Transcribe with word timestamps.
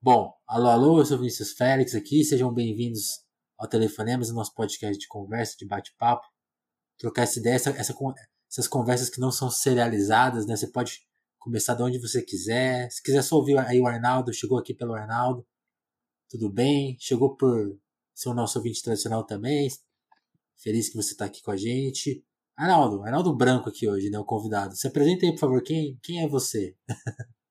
Bom, 0.00 0.32
alô, 0.46 0.68
alô, 0.68 0.98
eu 1.00 1.06
sou 1.06 1.18
Vinícius 1.18 1.52
Félix 1.52 1.94
aqui, 1.94 2.22
sejam 2.22 2.52
bem-vindos 2.52 3.24
ao 3.58 3.66
Telefonemas, 3.66 4.30
nosso 4.30 4.54
podcast 4.54 4.96
de 4.98 5.08
conversa, 5.08 5.56
de 5.58 5.66
bate-papo, 5.66 6.26
trocar 6.98 7.22
essa 7.22 7.40
ideia, 7.40 7.54
essa, 7.54 7.70
essa, 7.70 7.94
essas 8.48 8.68
conversas 8.68 9.08
que 9.08 9.18
não 9.18 9.32
são 9.32 9.50
serializadas, 9.50 10.46
né? 10.46 10.54
Você 10.54 10.68
pode 10.68 11.00
começar 11.38 11.74
de 11.74 11.82
onde 11.82 11.98
você 11.98 12.22
quiser. 12.22 12.90
Se 12.90 13.02
quiser 13.02 13.22
só 13.22 13.36
ouvir 13.36 13.58
aí 13.58 13.80
o 13.80 13.86
Arnaldo, 13.86 14.32
chegou 14.32 14.58
aqui 14.58 14.74
pelo 14.74 14.94
Arnaldo, 14.94 15.44
tudo 16.28 16.50
bem. 16.50 16.96
Chegou 17.00 17.34
por 17.34 17.76
ser 18.14 18.28
o 18.28 18.34
nosso 18.34 18.58
ouvinte 18.58 18.82
tradicional 18.82 19.24
também. 19.24 19.68
Feliz 20.56 20.88
que 20.88 20.96
você 20.96 21.12
está 21.12 21.24
aqui 21.24 21.42
com 21.42 21.50
a 21.50 21.56
gente. 21.56 22.24
Arnaldo, 22.56 23.02
Arnaldo 23.02 23.34
Branco 23.34 23.70
aqui 23.70 23.88
hoje, 23.88 24.10
né? 24.10 24.18
O 24.18 24.24
convidado. 24.24 24.76
Se 24.76 24.86
apresenta 24.86 25.24
aí, 25.26 25.32
por 25.32 25.40
favor, 25.40 25.62
quem, 25.62 25.98
quem 26.02 26.22
é 26.22 26.28
você? 26.28 26.76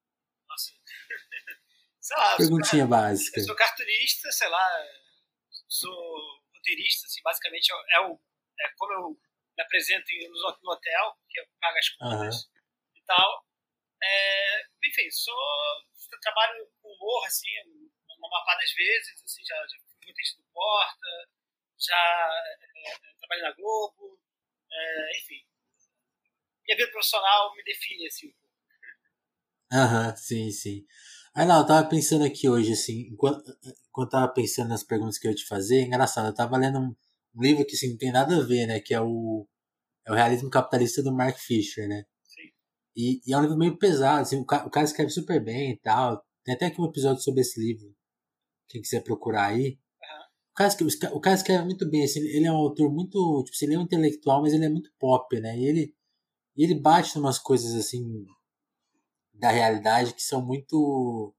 sei 2.06 2.18
lá, 2.18 2.38
Perguntinha 2.38 2.86
básica. 2.86 3.40
Eu 3.40 3.46
sou 3.46 3.56
cartunista, 3.56 4.32
sei 4.32 4.48
lá, 4.48 4.86
sou 5.68 6.40
roteirista, 6.54 7.08
assim, 7.08 7.20
basicamente 7.24 7.72
é, 7.72 8.00
o, 8.02 8.20
é 8.62 8.70
como 8.78 8.94
eu 8.94 9.20
me 9.58 9.64
apresento 9.64 10.06
no, 10.62 10.72
hotel, 10.72 11.18
que 11.28 11.40
eu 11.40 11.46
pago 11.60 11.78
as 11.78 11.90
contas 11.90 12.36
uhum. 12.36 12.52
e 12.96 13.02
tal. 13.06 13.46
É, 14.04 14.62
enfim, 14.86 15.10
sou, 15.10 15.36
trabalho 16.22 16.70
com 16.80 16.90
humor, 16.90 17.26
assim, 17.26 17.50
uma 18.20 18.30
mapa 18.30 18.56
das 18.56 18.72
vezes, 18.74 19.24
assim, 19.24 19.44
já, 19.44 19.56
já 19.56 19.78
fui 19.80 20.08
roteirista 20.08 20.44
do 20.44 20.48
Porta, 20.54 21.30
já 21.80 22.30
é, 22.76 22.98
trabalhei 23.18 23.44
na 23.46 23.52
Globo, 23.54 24.22
é, 24.72 25.18
enfim. 25.18 25.44
Minha 26.66 26.78
vida 26.78 26.92
profissional 26.92 27.56
me 27.56 27.64
define, 27.64 28.06
assim, 28.06 28.28
um 28.28 28.34
pouco. 28.34 28.56
Aham, 29.74 30.16
sim, 30.16 30.52
sim. 30.52 30.86
Ah, 31.38 31.46
não, 31.46 31.60
eu 31.60 31.66
tava 31.66 31.86
pensando 31.90 32.24
aqui 32.24 32.48
hoje, 32.48 32.72
assim, 32.72 33.10
enquanto, 33.12 33.44
enquanto 33.90 34.08
eu 34.08 34.10
tava 34.10 34.34
pensando 34.34 34.70
nas 34.70 34.84
perguntas 34.86 35.18
que 35.18 35.28
eu 35.28 35.32
ia 35.32 35.36
te 35.36 35.46
fazer, 35.46 35.80
é 35.80 35.82
engraçado, 35.82 36.28
eu 36.28 36.34
tava 36.34 36.56
lendo 36.56 36.80
um, 36.80 36.96
um, 37.36 37.42
livro 37.42 37.66
que, 37.66 37.76
assim, 37.76 37.90
não 37.90 37.98
tem 37.98 38.10
nada 38.10 38.38
a 38.38 38.42
ver, 38.42 38.66
né, 38.66 38.80
que 38.80 38.94
é 38.94 39.02
o, 39.02 39.46
é 40.08 40.12
o 40.14 40.16
Realismo 40.16 40.50
Capitalista 40.50 41.04
do 41.04 41.14
Mark 41.14 41.38
Fisher, 41.38 41.90
né? 41.90 42.06
Sim. 42.24 42.50
E, 42.96 43.22
e 43.28 43.34
é 43.34 43.38
um 43.38 43.42
livro 43.42 43.58
meio 43.58 43.78
pesado, 43.78 44.22
assim, 44.22 44.40
o, 44.40 44.46
cara, 44.46 44.66
o 44.66 44.70
cara 44.72 44.86
escreve 44.86 45.12
super 45.12 45.44
bem 45.44 45.72
e 45.74 45.78
tal, 45.78 46.24
tem 46.46 46.56
até 46.56 46.68
aqui 46.68 46.80
um 46.80 46.86
episódio 46.86 47.22
sobre 47.22 47.42
esse 47.42 47.60
livro, 47.60 47.94
quem 48.70 48.82
quiser 48.82 49.04
procurar 49.04 49.48
aí. 49.48 49.78
O, 50.54 50.56
cara 50.56 50.70
escreve, 50.70 51.16
o 51.16 51.20
cara 51.20 51.36
escreve 51.36 51.66
muito 51.66 51.90
bem, 51.90 52.06
assim, 52.06 52.22
ele 52.22 52.48
é 52.48 52.52
um 52.52 52.56
autor 52.56 52.90
muito, 52.90 53.44
tipo, 53.44 53.56
assim, 53.56 53.66
ele 53.66 53.76
é 53.76 53.80
um 53.80 53.84
intelectual, 53.84 54.42
mas 54.42 54.54
ele 54.54 54.66
é 54.66 54.70
muito 54.70 54.90
pop, 54.98 55.38
né, 55.42 55.58
e 55.60 55.66
ele, 55.66 55.96
ele 56.56 56.76
bate 56.76 57.18
em 57.18 57.22
umas 57.22 57.38
coisas, 57.40 57.76
assim, 57.76 58.26
da 59.40 59.50
realidade 59.50 60.14
que 60.14 60.22
são 60.22 60.46
muito 60.46 61.34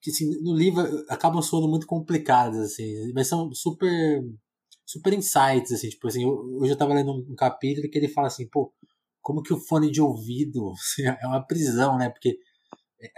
que 0.00 0.10
assim, 0.10 0.30
no 0.42 0.54
livro 0.54 0.82
acabam 1.08 1.40
soando 1.40 1.68
muito 1.68 1.86
complicadas 1.86 2.72
assim 2.72 3.12
mas 3.14 3.28
são 3.28 3.52
super 3.54 4.22
super 4.84 5.12
insights 5.12 5.72
assim 5.72 5.88
tipo 5.88 6.06
assim 6.06 6.26
hoje 6.26 6.72
eu 6.72 6.76
tava 6.76 6.94
lendo 6.94 7.12
um 7.12 7.34
capítulo 7.34 7.88
que 7.88 7.98
ele 7.98 8.08
fala 8.08 8.26
assim 8.26 8.48
pô 8.48 8.72
como 9.22 9.42
que 9.42 9.54
o 9.54 9.60
fone 9.60 9.90
de 9.90 10.02
ouvido 10.02 10.72
assim, 10.76 11.04
é 11.06 11.26
uma 11.26 11.46
prisão 11.46 11.96
né 11.96 12.10
porque 12.10 12.38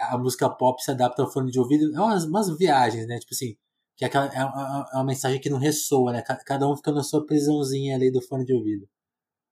a 0.01 0.19
música 0.19 0.49
pop 0.49 0.83
se 0.83 0.91
adapta 0.91 1.23
ao 1.23 1.31
fone 1.31 1.51
de 1.51 1.59
ouvido 1.59 1.95
é 1.95 2.01
umas, 2.01 2.25
umas 2.25 2.57
viagens 2.57 3.07
né 3.07 3.19
tipo 3.19 3.35
assim 3.35 3.57
que 3.97 4.05
é, 4.05 4.09
aquela, 4.09 4.27
é, 4.27 4.45
uma, 4.45 4.89
é 4.93 4.97
uma 4.97 5.05
mensagem 5.05 5.41
que 5.41 5.49
não 5.49 5.59
ressoa 5.59 6.13
né 6.13 6.23
cada 6.23 6.69
um 6.69 6.77
fica 6.77 6.93
na 6.93 7.03
sua 7.03 7.25
prisãozinha 7.25 7.97
ali 7.97 8.11
do 8.11 8.21
fone 8.21 8.45
de 8.45 8.53
ouvido. 8.53 8.87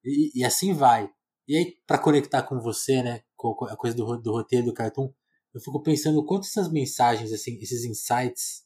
E, 0.05 0.33
e 0.35 0.45
assim 0.45 0.75
vai. 0.75 1.11
E 1.49 1.57
aí 1.57 1.77
para 1.87 1.99
conectar 1.99 2.43
com 2.43 2.61
você 2.61 3.03
né 3.03 3.23
a 3.51 3.77
coisa 3.77 3.97
do, 3.97 4.17
do 4.19 4.33
roteiro 4.33 4.67
do 4.67 4.75
cartoon, 4.75 5.13
eu 5.55 5.61
fico 5.61 5.83
pensando 5.83 6.19
o 6.19 6.25
quanto 6.25 6.47
essas 6.47 6.71
mensagens, 6.71 7.33
assim, 7.33 7.57
esses 7.61 7.85
insights 7.85 8.65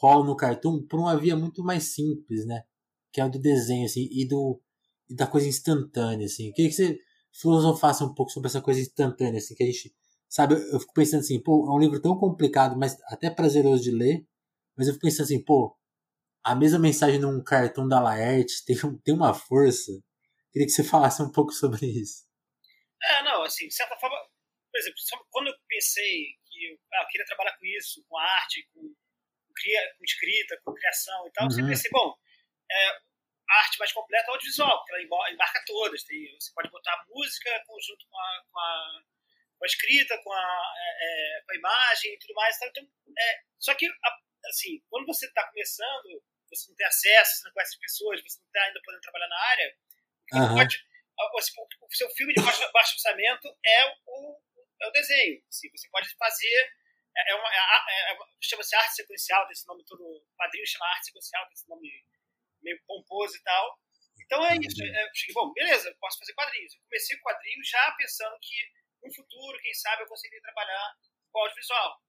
rolam 0.00 0.26
no 0.26 0.36
cartoon 0.36 0.86
por 0.86 0.98
uma 0.98 1.16
via 1.18 1.36
muito 1.36 1.62
mais 1.62 1.94
simples, 1.94 2.44
né? 2.46 2.62
Que 3.12 3.20
é 3.20 3.24
o 3.24 3.30
do 3.30 3.38
desenho, 3.38 3.84
assim, 3.86 4.08
e, 4.10 4.26
do, 4.26 4.60
e 5.08 5.14
da 5.14 5.26
coisa 5.26 5.46
instantânea, 5.46 6.26
assim. 6.26 6.52
Queria 6.52 6.70
que 6.70 6.76
você 6.76 6.98
filosofasse 7.32 8.02
um 8.02 8.14
pouco 8.14 8.32
sobre 8.32 8.48
essa 8.48 8.60
coisa 8.60 8.80
instantânea, 8.80 9.38
assim, 9.38 9.54
que 9.54 9.62
a 9.62 9.66
gente, 9.66 9.94
sabe, 10.28 10.54
eu, 10.54 10.80
fico 10.80 10.92
pensando 10.92 11.20
assim, 11.20 11.40
pô, 11.40 11.68
é 11.68 11.72
um 11.72 11.78
livro 11.78 12.00
tão 12.00 12.16
complicado, 12.16 12.76
mas 12.76 12.96
até 13.06 13.30
prazeroso 13.30 13.82
de 13.82 13.90
ler, 13.90 14.26
mas 14.76 14.88
eu 14.88 14.94
fico 14.94 15.06
pensando 15.06 15.24
assim, 15.24 15.42
pô, 15.42 15.76
a 16.44 16.54
mesma 16.54 16.78
mensagem 16.78 17.20
num 17.20 17.42
cartão 17.42 17.86
da 17.86 18.00
Laerte 18.00 18.64
tem, 18.64 18.76
tem 19.04 19.14
uma 19.14 19.34
força. 19.34 19.92
Queria 20.52 20.66
que 20.66 20.72
você 20.72 20.82
falasse 20.84 21.22
um 21.22 21.30
pouco 21.30 21.52
sobre 21.52 21.86
isso. 21.86 22.27
É, 23.02 23.22
não, 23.22 23.42
assim, 23.42 23.68
de 23.68 23.74
certa 23.74 23.96
forma, 23.96 24.16
por 24.70 24.78
exemplo, 24.78 24.98
quando 25.30 25.48
eu 25.48 25.54
pensei 25.68 26.34
que 26.46 26.72
eu, 26.72 26.78
ah, 26.94 27.02
eu 27.02 27.08
queria 27.08 27.26
trabalhar 27.26 27.56
com 27.56 27.66
isso, 27.66 28.04
com 28.08 28.18
arte, 28.18 28.68
com, 28.72 28.80
com, 28.80 29.54
com 29.54 30.04
escrita, 30.04 30.60
com 30.64 30.74
criação 30.74 31.26
e 31.26 31.32
tal, 31.32 31.48
uhum. 31.48 31.60
eu 31.60 31.66
pensei, 31.66 31.90
bom, 31.90 32.14
é, 32.70 32.88
a 33.48 33.58
arte 33.60 33.78
mais 33.78 33.92
completa 33.92 34.26
é 34.26 34.30
o 34.30 34.34
audiovisual, 34.34 34.78
porque 34.78 34.92
ela 34.92 35.32
embarca 35.32 35.62
todas. 35.66 36.04
Tem, 36.04 36.36
você 36.38 36.52
pode 36.54 36.70
botar 36.70 37.04
música 37.08 37.64
conjunto 37.66 38.06
com 38.08 38.18
a, 38.18 38.44
com 38.52 38.58
a, 38.58 39.02
com 39.58 39.64
a 39.64 39.66
escrita, 39.66 40.18
com 40.22 40.32
a, 40.32 40.72
é, 40.76 41.38
é 41.38 41.42
com 41.42 41.52
a 41.52 41.56
imagem 41.56 42.14
e 42.14 42.18
tudo 42.18 42.34
mais. 42.34 42.56
Então, 42.62 42.86
é, 43.18 43.40
só 43.58 43.74
que, 43.74 43.88
assim, 44.46 44.82
quando 44.90 45.06
você 45.06 45.26
está 45.26 45.48
começando, 45.48 46.22
você 46.50 46.68
não 46.68 46.76
tem 46.76 46.86
acesso, 46.86 47.36
você 47.36 47.44
não 47.44 47.52
conhece 47.52 47.74
as 47.74 47.80
pessoas, 47.80 48.22
você 48.22 48.38
não 48.38 48.46
está 48.46 48.62
ainda 48.64 48.80
podendo 48.84 49.02
trabalhar 49.02 49.28
na 49.28 49.40
área, 49.40 49.76
uhum. 50.34 50.54
pode, 50.56 50.87
o 51.18 51.94
seu 51.96 52.08
filme 52.10 52.32
de 52.34 52.42
baixo, 52.42 52.72
baixo 52.72 52.94
orçamento 52.94 53.48
é 53.64 53.86
o, 54.06 54.40
é 54.82 54.86
o 54.86 54.90
desenho. 54.92 55.42
Assim, 55.48 55.68
você 55.70 55.88
pode 55.90 56.08
fazer. 56.16 56.72
É, 57.16 57.32
é 57.32 57.34
uma, 57.34 57.48
é, 57.48 58.12
é, 58.12 58.18
chama-se 58.40 58.76
arte 58.76 58.94
sequencial, 58.94 59.44
tem 59.44 59.52
esse 59.52 59.66
nome 59.66 59.84
todo. 59.84 60.02
O 60.02 60.24
quadrinho 60.36 60.66
chama 60.66 60.86
arte 60.86 61.06
sequencial, 61.06 61.44
tem 61.46 61.54
esse 61.54 61.68
nome 61.68 61.88
meio 62.62 62.80
pomposo 62.86 63.36
e 63.36 63.42
tal. 63.42 63.78
Então 64.24 64.44
é 64.46 64.56
isso. 64.56 64.82
É, 64.82 65.32
bom, 65.32 65.52
beleza, 65.52 65.94
posso 66.00 66.18
fazer 66.18 66.34
quadrinhos. 66.34 66.74
Eu 66.74 66.80
comecei 66.82 67.16
o 67.16 67.22
quadrinho 67.22 67.64
já 67.64 67.92
pensando 67.92 68.38
que 68.40 68.56
no 69.02 69.14
futuro, 69.14 69.58
quem 69.60 69.74
sabe, 69.74 70.02
eu 70.02 70.06
conseguiria 70.06 70.42
trabalhar 70.42 70.94
com 71.32 71.40
audiovisual. 71.40 72.00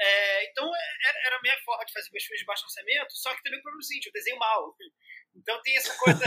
É, 0.00 0.50
então 0.50 0.70
era 1.26 1.36
a 1.36 1.42
minha 1.42 1.56
forma 1.64 1.84
de 1.84 1.92
fazer 1.92 2.10
meus 2.10 2.24
filmes 2.24 2.40
de 2.40 2.46
baixo 2.46 2.64
orçamento, 2.64 3.12
só 3.14 3.34
que 3.34 3.42
também 3.42 3.58
o 3.58 3.62
problema 3.62 3.80
é 3.80 3.84
o 3.84 3.86
seguinte, 3.86 4.06
eu 4.06 4.12
desenho 4.12 4.38
mal. 4.38 4.76
Então 5.36 5.60
tem 5.62 5.76
essa 5.76 5.92
coisa, 5.98 6.20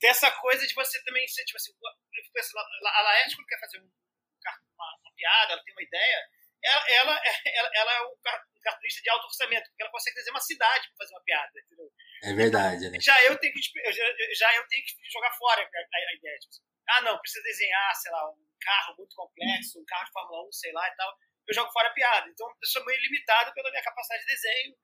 tem 0.00 0.08
essa 0.08 0.30
coisa 0.30 0.66
de 0.66 0.72
você 0.72 0.96
também 1.04 1.28
ser, 1.28 1.44
tipo 1.44 1.58
assim, 1.58 1.72
eu 1.76 2.88
a 2.88 3.02
Laerte 3.02 3.36
quando 3.36 3.46
quer 3.46 3.60
fazer 3.60 3.78
um, 3.80 3.84
uma, 3.84 4.96
uma, 4.96 5.12
piada, 5.14 5.52
ela 5.52 5.62
tem 5.62 5.74
uma 5.74 5.82
ideia, 5.82 6.26
ela, 6.64 6.90
ela, 6.90 7.20
ela, 7.54 7.70
ela 7.74 7.92
é 7.92 8.02
um 8.06 8.16
cartunista 8.62 9.02
de 9.02 9.10
alto 9.10 9.26
orçamento, 9.26 9.68
porque 9.68 9.82
ela 9.82 9.92
consegue 9.92 10.16
fazer 10.16 10.30
uma 10.30 10.40
cidade 10.40 10.88
para 10.88 11.04
fazer 11.04 11.14
uma 11.14 11.24
piada, 11.24 11.52
entendeu? 11.60 11.92
É 12.22 12.32
verdade, 12.32 12.90
né? 12.90 12.98
Já 13.00 13.22
eu 13.24 13.36
tenho 13.38 13.52
que, 13.52 13.60
já, 13.92 14.04
já 14.32 14.56
eu 14.56 14.66
tenho 14.68 14.84
que 14.84 15.10
jogar 15.12 15.32
fora 15.32 15.60
a, 15.60 15.64
a, 15.64 16.10
a 16.10 16.14
ideia. 16.14 16.38
Tipo 16.38 16.50
assim, 16.50 16.62
ah, 16.88 17.00
não, 17.02 17.18
precisa 17.18 17.42
desenhar, 17.44 17.94
sei 17.94 18.12
lá, 18.12 18.30
um 18.30 18.46
carro 18.60 18.94
muito 18.96 19.14
complexo, 19.14 19.80
um 19.80 19.84
carro 19.84 20.04
de 20.04 20.12
Fórmula 20.12 20.48
1, 20.48 20.52
sei 20.52 20.72
lá 20.72 20.88
e 20.88 20.96
tal. 20.96 21.16
Eu 21.50 21.54
jogo 21.54 21.72
fora 21.72 21.88
a 21.88 21.92
piada. 21.92 22.28
Então 22.30 22.46
eu 22.48 22.68
sou 22.68 22.84
meio 22.84 23.00
limitado 23.02 23.52
pela 23.52 23.70
minha 23.70 23.82
capacidade 23.82 24.22
de 24.24 24.32
desenho. 24.32 24.76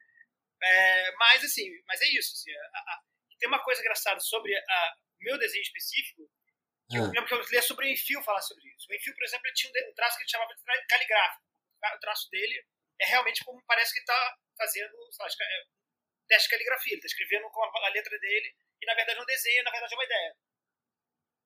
É, 0.60 1.12
mas, 1.12 1.44
assim, 1.44 1.71
mas 1.87 2.00
é 2.00 2.06
isso. 2.06 2.34
Assim, 2.34 2.50
a, 2.50 2.78
a, 2.78 3.00
tem 3.38 3.49
uma 3.49 3.62
coisa 3.62 3.81
engraçada 3.81 4.19
sobre 4.19 4.53
o 4.53 4.65
meu 5.21 5.38
desenho 5.38 5.62
específico, 5.62 6.28
que 6.91 6.99
eu 6.99 7.05
ah. 7.05 7.06
lembro 7.06 7.26
que 7.26 7.34
eu 7.34 7.41
li 7.41 7.62
sobre 7.62 7.87
o 7.87 7.88
Enfio 7.88 8.22
falar 8.22 8.41
sobre 8.41 8.66
isso. 8.75 8.87
O 8.91 8.94
Enfio, 8.94 9.15
por 9.15 9.25
exemplo, 9.25 9.47
ele 9.47 9.55
tinha 9.55 9.72
um 9.88 9.94
traço 9.94 10.16
que 10.16 10.25
ele 10.25 10.31
chamava 10.31 10.55
de 10.55 10.87
caligráfico. 10.88 11.43
O 11.94 12.00
traço 12.00 12.28
dele 12.31 12.66
é 13.00 13.06
realmente 13.06 13.44
como 13.44 13.62
parece 13.66 13.93
que 13.93 13.99
ele 14.00 14.05
está 14.05 14.37
fazendo, 14.59 15.12
sei 15.12 15.25
lá, 15.25 15.31
é, 15.31 15.65
teste 16.26 16.49
de 16.49 16.50
caligrafia. 16.50 16.93
Ele 16.94 16.99
está 16.99 17.06
escrevendo 17.06 17.49
com 17.50 17.62
a 17.62 17.88
letra 17.91 18.19
dele 18.19 18.56
e, 18.82 18.87
na 18.87 18.94
verdade, 18.94 19.19
é 19.19 19.22
um 19.22 19.26
desenho, 19.26 19.62
na 19.62 19.71
verdade, 19.71 19.94
é 19.94 19.97
uma 19.97 20.05
ideia. 20.05 20.37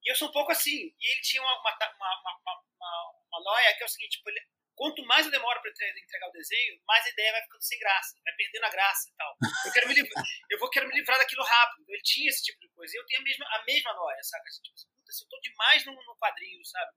E 0.02 0.10
eu 0.10 0.16
sou 0.16 0.28
um 0.28 0.32
pouco 0.32 0.52
assim. 0.52 0.94
E 0.98 1.12
ele 1.12 1.20
tinha 1.20 1.42
uma, 1.42 1.60
uma, 1.60 1.76
uma, 1.76 2.62
uma, 2.78 3.22
uma 3.28 3.40
noia 3.42 3.76
que 3.76 3.82
é 3.82 3.86
o 3.86 3.88
seguinte, 3.88 4.16
tipo, 4.16 4.30
ele, 4.30 4.40
quanto 4.80 5.04
mais 5.04 5.26
eu 5.26 5.30
demoro 5.30 5.60
para 5.60 5.70
entregar 5.70 6.28
o 6.28 6.32
desenho, 6.32 6.80
mais 6.88 7.04
a 7.04 7.10
ideia 7.10 7.32
vai 7.32 7.42
ficando 7.42 7.62
sem 7.62 7.78
graça, 7.78 8.16
vai 8.24 8.32
perdendo 8.32 8.64
a 8.64 8.70
graça 8.70 9.10
e 9.10 9.12
tal. 9.12 9.36
Eu, 9.66 9.72
quero 9.72 9.88
me 9.88 9.92
livrar, 9.92 10.24
eu 10.48 10.58
vou 10.58 10.70
querer 10.70 10.88
me 10.88 10.94
livrar 10.96 11.18
daquilo 11.18 11.44
rápido. 11.44 11.84
Ele 11.86 12.00
tinha 12.00 12.30
esse 12.30 12.42
tipo 12.44 12.58
de 12.60 12.68
coisa. 12.70 12.96
E 12.96 12.98
eu 12.98 13.04
tenho 13.04 13.20
a 13.20 13.24
mesma, 13.24 13.44
a 13.44 13.64
mesma 13.64 13.92
noia, 13.92 14.22
saca? 14.22 14.48
Assim, 14.48 14.62
tipo, 14.62 14.80
puta, 14.96 15.12
se 15.12 15.22
eu 15.22 15.28
tô 15.28 15.38
demais 15.44 15.84
no, 15.84 15.92
no 15.92 16.16
quadrinho, 16.16 16.64
sabe? 16.64 16.92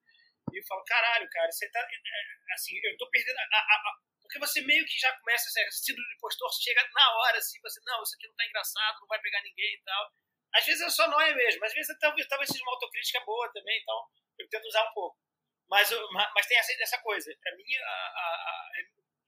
E 0.53 0.59
eu 0.59 0.63
falo, 0.65 0.81
caralho, 0.85 1.27
cara, 1.29 1.51
você 1.51 1.69
tá. 1.71 1.81
É, 1.81 1.83
é, 1.83 2.53
assim, 2.55 2.71
eu 2.81 2.95
tô 2.95 3.09
perdendo. 3.09 3.37
A, 3.37 3.43
a, 3.43 3.59
a, 3.59 3.99
porque 4.21 4.39
você 4.39 4.61
meio 4.61 4.85
que 4.85 4.97
já 4.97 5.11
começa 5.19 5.49
a 5.49 5.51
ser 5.51 5.69
síndrome 5.71 6.07
do 6.07 6.15
impostor, 6.15 6.49
chega 6.63 6.87
na 6.87 7.15
hora, 7.19 7.37
assim, 7.37 7.59
você, 7.59 7.81
não, 7.83 8.01
isso 8.01 8.15
aqui 8.15 8.27
não 8.27 8.35
tá 8.35 8.45
engraçado, 8.47 9.01
não 9.01 9.07
vai 9.07 9.19
pegar 9.19 9.43
ninguém 9.43 9.75
e 9.75 9.83
tal. 9.83 10.09
Às 10.55 10.65
vezes 10.65 10.81
é 10.81 10.89
só 10.89 11.07
noia 11.09 11.35
mesmo, 11.35 11.65
às 11.65 11.73
vezes 11.73 11.97
talvez, 11.99 12.27
talvez 12.27 12.47
seja 12.47 12.63
uma 12.63 12.73
autocrítica 12.73 13.19
boa 13.25 13.51
também, 13.51 13.77
então 13.81 14.07
eu 14.39 14.47
tento 14.47 14.65
usar 14.67 14.87
um 14.89 14.93
pouco. 14.93 15.17
Mas, 15.73 15.89
mas 16.35 16.45
tem 16.45 16.57
essa, 16.59 16.71
essa 16.83 16.97
coisa. 16.99 17.33
Para 17.41 17.55
mim, 17.57 17.63
a, 17.81 17.89
a, 17.89 18.69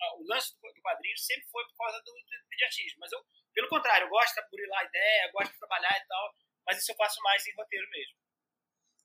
a, 0.06 0.16
o 0.20 0.28
lance 0.30 0.54
do 0.54 0.82
quadrinho 0.84 1.18
sempre 1.18 1.44
foi 1.50 1.66
por 1.66 1.76
causa 1.76 1.98
do, 2.06 2.12
do. 2.12 3.00
Mas 3.00 3.12
eu, 3.12 3.20
pelo 3.52 3.68
contrário, 3.68 4.06
eu 4.06 4.10
gosto 4.10 4.36
de 4.36 4.50
burilar 4.52 4.82
a 4.82 4.86
ideia, 4.86 5.32
gosto 5.34 5.52
de 5.52 5.58
trabalhar 5.58 5.98
e 5.98 6.08
tal. 6.08 6.36
Mas 6.68 6.78
isso 6.78 6.92
eu 6.92 6.96
faço 6.96 7.20
mais 7.24 7.46
em 7.48 7.56
roteiro 7.56 7.90
mesmo. 7.90 8.16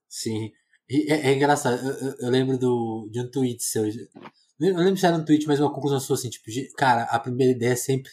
Sim. 0.06 0.52
E 0.86 1.10
é, 1.10 1.30
é 1.30 1.32
engraçado. 1.32 1.80
Eu, 1.80 2.08
eu, 2.08 2.16
eu, 2.20 2.30
lembro 2.30 2.58
do, 2.58 3.08
de 3.10 3.20
um 3.22 3.30
tweet 3.30 3.62
seu. 3.64 3.84
Eu 3.84 4.76
lembro 4.76 4.98
se 4.98 5.06
era 5.06 5.16
no 5.16 5.24
tweet, 5.24 5.46
mas 5.46 5.60
uma 5.60 5.72
conclusão 5.72 5.98
sua 5.98 6.16
assim, 6.16 6.28
tipo, 6.28 6.44
cara, 6.76 7.04
a 7.04 7.18
primeira 7.18 7.52
ideia 7.52 7.72
é 7.72 7.76
sempre, 7.76 8.12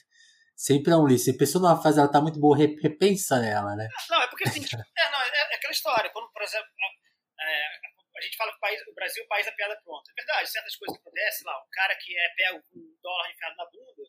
sempre 0.55 0.93
é 0.93 0.95
um 0.95 1.05
lixo. 1.05 1.25
Se 1.25 1.31
a 1.31 1.37
pessoa 1.37 1.61
numa 1.61 1.83
fase 1.83 1.99
ela 1.99 2.09
tá 2.09 2.21
muito 2.21 2.39
boa, 2.39 2.55
repensa 2.55 3.41
nela, 3.41 3.75
né? 3.75 3.89
Não, 4.09 4.21
é 4.21 4.27
porque 4.27 4.47
assim, 4.47 4.61
tipo, 4.61 4.81
é, 4.81 5.11
não, 5.11 5.21
é, 5.21 5.27
é, 5.27 5.55
aquela 5.55 5.73
história. 5.73 6.09
Quando, 6.11 6.31
por 6.31 6.41
exemplo, 6.41 6.69
é, 7.41 7.87
a 8.17 8.21
gente 8.21 8.35
fala 8.35 8.51
que 8.51 8.57
o, 8.57 8.59
país, 8.59 8.87
o 8.87 8.93
Brasil 8.93 9.21
é 9.21 9.25
o 9.25 9.29
país 9.29 9.45
da 9.45 9.51
piada 9.51 9.79
pronta. 9.83 10.11
É 10.11 10.13
verdade, 10.15 10.49
certas 10.49 10.75
coisas 10.75 10.97
que 10.97 11.01
acontecem 11.01 11.45
lá, 11.45 11.57
o 11.61 11.69
cara 11.69 11.95
que 11.95 12.17
é 12.17 12.29
pega 12.35 12.55
um 12.55 12.97
dólar 13.01 13.31
enfiado 13.31 13.55
na 13.55 13.65
bunda. 13.65 14.03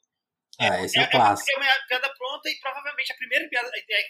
Ah, 0.61 0.85
esse 0.85 0.99
é, 0.99 1.03
é 1.03 1.07
o 1.07 1.11
clássico. 1.11 1.51
É 1.51 1.57
uma 1.57 1.87
piada 1.87 2.15
pronta 2.15 2.49
e 2.49 2.59
provavelmente 2.59 3.13
a 3.13 3.17
primeira 3.17 3.49
piada, 3.49 3.71
a 3.73 3.79
ideia 3.79 4.05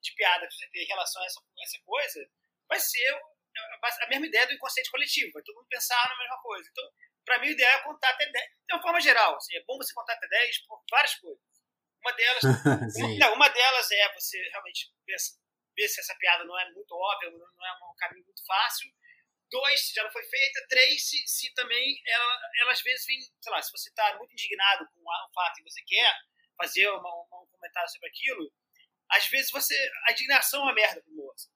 de 0.00 0.14
piada 0.14 0.46
que 0.48 0.54
você 0.54 0.68
tem 0.70 0.82
em 0.82 0.88
relação 0.88 1.22
a 1.22 1.26
essa, 1.26 1.40
essa 1.62 1.78
coisa 1.84 2.30
vai 2.68 2.80
ser 2.80 3.20
a 4.02 4.08
mesma 4.08 4.26
ideia 4.26 4.46
do 4.46 4.54
inconsciente 4.54 4.90
coletivo, 4.90 5.32
vai 5.32 5.42
todo 5.42 5.56
mundo 5.56 5.68
pensar 5.68 6.08
na 6.08 6.18
mesma 6.18 6.38
coisa. 6.42 6.68
Então, 6.70 6.84
para 7.24 7.38
mim, 7.38 7.48
o 7.48 7.52
ideal 7.52 7.78
é 7.78 7.82
contar 7.82 8.10
até 8.10 8.26
10. 8.26 8.50
De 8.66 8.74
uma 8.74 8.82
forma 8.82 9.00
geral, 9.00 9.36
assim, 9.36 9.54
é 9.56 9.62
bom 9.64 9.76
você 9.76 9.92
contar 9.94 10.14
até 10.14 10.26
10 10.26 10.66
por 10.66 10.82
várias 10.90 11.14
coisas. 11.16 11.42
Uma 12.00 12.12
delas, 12.12 12.42
uma, 12.96 13.18
não, 13.18 13.34
uma 13.34 13.48
delas 13.48 13.90
é 13.90 14.12
você 14.14 14.42
realmente 14.50 14.92
ver 15.06 15.88
se 15.88 16.00
essa 16.00 16.14
piada 16.16 16.44
não 16.44 16.58
é 16.58 16.70
muito 16.72 16.92
óbvia, 16.92 17.30
não 17.30 17.66
é 17.66 17.72
um 17.72 17.94
caminho 17.96 18.24
muito 18.24 18.44
fácil. 18.44 18.90
Dois, 19.54 19.86
se 19.86 19.94
já 19.94 20.02
não 20.02 20.10
foi 20.10 20.24
feita. 20.24 20.66
Três, 20.68 21.08
se, 21.08 21.16
se 21.28 21.54
também 21.54 22.02
ela, 22.06 22.40
ela 22.62 22.72
às 22.72 22.82
vezes 22.82 23.06
vem, 23.06 23.20
sei 23.20 23.52
lá, 23.52 23.62
se 23.62 23.70
você 23.70 23.88
está 23.88 24.16
muito 24.18 24.32
indignado 24.32 24.84
com 24.92 25.00
um 25.00 25.32
fato 25.32 25.60
e 25.60 25.62
você 25.62 25.80
quer 25.86 26.12
fazer 26.58 26.88
uma, 26.88 26.98
uma, 26.98 27.42
um 27.42 27.46
comentário 27.46 27.88
sobre 27.88 28.08
aquilo, 28.08 28.52
às 29.12 29.28
vezes 29.28 29.52
você. 29.52 29.74
A 30.08 30.12
indignação 30.12 30.58
é 30.60 30.62
uma 30.64 30.74
merda 30.74 31.00
pro 31.00 31.14
moço. 31.14 31.48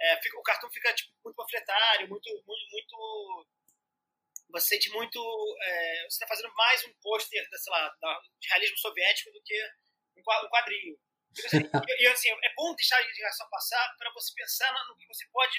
É, 0.00 0.22
fica, 0.22 0.38
o 0.38 0.42
cartão 0.42 0.70
fica 0.70 0.94
tipo, 0.94 1.12
muito 1.24 1.34
panfletário, 1.34 2.08
muito, 2.08 2.30
muito, 2.46 2.70
muito 2.70 3.46
você 4.50 4.76
sente 4.76 4.90
muito. 4.90 5.18
É, 5.62 6.02
você 6.04 6.14
está 6.14 6.26
fazendo 6.28 6.54
mais 6.54 6.84
um 6.84 6.92
pôster, 7.02 7.48
sei 7.50 7.72
lá, 7.72 7.92
de 8.38 8.48
realismo 8.48 8.78
soviético 8.78 9.32
do 9.32 9.42
que 9.42 9.60
um 10.16 10.22
quadrinho. 10.48 10.96
E, 11.98 12.06
assim, 12.06 12.30
é 12.30 12.54
bom 12.54 12.74
deixar 12.76 12.96
a 12.98 13.02
indignação 13.02 13.48
passar 13.50 13.94
para 13.98 14.12
você 14.12 14.32
pensar 14.36 14.72
no 14.88 14.96
que 14.96 15.06
você 15.08 15.26
pode. 15.32 15.58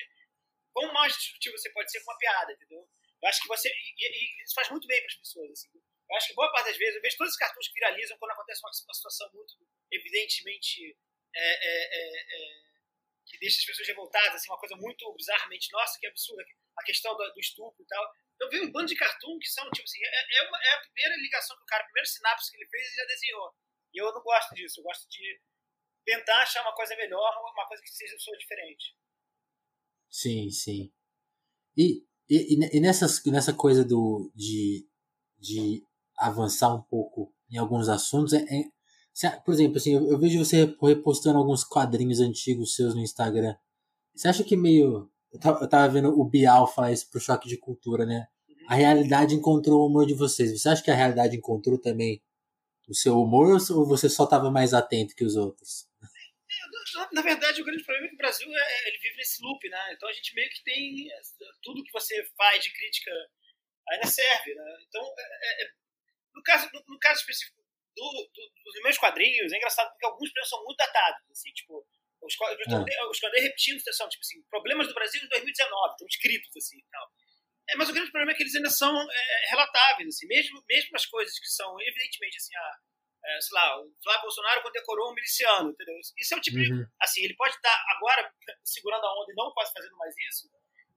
Quão 0.75 0.91
mais 0.91 1.15
destrutivo 1.15 1.57
você 1.57 1.69
pode 1.71 1.89
ser 1.89 2.03
com 2.03 2.11
uma 2.11 2.17
piada, 2.17 2.51
entendeu? 2.51 2.83
Eu 3.23 3.29
acho 3.29 3.41
que 3.41 3.47
você. 3.47 3.69
E, 3.69 3.95
e 3.97 4.43
isso 4.43 4.53
faz 4.53 4.69
muito 4.69 4.85
bem 4.87 4.99
para 4.99 5.07
as 5.07 5.15
pessoas. 5.15 5.51
Assim. 5.51 5.69
Eu 5.71 6.17
acho 6.17 6.27
que 6.27 6.33
boa 6.35 6.51
parte 6.51 6.67
das 6.67 6.77
vezes, 6.77 6.95
eu 6.95 7.01
vejo 7.01 7.17
todos 7.17 7.31
os 7.31 7.39
cartões 7.39 7.67
que 7.69 7.73
viralizam 7.73 8.17
quando 8.17 8.31
acontece 8.31 8.59
uma, 8.59 8.69
uma 8.69 8.93
situação 8.93 9.31
muito 9.33 9.55
evidentemente. 9.89 10.97
É, 11.33 11.41
é, 11.41 11.83
é, 11.91 12.61
é 12.61 12.65
que 13.25 13.39
deixa 13.39 13.57
as 13.57 13.65
pessoas 13.65 13.87
revoltadas, 13.87 14.35
assim, 14.35 14.51
uma 14.51 14.59
coisa 14.59 14.75
muito 14.75 15.11
bizarramente 15.15 15.71
nossa, 15.71 15.97
que 15.99 16.05
absurda, 16.05 16.45
a 16.77 16.83
questão 16.83 17.15
do, 17.17 17.33
do 17.33 17.39
estupro 17.39 17.81
e 17.81 17.87
tal. 17.87 18.13
Eu 18.39 18.49
vi 18.49 18.61
um 18.61 18.71
bando 18.71 18.87
de 18.87 18.95
cartoon 18.95 19.39
que 19.39 19.47
são, 19.47 19.67
tipo 19.71 19.83
assim, 19.83 19.99
é, 20.03 20.37
é, 20.37 20.47
uma, 20.47 20.57
é, 20.61 20.73
a 20.73 20.81
primeira 20.81 21.15
ligação 21.17 21.57
que 21.57 21.63
o 21.63 21.65
cara, 21.65 21.83
a 21.83 21.85
primeira 21.85 22.05
sinapse 22.05 22.51
que 22.51 22.57
ele 22.57 22.69
fez 22.69 22.87
e 22.91 22.95
já 22.95 23.05
desenhou. 23.05 23.55
E 23.93 23.97
eu 23.97 24.13
não 24.13 24.21
gosto 24.21 24.53
disso, 24.53 24.79
eu 24.79 24.83
gosto 24.83 25.09
de 25.09 25.41
tentar 26.05 26.43
achar 26.43 26.61
uma 26.61 26.75
coisa 26.75 26.95
melhor, 26.95 27.33
uma 27.41 27.67
coisa 27.67 27.81
que 27.81 27.89
seja 27.89 28.15
sua 28.19 28.37
diferente. 28.37 28.95
Sim, 30.17 30.49
sim. 30.49 30.89
E, 31.77 32.01
e, 32.29 32.77
e 32.77 32.79
nessas, 32.79 33.21
nessa 33.25 33.51
coisa 33.53 33.83
do, 33.83 34.31
de, 34.33 34.87
de 35.37 35.83
avançar 36.17 36.73
um 36.73 36.81
pouco 36.81 37.33
em 37.51 37.57
alguns 37.57 37.89
assuntos, 37.89 38.31
é, 38.31 38.45
é, 38.49 39.29
por 39.45 39.53
exemplo, 39.53 39.75
assim, 39.75 39.93
eu, 39.93 40.07
eu 40.09 40.17
vejo 40.17 40.39
você 40.39 40.73
repostando 40.81 41.37
alguns 41.37 41.65
quadrinhos 41.65 42.21
antigos 42.21 42.75
seus 42.75 42.95
no 42.95 43.01
Instagram. 43.01 43.57
Você 44.15 44.29
acha 44.29 44.43
que 44.45 44.55
meio 44.55 45.11
eu 45.33 45.39
tava, 45.39 45.65
eu 45.65 45.69
tava 45.69 45.93
vendo 45.93 46.09
o 46.17 46.23
Bial 46.23 46.65
falar 46.65 46.93
isso 46.93 47.09
pro 47.11 47.19
choque 47.19 47.49
de 47.49 47.57
cultura, 47.57 48.05
né? 48.05 48.25
A 48.69 48.75
realidade 48.75 49.35
encontrou 49.35 49.81
o 49.81 49.87
humor 49.87 50.05
de 50.05 50.13
vocês. 50.13 50.49
Você 50.61 50.69
acha 50.69 50.81
que 50.81 50.91
a 50.91 50.95
realidade 50.95 51.35
encontrou 51.35 51.77
também 51.77 52.21
o 52.89 52.95
seu 52.95 53.19
humor 53.21 53.57
ou 53.71 53.85
você 53.85 54.09
só 54.09 54.23
estava 54.23 54.49
mais 54.49 54.73
atento 54.73 55.15
que 55.15 55.25
os 55.25 55.35
outros? 55.35 55.87
Na 57.11 57.21
verdade, 57.21 57.61
o 57.61 57.65
grande 57.65 57.83
problema 57.83 58.07
é 58.07 58.09
que 58.09 58.15
o 58.15 58.17
Brasil 58.17 58.47
é, 58.47 58.87
ele 58.87 58.97
vive 58.99 59.17
nesse 59.17 59.41
loop, 59.43 59.69
né? 59.69 59.93
Então 59.93 60.07
a 60.07 60.13
gente 60.13 60.33
meio 60.33 60.49
que 60.49 60.63
tem 60.63 61.07
tudo 61.61 61.83
que 61.83 61.91
você 61.91 62.23
faz 62.37 62.63
de 62.63 62.71
crítica 62.71 63.11
ainda 63.89 64.07
serve, 64.07 64.55
né? 64.55 64.77
Então, 64.87 65.03
é, 65.17 65.63
é, 65.63 65.69
no, 66.33 66.43
caso, 66.43 66.69
no, 66.73 66.83
no, 66.87 66.99
caso 66.99 67.19
específico 67.19 67.61
do, 67.95 68.29
do, 68.33 68.51
dos 68.63 68.83
meus 68.83 68.97
quadrinhos, 68.97 69.51
é 69.51 69.57
engraçado 69.57 69.89
porque 69.91 70.05
alguns 70.05 70.29
são 70.47 70.63
muito 70.63 70.77
datados, 70.77 71.29
assim, 71.31 71.51
tipo 71.53 71.85
os, 72.21 72.33
é. 72.33 73.05
os 73.05 73.19
quadrinhos 73.19 73.47
repetindo 73.47 73.81
são, 73.93 74.09
tipo 74.09 74.21
assim, 74.21 74.41
problemas 74.49 74.87
do 74.87 74.93
Brasil 74.93 75.21
em 75.21 75.27
2019, 75.27 75.91
estão 75.91 76.07
escritos 76.07 76.57
assim 76.57 76.79
tal. 76.91 77.11
É, 77.69 77.75
mas 77.75 77.89
o 77.89 77.93
grande 77.93 78.11
problema 78.11 78.31
é 78.31 78.35
que 78.35 78.43
eles 78.43 78.55
ainda 78.55 78.69
são 78.69 78.93
é, 78.93 79.49
relatáveis, 79.49 80.09
assim, 80.09 80.27
mesmo, 80.27 80.63
mesmo 80.69 80.95
as 80.95 81.05
coisas 81.05 81.37
que 81.39 81.47
são, 81.47 81.75
evidentemente, 81.81 82.37
assim, 82.37 82.55
a, 82.55 82.77
é, 83.25 83.41
sei 83.41 83.55
lá, 83.55 83.79
o 83.81 83.91
Flávio 84.03 84.21
Bolsonaro 84.21 84.61
condecorou 84.61 85.11
um 85.11 85.13
miliciano, 85.13 85.71
entendeu? 85.71 85.95
Isso 85.99 86.33
é 86.33 86.37
o 86.37 86.41
tipo 86.41 86.57
uhum. 86.57 86.83
de, 86.83 86.87
assim, 87.01 87.23
ele 87.23 87.35
pode 87.35 87.55
estar 87.55 87.85
agora 87.89 88.31
segurando 88.63 89.05
a 89.05 89.21
onda 89.21 89.31
e 89.31 89.35
não 89.35 89.51
quase 89.53 89.73
fazendo 89.73 89.97
mais 89.97 90.13
isso, 90.29 90.49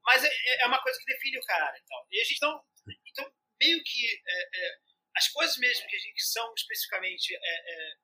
mas 0.05 0.25
é, 0.25 0.29
é, 0.29 0.63
é 0.63 0.67
uma 0.67 0.83
coisa 0.83 0.99
que 0.99 1.13
define 1.13 1.39
o 1.39 1.43
cara 1.43 1.77
e 1.77 1.83
tal. 1.87 2.07
E 2.11 2.21
a 2.21 2.25
gente 2.25 2.41
não, 2.41 2.63
então, 3.07 3.33
meio 3.61 3.83
que 3.85 4.07
é, 4.27 4.49
é, 4.55 4.79
as 5.17 5.29
coisas 5.29 5.57
mesmo 5.59 5.87
que 5.89 5.97
a 5.97 6.01
gente 6.01 6.23
são 6.23 6.53
especificamente 6.55 7.35
é, 7.35 7.99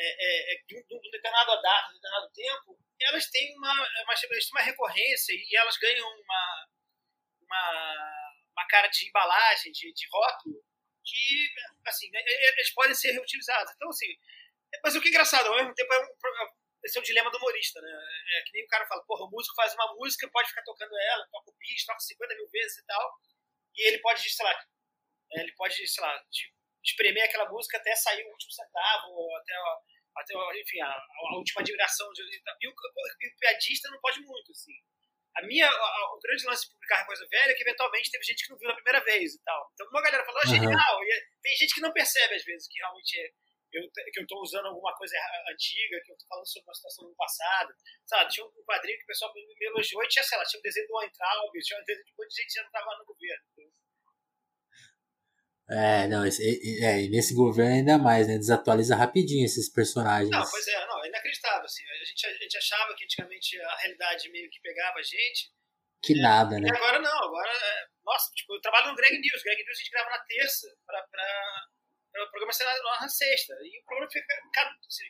é, 0.00 0.54
é, 0.54 0.62
de, 0.66 0.76
um, 0.76 1.10
determinado 1.10 1.60
data, 1.62 1.88
de 1.88 1.92
um 1.92 2.00
determinado 2.00 2.32
tempo, 2.32 2.78
elas 3.00 3.30
têm 3.30 3.56
uma, 3.56 3.72
uma, 3.72 4.14
uma 4.52 4.62
recorrência 4.62 5.32
e 5.32 5.56
elas 5.56 5.76
ganham 5.78 6.06
uma, 6.06 6.68
uma, 7.42 8.42
uma 8.52 8.66
cara 8.68 8.88
de 8.88 9.08
embalagem, 9.08 9.72
de, 9.72 9.92
de 9.92 10.08
rótulo, 10.10 10.64
que, 11.08 11.48
assim, 11.86 12.10
né, 12.10 12.20
eles 12.26 12.72
podem 12.74 12.94
ser 12.94 13.12
reutilizados. 13.12 13.72
Então, 13.74 13.88
assim, 13.88 14.06
mas 14.84 14.94
o 14.94 15.00
que 15.00 15.08
é 15.08 15.10
engraçado, 15.10 15.46
ao 15.48 15.56
mesmo 15.56 15.74
tempo, 15.74 15.92
é 15.94 15.98
um, 15.98 16.08
esse 16.84 16.98
é 16.98 17.00
o 17.00 17.04
dilema 17.04 17.30
do 17.30 17.38
humorista, 17.38 17.80
né? 17.80 17.90
É 18.36 18.42
que 18.42 18.52
nem 18.52 18.64
o 18.64 18.68
cara 18.68 18.86
fala, 18.86 19.04
porra, 19.04 19.24
o 19.24 19.30
músico 19.30 19.56
faz 19.56 19.74
uma 19.74 19.94
música, 19.94 20.30
pode 20.30 20.48
ficar 20.48 20.62
tocando 20.62 20.96
ela, 20.96 21.26
toca 21.30 21.50
o 21.50 21.54
bis, 21.58 21.84
toca 21.84 21.98
50 21.98 22.34
mil 22.34 22.48
vezes 22.50 22.78
e 22.78 22.86
tal, 22.86 23.14
e 23.76 23.88
ele 23.88 23.98
pode, 23.98 24.28
sei 24.28 24.44
lá, 24.44 24.64
ele 25.32 25.52
pode, 25.52 25.88
sei 25.88 26.02
lá, 26.02 26.24
espremer 26.84 27.24
aquela 27.24 27.48
música 27.48 27.78
até 27.78 27.94
sair 27.96 28.24
o 28.24 28.30
último 28.30 28.52
centavo, 28.52 29.36
até, 29.36 29.54
até 30.16 30.60
enfim, 30.60 30.80
a, 30.80 30.88
a 30.88 31.36
última 31.36 31.60
admiração. 31.62 32.10
De, 32.12 32.22
e, 32.22 32.68
o, 32.68 32.70
e 33.20 33.28
o 33.28 33.36
piadista 33.38 33.90
não 33.90 34.00
pode 34.00 34.20
muito, 34.20 34.52
assim. 34.52 34.72
A 35.38 35.46
minha, 35.46 35.70
a, 35.70 36.14
o 36.14 36.18
grande 36.18 36.44
lance 36.46 36.66
de 36.66 36.72
publicar 36.74 37.06
coisa 37.06 37.26
velha 37.30 37.52
é 37.52 37.54
que 37.54 37.62
eventualmente 37.62 38.10
teve 38.10 38.24
gente 38.24 38.44
que 38.44 38.50
não 38.50 38.58
viu 38.58 38.68
na 38.68 38.74
primeira 38.74 39.00
vez 39.04 39.34
e 39.34 39.42
tal. 39.44 39.70
Então 39.72 39.86
uma 39.86 40.02
galera 40.02 40.24
falou, 40.24 40.40
ah, 40.42 40.46
genial, 40.46 41.04
e 41.04 41.26
tem 41.42 41.56
gente 41.56 41.74
que 41.74 41.80
não 41.80 41.92
percebe 41.92 42.34
às 42.34 42.44
vezes 42.44 42.66
que 42.66 42.78
realmente 42.78 43.20
é, 43.20 43.30
eu, 43.72 43.82
que 43.92 44.18
eu 44.18 44.22
estou 44.22 44.42
usando 44.42 44.66
alguma 44.66 44.94
coisa 44.96 45.14
antiga, 45.48 46.00
que 46.02 46.10
eu 46.10 46.16
estou 46.16 46.28
falando 46.28 46.48
sobre 46.48 46.66
uma 46.66 46.74
situação 46.74 47.08
do 47.08 47.14
passado. 47.14 47.70
Sabe, 48.06 48.30
tinha 48.30 48.46
um 48.46 48.64
quadrinho 48.64 48.98
que 48.98 49.04
o 49.04 49.06
pessoal 49.06 49.32
me, 49.32 49.46
me 49.46 49.66
elogiou 49.66 50.02
e 50.02 50.08
tinha, 50.08 50.24
sei 50.24 50.38
lá, 50.38 50.44
tinha 50.44 50.58
um 50.58 50.62
desenho 50.62 50.88
do 50.88 50.96
Weintraub, 50.96 51.52
tinha 51.62 51.78
um 51.78 51.84
desenho 51.84 52.04
de 52.04 52.12
um 52.12 52.16
monte 52.18 52.30
de 52.30 52.36
gente 52.42 52.46
que 52.48 52.54
já 52.54 52.62
não 52.62 52.68
estava 52.68 52.98
no 52.98 53.04
governo. 53.04 53.44
É, 55.70 56.08
não, 56.08 56.24
esse, 56.24 56.40
é, 56.82 57.08
nesse 57.08 57.34
governo 57.34 57.76
ainda 57.76 57.98
mais, 57.98 58.26
né? 58.26 58.38
Desatualiza 58.38 58.96
rapidinho 58.96 59.44
esses 59.44 59.68
personagens. 59.68 60.30
Não, 60.30 60.42
pois 60.48 60.66
é, 60.66 60.86
não, 60.86 61.04
é 61.04 61.08
inacreditável, 61.08 61.64
assim. 61.64 61.82
A 61.84 62.04
gente, 62.04 62.26
a 62.26 62.42
gente 62.42 62.56
achava 62.56 62.94
que 62.96 63.04
antigamente 63.04 63.60
a 63.60 63.76
realidade 63.76 64.30
meio 64.30 64.48
que 64.48 64.60
pegava 64.62 64.98
a 64.98 65.02
gente. 65.02 65.52
Que 66.02 66.14
é, 66.14 66.22
nada, 66.22 66.58
né? 66.58 66.68
E 66.68 66.74
agora 66.74 66.98
não, 67.00 67.18
agora, 67.22 67.50
é, 67.50 67.86
nossa, 68.02 68.32
tipo, 68.34 68.54
eu 68.54 68.60
trabalho 68.62 68.88
no 68.88 68.96
Greg 68.96 69.20
News. 69.20 69.42
Greg 69.42 69.62
News 69.62 69.76
a 69.76 69.82
gente 69.82 69.90
grava 69.90 70.08
na 70.08 70.18
terça 70.20 70.66
pra, 70.86 71.02
pra, 71.02 72.24
o 72.24 72.30
programa 72.30 72.52
ser 72.52 72.64
na, 72.64 73.08
sexta. 73.08 73.52
E 73.62 73.78
o 73.78 73.84
programa 73.84 74.10
fica, 74.10 74.24
cara, 74.54 74.70
assim, 74.86 75.04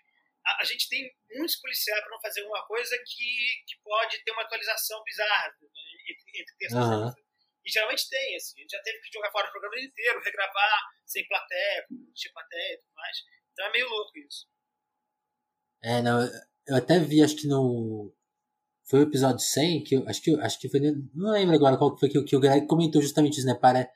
a, 0.45 0.63
a, 0.63 0.65
gente 0.65 0.89
tem 0.89 1.09
muitos 1.37 1.55
policiais 1.61 2.01
pra 2.01 2.11
não 2.11 2.21
fazer 2.21 2.43
uma 2.43 2.67
coisa 2.67 2.99
que, 3.07 3.63
que 3.65 3.77
pode 3.85 4.25
ter 4.25 4.33
uma 4.33 4.43
atualização 4.43 5.05
bizarra 5.05 5.55
né, 5.63 5.69
entre, 6.11 6.41
entre 6.41 6.57
terça 6.59 6.77
uhum. 6.77 6.83
e 6.83 7.07
sexta. 7.07 7.28
E 7.69 7.71
geralmente 7.71 8.09
tem, 8.09 8.35
assim. 8.35 8.57
A 8.57 8.61
gente 8.63 8.71
já 8.71 8.83
teve 8.83 8.99
que 8.99 9.13
jogar 9.13 9.31
fora 9.31 9.47
o 9.47 9.51
programa 9.51 9.79
inteiro, 9.79 10.23
regravar 10.25 10.81
sem 11.05 11.27
plateia, 11.29 11.85
com 11.87 12.33
plateia 12.33 12.73
e 12.73 12.79
tudo 12.79 12.95
mais. 12.95 13.17
Então 13.53 13.67
é 13.67 13.73
meio 13.73 13.89
louco 13.91 14.19
isso. 14.19 14.47
É, 15.83 16.01
não, 16.01 16.19
eu 16.67 16.77
até 16.77 16.99
vi, 16.99 17.23
acho 17.23 17.37
que 17.37 17.47
no. 17.47 18.11
Foi 18.89 19.01
o 19.01 19.03
episódio 19.03 19.41
100, 19.41 19.85
que 19.85 19.97
eu, 19.97 20.09
acho 20.09 20.23
que, 20.23 20.35
acho 20.41 20.59
que 20.59 20.71
foi. 20.71 20.81
Não 21.15 21.33
lembro 21.33 21.55
agora 21.55 21.77
qual 21.77 21.97
foi 21.99 22.09
que, 22.09 22.25
que 22.25 22.37
o 22.37 22.41
Greg 22.41 22.67
comentou 22.67 23.03
justamente 23.03 23.37
isso, 23.37 23.47
né? 23.47 23.55
Pare, 23.55 23.87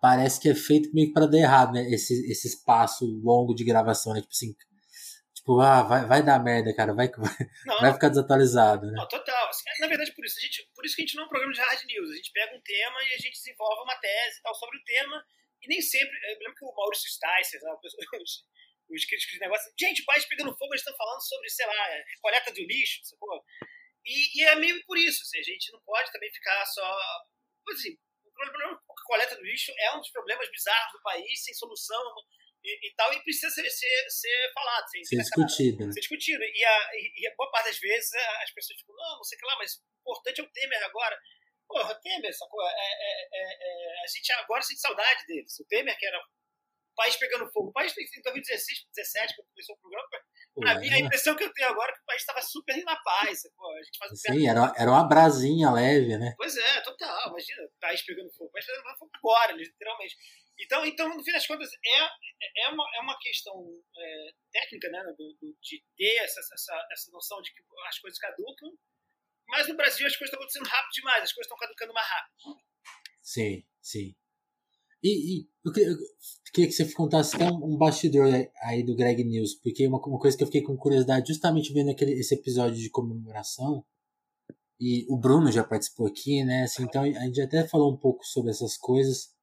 parece 0.00 0.40
que 0.40 0.48
é 0.48 0.54
feito 0.54 0.94
meio 0.94 1.08
que 1.08 1.14
para 1.14 1.26
dar 1.26 1.38
errado, 1.38 1.72
né? 1.72 1.82
Esse, 1.90 2.30
esse 2.30 2.46
espaço 2.46 3.04
longo 3.04 3.52
de 3.52 3.64
gravação, 3.64 4.14
né? 4.14 4.20
Tipo 4.20 4.32
assim, 4.32 4.54
Tipo, 5.48 5.60
ah, 5.60 5.82
vai, 5.82 6.04
vai 6.04 6.22
dar 6.22 6.42
merda, 6.42 6.74
cara, 6.74 6.92
vai, 6.92 7.08
vai, 7.08 7.30
vai 7.80 7.92
ficar 7.94 8.10
desatualizado, 8.10 8.86
né? 8.86 8.92
Não, 8.96 9.08
total. 9.08 9.37
Na 9.80 9.86
verdade, 9.86 10.12
por 10.12 10.24
isso, 10.24 10.38
a 10.38 10.42
gente, 10.42 10.70
por 10.74 10.84
isso 10.84 10.96
que 10.96 11.02
a 11.02 11.04
gente 11.06 11.16
não 11.16 11.24
é 11.24 11.26
um 11.26 11.28
programa 11.28 11.52
de 11.52 11.60
hard 11.60 11.84
news. 11.84 12.10
A 12.10 12.16
gente 12.16 12.32
pega 12.32 12.56
um 12.56 12.60
tema 12.60 13.02
e 13.04 13.14
a 13.14 13.18
gente 13.18 13.32
desenvolve 13.32 13.82
uma 13.82 13.96
tese 13.96 14.38
e 14.38 14.42
tal 14.42 14.54
sobre 14.54 14.78
o 14.78 14.84
tema. 14.84 15.24
E 15.62 15.68
nem 15.68 15.80
sempre. 15.80 16.16
Eu 16.30 16.38
lembro 16.38 16.54
que 16.54 16.64
o 16.64 16.74
Maurício 16.74 17.10
Sticer, 17.10 17.60
os, 18.22 18.46
os 18.90 19.04
críticos 19.04 19.34
de 19.34 19.40
negócio, 19.40 19.72
gente, 19.78 20.04
pais 20.04 20.24
pegando 20.26 20.56
fogo, 20.56 20.72
eles 20.72 20.80
estão 20.80 20.96
falando 20.96 21.20
sobre, 21.20 21.50
sei 21.50 21.66
lá, 21.66 21.88
coleta 22.20 22.52
do 22.52 22.62
lixo, 22.62 23.04
sacou? 23.04 23.44
E, 24.04 24.40
e 24.40 24.44
é 24.44 24.54
meio 24.56 24.82
por 24.86 24.96
isso, 24.96 25.22
assim, 25.22 25.38
a 25.38 25.42
gente 25.42 25.72
não 25.72 25.80
pode 25.82 26.10
também 26.12 26.32
ficar 26.32 26.64
só. 26.66 26.98
Assim, 27.72 27.98
problema 28.34 28.80
coleta 29.04 29.36
do 29.36 29.42
lixo 29.42 29.72
é 29.76 29.96
um 29.96 30.00
dos 30.00 30.10
problemas 30.10 30.50
bizarros 30.50 30.92
do 30.92 31.02
país, 31.02 31.42
sem 31.42 31.54
solução 31.54 32.14
e, 32.64 32.88
e 32.88 32.94
tal, 32.94 33.12
e 33.12 33.22
precisa 33.22 33.50
ser, 33.50 33.68
ser, 33.70 34.10
ser 34.10 34.52
falado, 34.52 34.88
ser, 34.90 35.04
ser 35.04 35.16
discutido. 35.16 35.92
Ser 35.92 36.00
discutido. 36.00 36.42
E 36.42 36.64
a, 36.64 36.90
e 36.94 37.26
a 37.26 37.34
boa 37.36 37.50
parte 37.50 37.66
das 37.66 37.78
vezes 37.78 38.12
as 38.42 38.50
pessoas 38.52 38.78
ficam, 38.78 38.94
não, 38.96 39.16
não 39.16 39.24
sei 39.24 39.36
o 39.36 39.40
que 39.40 39.46
lá, 39.46 39.56
mas 39.58 39.76
o 39.76 40.10
importante 40.10 40.40
é 40.40 40.44
o 40.44 40.50
Temer 40.50 40.84
agora. 40.84 41.18
Porra, 41.66 41.94
Temer, 42.00 42.34
sacou? 42.34 42.62
É, 42.62 42.72
é, 42.72 43.28
é, 43.32 43.42
é, 43.42 44.04
a 44.04 44.06
gente 44.06 44.32
agora 44.32 44.62
sente 44.62 44.80
saudade 44.80 45.26
deles. 45.26 45.58
O 45.60 45.64
Temer, 45.66 45.96
que 45.98 46.06
era 46.06 46.18
o 46.18 46.94
país 46.96 47.16
pegando 47.16 47.50
fogo. 47.52 47.68
O 47.68 47.72
país 47.72 47.92
em 47.92 48.22
2016, 48.22 48.84
2017, 48.94 49.36
quando 49.36 49.48
começou 49.48 49.76
o 49.76 49.78
programa, 49.78 50.08
Pra 50.58 50.74
mim, 50.74 50.92
a 50.92 50.98
impressão 50.98 51.36
que 51.36 51.44
eu 51.44 51.52
tenho 51.52 51.68
agora 51.68 51.90
é 51.90 51.94
que 51.94 52.00
o 52.00 52.04
país 52.04 52.20
estava 52.20 52.42
super 52.42 52.84
na 52.84 52.96
paz. 52.96 53.42
Pô, 53.56 53.70
a 53.72 53.82
gente 53.82 53.98
faz 53.98 54.12
um 54.12 54.16
Sim, 54.16 54.48
era, 54.48 54.72
era 54.76 54.90
uma 54.90 55.08
brasinha 55.08 55.70
leve, 55.70 56.18
né? 56.18 56.34
Pois 56.36 56.56
é, 56.56 56.80
total. 56.80 57.28
Imagina, 57.28 57.62
o 57.64 57.80
país 57.80 58.02
pegando 58.02 58.30
fogo. 58.32 58.46
O 58.46 58.52
país 58.52 58.66
pegando 58.66 58.98
fogo 58.98 59.10
agora, 59.14 59.52
literalmente. 59.52 60.16
Então, 60.60 60.84
então, 60.84 61.08
no 61.08 61.22
fim 61.22 61.32
das 61.32 61.46
contas, 61.46 61.70
é, 61.72 62.64
é, 62.64 62.68
uma, 62.68 62.84
é 62.96 63.00
uma 63.00 63.18
questão 63.18 63.54
é, 63.96 64.30
técnica, 64.52 64.88
né? 64.90 65.02
Do, 65.16 65.36
do, 65.40 65.56
de 65.62 65.84
ter 65.96 66.16
essa, 66.16 66.40
essa, 66.40 66.86
essa 66.92 67.10
noção 67.12 67.40
de 67.40 67.52
que 67.52 67.60
as 67.88 67.98
coisas 67.98 68.18
caducam. 68.18 68.72
Mas 69.46 69.68
no 69.68 69.76
Brasil 69.76 70.06
as 70.06 70.16
coisas 70.16 70.32
estão 70.32 70.40
acontecendo 70.40 70.66
rápido 70.66 70.92
demais, 70.92 71.22
as 71.22 71.32
coisas 71.32 71.46
estão 71.46 71.58
caducando 71.58 71.94
mais 71.94 72.06
rápido. 72.06 72.60
Sim, 73.22 73.64
sim. 73.80 74.16
E, 75.02 75.38
e 75.40 75.48
eu, 75.64 75.72
queria, 75.72 75.90
eu, 75.90 75.96
queria, 76.52 76.68
que 76.68 76.74
você 76.74 76.92
contasse 76.92 77.36
até 77.36 77.46
um, 77.46 77.74
um 77.74 77.78
bastidor 77.78 78.26
aí 78.62 78.82
do 78.82 78.96
Greg 78.96 79.22
News, 79.24 79.54
porque 79.54 79.86
uma, 79.86 79.98
uma 80.04 80.18
coisa 80.18 80.36
que 80.36 80.42
eu 80.42 80.48
fiquei 80.48 80.62
com 80.62 80.76
curiosidade 80.76 81.28
justamente 81.28 81.72
vendo 81.72 81.90
aquele, 81.90 82.12
esse 82.12 82.34
episódio 82.34 82.76
de 82.76 82.90
comemoração, 82.90 83.86
e 84.80 85.06
o 85.08 85.16
Bruno 85.16 85.50
já 85.50 85.64
participou 85.64 86.06
aqui, 86.06 86.44
né? 86.44 86.64
Assim, 86.64 86.84
então 86.84 87.02
a 87.02 87.24
gente 87.26 87.40
até 87.40 87.66
falou 87.66 87.92
um 87.92 87.96
pouco 87.96 88.24
sobre 88.24 88.50
essas 88.50 88.76
coisas. 88.76 89.34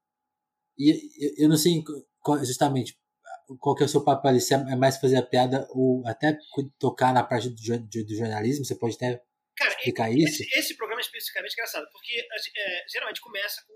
E 0.77 1.43
eu, 1.43 1.49
não 1.49 1.57
sei 1.57 1.83
justamente 2.43 2.97
qual 3.59 3.75
que 3.75 3.83
é 3.83 3.85
o 3.85 3.89
seu 3.89 4.03
papel 4.03 4.31
ali, 4.31 4.41
se 4.41 4.53
é, 4.53 4.57
é 4.57 4.75
mais 4.75 4.97
fazer 4.97 5.17
a 5.17 5.25
piada 5.25 5.67
ou 5.69 6.05
até 6.07 6.37
tocar 6.79 7.13
na 7.13 7.23
parte 7.23 7.49
do, 7.49 7.55
do 7.55 8.15
jornalismo, 8.15 8.65
você 8.65 8.75
pode 8.75 8.95
até 8.95 9.21
Cara, 9.55 9.69
explicar 9.71 10.11
esse, 10.11 10.43
isso? 10.43 10.59
Esse 10.59 10.77
programa 10.77 11.01
é 11.01 11.05
especificamente 11.05 11.53
engraçado, 11.53 11.87
porque 11.91 12.27
é, 12.57 12.85
geralmente 12.89 13.21
começa 13.21 13.63
com 13.67 13.73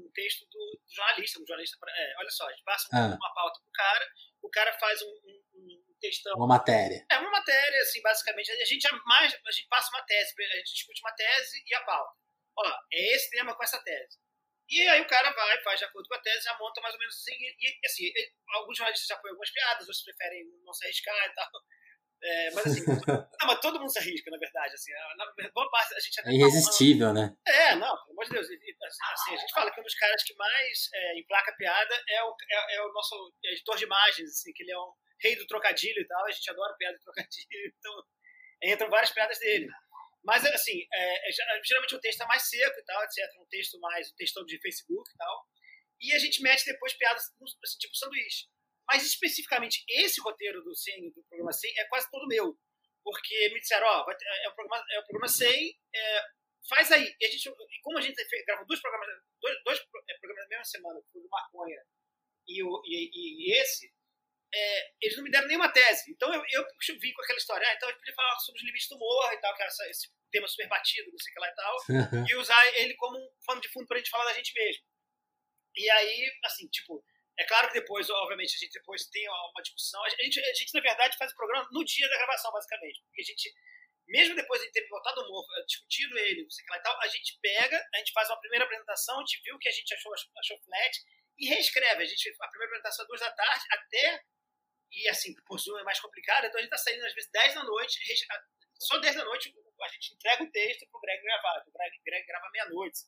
um 0.00 0.10
texto 0.12 0.46
do, 0.50 0.80
do 0.84 0.94
jornalista. 0.94 1.40
Um 1.40 1.46
jornalista 1.46 1.76
é, 1.88 2.14
olha 2.18 2.30
só, 2.30 2.46
a 2.46 2.50
gente 2.52 2.64
passa 2.64 2.88
ah. 2.92 3.16
uma 3.16 3.34
pauta 3.34 3.60
pro 3.60 3.72
cara, 3.72 4.06
o 4.42 4.50
cara 4.50 4.72
faz 4.78 5.02
um, 5.02 5.06
um, 5.06 5.42
um, 5.54 5.96
textão. 6.00 6.36
Uma 6.36 6.46
matéria. 6.46 7.04
É, 7.10 7.18
uma 7.18 7.30
matéria, 7.30 7.82
assim, 7.82 8.00
basicamente. 8.02 8.52
A 8.52 8.64
gente, 8.64 8.88
mais, 9.04 9.34
a 9.34 9.50
gente 9.50 9.68
passa 9.68 9.90
uma 9.90 10.02
tese, 10.02 10.32
a 10.38 10.56
gente 10.56 10.74
discute 10.74 11.00
uma 11.02 11.12
tese 11.12 11.62
e 11.66 11.74
a 11.74 11.80
pauta. 11.80 12.12
Ó, 12.56 12.72
é 12.92 13.14
esse 13.14 13.30
tema 13.30 13.56
com 13.56 13.62
essa 13.62 13.82
tese. 13.82 14.18
E 14.68 14.88
aí 14.88 15.00
o 15.00 15.06
cara 15.06 15.32
vai, 15.32 15.62
faz 15.62 15.78
de 15.78 15.86
acordo 15.86 16.08
com 16.08 16.14
a 16.14 16.20
tese, 16.20 16.44
já 16.44 16.56
monta 16.58 16.80
mais 16.80 16.94
ou 16.94 17.00
menos 17.00 17.14
assim. 17.14 17.34
E, 17.34 17.86
assim, 17.86 18.04
alguns 18.54 18.76
jornalistas 18.76 19.08
já 19.08 19.16
põem 19.16 19.30
algumas 19.30 19.50
piadas, 19.50 19.88
outros 19.88 20.02
preferem 20.02 20.44
não 20.64 20.72
se 20.72 20.84
arriscar 20.84 21.26
e 21.26 21.34
tal. 21.34 21.48
É, 22.20 22.50
mas 22.50 22.66
assim, 22.66 22.82
não, 23.40 23.46
mas 23.46 23.60
todo 23.60 23.78
mundo 23.78 23.90
se 23.90 23.98
arrisca, 23.98 24.30
na 24.30 24.38
verdade. 24.38 24.74
Assim, 24.74 24.90
na 25.16 25.50
boa 25.50 25.70
parte 25.70 25.94
a 25.94 26.00
gente 26.00 26.20
É 26.20 26.32
irresistível, 26.32 27.12
né? 27.12 27.34
É, 27.46 27.74
não, 27.76 27.96
pelo 28.04 28.12
amor 28.12 28.24
de 28.24 28.30
Deus. 28.32 28.46
Assim, 28.46 29.12
assim, 29.12 29.34
a 29.34 29.38
gente 29.38 29.52
fala 29.52 29.70
que 29.70 29.80
um 29.80 29.84
dos 29.84 29.94
caras 29.94 30.22
que 30.22 30.34
mais 30.34 30.88
é, 30.92 31.18
emplaca 31.18 31.54
piada 31.56 31.94
é 32.08 32.22
o, 32.24 32.34
é, 32.50 32.76
é, 32.76 32.82
o 32.82 32.92
nosso 32.92 33.32
editor 33.44 33.76
de 33.76 33.84
imagens, 33.84 34.28
assim, 34.30 34.52
que 34.52 34.62
ele 34.64 34.72
é 34.72 34.78
um 34.78 34.92
rei 35.20 35.36
do 35.36 35.46
trocadilho 35.46 36.00
e 36.00 36.06
tal. 36.06 36.26
A 36.26 36.30
gente 36.30 36.50
adora 36.50 36.76
piada 36.76 36.96
de 36.96 37.04
trocadilho, 37.04 37.46
então 37.78 38.02
entram 38.64 38.90
várias 38.90 39.12
piadas 39.12 39.38
dele. 39.38 39.68
Mas, 40.24 40.44
assim, 40.44 40.86
é, 40.92 41.28
é 41.28 41.32
geralmente 41.64 41.94
o 41.94 42.00
texto 42.00 42.22
é 42.22 42.26
mais 42.26 42.48
seco 42.48 42.78
e 42.78 42.84
tal, 42.84 43.02
etc. 43.04 43.16
Um 43.40 43.46
texto 43.46 43.78
mais, 43.80 44.10
um 44.10 44.16
textão 44.16 44.44
de 44.44 44.60
Facebook 44.60 45.10
e 45.10 45.16
tal. 45.16 45.46
E 46.00 46.12
a 46.12 46.18
gente 46.18 46.42
mete 46.42 46.64
depois 46.64 46.92
piadas, 46.94 47.24
assim, 47.62 47.78
tipo 47.78 47.94
sanduíche. 47.96 48.46
Mas 48.86 49.04
especificamente 49.04 49.84
esse 49.88 50.20
roteiro 50.20 50.62
do 50.62 50.74
100, 50.74 51.12
do 51.12 51.22
programa 51.24 51.52
100, 51.52 51.78
é 51.78 51.84
quase 51.86 52.10
todo 52.10 52.26
meu. 52.26 52.56
Porque 53.04 53.48
me 53.50 53.60
disseram, 53.60 53.86
ó, 53.86 54.06
é 54.10 54.48
o 54.48 54.54
programa, 54.54 54.84
é 54.92 54.98
o 55.00 55.04
programa 55.04 55.28
100, 55.28 55.78
é, 55.94 56.22
faz 56.68 56.92
aí. 56.92 57.14
E 57.20 57.24
a 57.24 57.30
gente, 57.30 57.50
como 57.82 57.98
a 57.98 58.00
gente 58.00 58.16
gravou 58.46 58.66
dois 58.66 58.80
programas, 58.80 59.08
dois, 59.40 59.56
dois 59.64 59.78
é, 59.78 60.18
programas 60.18 60.44
na 60.44 60.48
mesma 60.48 60.64
semana, 60.64 60.98
o 60.98 61.20
do 61.20 61.28
Maconha 61.28 61.82
e, 62.48 62.62
o, 62.62 62.82
e, 62.84 63.50
e 63.50 63.60
esse, 63.60 63.92
é, 64.54 64.92
eles 65.02 65.16
não 65.16 65.24
me 65.24 65.30
deram 65.30 65.46
nenhuma 65.46 65.72
tese. 65.72 66.10
Então 66.10 66.32
eu, 66.32 66.42
eu 66.50 66.64
vim 67.00 67.12
com 67.12 67.22
aquela 67.22 67.38
história, 67.38 67.68
ah, 67.68 67.74
então 67.74 67.88
a 67.88 67.92
gente 67.92 68.00
podia 68.00 68.14
falar 68.14 68.38
sobre 68.40 68.60
os 68.60 68.66
limites 68.66 68.88
do 68.88 68.96
humor 68.96 69.32
e 69.32 69.36
tal, 69.38 69.54
que 69.54 69.62
era 69.62 69.68
essa, 69.68 69.88
esse 69.88 70.08
tema 70.30 70.48
super 70.48 70.68
batido, 70.68 71.10
não 71.10 71.18
sei 71.18 71.30
o 71.30 71.34
que 71.34 71.40
lá 71.40 71.48
e 71.48 71.54
tal, 71.54 71.76
e 72.28 72.36
usar 72.36 72.78
ele 72.78 72.94
como 72.94 73.18
um 73.18 73.28
pano 73.46 73.60
de 73.60 73.68
fundo 73.68 73.86
pra 73.86 73.98
gente 73.98 74.10
falar 74.10 74.24
da 74.24 74.34
gente 74.34 74.52
mesmo. 74.54 74.82
E 75.76 75.90
aí, 75.90 76.32
assim, 76.44 76.66
tipo, 76.68 77.04
é 77.38 77.44
claro 77.44 77.68
que 77.68 77.74
depois, 77.74 78.10
obviamente, 78.10 78.56
a 78.56 78.58
gente 78.58 78.72
depois 78.72 79.06
tem 79.06 79.28
uma 79.28 79.62
discussão. 79.62 80.02
A 80.04 80.08
gente, 80.08 80.40
a 80.40 80.54
gente, 80.54 80.74
na 80.74 80.80
verdade, 80.80 81.16
faz 81.16 81.30
o 81.32 81.36
programa 81.36 81.68
no 81.70 81.84
dia 81.84 82.08
da 82.08 82.16
gravação, 82.16 82.50
basicamente. 82.50 83.00
Porque 83.04 83.20
a 83.20 83.24
gente, 83.24 83.54
mesmo 84.08 84.34
depois 84.34 84.60
de 84.60 84.72
ter 84.72 84.88
votado 84.88 85.20
o 85.20 85.24
humor, 85.24 85.46
eh, 85.56 85.64
discutido 85.64 86.18
ele, 86.18 86.42
não 86.42 86.50
sei 86.50 86.64
o 86.64 86.66
que 86.66 86.72
lá 86.72 86.78
e 86.78 86.82
tal, 86.82 87.00
a 87.00 87.06
gente 87.06 87.38
pega, 87.40 87.88
a 87.94 87.98
gente 87.98 88.12
faz 88.12 88.28
uma 88.28 88.40
primeira 88.40 88.64
apresentação, 88.64 89.16
a 89.16 89.20
gente 89.20 89.40
viu 89.44 89.54
o 89.54 89.58
que 89.58 89.68
a 89.68 89.72
gente 89.72 89.94
achou, 89.94 90.12
achou 90.12 90.58
flat 90.64 90.98
e 91.38 91.48
reescreve. 91.48 92.02
A, 92.02 92.06
gente, 92.06 92.28
a 92.40 92.48
primeira 92.48 92.72
apresentação 92.72 93.04
é 93.04 93.08
duas 93.08 93.20
da 93.20 93.30
tarde 93.30 93.64
até. 93.70 94.24
E 94.90 95.08
assim, 95.08 95.34
por 95.46 95.58
Zoom 95.58 95.78
é 95.78 95.84
mais 95.84 96.00
complicado, 96.00 96.46
então 96.46 96.58
a 96.58 96.62
gente 96.62 96.70
tá 96.70 96.78
saindo 96.78 97.04
às 97.04 97.14
vezes 97.14 97.30
10 97.30 97.54
da 97.54 97.64
noite, 97.64 97.98
só 98.78 98.98
10 98.98 99.16
da 99.16 99.24
noite 99.24 99.52
a 99.84 99.88
gente 99.88 100.14
entrega 100.14 100.42
o 100.42 100.50
texto 100.50 100.86
pro 100.90 101.00
Greg 101.00 101.22
gravar. 101.22 101.62
O 101.66 101.72
Greg, 101.72 102.00
Greg 102.04 102.26
grava 102.26 102.50
meia-noite. 102.50 103.00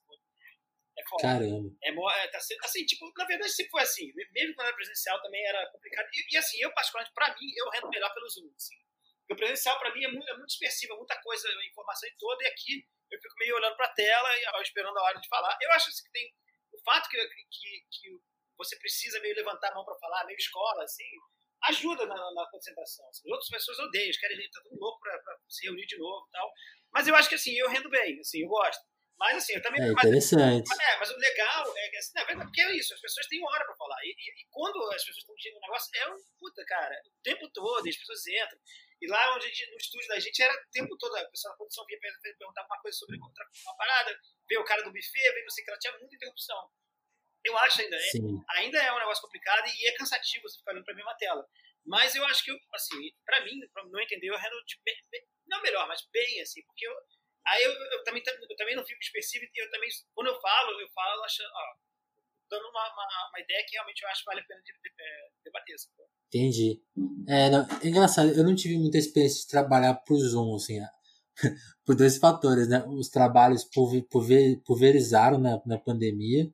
É 0.98 1.02
foda. 1.08 1.22
Caramba. 1.22 1.70
É, 1.82 1.90
é, 1.90 2.28
tá, 2.28 2.38
assim, 2.38 2.84
tipo, 2.86 3.10
na 3.16 3.24
verdade 3.24 3.52
sempre 3.52 3.70
foi 3.70 3.82
assim. 3.82 4.12
Mesmo 4.32 4.54
quando 4.54 4.66
era 4.66 4.76
presencial 4.76 5.20
também 5.22 5.44
era 5.46 5.66
complicado. 5.70 6.08
E, 6.12 6.34
e 6.34 6.36
assim, 6.36 6.60
eu 6.60 6.72
particularmente, 6.72 7.14
pra 7.14 7.34
mim, 7.34 7.52
eu 7.56 7.68
rendo 7.70 7.88
melhor 7.88 8.12
pelo 8.14 8.28
Zoom. 8.28 8.52
Assim. 8.56 8.76
Porque 9.20 9.34
o 9.34 9.36
presencial 9.36 9.78
pra 9.78 9.94
mim 9.94 10.04
é 10.04 10.08
muito, 10.08 10.28
é 10.28 10.36
muito 10.36 10.48
dispersivo, 10.48 10.94
é 10.94 10.96
muita 10.96 11.20
coisa, 11.22 11.48
informação 11.64 12.08
em 12.08 12.16
toda, 12.18 12.42
e 12.44 12.46
aqui 12.48 12.86
eu 13.10 13.20
fico 13.20 13.34
meio 13.38 13.56
olhando 13.56 13.76
pra 13.76 13.88
tela 13.88 14.28
e 14.36 14.62
esperando 14.62 14.98
a 14.98 15.02
hora 15.02 15.20
de 15.20 15.28
falar. 15.28 15.56
Eu 15.60 15.70
acho 15.72 15.88
assim, 15.88 16.04
que 16.04 16.12
tem 16.12 16.34
o 16.72 16.78
fato 16.82 17.08
que, 17.08 17.18
que, 17.26 17.86
que 17.90 18.08
você 18.56 18.76
precisa 18.78 19.20
meio 19.20 19.34
levantar 19.34 19.70
a 19.70 19.74
mão 19.74 19.84
pra 19.84 19.96
falar, 19.96 20.24
meio 20.26 20.36
escola, 20.36 20.84
assim, 20.84 21.08
ajuda 21.64 22.06
na, 22.06 22.34
na 22.34 22.46
concentração. 22.50 23.08
Assim. 23.08 23.22
As 23.26 23.32
outras 23.32 23.48
pessoas 23.48 23.78
odeiam, 23.78 24.10
querem 24.18 24.38
estar 24.38 24.60
tá 24.60 24.68
tudo 24.68 24.80
louco 24.80 25.00
pra, 25.00 25.18
pra 25.18 25.36
se 25.48 25.66
reunir 25.66 25.86
de 25.86 25.98
novo 25.98 26.26
e 26.28 26.30
tal. 26.32 26.52
Mas 26.92 27.08
eu 27.08 27.14
acho 27.14 27.28
que 27.28 27.34
assim, 27.34 27.52
eu 27.52 27.68
rendo 27.68 27.88
bem, 27.90 28.18
assim, 28.20 28.42
eu 28.42 28.48
gosto. 28.48 28.82
Mas 29.18 29.36
assim, 29.36 29.52
eu 29.52 29.62
também. 29.62 29.82
É 29.82 29.92
interessante. 29.92 30.66
Mas, 30.66 30.78
é, 30.78 30.98
mas 30.98 31.10
o 31.10 31.16
legal 31.18 31.76
é 31.76 31.88
que 31.90 31.96
assim, 31.98 32.12
na 32.14 32.24
verdade, 32.24 32.48
porque 32.48 32.62
é 32.62 32.74
isso, 32.74 32.94
as 32.94 33.00
pessoas 33.00 33.26
têm 33.26 33.44
hora 33.44 33.64
pra 33.66 33.76
falar. 33.76 33.98
E, 34.02 34.08
e, 34.08 34.40
e 34.40 34.46
quando 34.50 34.80
as 34.92 35.04
pessoas 35.04 35.18
estão 35.18 35.34
pedindo 35.34 35.58
um 35.58 35.60
negócio, 35.60 35.90
é 35.94 36.08
um 36.08 36.16
puta, 36.38 36.64
cara, 36.64 36.94
o 37.06 37.22
tempo 37.22 37.50
todo, 37.52 37.86
as 37.86 37.96
pessoas 37.96 38.26
entram. 38.26 38.58
E 39.00 39.06
lá 39.08 39.34
onde 39.34 39.48
gente, 39.48 39.70
no 39.70 39.76
estúdio 39.76 40.08
da 40.08 40.18
gente 40.18 40.42
era 40.42 40.52
o 40.52 40.70
tempo 40.70 40.96
todo, 40.98 41.16
a 41.16 41.24
pessoa 41.26 41.52
na 41.52 41.56
produção 41.56 41.84
vinha 41.86 41.98
perguntar 42.00 42.64
uma 42.64 42.80
coisa 42.80 42.96
sobre 42.96 43.16
uma 43.16 43.76
parada, 43.76 44.18
veio 44.48 44.60
o 44.60 44.64
cara 44.64 44.82
do 44.82 44.92
buffet, 44.92 45.32
veio 45.32 45.42
não 45.42 45.50
sei 45.50 45.62
o 45.62 45.64
que, 45.64 45.70
ela 45.70 45.78
tinha 45.78 45.98
muita 45.98 46.16
interrupção. 46.16 46.70
Eu 47.44 47.56
acho 47.58 47.80
ainda, 47.80 47.96
é, 47.96 48.10
ainda 48.58 48.78
é 48.78 48.92
um 48.92 48.98
negócio 48.98 49.22
complicado 49.22 49.66
e 49.66 49.88
é 49.88 49.92
cansativo 49.96 50.48
você 50.48 50.58
ficar 50.58 50.72
olhando 50.72 50.84
pra 50.84 50.94
mesma 50.94 51.14
tela. 51.14 51.46
Mas 51.86 52.14
eu 52.14 52.24
acho 52.26 52.44
que, 52.44 52.50
assim, 52.74 53.10
pra 53.24 53.42
mim, 53.44 53.58
pra 53.72 53.84
não 53.86 54.00
entender, 54.00 54.28
eu 54.28 54.36
rendo 54.36 54.64
de 54.66 54.78
bem, 54.84 54.94
bem, 55.10 55.22
não 55.46 55.62
melhor, 55.62 55.88
mas 55.88 56.06
bem, 56.12 56.42
assim, 56.42 56.62
porque 56.66 56.86
eu 56.86 56.94
Aí 57.46 57.62
eu, 57.64 57.72
eu, 57.72 58.04
também, 58.04 58.22
eu 58.26 58.56
também 58.56 58.76
não 58.76 58.84
fico 58.84 59.00
específico, 59.00 59.50
eu 59.56 59.70
também, 59.70 59.88
quando 60.14 60.28
eu 60.28 60.40
falo, 60.40 60.80
eu 60.80 60.88
falo 60.94 61.24
achando, 61.24 61.48
ó, 61.48 61.74
dando 62.50 62.68
uma, 62.68 62.82
uma, 62.92 63.06
uma, 63.30 63.40
ideia 63.40 63.64
que 63.66 63.74
realmente 63.74 64.02
eu 64.02 64.08
acho 64.08 64.20
que 64.20 64.26
vale 64.26 64.40
a 64.40 64.44
pena 64.44 64.60
de, 64.60 64.72
de, 64.72 64.78
de, 64.78 65.02
é, 65.02 65.28
debater. 65.44 65.74
Assim, 65.74 65.88
Entendi. 66.28 66.82
É, 67.28 67.50
não, 67.50 67.66
é 67.82 67.86
engraçado, 67.86 68.30
eu 68.30 68.44
não 68.44 68.54
tive 68.54 68.76
muita 68.76 68.98
experiência 68.98 69.42
de 69.42 69.48
trabalhar 69.48 69.94
por 69.94 70.18
Zoom, 70.18 70.54
assim, 70.54 70.80
por 71.84 71.96
dois 71.96 72.18
fatores, 72.18 72.68
né? 72.68 72.84
Os 72.86 73.08
trabalhos 73.08 73.64
pulverizaram 74.64 75.38
na, 75.38 75.60
na 75.64 75.78
pandemia, 75.78 76.52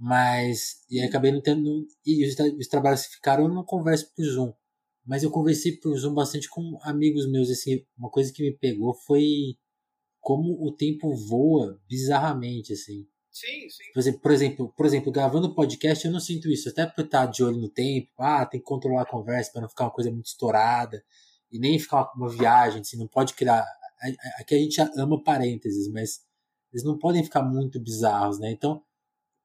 mas 0.00 0.80
e 0.90 1.00
acabei 1.02 1.30
não 1.30 1.42
tendo 1.42 1.86
e 2.06 2.26
os, 2.26 2.34
os 2.58 2.66
trabalhos 2.66 3.06
que 3.06 3.16
ficaram 3.16 3.44
eu 3.44 3.54
não 3.54 3.64
converso 3.64 4.10
por 4.14 4.24
Zoom 4.24 4.52
mas 5.10 5.22
eu 5.22 5.30
conversei 5.30 5.76
por 5.76 5.96
Zoom 5.98 6.14
bastante 6.14 6.48
com 6.48 6.78
amigos 6.82 7.28
meus, 7.28 7.50
assim, 7.50 7.84
uma 7.98 8.10
coisa 8.10 8.32
que 8.32 8.42
me 8.42 8.56
pegou 8.56 8.94
foi 8.94 9.56
como 10.20 10.52
o 10.64 10.72
tempo 10.72 11.14
voa 11.14 11.80
bizarramente, 11.88 12.72
assim. 12.72 13.06
Sim, 13.30 13.68
sim. 13.68 13.92
Por 13.92 13.98
exemplo, 14.00 14.22
por 14.22 14.32
exemplo, 14.32 14.74
por 14.76 14.86
exemplo, 14.86 15.12
gravando 15.12 15.54
podcast 15.54 16.04
eu 16.04 16.12
não 16.12 16.20
sinto 16.20 16.48
isso, 16.48 16.68
até 16.68 16.86
por 16.86 17.04
estar 17.04 17.26
de 17.26 17.42
olho 17.42 17.56
no 17.56 17.68
tempo, 17.68 18.08
ah, 18.18 18.44
tem 18.44 18.60
que 18.60 18.66
controlar 18.66 19.02
a 19.02 19.10
conversa 19.10 19.50
para 19.52 19.62
não 19.62 19.68
ficar 19.68 19.84
uma 19.84 19.90
coisa 19.90 20.10
muito 20.10 20.26
estourada 20.26 21.02
e 21.50 21.58
nem 21.58 21.78
ficar 21.78 22.12
uma 22.14 22.28
viagem, 22.28 22.80
assim, 22.80 22.96
não 22.96 23.08
pode 23.08 23.34
criar. 23.34 23.64
Aqui 24.38 24.54
a 24.54 24.58
gente 24.58 24.80
ama 24.96 25.22
parênteses, 25.22 25.90
mas 25.92 26.20
eles 26.72 26.84
não 26.84 26.98
podem 26.98 27.24
ficar 27.24 27.42
muito 27.42 27.80
bizarros, 27.80 28.38
né? 28.38 28.50
Então, 28.52 28.82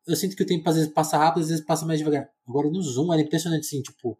eu 0.07 0.15
sinto 0.15 0.35
que 0.35 0.43
o 0.43 0.45
tempo 0.45 0.67
às 0.69 0.75
vezes 0.75 0.91
passa 0.91 1.17
rápido, 1.17 1.43
às 1.43 1.50
vezes 1.50 1.65
passa 1.65 1.85
mais 1.85 2.00
devagar. 2.00 2.29
Agora 2.47 2.69
no 2.69 2.81
Zoom 2.81 3.13
era 3.13 3.21
impressionante, 3.21 3.65
assim, 3.65 3.81
tipo, 3.81 4.19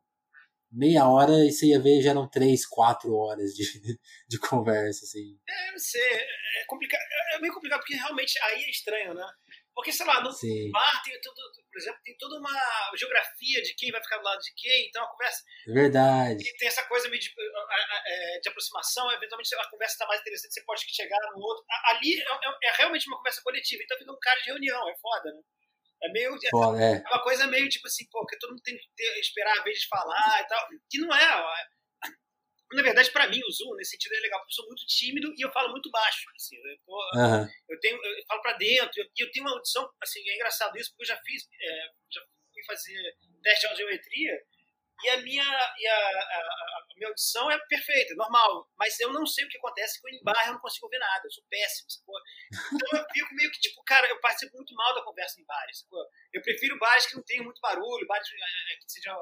meia 0.72 1.08
hora 1.08 1.46
e 1.46 1.52
você 1.52 1.68
ia 1.68 1.80
ver 1.80 2.02
já 2.02 2.12
eram 2.12 2.30
três, 2.30 2.66
quatro 2.66 3.14
horas 3.14 3.52
de, 3.54 3.64
de 4.28 4.40
conversa, 4.40 5.06
assim. 5.06 5.40
É, 5.48 5.72
não 5.72 5.80
sei, 5.80 6.02
é 6.02 6.66
complicado, 6.68 7.02
é 7.34 7.40
meio 7.40 7.54
complicado 7.54 7.80
porque 7.80 7.96
realmente 7.96 8.38
aí 8.44 8.64
é 8.64 8.70
estranho, 8.70 9.14
né? 9.14 9.26
Porque, 9.76 9.92
sei 9.92 10.06
lá, 10.06 10.22
no 10.22 10.32
Sim. 10.32 10.72
bar 10.72 11.04
tem 11.04 11.20
tudo, 11.20 11.36
por 11.70 11.78
exemplo, 11.78 12.00
tem 12.02 12.16
toda 12.18 12.40
uma 12.40 12.96
geografia 12.96 13.62
de 13.62 13.76
quem 13.76 13.92
vai 13.92 14.02
ficar 14.02 14.18
do 14.20 14.24
lado 14.24 14.40
de 14.40 14.54
quem, 14.56 14.88
então 14.88 15.04
a 15.04 15.12
conversa. 15.12 15.44
Verdade. 15.68 16.48
E 16.48 16.58
tem 16.58 16.70
essa 16.70 16.84
coisa 16.84 17.10
meio 17.10 17.20
de, 17.20 17.30
é, 18.08 18.40
de 18.40 18.48
aproximação, 18.48 19.12
eventualmente 19.12 19.54
a 19.54 19.70
conversa 19.70 19.96
está 19.96 20.08
mais 20.08 20.22
interessante, 20.22 20.54
você 20.54 20.64
pode 20.64 20.82
chegar 20.88 21.20
no 21.36 21.42
outro. 21.42 21.66
Ali 21.92 22.22
é, 22.22 22.24
é, 22.24 22.70
é, 22.70 22.78
realmente 22.78 23.06
uma 23.10 23.18
conversa 23.18 23.42
coletiva, 23.44 23.84
então 23.84 23.98
fica 23.98 24.14
um 24.14 24.20
cara 24.22 24.40
de 24.40 24.46
reunião, 24.46 24.90
é 24.90 24.96
foda, 24.96 25.34
né? 25.34 25.42
É 26.06 26.12
meio. 26.12 26.36
É 26.36 26.50
foda, 26.52 26.82
é. 26.82 27.04
é 27.04 27.10
uma 27.10 27.24
coisa 27.24 27.48
meio 27.48 27.68
tipo 27.68 27.88
assim, 27.88 28.06
pô, 28.12 28.26
que 28.26 28.38
todo 28.38 28.52
mundo 28.52 28.62
tem 28.62 28.78
que 28.78 28.88
ter, 28.96 29.20
esperar 29.20 29.58
a 29.60 29.64
vez 29.64 29.80
de 29.80 29.88
falar 29.88 30.42
e 30.42 30.48
tal. 30.48 30.68
Que 30.90 31.00
não 31.00 31.14
é. 31.14 31.66
Na 32.74 32.82
verdade, 32.82 33.12
para 33.12 33.30
mim, 33.30 33.40
o 33.48 33.52
Zoom, 33.52 33.76
nesse 33.76 33.92
sentido, 33.92 34.16
é 34.16 34.20
legal, 34.20 34.40
porque 34.40 34.52
eu 34.52 34.56
sou 34.56 34.66
muito 34.66 34.86
tímido 34.88 35.34
e 35.38 35.46
eu 35.46 35.52
falo 35.52 35.72
muito 35.72 35.90
baixo. 35.92 36.26
Assim, 36.36 36.58
eu, 36.58 36.78
tô, 36.86 36.94
uhum. 37.16 37.48
eu, 37.70 37.80
tenho, 37.80 37.96
eu 37.96 38.26
falo 38.28 38.42
para 38.42 38.58
dentro, 38.58 38.92
e 38.98 39.02
eu, 39.02 39.08
eu, 39.18 39.32
tenho 39.32 39.46
uma 39.46 39.56
audição, 39.56 39.88
assim, 40.02 40.20
é 40.28 40.36
engraçado 40.36 40.76
isso, 40.78 40.90
porque 40.92 41.04
eu 41.04 41.16
já 41.16 41.22
fiz, 41.24 41.44
é, 41.62 41.88
já 42.12 42.22
fui 42.54 42.64
fazer 42.66 43.16
teste 43.44 43.62
de 43.62 43.68
audiometria, 43.68 44.42
e 45.04 45.10
a 45.10 45.18
minha, 45.22 45.44
e 45.44 45.88
a, 45.88 45.98
a, 45.98 46.40
a, 46.40 46.86
minha 46.96 47.10
audição 47.10 47.52
é 47.52 47.60
perfeita, 47.68 48.16
normal, 48.16 48.70
mas 48.78 48.98
eu 49.00 49.12
não 49.12 49.26
sei 49.26 49.46
o 49.46 49.50
que 49.50 49.58
acontece, 49.58 50.00
que 50.00 50.08
eu 50.08 50.14
em 50.14 50.24
bar 50.24 50.48
eu 50.48 50.54
não 50.54 50.60
consigo 50.62 50.86
ouvir 50.86 51.00
nada, 51.00 51.22
eu 51.26 51.32
sou 51.32 51.44
péssimo, 51.50 51.90
sacou? 51.90 52.16
Então 52.74 53.00
eu 53.00 53.06
fico 53.12 53.36
meio 53.36 53.52
que, 53.52 53.60
tipo, 53.60 53.84
cara, 53.84 54.08
eu 54.08 54.20
participo 54.22 54.56
muito 54.56 54.74
mal 54.74 54.96
da 54.96 55.04
conversa 55.04 55.40
em 55.40 55.46
bares, 55.46 55.80
sacou? 55.80 56.06
Eu 56.34 56.42
prefiro 56.42 56.80
bares 56.80 57.06
que 57.06 57.16
não 57.16 57.24
tenham 57.24 57.44
muito 57.44 57.60
barulho, 57.60 58.08
bares 58.08 58.28
é, 58.30 58.74
é, 58.74 58.78
que 58.78 58.92
sejam 58.92 59.16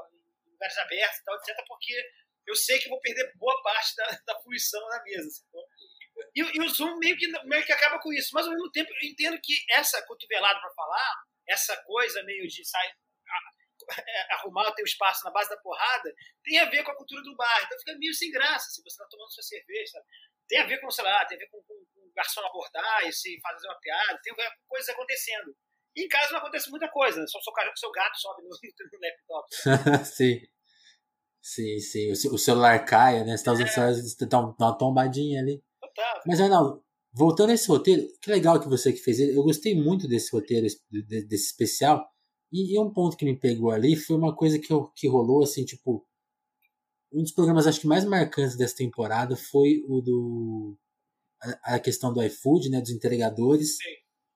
lugares 0.45 0.77
abertos 0.77 1.19
e 1.19 1.23
tal, 1.23 1.35
etc, 1.35 1.65
porque 1.67 2.11
eu 2.45 2.55
sei 2.55 2.79
que 2.79 2.89
vou 2.89 2.99
perder 2.99 3.33
boa 3.35 3.61
parte 3.63 3.95
da, 3.95 4.19
da 4.27 4.39
fruição 4.41 4.81
na 4.89 5.03
mesa. 5.03 5.41
E, 6.35 6.41
e, 6.41 6.61
o 6.61 6.69
Zoom 6.69 6.97
meio 6.97 7.17
que, 7.17 7.27
meio 7.45 7.65
que 7.65 7.71
acaba 7.71 7.99
com 7.99 8.11
isso. 8.13 8.29
Mas 8.33 8.45
ao 8.45 8.53
mesmo 8.53 8.71
tempo 8.71 8.91
eu 8.91 9.09
entendo 9.09 9.39
que 9.41 9.63
essa 9.71 10.01
cotovelada 10.05 10.59
para 10.59 10.73
falar, 10.73 11.23
essa 11.47 11.75
coisa 11.83 12.23
meio 12.23 12.47
de 12.47 12.65
sair, 12.65 12.89
é, 12.89 12.95
arrumar 14.31 14.69
o 14.69 14.75
teu 14.75 14.85
espaço 14.85 15.23
na 15.25 15.31
base 15.31 15.49
da 15.49 15.57
porrada, 15.57 16.13
tem 16.43 16.59
a 16.59 16.69
ver 16.69 16.83
com 16.83 16.91
a 16.91 16.97
cultura 16.97 17.21
do 17.21 17.35
bar. 17.35 17.63
Então 17.65 17.77
fica 17.79 17.97
meio 17.97 18.13
sem 18.13 18.31
graça 18.31 18.69
se 18.69 18.81
você 18.81 18.89
está 18.89 19.05
tomando 19.09 19.31
sua 19.31 19.43
cerveja. 19.43 19.91
Sabe? 19.91 20.05
Tem 20.47 20.59
a 20.59 20.67
ver 20.67 20.79
com, 20.79 20.91
sei 20.91 21.03
lá, 21.03 21.25
tem 21.25 21.37
a 21.37 21.39
ver 21.39 21.47
com, 21.49 21.57
com, 21.63 21.73
com 21.93 22.01
o 22.01 22.13
garçom 22.15 22.41
abordar 22.41 23.07
e 23.07 23.13
se 23.13 23.39
fazer 23.41 23.67
uma 23.67 23.79
piada, 23.79 24.19
tem 24.23 24.33
a 24.33 24.35
ver 24.35 24.49
com 24.49 24.67
coisas 24.67 24.89
acontecendo. 24.89 25.55
E 25.95 26.05
em 26.05 26.07
casa 26.07 26.31
não 26.31 26.39
acontece 26.39 26.69
muita 26.69 26.89
coisa, 26.89 27.19
né? 27.19 27.25
só 27.27 27.37
o 27.37 27.77
seu 27.77 27.91
gato 27.91 28.17
sobe 28.19 28.41
no, 28.43 28.49
no 28.49 28.99
laptop. 28.99 30.05
Sim. 30.05 30.39
Sim, 31.45 31.77
sim. 31.79 32.09
O, 32.09 32.37
celular 32.37 32.85
caia, 32.85 33.25
né? 33.25 33.35
Você 33.35 33.43
tá 33.43 33.51
usando 33.51 33.67
é. 33.67 33.69
o 33.69 33.73
celular, 33.73 33.93
você 33.93 34.25
dá 34.25 34.39
uma 34.39 34.77
tombadinha 34.77 35.41
ali. 35.41 35.61
Total. 35.81 36.21
Mas, 36.25 36.39
Arnaldo, 36.39 36.81
voltando 37.11 37.49
a 37.49 37.53
esse 37.53 37.67
roteiro, 37.67 38.07
que 38.21 38.31
legal 38.31 38.61
que 38.61 38.69
você 38.69 38.93
que 38.93 38.99
fez 38.99 39.19
ele. 39.19 39.37
Eu 39.37 39.43
gostei 39.43 39.75
muito 39.75 40.07
desse 40.07 40.31
roteiro, 40.31 40.65
desse 41.27 41.47
especial. 41.47 42.09
E, 42.53 42.75
e 42.75 42.79
um 42.79 42.93
ponto 42.93 43.17
que 43.17 43.25
me 43.25 43.35
pegou 43.35 43.71
ali 43.71 43.95
foi 43.95 44.15
uma 44.15 44.35
coisa 44.35 44.59
que, 44.59 44.71
eu, 44.71 44.85
que 44.95 45.07
rolou, 45.07 45.41
assim, 45.43 45.65
tipo. 45.65 46.05
Um 47.11 47.21
dos 47.21 47.31
programas, 47.31 47.67
acho 47.67 47.81
que 47.81 47.87
mais 47.87 48.05
marcantes 48.05 48.55
dessa 48.55 48.75
temporada 48.75 49.35
foi 49.35 49.83
o 49.87 49.99
do. 49.99 50.77
A, 51.41 51.75
a 51.75 51.79
questão 51.79 52.13
do 52.13 52.23
iFood, 52.23 52.69
né? 52.69 52.79
Dos 52.79 52.91
entregadores. 52.91 53.77
Sim. 53.77 53.89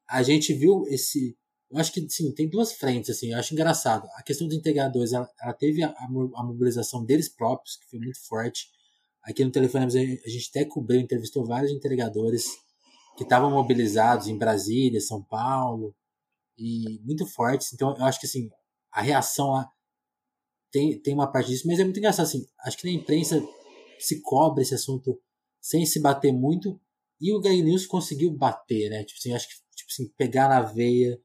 A 0.09 0.23
gente 0.23 0.53
viu 0.53 0.83
esse 0.87 1.37
eu 1.69 1.77
acho 1.79 1.91
que 1.91 2.09
sim, 2.09 2.31
tem 2.33 2.49
duas 2.49 2.71
frentes, 2.73 3.09
assim, 3.09 3.31
eu 3.31 3.37
acho 3.37 3.53
engraçado. 3.53 4.07
A 4.15 4.23
questão 4.23 4.47
dos 4.47 4.55
integradores, 4.55 5.11
ela, 5.11 5.29
ela 5.41 5.53
teve 5.53 5.83
a, 5.83 5.89
a, 5.89 6.43
mobilização 6.43 7.03
deles 7.03 7.27
próprios, 7.27 7.75
que 7.75 7.89
foi 7.89 7.99
muito 7.99 8.25
forte. 8.25 8.69
Aqui 9.21 9.43
no 9.43 9.51
telefone 9.51 9.85
a 9.85 9.89
gente 9.89 10.49
até 10.49 10.63
cobriu, 10.63 10.99
entrevistou 11.01 11.45
vários 11.45 11.71
entregadores 11.71 12.45
que 13.17 13.23
estavam 13.23 13.51
mobilizados 13.51 14.27
em 14.27 14.37
Brasília, 14.37 15.01
São 15.01 15.21
Paulo, 15.21 15.93
e 16.57 16.99
muito 17.03 17.25
fortes. 17.25 17.73
Então 17.73 17.95
eu 17.97 18.05
acho 18.05 18.19
que 18.19 18.25
assim, 18.25 18.49
a 18.91 19.01
reação 19.01 19.51
lá 19.51 19.69
tem, 20.71 20.99
tem 20.99 21.13
uma 21.13 21.31
parte 21.31 21.49
disso, 21.49 21.67
mas 21.67 21.79
é 21.79 21.83
muito 21.83 21.97
engraçado 21.97 22.25
assim. 22.25 22.45
Acho 22.65 22.77
que 22.77 22.87
na 22.87 22.93
imprensa 22.93 23.41
se 23.99 24.21
cobre 24.21 24.63
esse 24.63 24.75
assunto 24.75 25.19
sem 25.61 25.85
se 25.85 25.99
bater 25.99 26.31
muito, 26.31 26.79
e 27.19 27.33
o 27.33 27.39
Gay 27.41 27.61
News 27.61 27.85
conseguiu 27.85 28.31
bater, 28.31 28.89
né? 28.89 29.03
Tipo 29.03 29.19
assim, 29.19 29.33
acho 29.33 29.47
que 29.47 29.55
tipo 29.75 29.89
assim, 29.91 30.07
pegar 30.17 30.47
na 30.47 30.61
veia 30.61 31.19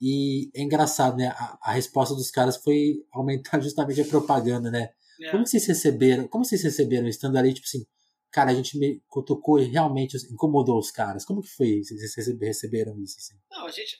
e 0.00 0.50
é 0.54 0.62
engraçado, 0.62 1.16
né? 1.16 1.28
A, 1.28 1.58
a, 1.62 1.72
resposta 1.72 2.14
dos 2.14 2.30
caras 2.30 2.56
foi 2.56 3.04
aumentar 3.12 3.60
justamente 3.60 4.00
a 4.00 4.06
propaganda, 4.06 4.70
né? 4.70 4.90
É. 5.20 5.30
Como 5.30 5.46
vocês 5.46 5.66
receberam? 5.66 6.28
Como 6.28 6.44
vocês 6.44 6.62
receberam 6.62 7.08
estando 7.08 7.36
ali, 7.36 7.52
tipo 7.52 7.66
assim, 7.66 7.84
cara, 8.30 8.50
a 8.50 8.54
gente 8.54 8.78
me 8.78 9.00
cutucou 9.08 9.58
e 9.58 9.68
realmente 9.68 10.16
incomodou 10.30 10.78
os 10.78 10.90
caras. 10.90 11.24
Como 11.24 11.42
que 11.42 11.48
foi? 11.48 11.82
Vocês 11.82 12.14
receberam 12.40 12.98
isso? 13.02 13.18
Assim? 13.18 13.40
Não, 13.50 13.66
a 13.66 13.70
gente. 13.70 13.98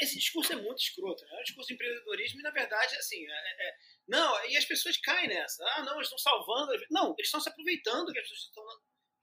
Esse 0.00 0.18
discurso 0.18 0.52
é 0.52 0.56
muito 0.56 0.78
escroto, 0.78 1.24
né? 1.24 1.36
É 1.36 1.40
um 1.40 1.42
discurso 1.42 1.68
de 1.68 1.74
empreendedorismo 1.74 2.40
e, 2.40 2.42
na 2.42 2.50
verdade, 2.50 2.96
assim. 2.96 3.24
É, 3.24 3.32
é, 3.32 3.68
é, 3.68 3.74
não, 4.08 4.46
e 4.48 4.56
as 4.56 4.64
pessoas 4.64 4.96
caem 4.98 5.28
nessa. 5.28 5.64
Ah, 5.76 5.82
não, 5.82 5.96
eles 5.96 6.06
estão 6.06 6.18
salvando. 6.18 6.72
Não, 6.90 7.14
eles 7.18 7.26
estão 7.26 7.40
se 7.40 7.48
aproveitando 7.48 8.12
que 8.12 8.18
as 8.18 8.28
pessoas 8.28 8.48
estão 8.48 8.64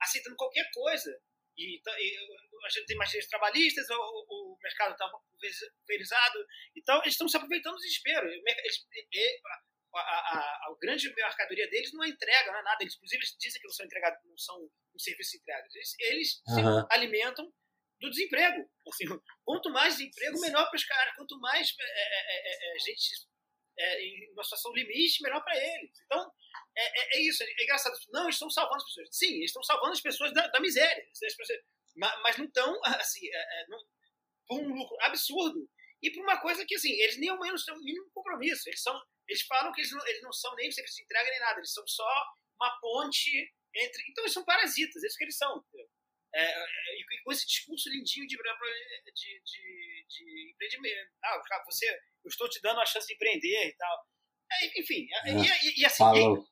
aceitando 0.00 0.36
qualquer 0.36 0.70
coisa. 0.72 1.10
E, 1.56 1.76
e 1.76 2.16
a 2.64 2.68
gente 2.68 2.86
tem 2.86 2.96
mais 2.96 3.10
direitos 3.10 3.30
trabalhistas, 3.30 3.86
o, 3.90 3.94
o 3.94 4.58
mercado 4.62 4.92
está 4.92 5.08
pulverizado. 5.08 6.46
Então, 6.76 7.00
eles 7.02 7.14
estão 7.14 7.28
se 7.28 7.36
aproveitando 7.36 7.74
do 7.74 7.80
desespero. 7.80 8.26
Eles, 8.28 8.42
a, 9.98 10.00
a, 10.00 10.38
a, 10.38 10.76
grande 10.80 11.12
mercadoria 11.14 11.68
deles 11.70 11.92
não 11.92 12.04
é 12.04 12.08
entrega, 12.08 12.52
não 12.52 12.58
é 12.58 12.62
nada. 12.62 12.82
Eles, 12.82 12.94
inclusive, 12.94 13.20
eles 13.22 13.36
dizem 13.38 13.60
que 13.60 13.66
não 13.66 13.74
são 13.74 13.86
entregados, 13.86 14.18
não 14.24 14.38
são 14.38 14.56
um 14.94 14.98
serviço 14.98 15.36
entregue. 15.36 15.68
Eles, 15.74 15.94
eles 16.00 16.42
uhum. 16.48 16.80
se 16.80 16.86
alimentam 16.90 17.52
do 18.00 18.10
desemprego. 18.10 18.68
Assim, 18.88 19.04
quanto 19.44 19.70
mais 19.70 19.96
desemprego, 19.96 20.40
melhor 20.40 20.68
para 20.68 20.76
os 20.76 20.84
caras. 20.84 21.14
Quanto 21.16 21.38
mais 21.40 21.74
é, 21.78 21.84
é, 21.84 22.72
é, 22.72 22.76
é 22.76 22.78
gente 22.80 23.26
em 23.76 24.32
uma 24.32 24.44
situação 24.44 24.72
limite, 24.72 25.22
melhor 25.22 25.42
para 25.42 25.56
eles. 25.56 25.90
Então, 26.04 26.30
é, 26.76 27.20
isso. 27.20 27.42
É 27.42 27.62
engraçado. 27.62 27.94
Não, 28.10 28.24
eles 28.24 28.36
estão 28.36 28.50
salvando 28.50 28.76
as 28.76 28.84
pessoas. 28.84 29.08
Sim, 29.12 29.34
eles 29.36 29.50
estão 29.50 29.62
salvando 29.62 29.92
as 29.92 30.00
pessoas 30.00 30.32
da, 30.32 30.46
da 30.48 30.60
miséria. 30.60 31.04
As 31.12 31.18
pessoas, 31.18 31.60
mas 31.96 32.36
não 32.36 32.46
estão, 32.46 32.80
assim, 33.00 33.28
não, 33.68 33.78
por 34.46 34.60
um 34.60 34.74
lucro 34.74 34.96
absurdo 35.02 35.68
e 36.02 36.10
por 36.10 36.22
uma 36.22 36.40
coisa 36.40 36.64
que, 36.66 36.74
assim, 36.74 36.92
eles 36.92 37.18
nem 37.18 37.30
ao 37.30 37.40
menos 37.40 37.64
têm 37.64 37.74
o 37.74 37.78
mínimo 37.78 38.10
compromisso. 38.12 38.68
Eles, 38.68 38.82
são, 38.82 38.94
eles 39.28 39.42
falam 39.42 39.72
que 39.72 39.80
eles 39.80 39.92
não, 39.92 40.06
eles 40.06 40.22
não 40.22 40.32
são 40.32 40.54
nem 40.56 40.70
serviço 40.70 40.96
de 40.96 41.02
entrega 41.02 41.30
nem 41.30 41.40
nada, 41.40 41.58
eles 41.58 41.72
são 41.72 41.86
só 41.86 42.32
uma 42.60 42.78
ponte 42.80 43.30
entre. 43.74 44.04
Então, 44.10 44.24
eles 44.24 44.32
são 44.32 44.44
parasitas, 44.44 45.02
é 45.02 45.06
isso 45.06 45.16
que 45.16 45.24
eles 45.24 45.36
são. 45.36 45.64
É, 46.34 46.42
é, 46.42 46.98
e 46.98 47.22
com 47.22 47.32
esse 47.32 47.46
discurso 47.46 47.88
lindinho 47.88 48.26
de, 48.26 48.36
de, 48.36 49.42
de, 49.44 50.06
de 50.08 50.50
empreendimento. 50.52 51.12
Ah, 51.24 51.40
você, 51.64 51.88
eu 51.88 52.28
estou 52.28 52.48
te 52.48 52.60
dando 52.60 52.80
a 52.80 52.86
chance 52.86 53.06
de 53.06 53.14
empreender 53.14 53.68
e 53.68 53.72
tal. 53.76 54.06
É, 54.52 54.80
enfim, 54.80 55.08
é, 55.10 55.30
e, 55.30 55.80
e, 55.80 55.86
assim, 55.86 56.04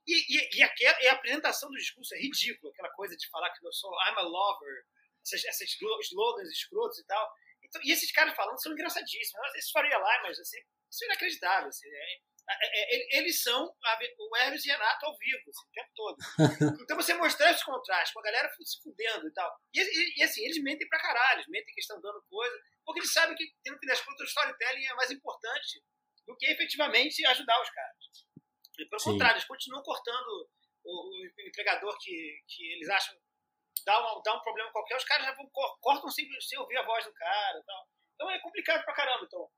e, 0.07 0.57
e, 0.57 0.63
a, 0.63 0.75
e, 0.81 1.09
a, 1.09 1.13
apresentação 1.13 1.69
do 1.69 1.77
discurso 1.77 2.15
é 2.15 2.19
ridícula, 2.19 2.73
aquela 2.73 2.91
coisa 2.91 3.17
de 3.17 3.29
falar 3.29 3.51
que 3.51 3.65
eu 3.65 3.73
sou 3.73 3.91
I'm 4.09 4.17
a 4.17 4.23
lover, 4.23 4.85
esses, 5.25 5.45
esses 5.45 5.77
slogans 6.09 6.49
escrotos 6.49 6.99
e 6.99 7.05
tal. 7.05 7.33
Então, 7.63 7.81
e 7.85 7.93
esses 7.93 8.11
cares 8.13 8.35
falando 8.35 8.61
são 8.61 8.73
engraçadíssimos. 8.73 9.55
Esses 9.57 9.71
Faria 9.71 9.97
assim, 9.99 10.59
são 10.91 11.07
inacreditáveis. 11.07 11.77
Assim, 11.77 11.89
é, 11.89 11.93
é, 11.93 12.15
é, 12.15 12.19
eles 13.13 13.43
são 13.43 13.65
o 13.67 14.37
Hermes 14.37 14.65
e 14.65 14.69
Renato 14.69 15.07
ao 15.07 15.17
vivo, 15.17 15.43
assim, 15.49 15.67
o 15.67 15.73
tempo 15.73 15.91
todo. 15.95 16.17
Então 16.83 16.97
você 16.97 17.15
mostrar 17.15 17.51
esses 17.51 17.63
contrastes, 17.63 18.13
com 18.13 18.21
a 18.21 18.25
galera 18.25 18.51
se 18.61 18.83
fudendo 18.83 19.29
e 19.29 19.33
tal. 19.33 19.51
E, 19.75 19.81
e, 19.81 20.21
e, 20.21 20.23
assim, 20.23 20.45
eles 20.45 20.63
mentem 20.63 20.89
pra 20.89 21.01
caralho, 21.01 21.39
eles 21.39 21.49
mentem 21.49 21.73
que 21.73 21.81
estão 21.81 22.01
dando 22.01 22.23
coisa, 22.29 22.61
porque 22.85 23.01
eles 23.01 23.13
sabem 23.13 23.37
que, 23.37 23.45
no 23.71 23.79
fim 23.79 23.87
das 23.87 24.01
contas, 24.01 24.21
o 24.23 24.31
storytelling 24.31 24.87
é 24.87 24.95
mais 24.95 25.11
importante 25.11 25.83
do 26.27 26.37
que 26.37 26.47
efetivamente 26.47 27.25
ajudar 27.27 27.63
os 27.63 27.71
caras. 27.71 27.97
E, 28.79 28.87
pelo 28.87 29.01
Sim. 29.01 29.13
contrário, 29.13 29.37
eles 29.37 29.47
continuam 29.47 29.83
cortando 29.83 30.51
o, 30.85 31.09
o 31.09 31.49
entregador 31.49 31.97
que, 32.01 32.43
que 32.49 32.73
eles 32.73 32.89
acham 32.89 33.17
dá, 33.85 33.99
uma, 33.99 34.23
dá 34.23 34.35
um 34.35 34.41
problema 34.41 34.71
qualquer, 34.73 34.97
os 34.97 35.05
caras 35.05 35.27
já 35.27 35.35
vão, 35.35 35.49
cortam 35.81 36.11
sem, 36.11 36.29
sem 36.41 36.59
ouvir 36.59 36.77
a 36.77 36.87
voz 36.87 37.05
do 37.05 37.13
cara 37.13 37.59
e 37.59 37.65
tal. 37.65 37.89
Então 38.15 38.31
é 38.31 38.39
complicado 38.41 38.85
pra 38.85 38.95
caramba. 38.95 39.25
Então. 39.25 39.49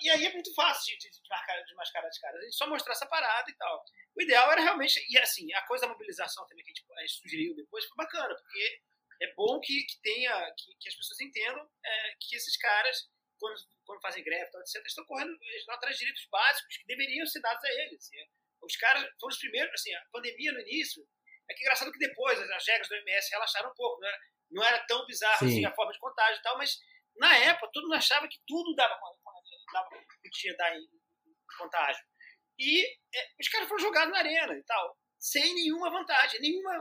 E 0.00 0.10
aí 0.10 0.26
é 0.26 0.32
muito 0.32 0.52
fácil 0.54 0.96
de, 0.98 1.08
de, 1.08 1.22
de, 1.22 1.28
marcar, 1.28 1.62
de 1.62 1.74
mascarar 1.74 2.08
de 2.08 2.20
caras. 2.20 2.40
A 2.40 2.44
gente 2.44 2.56
só 2.56 2.66
mostrar 2.68 2.92
essa 2.92 3.06
parada 3.06 3.50
e 3.50 3.54
tal. 3.54 3.84
O 4.16 4.22
ideal 4.22 4.50
era 4.52 4.60
realmente. 4.60 5.04
E 5.08 5.18
assim, 5.18 5.52
a 5.54 5.62
coisa 5.62 5.86
da 5.86 5.92
mobilização 5.92 6.46
também 6.46 6.64
que 6.64 6.70
a 6.70 6.74
gente, 6.74 6.86
a 6.92 7.00
gente 7.00 7.20
sugeriu 7.20 7.56
depois 7.56 7.84
foi 7.84 7.96
bacana, 7.96 8.34
porque 8.34 8.80
é 9.22 9.34
bom 9.34 9.60
que, 9.60 9.82
que 9.84 10.00
tenha. 10.02 10.32
Que, 10.56 10.74
que 10.80 10.88
as 10.88 10.94
pessoas 10.94 11.20
entendam 11.20 11.68
é, 11.84 12.14
que 12.20 12.36
esses 12.36 12.56
caras, 12.56 13.08
quando, 13.38 13.56
quando 13.84 14.02
fazem 14.02 14.24
greve 14.24 14.50
e 14.54 14.60
etc., 14.60 14.86
estão 14.86 15.04
correndo 15.04 15.36
estão 15.56 15.74
atrás 15.74 15.96
de 15.96 16.00
direitos 16.00 16.26
básicos 16.30 16.76
que 16.76 16.86
deveriam 16.86 17.26
ser 17.26 17.40
dados 17.40 17.64
a 17.64 17.68
eles. 17.68 18.04
Assim. 18.04 18.16
Os 18.62 18.76
caras 18.76 19.02
foram 19.20 19.32
os 19.32 19.38
primeiros. 19.38 19.72
Assim, 19.74 19.94
a 19.94 20.04
pandemia 20.12 20.52
no 20.52 20.60
início 20.60 21.06
é 21.48 21.54
que 21.54 21.62
é 21.62 21.64
engraçado 21.64 21.92
que 21.92 21.98
depois 21.98 22.38
as 22.38 22.66
regras 22.66 22.88
do 22.88 22.94
MS 22.96 23.30
relaxaram 23.30 23.70
um 23.70 23.74
pouco, 23.74 24.00
né? 24.00 24.12
Não 24.50 24.62
era 24.62 24.78
tão 24.86 25.06
bizarro 25.06 25.38
Sim. 25.38 25.46
assim 25.46 25.64
a 25.64 25.74
forma 25.74 25.92
de 25.92 25.98
contágio 25.98 26.38
e 26.38 26.42
tal, 26.42 26.58
mas 26.58 26.78
na 27.16 27.36
época 27.38 27.70
todo 27.72 27.84
mundo 27.84 27.94
achava 27.94 28.28
que 28.28 28.38
tudo 28.46 28.74
dava, 28.74 28.98
dava 29.72 29.88
podia 30.22 30.56
dar 30.56 30.76
em, 30.76 30.88
contágio. 31.58 32.04
E 32.58 32.84
é, 32.84 33.28
os 33.40 33.48
caras 33.48 33.68
foram 33.68 33.82
jogados 33.82 34.12
na 34.12 34.18
arena 34.18 34.54
e 34.56 34.62
tal, 34.64 34.98
sem 35.18 35.54
nenhuma 35.54 35.90
vantagem, 35.90 36.40
nenhuma 36.40 36.72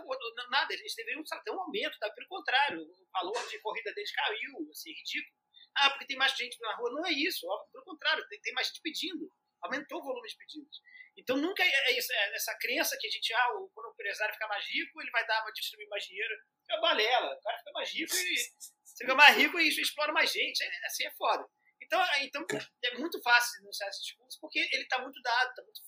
nada. 0.50 0.74
Eles 0.74 0.96
deveriam 0.96 1.24
ter 1.24 1.52
um 1.52 1.62
aumento, 1.62 1.98
tá? 2.00 2.10
pelo 2.12 2.28
contrário, 2.28 2.82
o 2.82 3.08
valor 3.14 3.48
de 3.48 3.60
corrida 3.62 3.94
deles 3.94 4.12
caiu, 4.14 4.70
assim, 4.72 4.92
ridículo. 4.92 5.36
Ah, 5.78 5.90
porque 5.92 6.08
tem 6.08 6.18
mais 6.18 6.36
gente 6.36 6.60
na 6.60 6.76
rua. 6.76 6.92
Não 6.92 7.06
é 7.06 7.12
isso. 7.12 7.48
Pelo 7.72 7.84
contrário, 7.86 8.28
tem, 8.28 8.42
tem 8.42 8.54
mais 8.54 8.68
gente 8.68 8.82
pedindo. 8.82 9.32
Aumentou 9.62 10.00
o 10.00 10.04
volume 10.04 10.28
de 10.28 10.38
pedidos. 10.38 10.82
Então 11.16 11.38
nunca 11.38 11.64
é, 11.64 11.68
é 11.68 11.98
isso, 11.98 12.12
é 12.12 12.36
essa 12.36 12.58
crença 12.60 12.98
que 13.00 13.08
a 13.08 13.10
gente, 13.10 13.34
ah, 13.34 13.48
quando 13.74 13.88
o 13.88 13.92
empresário 13.92 14.34
ficar 14.34 14.48
mais 14.48 14.66
rico, 14.68 15.02
ele 15.02 15.12
vai 15.12 15.26
dar, 15.28 15.44
vai 15.44 15.54
distribuir 15.54 15.88
mais 15.90 16.04
dinheiro. 16.04 16.34
É 16.70 16.80
balela. 16.80 17.36
O 17.36 17.42
cara 17.42 17.58
fica 17.58 17.72
mais 17.74 17.94
rico 17.94 18.16
e 18.16 18.38
você 18.38 18.98
fica 19.06 19.16
mais 19.16 19.38
rico 19.38 19.60
e 19.60 19.68
explora 19.68 20.12
mais 20.12 20.32
gente. 20.32 20.64
É, 20.64 20.86
assim 20.86 21.06
é 21.06 21.12
foda. 21.12 21.48
Então, 21.82 22.02
é, 22.02 22.26
então 22.26 22.46
é 22.84 22.98
muito 22.98 23.22
fácil 23.22 23.60
denunciar 23.60 23.90
esses 23.90 24.04
discursos 24.04 24.40
porque 24.40 24.60
ele 24.60 24.84
está 24.84 25.02
muito 25.02 25.20
dado, 25.22 25.54
tá 25.56 25.64
muito, 25.64 25.82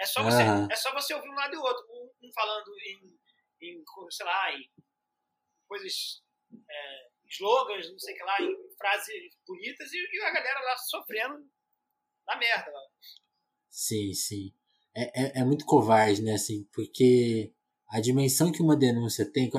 é, 0.00 0.06
só 0.06 0.22
você, 0.22 0.42
uhum. 0.42 0.68
é 0.70 0.76
só 0.76 0.92
você 0.92 1.14
ouvir 1.14 1.28
um 1.28 1.34
lado 1.34 1.54
e 1.54 1.56
o 1.56 1.62
outro. 1.62 1.84
Um, 1.90 2.26
um 2.26 2.32
falando 2.32 2.70
em, 2.80 3.18
em, 3.60 3.84
sei 4.10 4.26
lá, 4.26 4.52
em 4.52 4.70
coisas, 5.68 6.22
é, 6.52 7.08
slogans, 7.28 7.90
não 7.90 7.98
sei 7.98 8.14
o 8.14 8.16
que 8.16 8.24
lá, 8.24 8.42
em 8.42 8.56
frases 8.76 9.36
bonitas 9.46 9.92
e, 9.92 9.98
e, 9.98 10.22
a 10.22 10.32
galera 10.32 10.60
lá 10.60 10.76
sofrendo 10.76 11.50
na 12.26 12.36
merda. 12.36 12.70
Lá. 12.70 12.80
Sim, 13.70 14.12
sim. 14.12 14.54
É, 14.94 15.22
é, 15.22 15.40
é, 15.40 15.44
muito 15.44 15.64
covarde, 15.64 16.22
né, 16.22 16.34
assim, 16.34 16.68
porque 16.72 17.52
a 17.88 18.00
dimensão 18.00 18.52
que 18.52 18.60
uma 18.60 18.76
denúncia 18.76 19.24
tem, 19.30 19.50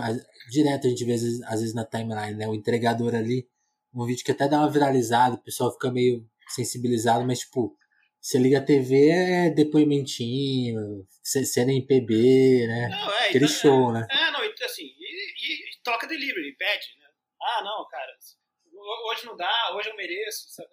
direto 0.51 0.85
a 0.85 0.89
gente 0.89 1.05
vê 1.05 1.13
às 1.13 1.21
vezes, 1.21 1.41
às 1.43 1.59
vezes 1.59 1.73
na 1.73 1.85
timeline, 1.85 2.35
né, 2.35 2.47
o 2.47 2.53
entregador 2.53 3.15
ali 3.15 3.49
um 3.93 4.05
vídeo 4.05 4.23
que 4.25 4.31
até 4.31 4.47
dá 4.47 4.59
uma 4.59 4.71
viralizada, 4.71 5.35
o 5.35 5.43
pessoal 5.43 5.71
fica 5.71 5.91
meio 5.91 6.27
sensibilizado, 6.47 7.25
mas 7.25 7.39
tipo, 7.39 7.77
você 8.19 8.37
liga 8.37 8.59
a 8.59 8.65
TV 8.65 9.09
é 9.09 9.49
depoimentinho, 9.49 11.05
cena 11.21 11.71
em 11.71 11.85
PB, 11.85 12.67
né? 12.67 12.87
Não, 12.89 13.13
é, 13.13 13.29
Aquele 13.29 13.45
então, 13.45 13.55
show, 13.55 13.91
né? 13.91 14.07
É, 14.09 14.31
não, 14.31 14.39
assim, 14.65 14.83
e, 14.83 15.75
e, 15.75 15.83
toca 15.83 16.07
delivery, 16.07 16.55
pede, 16.55 16.87
né? 16.99 17.07
Ah, 17.41 17.61
não, 17.63 17.85
cara, 17.89 18.11
hoje 19.11 19.25
não 19.25 19.35
dá, 19.35 19.73
hoje 19.75 19.89
eu 19.89 19.95
mereço, 19.95 20.49
sabe? 20.49 20.69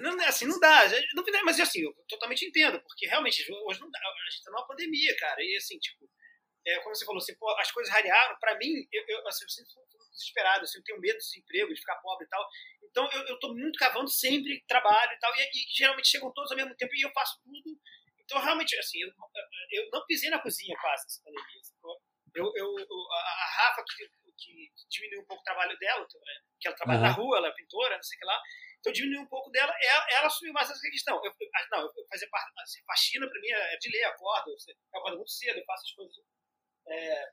não, 0.00 0.20
assim, 0.26 0.46
não 0.46 0.58
dá, 0.58 0.84
não, 1.14 1.44
mas 1.44 1.60
assim, 1.60 1.80
eu 1.82 1.92
totalmente 2.08 2.44
entendo, 2.44 2.80
porque 2.82 3.06
realmente 3.06 3.44
hoje 3.66 3.80
não 3.80 3.90
dá, 3.90 3.98
a 3.98 4.30
gente 4.30 4.44
tá 4.44 4.50
numa 4.50 4.66
pandemia, 4.66 5.16
cara, 5.16 5.42
e 5.42 5.56
assim, 5.56 5.78
tipo, 5.78 6.08
é, 6.66 6.78
como 6.80 6.94
você 6.94 7.04
falou, 7.04 7.18
assim, 7.18 7.34
pô, 7.36 7.48
as 7.58 7.70
coisas 7.72 7.92
rarearam, 7.92 8.36
pra 8.38 8.56
mim, 8.58 8.86
eu, 8.92 9.04
eu, 9.08 9.28
assim, 9.28 9.44
eu 9.44 9.48
sempre 9.48 9.72
desesperado, 10.12 10.64
assim, 10.64 10.78
eu 10.78 10.84
tenho 10.84 11.00
medo 11.00 11.16
desse 11.16 11.38
emprego, 11.38 11.72
de 11.72 11.80
ficar 11.80 11.96
pobre 11.96 12.26
e 12.26 12.28
tal. 12.28 12.46
Então 12.82 13.08
eu, 13.12 13.22
eu 13.28 13.38
tô 13.38 13.54
muito 13.54 13.78
cavando 13.78 14.10
sempre 14.10 14.62
trabalho 14.66 15.12
e 15.12 15.18
tal, 15.18 15.34
e, 15.36 15.40
e, 15.40 15.66
geralmente 15.74 16.08
chegam 16.08 16.32
todos 16.32 16.50
ao 16.50 16.56
mesmo 16.56 16.74
tempo 16.76 16.94
e 16.94 17.02
eu 17.02 17.12
faço 17.12 17.40
tudo. 17.42 17.80
Então 18.18 18.40
realmente, 18.40 18.76
assim, 18.78 19.00
eu, 19.00 19.10
eu 19.70 19.90
não 19.90 20.04
pisei 20.06 20.30
na 20.30 20.40
cozinha 20.40 20.76
quase 20.80 21.04
nessa 21.04 21.22
pandemia. 21.24 21.60
Assim, 21.60 21.74
eu, 22.34 22.52
eu, 22.54 22.78
eu, 22.78 23.12
a 23.12 23.46
Rafa, 23.56 23.84
que, 23.84 24.08
que 24.36 24.70
diminuiu 24.88 25.22
um 25.22 25.26
pouco 25.26 25.40
o 25.40 25.44
trabalho 25.44 25.76
dela, 25.78 26.06
que 26.60 26.68
ela 26.68 26.76
trabalha 26.76 27.00
uhum. 27.00 27.06
na 27.06 27.12
rua, 27.12 27.38
ela 27.38 27.48
é 27.48 27.52
pintora, 27.52 27.96
não 27.96 28.02
sei 28.02 28.16
o 28.16 28.20
que 28.20 28.26
lá, 28.26 28.40
então 28.78 28.92
diminuiu 28.92 29.22
um 29.22 29.28
pouco 29.28 29.50
dela, 29.50 29.72
ela, 29.82 30.06
ela 30.10 30.26
assumiu 30.26 30.52
mais 30.52 30.70
essa 30.70 30.80
questão. 30.80 31.20
Eu, 31.22 31.32
ah, 31.32 31.66
não, 31.72 31.80
eu 31.82 32.06
fazia 32.08 32.28
assim, 32.62 32.82
faxina 32.86 33.28
para 33.28 33.40
mim 33.40 33.48
é 33.50 33.76
de 33.76 33.90
ler, 33.90 34.04
acordo, 34.04 34.50
eu 34.50 34.98
acordo 34.98 35.16
muito 35.16 35.30
cedo, 35.30 35.58
eu 35.58 35.64
faço 35.64 35.84
as 35.84 35.92
coisas. 35.92 36.16
É, 36.88 37.24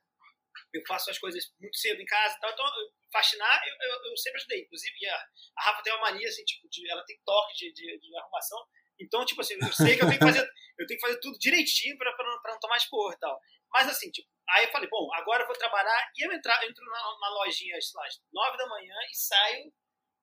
eu 0.73 0.81
faço 0.87 1.09
as 1.09 1.19
coisas 1.19 1.43
muito 1.59 1.77
cedo 1.77 2.01
em 2.01 2.05
casa. 2.05 2.37
Então, 2.37 2.65
fascinar, 3.11 3.61
eu, 3.65 3.89
eu, 3.89 4.11
eu, 4.11 4.17
sempre 4.17 4.39
ajudei. 4.39 4.61
Inclusive, 4.61 5.07
a, 5.07 5.15
a 5.57 5.63
Rafa 5.63 5.83
tem 5.83 5.93
uma 5.93 6.11
mania, 6.11 6.27
assim, 6.27 6.43
tipo, 6.43 6.67
de, 6.69 6.89
ela 6.89 7.03
tem 7.05 7.19
toque 7.25 7.55
de, 7.55 7.73
de, 7.73 7.99
de, 7.99 8.17
arrumação. 8.17 8.59
Então, 8.99 9.25
tipo 9.25 9.41
assim, 9.41 9.55
eu 9.61 9.73
sei 9.73 9.95
que 9.95 10.03
eu 10.03 10.07
tenho 10.07 10.19
que 10.19 10.25
fazer, 10.25 10.49
eu 10.77 10.87
tenho 10.87 10.99
que 10.99 11.05
fazer 11.05 11.19
tudo 11.19 11.37
direitinho 11.37 11.97
pra, 11.97 12.11
pra, 12.13 12.25
não, 12.25 12.41
pra 12.41 12.53
não 12.53 12.59
tomar 12.59 12.77
esporro 12.77 13.13
e 13.13 13.19
tal. 13.19 13.39
Mas, 13.71 13.87
assim, 13.89 14.09
tipo, 14.11 14.27
aí 14.49 14.65
eu 14.65 14.71
falei, 14.71 14.89
bom, 14.89 15.07
agora 15.13 15.43
eu 15.43 15.47
vou 15.47 15.55
trabalhar. 15.55 16.11
E 16.15 16.25
eu, 16.25 16.33
entrar, 16.33 16.61
eu 16.63 16.69
entro 16.69 16.85
na, 16.85 17.19
na 17.19 17.29
lojinha, 17.29 17.79
sei 17.79 17.99
lá, 17.99 18.07
nove 18.33 18.57
da 18.57 18.67
manhã 18.67 18.95
e 19.11 19.15
saio, 19.15 19.73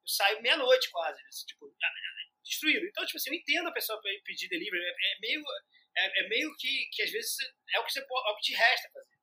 saio 0.06 0.42
meia-noite 0.42 0.90
quase, 0.90 1.20
assim, 1.28 1.46
tipo, 1.46 1.72
destruído. 2.44 2.86
Então, 2.86 3.04
tipo 3.06 3.16
assim, 3.16 3.30
eu 3.30 3.36
entendo 3.36 3.68
a 3.68 3.72
pessoa 3.72 4.00
pedir 4.24 4.48
delivery, 4.48 4.82
é, 4.82 4.88
é 4.88 5.18
meio, 5.20 5.42
é, 5.96 6.24
é, 6.24 6.28
meio 6.28 6.54
que, 6.58 6.88
que 6.92 7.02
às 7.02 7.10
vezes 7.10 7.36
é 7.72 7.80
o 7.80 7.84
que, 7.84 7.92
você, 7.92 8.00
é 8.00 8.02
o 8.02 8.36
que 8.36 8.42
te 8.42 8.54
resta 8.54 8.90
fazer. 8.92 9.13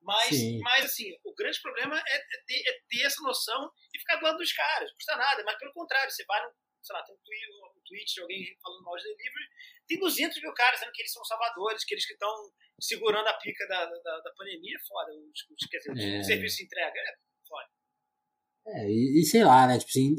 Mas, 0.00 0.30
mas 0.62 0.84
assim, 0.86 1.10
o 1.24 1.34
grande 1.34 1.60
problema 1.60 1.98
é, 1.98 2.16
é, 2.16 2.42
ter, 2.46 2.62
é, 2.66 2.78
ter, 2.88 3.02
essa 3.04 3.20
noção 3.22 3.70
e 3.94 3.98
ficar 3.98 4.16
do 4.16 4.24
lado 4.24 4.38
dos 4.38 4.52
caras. 4.52 4.88
Não 4.88 4.96
custa 4.96 5.16
nada, 5.16 5.42
mas 5.44 5.58
pelo 5.58 5.72
contrário, 5.72 6.10
você 6.10 6.24
vai 6.24 6.40
no, 6.44 6.52
sei 6.82 6.96
lá, 6.96 7.02
tem 7.02 7.14
um 7.14 7.18
tweet, 7.18 7.46
um 7.76 7.82
tweet 7.84 8.14
de 8.14 8.20
alguém 8.20 8.56
falando 8.62 8.84
mal 8.84 8.96
de 8.96 9.04
delivery, 9.04 9.48
tem 9.86 9.98
200 9.98 10.42
mil 10.42 10.54
caras 10.54 10.78
dizendo 10.78 10.92
que 10.92 11.02
eles 11.02 11.12
são 11.12 11.24
salvadores, 11.24 11.84
que 11.84 11.94
eles 11.94 12.06
que 12.06 12.12
estão 12.12 12.32
segurando 12.80 13.26
a 13.26 13.34
pica 13.34 13.66
da, 13.66 13.84
da, 13.84 14.20
da 14.20 14.32
pandemia, 14.36 14.76
é 14.76 14.86
foda. 14.86 15.10
Os, 15.12 15.40
os, 15.50 15.68
quer 15.68 15.78
dizer, 15.78 16.16
é. 16.16 16.20
o 16.20 16.24
serviço 16.24 16.56
de 16.58 16.64
entrega, 16.64 16.98
é 16.98 17.14
foda. 17.46 17.68
É, 18.66 18.86
e, 18.86 19.20
e 19.20 19.24
sei 19.24 19.44
lá, 19.44 19.66
né, 19.66 19.78
tipo 19.78 19.90
assim, 19.90 20.14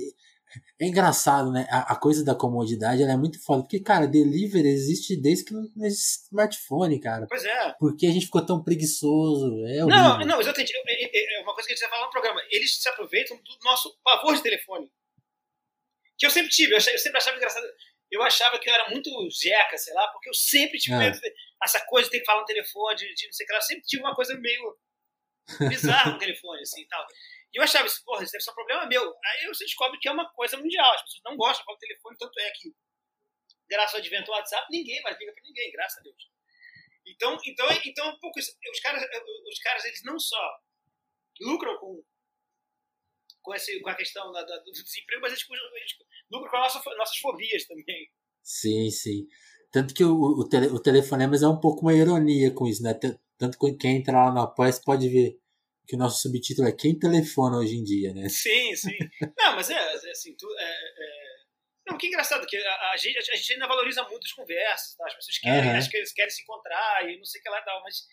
é 0.79 0.85
engraçado, 0.87 1.51
né? 1.51 1.67
A, 1.69 1.93
a, 1.93 1.95
coisa 1.95 2.23
da 2.23 2.33
comodidade 2.33 3.03
ela 3.03 3.13
é 3.13 3.17
muito 3.17 3.43
foda. 3.43 3.61
Porque, 3.61 3.79
cara, 3.79 4.07
delivery 4.07 4.67
existe 4.67 5.15
desde 5.15 5.45
que 5.45 5.53
não 5.53 5.69
existe 5.85 6.25
smartphone, 6.25 6.99
cara. 6.99 7.27
Pois 7.27 7.43
é. 7.43 7.75
Porque 7.79 8.07
a 8.07 8.11
gente 8.11 8.25
ficou 8.25 8.45
tão 8.45 8.63
preguiçoso. 8.63 9.65
É 9.67 9.79
não, 9.85 10.19
não, 10.19 10.41
exatamente. 10.41 10.73
É, 10.75 11.03
é, 11.03 11.39
é 11.39 11.43
uma 11.43 11.53
coisa 11.53 11.67
que 11.67 11.73
a 11.73 11.75
gente 11.75 11.81
vai 11.81 11.89
falar 11.91 12.05
no 12.05 12.11
programa. 12.11 12.41
Eles 12.49 12.75
se 12.81 12.89
aproveitam 12.89 13.37
do 13.37 13.57
nosso 13.63 13.95
pavor 14.03 14.35
de 14.35 14.41
telefone. 14.41 14.91
Que 16.17 16.25
eu 16.25 16.29
sempre 16.29 16.49
tive. 16.49 16.73
Eu, 16.73 16.81
sempre 16.81 17.17
achava 17.17 17.37
engraçado. 17.37 17.65
Eu 18.11 18.23
achava 18.23 18.57
que 18.57 18.69
eu 18.69 18.73
era 18.73 18.89
muito 18.89 19.11
zeca, 19.31 19.77
sei 19.77 19.93
lá, 19.93 20.07
porque 20.07 20.29
eu 20.29 20.33
sempre 20.33 20.79
tive. 20.79 21.11
De, 21.11 21.33
essa 21.63 21.79
coisa 21.85 22.05
de 22.05 22.11
ter 22.11 22.19
que 22.19 22.25
falar 22.25 22.41
no 22.41 22.45
telefone, 22.45 22.95
de, 22.95 23.13
de 23.13 23.25
não 23.27 23.33
sei 23.33 23.43
o 23.43 23.47
que 23.47 23.53
lá. 23.53 23.59
Eu 23.59 23.63
sempre 23.63 23.85
tive 23.85 24.03
uma 24.03 24.15
coisa 24.15 24.35
meio 24.39 24.77
bizarra 25.67 26.11
no 26.11 26.17
telefone, 26.17 26.61
assim 26.61 26.81
e 26.81 26.87
tal. 26.87 27.05
E 27.53 27.57
eu 27.57 27.63
achava 27.63 27.87
isso, 27.87 28.03
porra, 28.03 28.23
isso 28.23 28.31
deve 28.31 28.43
ser 28.43 28.51
um 28.51 28.55
problema 28.55 28.85
meu. 28.85 29.01
Aí 29.01 29.47
você 29.47 29.65
descobre 29.65 29.99
que 29.99 30.07
é 30.07 30.11
uma 30.11 30.29
coisa 30.33 30.57
mundial. 30.57 30.93
As 30.93 31.01
pessoas 31.03 31.21
não 31.25 31.35
gostam 31.35 31.65
falar 31.65 31.77
telefone, 31.77 32.17
tanto 32.17 32.39
é 32.39 32.51
que, 32.51 32.73
graças 33.67 33.95
ao 33.95 33.99
advento 33.99 34.25
do 34.25 34.31
WhatsApp, 34.31 34.67
ninguém 34.71 35.01
mais 35.01 35.17
liga 35.17 35.33
pra 35.33 35.43
ninguém, 35.43 35.71
graças 35.71 35.97
a 35.97 36.01
Deus. 36.01 36.29
Então, 37.07 37.37
então, 37.45 37.67
então 37.85 38.09
um 38.09 38.19
pouco 38.19 38.39
isso. 38.39 38.51
Os 38.71 38.79
caras, 38.79 39.03
os 39.03 39.59
caras, 39.59 39.85
eles 39.85 40.01
não 40.03 40.19
só 40.19 40.59
lucram 41.41 41.75
com, 41.79 42.03
com, 43.41 43.55
esse, 43.55 43.79
com 43.81 43.89
a 43.89 43.95
questão 43.95 44.31
da, 44.31 44.43
da, 44.43 44.57
do 44.59 44.71
desemprego, 44.71 45.21
mas 45.21 45.31
eles, 45.31 45.45
eles 45.49 45.97
lucram 46.31 46.51
com 46.51 46.57
as 46.57 46.73
nossas, 46.73 46.97
nossas 46.97 47.17
fobias 47.17 47.65
também. 47.65 48.11
Sim, 48.43 48.91
sim. 48.91 49.27
Tanto 49.71 49.93
que 49.93 50.03
o, 50.03 50.13
o, 50.13 50.47
tele, 50.47 50.67
o 50.67 50.79
telefonemas 50.79 51.41
é 51.41 51.47
um 51.47 51.59
pouco 51.59 51.81
uma 51.81 51.93
ironia 51.93 52.51
com 52.53 52.67
isso, 52.67 52.83
né? 52.83 52.93
Tanto 52.93 53.57
que 53.57 53.73
quem 53.73 53.97
entra 53.97 54.25
lá 54.25 54.31
no 54.31 54.41
Apoia 54.41 54.71
pode 54.83 55.07
ver 55.07 55.39
que 55.89 55.95
o 55.95 55.99
nosso 55.99 56.21
subtítulo 56.21 56.67
é 56.67 56.71
Quem 56.71 56.97
Telefona 56.97 57.57
Hoje 57.57 57.73
em 57.73 57.83
Dia, 57.83 58.13
né? 58.13 58.29
Sim, 58.29 58.75
sim. 58.75 58.95
Não, 59.35 59.55
mas 59.55 59.71
é, 59.71 59.73
é 59.73 60.11
assim, 60.11 60.35
tu, 60.37 60.47
é, 60.55 60.63
é... 60.63 61.39
Não, 61.89 61.97
que 61.97 62.05
engraçado, 62.05 62.45
que 62.45 62.55
a, 62.55 62.91
a, 62.91 62.97
gente, 62.97 63.17
a 63.17 63.35
gente 63.35 63.53
ainda 63.53 63.67
valoriza 63.67 64.03
muito 64.03 64.23
as 64.23 64.33
conversas, 64.33 64.95
tá? 64.95 65.07
As 65.07 65.15
pessoas 65.15 65.39
querem, 65.39 65.71
uhum. 65.71 65.77
acho 65.77 65.89
que 65.89 65.97
eles 65.97 66.13
querem 66.13 66.29
se 66.29 66.43
encontrar 66.43 67.09
e 67.09 67.17
não 67.17 67.25
sei 67.25 67.41
o 67.41 67.43
que 67.43 67.49
lá 67.49 67.59
e 67.59 67.65
tal, 67.65 67.81
mas, 67.81 68.05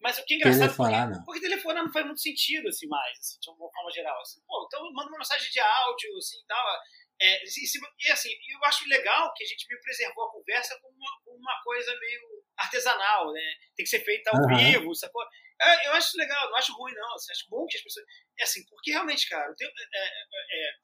mas 0.00 0.18
o 0.18 0.24
que 0.24 0.34
é 0.34 0.36
engraçado 0.36 0.60
telefonar, 0.60 1.02
porque, 1.02 1.18
não. 1.18 1.24
porque 1.24 1.40
telefonar 1.40 1.84
não 1.84 1.92
faz 1.92 2.06
muito 2.06 2.20
sentido, 2.20 2.68
assim, 2.68 2.86
mais, 2.86 3.18
assim, 3.18 3.40
de 3.40 3.50
uma 3.50 3.72
forma 3.72 3.90
geral. 3.90 4.20
Assim. 4.20 4.40
Pô, 4.46 4.64
então 4.68 4.80
manda 4.92 5.08
uma 5.08 5.18
mensagem 5.18 5.50
de 5.50 5.58
áudio, 5.58 6.16
assim, 6.16 6.38
e 6.38 6.46
tal. 6.46 6.64
É, 7.20 7.42
e, 7.42 8.06
e, 8.06 8.12
assim, 8.12 8.30
eu 8.30 8.64
acho 8.64 8.88
legal 8.88 9.32
que 9.34 9.42
a 9.42 9.46
gente 9.46 9.66
meio 9.68 9.80
preservou 9.80 10.24
a 10.24 10.30
conversa 10.30 10.78
como 10.80 10.96
uma, 10.96 11.10
uma 11.26 11.62
coisa 11.64 11.90
meio 11.98 12.44
artesanal, 12.56 13.32
né? 13.32 13.54
Tem 13.74 13.82
que 13.82 13.90
ser 13.90 14.04
feita 14.04 14.30
ao 14.30 14.38
uhum. 14.38 14.56
vivo, 14.56 14.94
sacou? 14.94 15.24
É, 15.60 15.88
eu 15.88 15.92
acho 15.92 16.16
legal, 16.16 16.50
não 16.50 16.56
acho 16.56 16.72
ruim, 16.74 16.92
não. 16.94 17.14
Assim, 17.14 17.32
acho 17.32 17.48
bom 17.48 17.66
que 17.66 17.76
as 17.76 17.82
pessoas. 17.82 18.06
É 18.38 18.44
assim, 18.44 18.64
porque 18.66 18.90
realmente, 18.90 19.28
cara, 19.28 19.50
o, 19.50 19.54
tempo, 19.54 19.72
é, 19.92 19.98
é, 19.98 20.68
é 20.68 20.74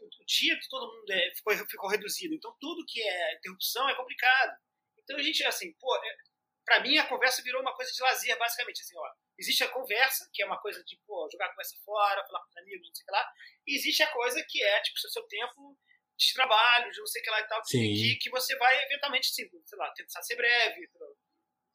o 0.00 0.24
dia 0.26 0.56
de 0.56 0.68
todo 0.68 0.92
mundo 0.92 1.10
é, 1.10 1.34
ficou, 1.34 1.56
ficou 1.68 1.90
reduzido. 1.90 2.34
Então, 2.34 2.56
tudo 2.60 2.86
que 2.86 3.02
é 3.02 3.34
interrupção 3.34 3.88
é 3.88 3.96
complicado. 3.96 4.56
Então, 4.98 5.16
a 5.16 5.22
gente, 5.22 5.44
assim, 5.44 5.72
pô, 5.74 5.94
é, 5.96 6.16
pra 6.64 6.80
mim 6.80 6.96
a 6.98 7.06
conversa 7.06 7.42
virou 7.42 7.60
uma 7.60 7.74
coisa 7.74 7.90
de 7.92 8.02
lazer, 8.02 8.38
basicamente. 8.38 8.80
Assim, 8.80 8.96
ó, 8.96 9.12
existe 9.38 9.64
a 9.64 9.68
conversa, 9.68 10.28
que 10.32 10.42
é 10.42 10.46
uma 10.46 10.60
coisa 10.60 10.82
de, 10.84 10.96
pô, 11.06 11.28
jogar 11.30 11.46
a 11.46 11.50
conversa 11.50 11.76
fora, 11.84 12.24
falar 12.26 12.40
com 12.42 12.50
os 12.50 12.56
amigos, 12.58 12.86
não 12.86 12.94
sei 12.94 13.02
o 13.02 13.06
que 13.06 13.12
lá. 13.12 13.32
E 13.66 13.76
existe 13.76 14.02
a 14.02 14.12
coisa 14.12 14.44
que 14.48 14.62
é, 14.62 14.80
tipo, 14.82 14.98
seu 14.98 15.22
tempo 15.24 15.76
de 16.16 16.34
trabalho, 16.34 16.90
de 16.92 16.98
não 16.98 17.06
sei 17.06 17.22
o 17.22 17.24
que 17.24 17.30
lá 17.30 17.40
e 17.40 17.48
tal, 17.48 17.62
que, 17.62 18.16
que, 18.16 18.30
você 18.30 18.54
vai 18.56 18.84
eventualmente, 18.84 19.30
assim, 19.30 19.48
sei 19.64 19.78
lá, 19.78 19.90
tentar 19.92 20.22
ser 20.22 20.36
breve. 20.36 20.90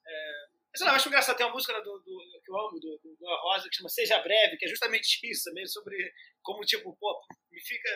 É, 0.07 0.47
lá, 0.83 0.91
eu 0.91 0.95
acho 0.95 1.07
engraçado, 1.07 1.37
tem 1.37 1.45
uma 1.45 1.53
música 1.53 1.73
do, 1.81 1.99
do, 1.99 2.41
que 2.43 2.51
eu 2.51 2.57
amo, 2.57 2.79
do, 2.79 2.97
do, 2.97 3.15
do 3.15 3.25
Rosa, 3.43 3.69
que 3.69 3.75
chama 3.75 3.89
Seja 3.89 4.19
Breve, 4.19 4.57
que 4.57 4.65
é 4.65 4.67
justamente 4.67 5.19
isso, 5.29 5.53
meio 5.53 5.67
sobre 5.67 5.95
como, 6.41 6.61
tipo, 6.65 6.95
pô, 6.97 7.21
me 7.51 7.61
fica, 7.61 7.89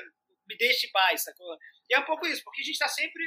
me 0.47 0.57
deixe 0.57 0.87
em 0.87 0.91
paz, 0.91 1.23
sacou? 1.23 1.57
E 1.89 1.93
é 1.95 1.99
um 1.99 2.05
pouco 2.05 2.27
isso, 2.27 2.43
porque 2.43 2.61
a 2.61 2.63
gente 2.63 2.75
está 2.75 2.87
sempre, 2.87 3.23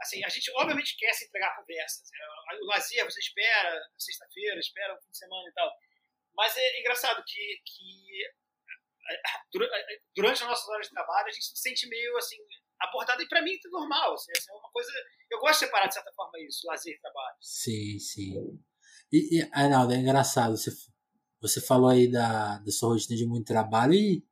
assim, 0.00 0.24
a 0.24 0.28
gente 0.28 0.50
obviamente 0.56 0.96
quer 0.96 1.12
se 1.12 1.26
entregar 1.26 1.56
conversas, 1.56 2.08
é, 2.12 2.56
o 2.62 2.66
lazer 2.66 3.04
você 3.04 3.20
espera, 3.20 3.80
sexta-feira, 3.98 4.58
espera 4.58 4.94
o 4.94 5.00
fim 5.02 5.10
de 5.10 5.18
semana 5.18 5.48
e 5.48 5.52
tal, 5.52 5.72
mas 6.34 6.56
é 6.56 6.80
engraçado 6.80 7.22
que, 7.26 7.60
que 7.64 8.30
durante 10.14 10.42
as 10.42 10.48
nossas 10.48 10.68
horas 10.68 10.86
de 10.86 10.92
trabalho 10.92 11.28
a 11.28 11.30
gente 11.30 11.44
se 11.44 11.56
sente 11.56 11.88
meio, 11.88 12.16
assim, 12.16 12.36
abordado, 12.80 13.22
e 13.22 13.28
para 13.28 13.42
mim 13.42 13.52
é 13.52 13.68
normal, 13.68 14.14
assim, 14.14 14.32
é 14.32 14.52
uma 14.52 14.70
coisa, 14.70 14.92
eu 15.30 15.38
gosto 15.38 15.60
de 15.60 15.66
separar 15.66 15.86
de 15.86 15.94
certa 15.94 16.12
forma 16.12 16.38
isso, 16.40 16.66
lazer 16.66 16.94
e 16.94 17.00
trabalho. 17.00 17.36
Sim, 17.40 17.98
sim. 17.98 18.64
E, 19.12 19.38
e 19.38 19.48
Arnaldo, 19.52 19.92
é 19.92 19.96
engraçado, 19.96 20.56
você, 20.56 20.70
você 21.40 21.60
falou 21.60 21.88
aí 21.88 22.10
da, 22.10 22.58
da 22.58 22.72
sua 22.72 22.90
rotina 22.90 23.16
de 23.16 23.26
muito 23.26 23.46
trabalho 23.46 23.94
e 23.94 24.24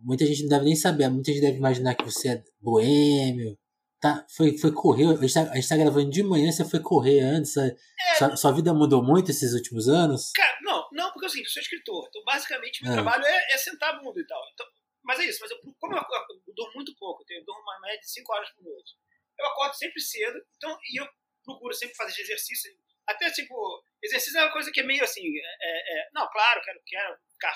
muita 0.00 0.24
gente 0.26 0.42
não 0.42 0.48
deve 0.48 0.64
nem 0.64 0.76
saber, 0.76 1.08
muita 1.08 1.32
gente 1.32 1.42
deve 1.42 1.58
imaginar 1.58 1.94
que 1.94 2.04
você 2.04 2.28
é 2.28 2.44
boêmio. 2.60 3.58
Tá, 3.98 4.26
foi, 4.28 4.58
foi 4.58 4.72
correr, 4.72 5.06
a 5.06 5.16
gente, 5.16 5.32
tá, 5.32 5.50
a 5.50 5.54
gente 5.56 5.68
tá 5.68 5.76
gravando 5.76 6.10
de 6.10 6.22
manhã, 6.22 6.52
você 6.52 6.64
foi 6.64 6.80
correr 6.80 7.20
antes. 7.20 7.56
É, 7.56 7.74
sua, 8.18 8.36
sua, 8.36 8.52
vida 8.52 8.72
mudou 8.74 9.02
muito 9.02 9.30
esses 9.30 9.54
últimos 9.54 9.88
anos? 9.88 10.32
Cara, 10.32 10.58
não, 10.60 10.86
não, 10.92 11.10
porque 11.12 11.26
assim, 11.26 11.40
eu 11.40 11.48
sou 11.48 11.62
escritor. 11.62 12.06
Então, 12.08 12.22
basicamente, 12.24 12.82
meu 12.82 12.92
é. 12.92 12.94
trabalho 12.94 13.24
é, 13.24 13.54
é, 13.54 13.56
sentar 13.56 13.94
a 13.94 13.98
bunda 13.98 14.20
e 14.20 14.26
tal. 14.26 14.40
Então, 14.52 14.66
mas 15.02 15.18
é 15.20 15.24
isso, 15.24 15.38
mas 15.40 15.50
eu, 15.50 15.58
como 15.80 15.96
eu, 15.96 15.98
eu, 15.98 16.36
eu 16.46 16.54
durmo 16.54 16.74
muito 16.74 16.94
pouco, 16.98 17.22
eu, 17.22 17.26
tenho, 17.26 17.40
eu 17.40 17.44
durmo 17.46 17.62
uma 17.62 17.80
média 17.80 18.00
de 18.00 18.10
5 18.10 18.32
horas 18.32 18.50
por 18.50 18.64
noite. 18.64 18.92
Eu 19.38 19.46
acordo 19.46 19.74
sempre 19.74 20.00
cedo, 20.00 20.38
então, 20.56 20.76
e 20.92 21.00
eu 21.00 21.06
procuro 21.42 21.72
sempre 21.74 21.96
fazer 21.96 22.20
exercício. 22.20 22.70
Até, 23.06 23.30
tipo, 23.30 23.84
exercício 24.02 24.38
é 24.38 24.44
uma 24.44 24.52
coisa 24.52 24.70
que 24.72 24.80
é 24.80 24.82
meio 24.82 25.04
assim. 25.04 25.22
É, 25.60 25.98
é, 25.98 26.08
não, 26.12 26.28
claro, 26.30 26.60
quero, 26.62 26.80
quero 26.86 27.18
ficar 27.32 27.54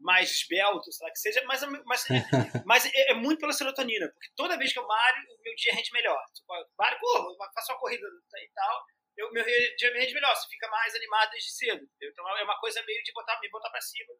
mais 0.00 0.30
esbelto, 0.30 0.92
sei 0.92 1.04
lá 1.06 1.12
que 1.12 1.18
seja, 1.18 1.42
mas, 1.44 1.60
mas, 1.84 2.04
mas 2.64 2.86
é, 2.86 3.10
é, 3.10 3.14
muito 3.14 3.40
pela 3.40 3.52
serotonina, 3.52 4.08
porque 4.08 4.30
toda 4.36 4.56
vez 4.56 4.72
que 4.72 4.78
eu 4.78 4.86
malho, 4.86 5.18
o 5.18 5.42
meu 5.42 5.54
dia 5.56 5.74
rende 5.74 5.92
melhor. 5.92 6.24
Tipo, 6.32 6.54
malho, 6.78 6.98
corro, 7.00 7.36
faço 7.54 7.72
uma 7.72 7.80
corrida 7.80 8.06
e 8.06 8.50
tal, 8.54 8.84
eu, 9.16 9.32
meu 9.32 9.44
dia 9.44 9.92
rende 9.94 10.14
melhor, 10.14 10.34
você 10.36 10.48
fica 10.48 10.68
mais 10.68 10.94
animado 10.94 11.30
desde 11.30 11.50
cedo. 11.50 11.82
Entendeu? 11.82 12.10
Então 12.10 12.38
é 12.38 12.44
uma 12.44 12.58
coisa 12.60 12.82
meio 12.84 13.02
de 13.02 13.12
botar, 13.12 13.38
me 13.40 13.50
botar 13.50 13.70
pra 13.70 13.80
cima, 13.80 14.14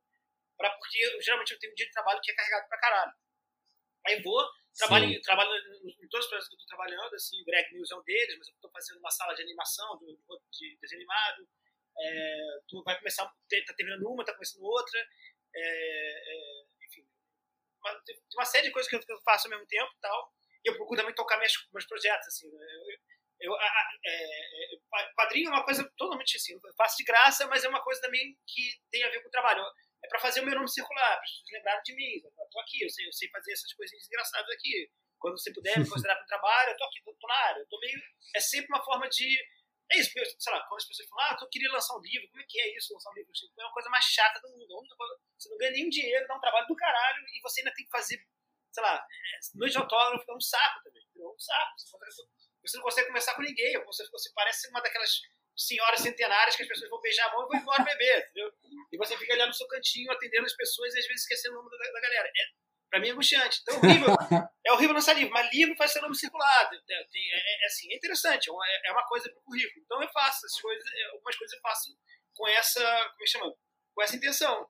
pra, 0.56 0.70
porque 0.70 0.98
eu, 0.98 1.22
geralmente 1.22 1.52
eu 1.52 1.58
tenho 1.58 1.72
um 1.72 1.76
dia 1.76 1.86
de 1.86 1.92
trabalho 1.92 2.20
que 2.22 2.32
é 2.32 2.34
carregado 2.34 2.68
pra 2.68 2.80
caralho. 2.80 3.12
Aí 4.06 4.22
vou, 4.22 4.44
trabalho, 4.78 5.20
trabalho 5.22 5.50
em 5.84 6.08
todos 6.08 6.26
os 6.26 6.30
projetos 6.30 6.48
que 6.48 6.54
eu 6.54 6.58
estou 6.58 6.76
trabalhando, 6.76 7.14
assim, 7.14 7.40
o 7.42 7.44
Greg 7.44 7.74
News 7.74 7.90
é 7.90 7.96
um 7.96 8.02
deles, 8.02 8.38
mas 8.38 8.48
eu 8.48 8.54
estou 8.54 8.70
fazendo 8.70 8.98
uma 8.98 9.10
sala 9.10 9.34
de 9.34 9.42
animação, 9.42 9.98
de, 9.98 10.16
de 10.52 10.78
desenho 10.80 11.00
animado, 11.00 11.48
é, 12.00 12.60
tu 12.68 12.82
vai 12.84 12.96
começar, 12.96 13.26
tá 13.26 13.74
terminando 13.76 14.06
uma, 14.06 14.24
tá 14.24 14.32
começando 14.32 14.62
outra, 14.62 15.00
é, 15.54 15.60
é, 15.60 16.64
enfim, 16.86 17.06
uma, 17.82 18.00
tem 18.04 18.16
uma 18.34 18.44
série 18.44 18.68
de 18.68 18.72
coisas 18.72 18.88
que 18.88 18.96
eu, 18.96 19.00
que 19.00 19.12
eu, 19.12 19.20
faço 19.22 19.48
ao 19.48 19.50
mesmo 19.50 19.66
tempo 19.66 19.90
e 19.92 20.00
tal, 20.00 20.32
e 20.64 20.70
eu 20.70 20.76
procuro 20.76 21.00
também 21.00 21.14
tocar 21.14 21.38
meus, 21.38 21.52
meus 21.72 21.86
projetos, 21.86 22.28
assim, 22.28 22.48
né? 22.48 22.66
eu, 23.40 23.50
eu 23.50 23.54
a, 23.54 23.90
é, 24.06 24.74
é, 24.74 25.12
quadrinho 25.16 25.48
é 25.48 25.52
uma 25.52 25.64
coisa 25.64 25.84
totalmente 25.96 26.36
assim, 26.36 26.54
eu 26.54 26.60
faço 26.76 26.96
de 26.96 27.04
graça, 27.04 27.46
mas 27.48 27.64
é 27.64 27.68
uma 27.68 27.82
coisa 27.82 28.00
também 28.00 28.38
que 28.46 28.80
tem 28.90 29.02
a 29.02 29.10
ver 29.10 29.20
com 29.22 29.28
o 29.28 29.32
trabalho. 29.32 29.64
É 30.04 30.08
para 30.08 30.20
fazer 30.20 30.40
o 30.40 30.44
meu 30.44 30.54
nome 30.54 30.68
circular, 30.70 31.16
para 31.16 31.20
pessoas 31.22 31.52
lembrarem 31.52 31.82
de 31.82 31.94
mim. 31.94 32.22
Eu 32.22 32.48
tô 32.50 32.60
aqui, 32.60 32.84
eu 32.84 32.90
sei, 32.90 33.06
eu 33.06 33.12
sei 33.12 33.28
fazer 33.30 33.52
essas 33.52 33.72
coisinhas 33.74 34.06
engraçadas 34.06 34.50
aqui. 34.50 34.90
Quando 35.18 35.38
você 35.38 35.52
puder 35.52 35.78
me 35.78 35.88
considerar 35.88 36.14
para 36.14 36.24
o 36.24 36.28
trabalho, 36.28 36.70
eu 36.70 36.76
tô 36.76 36.84
aqui, 36.84 37.02
tô, 37.04 37.26
na 37.26 37.34
área. 37.34 37.60
Eu 37.60 37.66
tô 37.68 37.78
meio, 37.80 37.98
é 38.36 38.40
sempre 38.40 38.68
uma 38.68 38.84
forma 38.84 39.08
de 39.08 39.26
é 39.90 39.98
isso, 39.98 40.12
sei 40.12 40.52
lá, 40.52 40.60
quando 40.68 40.80
as 40.80 40.86
pessoas 40.86 41.08
falam, 41.08 41.24
ah, 41.24 41.36
eu 41.40 41.48
queria 41.48 41.72
lançar 41.72 41.96
um 41.96 42.00
livro, 42.00 42.28
como 42.28 42.42
é 42.42 42.46
que 42.46 42.60
é 42.60 42.76
isso, 42.76 42.92
lançar 42.92 43.10
um 43.10 43.14
livro? 43.14 43.32
É 43.58 43.64
uma 43.64 43.72
coisa 43.72 43.88
mais 43.88 44.04
chata 44.04 44.38
do 44.40 44.50
mundo. 44.50 44.84
Você 45.38 45.48
não 45.48 45.56
ganha 45.56 45.70
nenhum 45.72 45.88
dinheiro, 45.88 46.28
dá 46.28 46.36
um 46.36 46.40
trabalho 46.40 46.66
do 46.66 46.76
caralho 46.76 47.24
e 47.32 47.40
você 47.40 47.60
ainda 47.60 47.72
tem 47.72 47.86
que 47.86 47.90
fazer, 47.90 48.22
sei 48.70 48.82
lá, 48.82 48.96
é, 48.96 49.38
noite 49.54 49.72
de 49.72 49.78
autógrafo 49.78 50.30
é 50.30 50.34
um 50.34 50.40
saco 50.40 50.82
também. 50.84 51.02
É 51.02 51.26
um 51.26 51.38
saco. 51.38 51.72
Você 52.60 52.76
não 52.76 52.84
consegue 52.84 53.06
conversar 53.06 53.34
com 53.34 53.42
ninguém, 53.42 53.82
você 53.84 54.32
parece 54.34 54.68
uma 54.68 54.82
daquelas 54.82 55.10
senhoras 55.58 56.00
centenárias 56.00 56.54
que 56.54 56.62
as 56.62 56.68
pessoas 56.68 56.88
vão 56.88 57.00
beijar 57.00 57.26
a 57.26 57.32
mão 57.32 57.44
e 57.44 57.48
vão 57.48 57.60
embora 57.60 57.82
beber, 57.82 58.18
entendeu? 58.30 58.52
E 58.92 58.96
você 58.96 59.16
fica 59.18 59.34
ali 59.34 59.44
no 59.44 59.52
seu 59.52 59.66
cantinho 59.66 60.10
atendendo 60.12 60.46
as 60.46 60.54
pessoas 60.54 60.94
e 60.94 60.98
às 60.98 61.06
vezes 61.06 61.22
esquecendo 61.22 61.58
o 61.58 61.62
nome 61.62 61.76
da, 61.76 61.92
da 61.92 62.00
galera. 62.00 62.28
É, 62.28 62.68
Pra 62.90 63.00
mim 63.00 63.08
é 63.08 63.12
angustiante. 63.12 63.60
Então, 63.62 63.76
horrível. 63.76 64.08
é 64.64 64.72
horrível 64.72 64.94
lançar 64.96 65.12
livro, 65.12 65.32
mas 65.32 65.52
livro 65.52 65.76
faz 65.76 65.92
seu 65.92 66.00
nome 66.00 66.16
circulado. 66.16 66.74
É, 66.88 66.94
é, 66.94 67.64
é, 67.64 67.66
assim, 67.66 67.92
é 67.92 67.96
interessante, 67.96 68.48
é, 68.48 68.88
é 68.88 68.92
uma 68.92 69.06
coisa 69.06 69.30
pro 69.30 69.42
currículo. 69.42 69.84
Então 69.84 70.02
eu 70.02 70.08
faço 70.08 70.46
essas 70.46 70.60
coisas, 70.60 70.84
é, 70.92 71.04
algumas 71.12 71.36
coisas 71.36 71.54
eu 71.54 71.60
faço 71.60 71.98
com 72.34 72.48
essa, 72.48 72.80
como 72.80 73.14
é 73.14 73.24
que 73.24 73.26
chama? 73.26 73.54
Com 73.94 74.02
essa 74.02 74.16
intenção. 74.16 74.68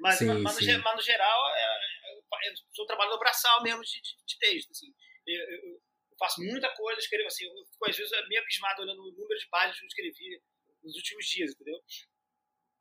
Mas, 0.00 0.18
sim, 0.18 0.26
mas, 0.26 0.54
sim. 0.56 0.72
No, 0.72 0.82
mas 0.82 0.96
no, 0.96 1.02
geral, 1.02 1.54
é, 1.54 1.62
é, 1.62 2.50
eu 2.50 2.54
sou 2.72 2.86
trabalho 2.86 3.10
no 3.10 3.18
braçal 3.18 3.62
mesmo 3.62 3.82
de, 3.82 4.00
de, 4.00 4.16
de 4.26 4.38
texto. 4.38 4.70
Assim. 4.70 4.92
Eu, 5.26 5.40
eu, 5.40 5.82
faço 6.20 6.42
muita 6.42 6.68
coisa, 6.76 7.00
escrevo 7.00 7.26
assim, 7.26 7.44
eu 7.44 7.52
fico 7.72 7.88
às 7.88 7.96
vezes 7.96 8.12
meio 8.28 8.42
abismado 8.42 8.82
olhando 8.82 9.00
o 9.00 9.10
número 9.10 9.38
de 9.38 9.48
páginas 9.48 9.78
que 9.78 9.84
eu 9.84 9.88
escrevi 9.88 10.42
nos 10.84 10.94
últimos 10.94 11.26
dias, 11.26 11.52
entendeu? 11.52 11.80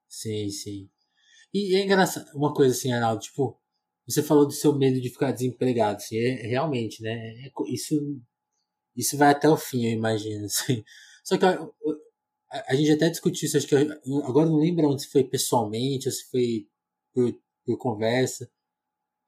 Sim, 0.08 0.49
sim. 0.49 0.89
E 1.54 1.75
é 1.75 1.84
engraçado, 1.84 2.30
uma 2.36 2.54
coisa 2.54 2.75
assim, 2.75 2.91
Arnaldo, 2.91 3.21
tipo, 3.21 3.60
você 4.08 4.21
falou 4.21 4.45
do 4.45 4.54
seu 4.54 4.75
medo 4.75 4.99
de 4.99 5.10
ficar 5.10 5.32
desempregado, 5.32 5.97
assim, 5.97 6.17
é, 6.17 6.47
realmente, 6.47 7.02
né? 7.02 7.12
É, 7.45 7.52
isso, 7.71 7.95
isso 8.95 9.17
vai 9.17 9.30
até 9.32 9.47
o 9.47 9.58
fim, 9.58 9.86
eu 9.86 9.91
imagino. 9.91 10.45
Assim. 10.45 10.84
Só 11.23 11.38
que 11.38 11.45
a, 11.45 11.62
a, 12.52 12.71
a, 12.73 12.75
gente 12.75 12.91
até 12.91 13.10
discutiu 13.10 13.45
isso, 13.47 13.58
acho 13.58 13.67
que 13.67 13.75
eu, 13.75 14.25
agora 14.25 14.47
não 14.47 14.58
lembro 14.58 14.89
onde 14.89 15.04
se 15.04 15.10
foi 15.10 15.23
pessoalmente 15.23 16.08
ou 16.08 16.12
se 16.12 16.30
foi 16.30 16.67
por, 17.13 17.34
por 17.65 17.78
conversa. 17.78 18.49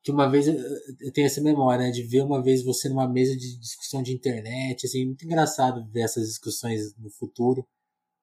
Que 0.03 0.11
uma 0.11 0.29
vez 0.29 0.47
eu, 0.47 0.55
eu 0.99 1.11
tenho 1.11 1.27
essa 1.27 1.41
memória, 1.41 1.85
né, 1.85 1.91
de 1.91 2.03
ver 2.03 2.23
uma 2.23 2.41
vez 2.41 2.63
você 2.63 2.89
numa 2.89 3.07
mesa 3.07 3.35
de 3.35 3.59
discussão 3.59 4.01
de 4.01 4.13
internet, 4.13 4.85
assim, 4.85 5.05
muito 5.05 5.23
engraçado 5.25 5.87
ver 5.91 6.01
essas 6.01 6.27
discussões 6.27 6.95
no 6.97 7.09
futuro. 7.11 7.67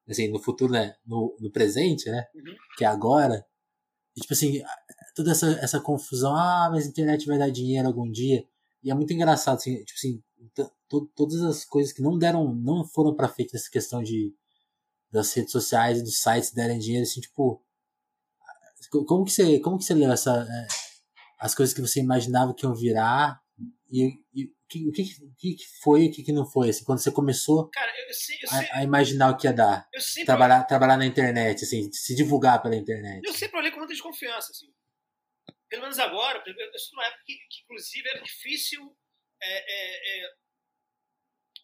Assim, 0.08 0.28
no 0.28 0.42
futuro, 0.42 0.72
né? 0.72 0.94
No, 1.06 1.36
no 1.38 1.50
presente, 1.50 2.10
né? 2.10 2.24
Uhum. 2.34 2.54
Que 2.76 2.84
é 2.84 2.88
agora. 2.88 3.44
E, 4.16 4.20
tipo 4.20 4.32
assim, 4.32 4.62
toda 5.14 5.32
essa, 5.32 5.50
essa 5.60 5.80
confusão, 5.80 6.34
ah, 6.34 6.68
mas 6.72 6.86
a 6.86 6.88
internet 6.88 7.26
vai 7.26 7.38
dar 7.38 7.50
dinheiro 7.50 7.86
algum 7.86 8.10
dia. 8.10 8.44
E 8.82 8.90
é 8.90 8.94
muito 8.94 9.12
engraçado, 9.12 9.56
assim, 9.56 9.84
tipo 9.84 9.98
assim, 9.98 10.22
todas 11.14 11.42
as 11.42 11.64
coisas 11.64 11.92
que 11.92 12.02
não 12.02 12.18
deram, 12.18 12.54
não 12.54 12.84
foram 12.84 13.14
para 13.14 13.28
frente 13.28 13.52
nessa 13.52 13.70
questão 13.70 14.02
de 14.02 14.34
das 15.10 15.32
redes 15.32 15.52
sociais 15.52 15.98
e 15.98 16.02
dos 16.02 16.20
sites 16.20 16.52
derem 16.52 16.78
dinheiro, 16.78 17.02
assim, 17.02 17.20
tipo, 17.20 17.62
como 19.06 19.24
que 19.24 19.32
você, 19.32 19.58
como 19.60 19.78
que 19.78 19.84
você 19.84 19.94
leu 19.94 20.12
essa, 20.12 20.46
é, 20.48 20.66
as 21.38 21.54
coisas 21.54 21.74
que 21.74 21.80
você 21.80 22.00
imaginava 22.00 22.54
que 22.54 22.64
iam 22.64 22.74
virar 22.74 23.40
e, 23.90 24.18
e 24.34 24.44
o 24.44 24.92
que, 24.92 25.04
que, 25.38 25.54
que 25.54 25.64
foi 25.82 26.04
e 26.04 26.08
o 26.08 26.12
que, 26.12 26.22
que 26.22 26.32
não 26.32 26.44
foi, 26.44 26.68
assim, 26.68 26.84
quando 26.84 26.98
você 26.98 27.10
começou 27.10 27.70
Cara, 27.70 27.90
eu, 27.98 28.06
eu, 28.06 28.50
a, 28.50 28.78
a, 28.78 28.84
imaginar 28.84 29.30
o 29.30 29.36
que 29.36 29.46
ia 29.46 29.52
dar, 29.52 29.88
trabalhar, 30.26 30.64
trabalhar 30.64 30.96
na 30.98 31.06
internet, 31.06 31.64
assim, 31.64 31.90
se 31.90 32.14
divulgar 32.14 32.60
pela 32.60 32.76
internet. 32.76 33.24
Eu 33.24 33.32
sempre 33.32 33.58
olhei 33.58 33.70
com 33.70 33.78
muita 33.78 33.94
desconfiança, 33.94 34.52
assim, 34.52 34.66
pelo 35.68 35.82
menos 35.82 35.98
agora, 35.98 36.42
eu 36.46 36.52
estou 36.52 36.96
numa 36.96 37.06
época 37.06 37.22
que, 37.26 37.34
que 37.34 37.62
inclusive 37.62 38.08
era 38.08 38.22
difícil 38.22 38.96
é, 39.40 39.46
é, 39.46 40.24
é, 40.24 40.30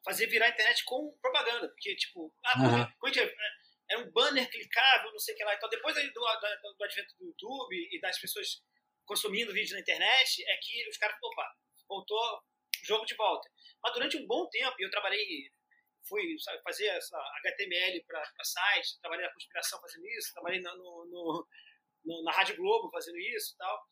fazer 0.05 0.27
virar 0.27 0.47
a 0.47 0.51
internet 0.51 0.85
com 0.85 1.17
propaganda, 1.21 1.69
porque 1.69 1.97
tipo, 1.97 2.33
ah, 2.45 2.59
uhum. 2.59 2.87
como 2.99 3.15
é, 3.15 3.33
é 3.91 3.99
um 3.99 4.11
banner 4.13 4.49
clicável, 4.51 5.11
não 5.11 5.19
sei 5.19 5.35
o 5.35 5.37
que 5.37 5.45
lá. 5.45 5.55
Então, 5.55 5.69
depois 5.69 5.95
do, 5.95 6.03
do, 6.03 6.21
do, 6.77 6.85
advento 6.85 7.15
do 7.19 7.27
YouTube 7.27 7.89
e 7.93 8.01
das 8.01 8.19
pessoas 8.19 8.63
consumindo 9.05 9.53
vídeo 9.53 9.75
na 9.75 9.81
internet, 9.81 10.45
é 10.47 10.57
que 10.62 10.88
os 10.88 10.97
caras, 10.97 11.17
opa, 11.23 11.55
voltou 11.88 12.43
jogo 12.85 13.05
de 13.05 13.14
volta. 13.14 13.49
Mas 13.83 13.93
durante 13.93 14.17
um 14.17 14.27
bom 14.27 14.49
tempo, 14.49 14.75
eu 14.79 14.90
trabalhei, 14.90 15.51
fui 16.09 16.38
sabe, 16.40 16.62
fazer 16.62 16.87
essa 16.87 17.17
HTML 17.45 18.03
para 18.05 18.25
site, 18.43 19.01
trabalhei 19.01 19.27
na 19.27 19.33
conspiração 19.33 19.81
fazendo 19.81 20.07
isso, 20.07 20.33
trabalhei 20.33 20.61
no, 20.61 20.75
no, 20.77 21.47
no, 22.05 22.23
na 22.25 22.33
Rádio 22.33 22.57
Globo 22.57 22.90
fazendo 22.90 23.19
isso 23.19 23.55
e 23.55 23.57
tal 23.57 23.85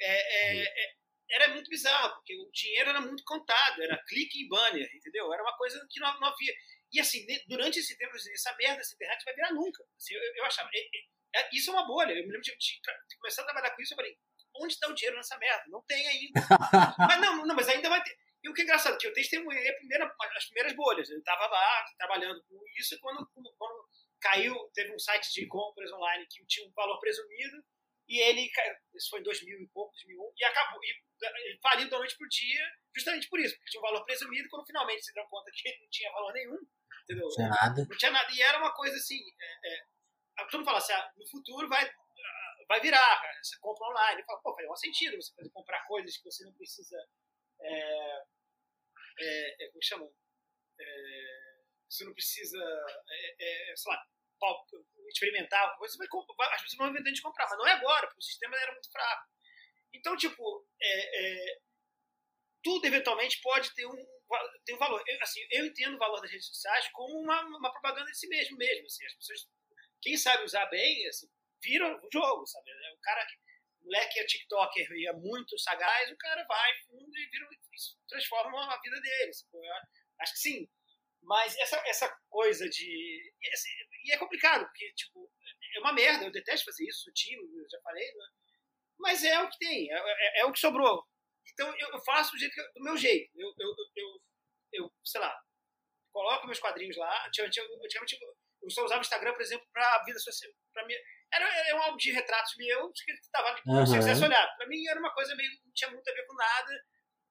é, 0.00 0.60
é, 0.60 0.64
é, 0.64 0.94
era 1.30 1.48
muito 1.48 1.68
bizarro, 1.68 2.14
porque 2.14 2.34
o 2.36 2.50
dinheiro 2.50 2.90
era 2.90 3.00
muito 3.00 3.22
contado, 3.24 3.82
era 3.82 4.02
clique 4.08 4.42
em 4.42 4.48
banner, 4.48 4.88
entendeu? 4.94 5.32
Era 5.32 5.42
uma 5.42 5.56
coisa 5.56 5.86
que 5.88 6.00
não, 6.00 6.20
não 6.20 6.28
havia. 6.28 6.52
E 6.92 6.98
assim, 6.98 7.24
durante 7.46 7.78
esse 7.78 7.96
tempo, 7.96 8.16
assim, 8.16 8.32
essa 8.32 8.54
merda 8.56 8.78
dessa 8.78 8.94
internet 8.94 9.24
vai 9.24 9.34
virar 9.34 9.52
nunca. 9.52 9.84
Assim, 9.96 10.14
eu, 10.14 10.20
eu, 10.36 10.44
achava, 10.44 10.68
é, 10.74 11.40
é, 11.40 11.48
isso 11.52 11.70
é 11.70 11.72
uma 11.74 11.86
bolha. 11.86 12.12
Eu 12.12 12.26
me 12.26 12.32
lembro 12.32 12.40
de, 12.40 12.56
de, 12.56 12.80
de, 13.08 13.16
começar 13.18 13.42
a 13.42 13.44
trabalhar 13.44 13.70
com 13.70 13.82
isso, 13.82 13.92
eu 13.92 13.96
falei, 13.96 14.18
onde 14.56 14.74
está 14.74 14.88
o 14.88 14.94
dinheiro 14.94 15.16
nessa 15.16 15.36
merda? 15.38 15.64
Não 15.68 15.82
tem 15.82 16.06
ainda. 16.06 16.40
mas 16.98 17.20
não, 17.20 17.46
não, 17.46 17.54
mas 17.54 17.68
ainda 17.68 17.88
vai 17.88 18.02
ter. 18.02 18.16
E 18.42 18.48
o 18.48 18.54
que 18.54 18.62
é 18.62 18.64
engraçado, 18.64 18.96
que 18.96 19.06
eu 19.06 19.12
testemunhei 19.12 19.68
a 19.68 19.76
primeira, 19.76 20.16
as 20.36 20.44
primeiras 20.46 20.74
bolhas. 20.74 21.10
Eu 21.10 21.18
estava 21.18 21.46
lá 21.46 21.84
trabalhando 21.98 22.42
com 22.44 22.58
isso 22.78 22.94
e 22.94 22.98
quando, 22.98 23.28
quando 23.34 23.84
caiu, 24.20 24.54
teve 24.74 24.94
um 24.94 24.98
site 24.98 25.32
de 25.32 25.46
compras 25.46 25.92
online 25.92 26.26
que 26.30 26.44
tinha 26.46 26.66
um 26.66 26.72
valor 26.72 26.98
presumido 26.98 27.62
e 28.10 28.18
ele, 28.18 28.50
isso 28.92 29.08
foi 29.08 29.20
em 29.20 29.22
2000 29.22 29.60
e 29.60 29.68
pouco, 29.68 29.92
2001, 29.92 30.32
e 30.36 30.44
acabou, 30.44 30.80
e 30.82 30.88
ele 30.88 31.58
faliu 31.62 31.88
da 31.88 31.96
noite 31.96 32.16
pro 32.18 32.28
dia, 32.28 32.66
justamente 32.92 33.28
por 33.28 33.38
isso, 33.38 33.54
porque 33.54 33.70
tinha 33.70 33.80
um 33.80 33.86
valor 33.86 34.04
presumido, 34.04 34.48
quando 34.50 34.66
finalmente 34.66 35.04
se 35.04 35.14
deu 35.14 35.24
conta 35.26 35.48
que 35.54 35.68
ele 35.68 35.78
não 35.78 35.88
tinha 35.90 36.10
valor 36.10 36.32
nenhum, 36.32 36.58
entendeu? 37.04 37.28
Não 37.28 37.34
tinha 37.36 37.48
nada. 37.48 37.86
Não 37.88 37.96
tinha 37.96 38.10
nada, 38.10 38.32
e 38.32 38.42
era 38.42 38.58
uma 38.58 38.74
coisa 38.74 38.96
assim, 38.96 39.16
é, 39.40 39.74
é, 39.74 40.44
todo 40.46 40.58
mundo 40.58 40.64
fala 40.64 40.78
assim, 40.78 40.92
ah, 40.92 41.12
no 41.16 41.28
futuro 41.28 41.68
vai, 41.68 41.88
vai 42.70 42.80
virar, 42.80 43.20
você 43.42 43.58
compra 43.58 43.88
online, 43.88 44.20
ele 44.20 44.26
fala, 44.26 44.40
pô, 44.42 44.54
faz 44.54 44.68
um 44.70 44.76
sentido 44.76 45.20
você 45.20 45.34
poder 45.34 45.50
comprar 45.50 45.84
coisas 45.88 46.16
que 46.16 46.22
você 46.22 46.44
não 46.44 46.54
precisa, 46.54 46.96
é, 47.60 48.22
é, 49.18 49.64
é 49.64 49.68
como 49.70 49.82
chama? 49.82 50.08
É, 50.78 51.56
você 51.88 52.04
não 52.04 52.14
precisa, 52.14 52.58
é, 53.10 53.70
é, 53.72 53.76
sei 53.76 53.92
lá, 53.92 54.06
experimentar, 55.08 55.76
você 55.80 55.98
vai, 55.98 56.06
vai, 56.36 56.54
as 56.54 56.62
pessoas 56.62 56.78
vão 56.78 56.90
inventando 56.90 57.12
de 57.12 57.22
comprar, 57.22 57.48
mas 57.50 57.58
não 57.58 57.66
é 57.66 57.72
agora, 57.72 58.06
porque 58.06 58.20
o 58.20 58.22
sistema 58.22 58.56
era 58.56 58.70
muito 58.70 58.92
fraco. 58.92 59.28
Então, 59.92 60.16
tipo, 60.16 60.64
é, 60.80 61.26
é, 61.26 61.60
tudo 62.62 62.86
eventualmente 62.86 63.40
pode 63.42 63.74
ter 63.74 63.84
um, 63.84 64.06
ter 64.64 64.74
um 64.74 64.78
valor. 64.78 65.02
Eu, 65.08 65.18
assim, 65.22 65.40
eu 65.50 65.66
entendo 65.66 65.96
o 65.96 65.98
valor 65.98 66.20
das 66.20 66.30
redes 66.30 66.46
sociais 66.46 66.88
como 66.92 67.18
uma, 67.18 67.42
uma 67.46 67.72
propaganda 67.72 68.08
de 68.08 68.16
si 68.16 68.28
mesmo, 68.28 68.56
mesmo. 68.56 68.86
Assim, 68.86 69.04
as 69.04 69.14
pessoas, 69.14 69.48
quem 70.00 70.16
sabe 70.16 70.44
usar 70.44 70.66
bem, 70.66 71.08
assim, 71.08 71.28
vira 71.62 71.86
o 71.86 72.08
jogo, 72.12 72.46
sabe? 72.46 72.70
É 72.70 72.92
o 72.92 73.00
cara 73.00 73.26
que, 73.26 73.36
o 73.80 73.84
moleque 73.84 74.20
é 74.20 74.26
TikToker 74.26 74.92
e 74.92 75.06
é 75.08 75.12
muito 75.12 75.58
sagaz, 75.58 76.10
o 76.10 76.16
cara 76.16 76.44
vai 76.46 76.70
fundo 76.86 77.16
e 77.16 77.26
vira, 77.30 77.48
transforma 78.08 78.74
a 78.74 78.80
vida 78.80 79.00
dele. 79.00 79.30
Acho 80.20 80.32
que 80.34 80.38
sim. 80.38 80.68
Mas 81.22 81.56
essa, 81.58 81.76
essa 81.86 82.18
coisa 82.28 82.68
de. 82.68 83.32
E, 83.40 83.52
assim, 83.52 83.68
e, 84.04 84.12
é 84.12 84.18
complicado, 84.18 84.64
porque, 84.64 84.92
tipo, 84.94 85.30
é 85.76 85.80
uma 85.80 85.92
merda, 85.92 86.24
eu 86.24 86.32
detesto 86.32 86.64
fazer 86.64 86.84
isso, 86.88 87.04
sou 87.04 87.12
tímido, 87.12 87.68
já 87.70 87.80
falei, 87.82 88.06
né? 88.06 88.26
Mas 88.98 89.24
é 89.24 89.40
o 89.40 89.48
que 89.48 89.58
tem, 89.58 89.90
é, 89.92 89.96
é, 89.96 90.40
é 90.40 90.44
o 90.44 90.52
que 90.52 90.58
sobrou. 90.58 91.06
Então 91.52 91.68
eu, 91.78 91.88
eu 91.90 92.00
faço 92.04 92.32
do, 92.32 92.38
jeito 92.38 92.54
do 92.74 92.82
meu 92.82 92.96
jeito. 92.96 93.30
Eu, 93.38 93.52
eu, 93.58 93.74
eu, 93.96 94.22
eu, 94.72 94.92
sei 95.04 95.20
lá, 95.20 95.34
coloco 96.12 96.46
meus 96.46 96.60
quadrinhos 96.60 96.96
lá. 96.96 97.26
Antigamente, 97.26 97.60
antigamente 97.60 98.18
eu 98.62 98.70
só 98.70 98.84
usava 98.84 99.00
o 99.00 99.02
Instagram, 99.02 99.32
por 99.32 99.42
exemplo, 99.42 99.66
para 99.72 100.04
vida 100.04 100.18
social. 100.18 100.52
Pra 100.72 100.86
mim, 100.86 100.94
era, 101.32 101.68
era 101.68 101.76
um 101.76 101.82
álbum 101.82 101.96
de 101.96 102.12
retratos 102.12 102.56
meu 102.56 102.92
que 102.92 103.12
estava 103.12 103.56
uhum. 103.66 104.24
olhado. 104.24 104.56
Para 104.56 104.66
mim 104.66 104.86
era 104.86 104.98
uma 104.98 105.12
coisa 105.14 105.34
meio. 105.36 105.50
não 105.64 105.72
tinha 105.72 105.90
muito 105.90 106.08
a 106.08 106.12
ver 106.12 106.26
com 106.26 106.34
nada. 106.34 106.84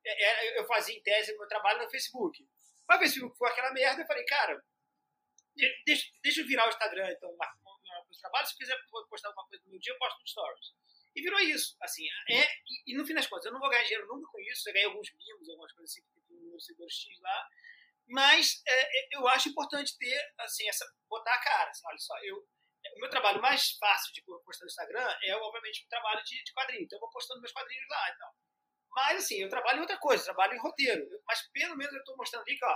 É, 0.05 0.25
é, 0.25 0.59
eu 0.59 0.65
fazia 0.65 0.95
em 0.95 1.03
tese 1.03 1.37
meu 1.37 1.47
trabalho 1.47 1.83
no 1.83 1.89
Facebook. 1.89 2.47
Mas 2.87 2.97
o 2.97 2.99
Facebook 3.01 3.37
foi 3.37 3.49
aquela 3.49 3.71
merda. 3.73 4.01
Eu 4.01 4.07
falei, 4.07 4.25
cara, 4.25 4.63
deixa, 5.85 6.07
deixa 6.23 6.41
eu 6.41 6.47
virar 6.47 6.65
o 6.65 6.69
Instagram, 6.69 7.11
então, 7.11 7.29
uma, 7.31 7.45
uma, 7.61 7.71
uma, 7.73 8.05
trabalho. 8.21 8.47
Se 8.47 8.57
quiser 8.57 8.77
postar 9.09 9.29
alguma 9.29 9.47
coisa 9.47 9.63
no 9.65 9.71
meu 9.71 9.79
dia, 9.79 9.93
eu 9.93 9.97
posto 9.97 10.19
no 10.19 10.27
Stories. 10.27 10.73
E 11.15 11.21
virou 11.21 11.39
isso. 11.39 11.75
Assim, 11.81 12.07
é, 12.29 12.43
e, 12.43 12.93
e, 12.93 12.97
no 12.97 13.05
fim 13.05 13.13
das 13.13 13.27
contas, 13.27 13.45
eu 13.45 13.51
não 13.51 13.59
vou 13.59 13.69
ganhar 13.69 13.83
dinheiro 13.83 14.07
nunca 14.07 14.29
com 14.31 14.39
isso. 14.39 14.69
Eu 14.69 14.73
ganhei 14.73 14.87
alguns 14.87 15.11
mimos, 15.11 15.49
algumas 15.49 15.71
coisas 15.73 15.91
assim, 15.91 16.01
que 16.01 16.21
tem 16.27 16.55
um 16.55 16.59
seguidor 16.59 16.89
X 16.89 17.19
lá. 17.19 17.47
Mas 18.07 18.61
é, 18.67 18.99
é, 18.99 19.07
eu 19.11 19.27
acho 19.27 19.49
importante 19.49 19.97
ter, 19.97 20.33
assim, 20.39 20.67
essa, 20.67 20.85
botar 21.07 21.33
a 21.33 21.41
cara. 21.41 21.69
Assim, 21.69 21.83
olha 21.85 21.99
só, 21.99 22.13
eu, 22.23 22.47
o 22.95 22.99
meu 22.99 23.09
trabalho 23.09 23.41
mais 23.41 23.71
fácil 23.77 24.13
de 24.13 24.21
postar 24.21 24.65
no 24.65 24.69
Instagram 24.69 25.17
é, 25.23 25.35
obviamente, 25.35 25.85
o 25.85 25.89
trabalho 25.89 26.23
de, 26.23 26.43
de 26.43 26.53
quadrinho. 26.53 26.83
Então, 26.83 26.97
eu 26.97 27.01
vou 27.01 27.09
postando 27.09 27.41
meus 27.41 27.51
quadrinhos 27.51 27.87
lá 27.89 28.09
e 28.09 28.17
tal. 28.17 28.35
Mas, 28.91 29.23
assim, 29.23 29.41
eu 29.41 29.49
trabalho 29.49 29.77
em 29.77 29.81
outra 29.81 29.97
coisa, 29.97 30.23
trabalho 30.23 30.53
em 30.53 30.59
roteiro. 30.59 31.05
Mas, 31.25 31.47
pelo 31.51 31.75
menos, 31.75 31.93
eu 31.93 31.99
estou 31.99 32.17
mostrando 32.17 32.43
ali 32.43 32.57
que, 32.57 32.65
ó, 32.65 32.75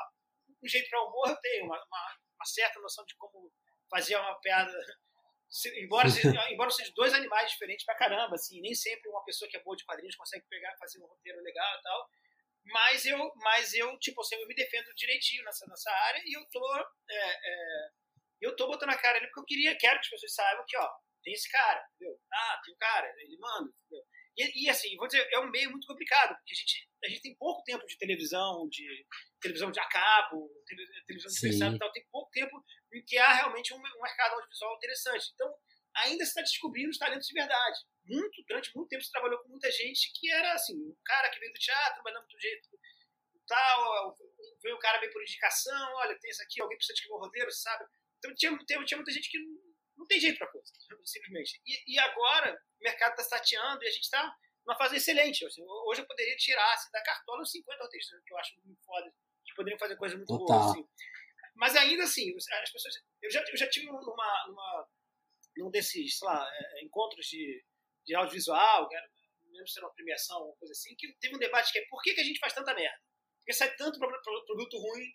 um 0.64 0.68
jeito 0.68 0.90
para 0.90 1.04
humor 1.04 1.30
eu 1.30 1.38
tenho, 1.38 1.66
uma, 1.66 1.78
uma, 1.78 2.18
uma 2.36 2.46
certa 2.46 2.80
noção 2.80 3.04
de 3.06 3.16
como 3.16 3.52
fazer 3.90 4.16
uma 4.16 4.40
piada 4.40 4.74
se, 5.54 5.70
embora, 5.80 6.10
seja, 6.10 6.52
embora 6.52 6.72
sejam 6.72 6.94
dois 6.96 7.14
animais 7.14 7.52
diferentes 7.52 7.86
pra 7.86 7.96
caramba, 7.96 8.34
assim, 8.34 8.60
nem 8.60 8.74
sempre 8.74 9.08
uma 9.10 9.24
pessoa 9.24 9.50
que 9.50 9.56
é 9.56 9.64
boa 9.64 9.78
de 9.78 9.86
quadrinhos 9.86 10.16
consegue 10.16 10.46
pegar 10.50 10.76
fazer 10.78 11.00
um 11.00 11.06
roteiro 11.06 11.40
legal 11.42 11.78
e 11.78 11.82
tal. 11.84 12.10
Mas 12.66 13.06
eu, 13.06 13.32
mas 13.36 13.74
eu 13.74 14.00
tipo 14.00 14.20
assim, 14.22 14.36
eu 14.36 14.48
me 14.48 14.56
defendo 14.56 14.94
direitinho 14.96 15.44
nessa, 15.44 15.68
nessa 15.68 15.92
área 15.92 16.22
e 16.26 16.36
eu 16.36 16.44
tô, 16.50 16.66
é, 17.10 17.16
é, 17.16 17.90
eu 18.44 18.56
tô 18.56 18.68
botando 18.68 18.90
a 18.90 18.98
cara 18.98 19.18
ali 19.18 19.28
porque 19.28 19.40
eu 19.40 19.46
queria, 19.46 19.78
quero 19.78 20.00
que 20.00 20.06
as 20.06 20.10
pessoas 20.10 20.36
saibam 20.36 20.66
que, 20.68 20.78
ó, 20.78 20.90
tem 21.24 21.34
esse 21.34 21.50
cara, 21.50 21.84
entendeu? 21.96 22.20
Ah, 22.32 22.62
tem 22.64 22.74
um 22.74 22.78
cara, 22.78 23.08
ele 23.20 23.38
manda, 23.38 23.72
entendeu? 23.86 24.06
E, 24.36 24.66
e, 24.66 24.70
assim, 24.70 24.96
vou 24.98 25.08
dizer, 25.08 25.28
é 25.32 25.40
um 25.40 25.50
meio 25.50 25.70
muito 25.70 25.86
complicado, 25.86 26.36
porque 26.36 26.54
a 26.54 26.56
gente, 26.56 26.90
a 27.06 27.08
gente 27.08 27.22
tem 27.22 27.36
pouco 27.38 27.64
tempo 27.64 27.86
de 27.86 27.98
televisão, 27.98 28.68
de 28.68 29.06
televisão 29.40 29.72
de 29.72 29.80
a 29.80 29.88
cabo, 29.88 30.50
televisão 31.06 31.32
de 31.32 31.76
e 31.76 31.80
tal, 31.80 31.92
tem 31.92 32.06
pouco 32.12 32.32
tempo 32.32 32.64
em 32.94 33.04
que 33.06 33.18
há 33.18 33.32
realmente 33.32 33.74
um, 33.74 33.78
um 33.78 34.02
mercado 34.02 34.34
audiovisual 34.34 34.76
interessante. 34.76 35.32
Então, 35.36 35.54
ainda 35.98 36.24
se 36.26 36.32
está 36.32 36.42
descobrindo 36.42 36.90
os 36.90 36.98
talentos 36.98 37.28
de 37.28 37.34
verdade. 37.34 37.80
Muito, 38.06 38.44
durante 38.48 38.76
muito 38.76 38.90
tempo 38.90 39.04
se 39.04 39.12
trabalhou 39.12 39.40
com 39.40 39.50
muita 39.50 39.72
gente 39.72 40.12
que 40.20 40.30
era 40.32 40.54
assim, 40.54 40.76
um 40.76 40.98
cara 41.06 41.30
que 41.30 41.40
veio 41.40 41.54
do 41.54 41.60
teatro, 41.60 42.02
mas 42.04 42.14
não 42.16 42.26
do 42.26 42.42
jeito 42.42 42.70
tal, 43.48 44.16
veio 44.62 44.76
o 44.76 44.80
cara 44.80 45.00
meio 45.00 45.12
por 45.12 45.22
indicação, 45.22 45.94
olha, 45.96 46.18
tem 46.20 46.32
isso 46.32 46.42
aqui, 46.44 46.62
alguém 46.62 46.78
precisa 46.78 46.94
escrever 46.94 47.16
um 47.16 47.20
roteiro, 47.20 47.52
sabe? 47.52 47.86
Então 48.24 48.36
tinha, 48.36 48.58
tinha, 48.66 48.86
tinha 48.86 48.98
muita 48.98 49.12
gente 49.12 49.30
que 49.30 49.38
não 49.98 50.08
tem 50.08 50.20
jeito 50.20 50.38
para 50.38 50.48
coisa, 50.48 50.72
simplesmente. 51.04 51.62
E, 51.66 51.94
e 51.94 52.00
agora 52.00 52.54
o 52.54 52.84
mercado 52.84 53.20
está 53.20 53.38
tateando 53.38 53.84
e 53.84 53.88
a 53.88 53.92
gente 53.92 54.04
está 54.04 54.34
numa 54.66 54.78
fase 54.78 54.96
excelente. 54.96 55.46
Assim, 55.46 55.62
hoje 55.88 56.02
eu 56.02 56.08
poderia 56.08 56.36
tirar 56.38 56.74
assim, 56.74 56.90
da 56.92 57.04
cartola 57.04 57.42
uns 57.42 57.52
50 57.52 57.84
roteiristas, 57.84 58.22
que 58.26 58.34
eu 58.34 58.38
acho 58.38 58.54
muito 58.64 58.82
foda, 58.84 59.14
que 59.46 59.54
poderiam 59.56 59.80
fazer 59.80 59.98
coisas 59.98 60.18
muito 60.18 60.38
Total. 60.38 60.60
boas. 60.60 60.72
Assim. 60.72 60.88
Mas 61.56 61.76
ainda 61.76 62.04
assim, 62.04 62.34
as 62.36 62.72
pessoas. 62.72 62.96
Eu 63.22 63.30
já, 63.30 63.44
eu 63.48 63.58
já 63.58 63.70
tive 63.70 63.88
numa, 63.88 64.48
numa, 64.48 64.90
num 65.58 65.70
desses, 65.70 66.18
sei 66.18 66.28
lá, 66.28 66.50
é, 66.52 66.84
encontros 66.84 67.26
de, 67.28 67.64
de 68.06 68.16
audiovisual, 68.16 68.90
não 69.46 69.52
lembro 69.52 69.68
se 69.68 69.78
era 69.78 69.86
uma 69.86 69.94
premiação, 69.94 70.44
uma 70.46 70.56
coisa 70.56 70.72
assim, 70.72 70.96
que 70.96 71.14
teve 71.20 71.36
um 71.36 71.40
debate 71.40 71.72
que 71.72 71.80
é 71.80 71.86
por 71.88 72.02
que, 72.02 72.14
que 72.14 72.22
a 72.22 72.24
gente 72.24 72.40
faz 72.40 72.54
tanta 72.54 72.74
merda? 72.74 72.98
Por 73.40 73.46
que 73.46 73.54
sai 73.54 73.76
tanto 73.76 74.00
produto 74.00 74.78
ruim 74.78 75.06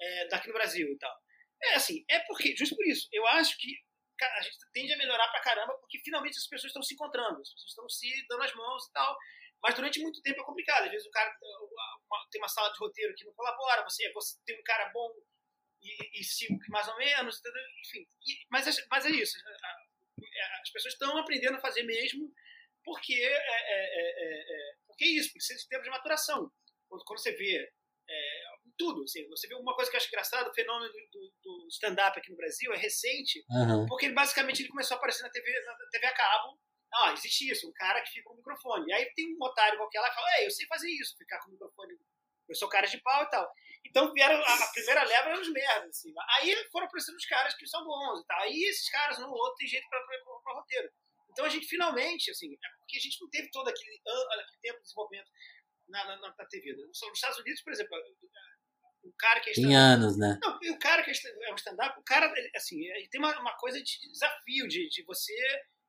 é, 0.00 0.28
daqui 0.28 0.48
no 0.48 0.54
Brasil 0.54 0.88
e 0.88 0.98
tal? 0.98 1.14
É 1.62 1.74
assim, 1.74 2.04
é 2.08 2.20
porque, 2.20 2.54
justo 2.56 2.76
por 2.76 2.86
isso, 2.86 3.08
eu 3.12 3.26
acho 3.26 3.56
que 3.58 3.72
a 4.20 4.42
gente 4.42 4.56
tende 4.72 4.92
a 4.92 4.96
melhorar 4.96 5.28
pra 5.28 5.42
caramba 5.42 5.74
porque 5.78 5.98
finalmente 5.98 6.38
as 6.38 6.46
pessoas 6.46 6.70
estão 6.70 6.82
se 6.82 6.94
encontrando, 6.94 7.40
as 7.40 7.52
pessoas 7.52 7.70
estão 7.70 7.88
se 7.88 8.26
dando 8.28 8.42
as 8.42 8.54
mãos 8.54 8.86
e 8.86 8.92
tal. 8.92 9.16
Mas 9.62 9.74
durante 9.74 10.00
muito 10.00 10.22
tempo 10.22 10.40
é 10.40 10.44
complicado. 10.44 10.84
Às 10.84 10.90
vezes 10.90 11.06
o 11.06 11.10
cara 11.10 11.34
tem 12.30 12.40
uma 12.40 12.48
sala 12.48 12.72
de 12.72 12.78
roteiro 12.78 13.14
que 13.14 13.24
não 13.24 13.34
colabora, 13.34 13.82
você, 13.82 14.10
você 14.12 14.38
tem 14.44 14.58
um 14.58 14.62
cara 14.62 14.90
bom 14.92 15.10
e, 15.82 16.20
e 16.20 16.24
cinco 16.24 16.62
mais 16.68 16.88
ou 16.88 16.96
menos, 16.96 17.40
enfim. 17.86 18.06
Mas, 18.50 18.86
mas 18.90 19.06
é 19.06 19.10
isso. 19.10 19.36
As 20.62 20.70
pessoas 20.70 20.94
estão 20.94 21.16
aprendendo 21.18 21.56
a 21.56 21.60
fazer 21.60 21.82
mesmo 21.82 22.32
porque 22.84 23.14
é, 23.14 23.32
é, 23.32 23.84
é, 23.98 24.72
é, 24.72 24.74
porque 24.86 25.04
é 25.04 25.08
isso, 25.08 25.28
porque 25.28 25.38
precisa 25.38 25.58
de 25.58 25.68
tempo 25.68 25.82
de 25.82 25.90
maturação. 25.90 26.50
Quando 26.88 27.18
você 27.18 27.32
vê 27.32 27.68
tudo. 28.76 29.02
Assim, 29.02 29.26
você 29.28 29.46
vê 29.48 29.54
uma 29.54 29.74
coisa 29.74 29.90
que 29.90 29.96
eu 29.96 29.98
acho 29.98 30.08
engraçado, 30.08 30.48
o 30.48 30.54
fenômeno 30.54 30.92
do, 31.12 31.32
do 31.42 31.68
stand-up 31.70 32.18
aqui 32.18 32.30
no 32.30 32.36
Brasil 32.36 32.72
é 32.72 32.76
recente, 32.76 33.44
uhum. 33.50 33.86
porque 33.86 34.06
ele, 34.06 34.14
basicamente 34.14 34.62
ele 34.62 34.68
começou 34.68 34.94
a 34.94 34.98
aparecer 34.98 35.22
na 35.22 35.30
TV, 35.30 35.60
na 35.64 35.74
TV 35.90 36.06
a 36.06 36.14
cabo. 36.14 36.58
Ah, 36.94 37.12
existe 37.12 37.50
isso, 37.50 37.68
um 37.68 37.72
cara 37.72 38.00
que 38.00 38.10
fica 38.10 38.24
com 38.28 38.34
o 38.34 38.36
microfone. 38.36 38.86
E 38.88 38.92
aí 38.92 39.12
tem 39.14 39.34
um 39.34 39.42
otário 39.42 39.78
qualquer 39.78 40.00
lá 40.00 40.08
que 40.08 40.14
fala, 40.14 40.42
eu 40.42 40.50
sei 40.50 40.66
fazer 40.66 40.90
isso, 40.90 41.16
ficar 41.18 41.40
com 41.40 41.48
o 41.48 41.52
microfone. 41.52 41.94
Eu 42.48 42.54
sou 42.54 42.68
cara 42.68 42.86
de 42.86 42.98
pau 42.98 43.24
e 43.24 43.30
tal. 43.30 43.52
Então 43.84 44.12
vieram, 44.12 44.40
a, 44.40 44.54
a 44.54 44.72
primeira 44.72 45.02
leva 45.04 45.30
eram 45.30 45.40
os 45.40 45.52
merdas, 45.52 45.90
assim. 45.90 46.12
Aí 46.38 46.54
foram 46.70 46.86
aparecendo 46.86 47.16
os 47.16 47.26
caras 47.26 47.54
que 47.56 47.66
são 47.66 47.84
bons 47.84 48.20
e 48.20 48.26
tal. 48.26 48.40
Aí 48.42 48.64
esses 48.64 48.88
caras, 48.88 49.18
um 49.18 49.26
ou 49.26 49.36
outro, 49.36 49.56
tem 49.56 49.66
jeito 49.66 49.86
para 49.88 50.00
o 50.00 50.58
roteiro. 50.58 50.88
Então 51.30 51.44
a 51.44 51.48
gente 51.48 51.66
finalmente, 51.66 52.30
assim, 52.30 52.54
é 52.54 52.68
porque 52.78 52.96
a 52.96 53.00
gente 53.00 53.20
não 53.20 53.28
teve 53.28 53.50
todo 53.50 53.68
aquele, 53.68 54.00
aquele 54.06 54.60
tempo 54.62 54.78
de 54.78 54.82
desenvolvimento 54.84 55.30
na, 55.88 56.04
na, 56.04 56.16
na 56.16 56.46
TV. 56.46 56.72
Nos 56.72 57.02
Estados 57.14 57.38
Unidos, 57.38 57.62
por 57.62 57.72
exemplo, 57.72 57.96
o 59.08 59.14
cara 59.18 59.40
que 59.40 59.50
é 59.50 59.52
Tem 59.52 59.76
anos, 59.76 60.18
né? 60.18 60.38
Não, 60.42 60.58
e 60.62 60.70
o 60.70 60.78
cara 60.78 61.02
que 61.02 61.10
é 61.10 61.52
um 61.52 61.56
stand-up, 61.56 61.98
o 61.98 62.02
cara, 62.02 62.32
assim, 62.54 62.84
ele 62.84 63.08
tem 63.08 63.20
uma, 63.20 63.38
uma 63.40 63.56
coisa 63.56 63.82
de 63.82 64.10
desafio, 64.12 64.68
de, 64.68 64.88
de 64.88 65.04
você 65.04 65.34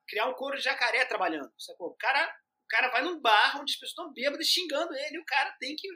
criar 0.08 0.28
um 0.28 0.34
couro 0.34 0.58
de 0.58 0.64
jacaré 0.64 1.06
trabalhando, 1.06 1.52
sacou? 1.58 1.90
O 1.90 1.96
cara, 1.96 2.26
o 2.26 2.68
cara 2.68 2.90
vai 2.90 3.02
num 3.02 3.20
bar 3.20 3.60
onde 3.60 3.74
as 3.74 3.80
pessoas 3.80 3.92
estão 3.92 4.14
bêbadas 4.14 4.48
xingando 4.48 4.94
ele, 4.96 5.18
e 5.18 5.20
o 5.20 5.26
cara 5.26 5.56
tem 5.60 5.76
que 5.76 5.88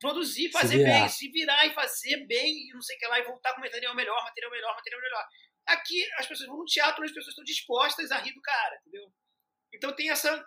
produzir, 0.00 0.50
fazer 0.50 0.78
se 0.78 0.84
bem, 0.84 1.08
se 1.08 1.30
virar 1.30 1.66
e 1.66 1.74
fazer 1.74 2.26
bem, 2.26 2.68
e 2.68 2.72
não 2.72 2.82
sei 2.82 2.96
o 2.96 2.98
que 2.98 3.06
lá, 3.06 3.18
e 3.18 3.24
voltar 3.24 3.54
com 3.54 3.60
material 3.60 3.94
melhor, 3.94 4.22
material 4.24 4.50
melhor, 4.50 4.74
material 4.74 5.00
melhor. 5.00 5.26
Aqui, 5.66 6.06
as 6.18 6.26
pessoas 6.26 6.48
vão 6.48 6.58
no 6.58 6.64
teatro 6.64 7.02
onde 7.02 7.10
as 7.10 7.14
pessoas 7.14 7.32
estão 7.32 7.44
dispostas 7.44 8.10
a 8.10 8.18
rir 8.18 8.32
do 8.32 8.42
cara, 8.42 8.76
entendeu? 8.76 9.12
Então 9.74 9.94
tem 9.94 10.10
essa. 10.10 10.46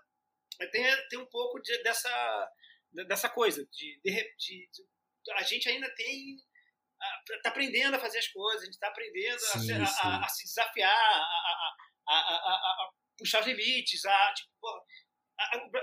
Tem, 0.71 1.07
tem 1.09 1.19
um 1.19 1.25
pouco 1.25 1.59
de, 1.59 1.81
dessa, 1.83 2.51
dessa 3.07 3.29
coisa, 3.29 3.65
de, 3.71 3.99
de, 4.03 4.35
de, 4.37 4.69
a 5.35 5.43
gente 5.43 5.69
ainda 5.69 5.89
tem. 5.95 6.37
está 7.31 7.49
aprendendo 7.49 7.95
a 7.95 7.99
fazer 7.99 8.19
as 8.19 8.27
coisas, 8.27 8.61
a 8.61 8.65
gente 8.65 8.73
está 8.73 8.87
aprendendo 8.87 9.39
sim, 9.39 9.73
a, 9.73 9.85
sim. 9.85 9.99
A, 10.07 10.25
a, 10.25 10.27
se 10.27 10.43
desafiar, 10.45 11.21
a, 12.07 12.13
a, 12.13 12.89
puxar 13.17 13.41
os 13.41 13.47
limites, 13.47 14.05
a, 14.05 14.33
tipo, 14.33 14.49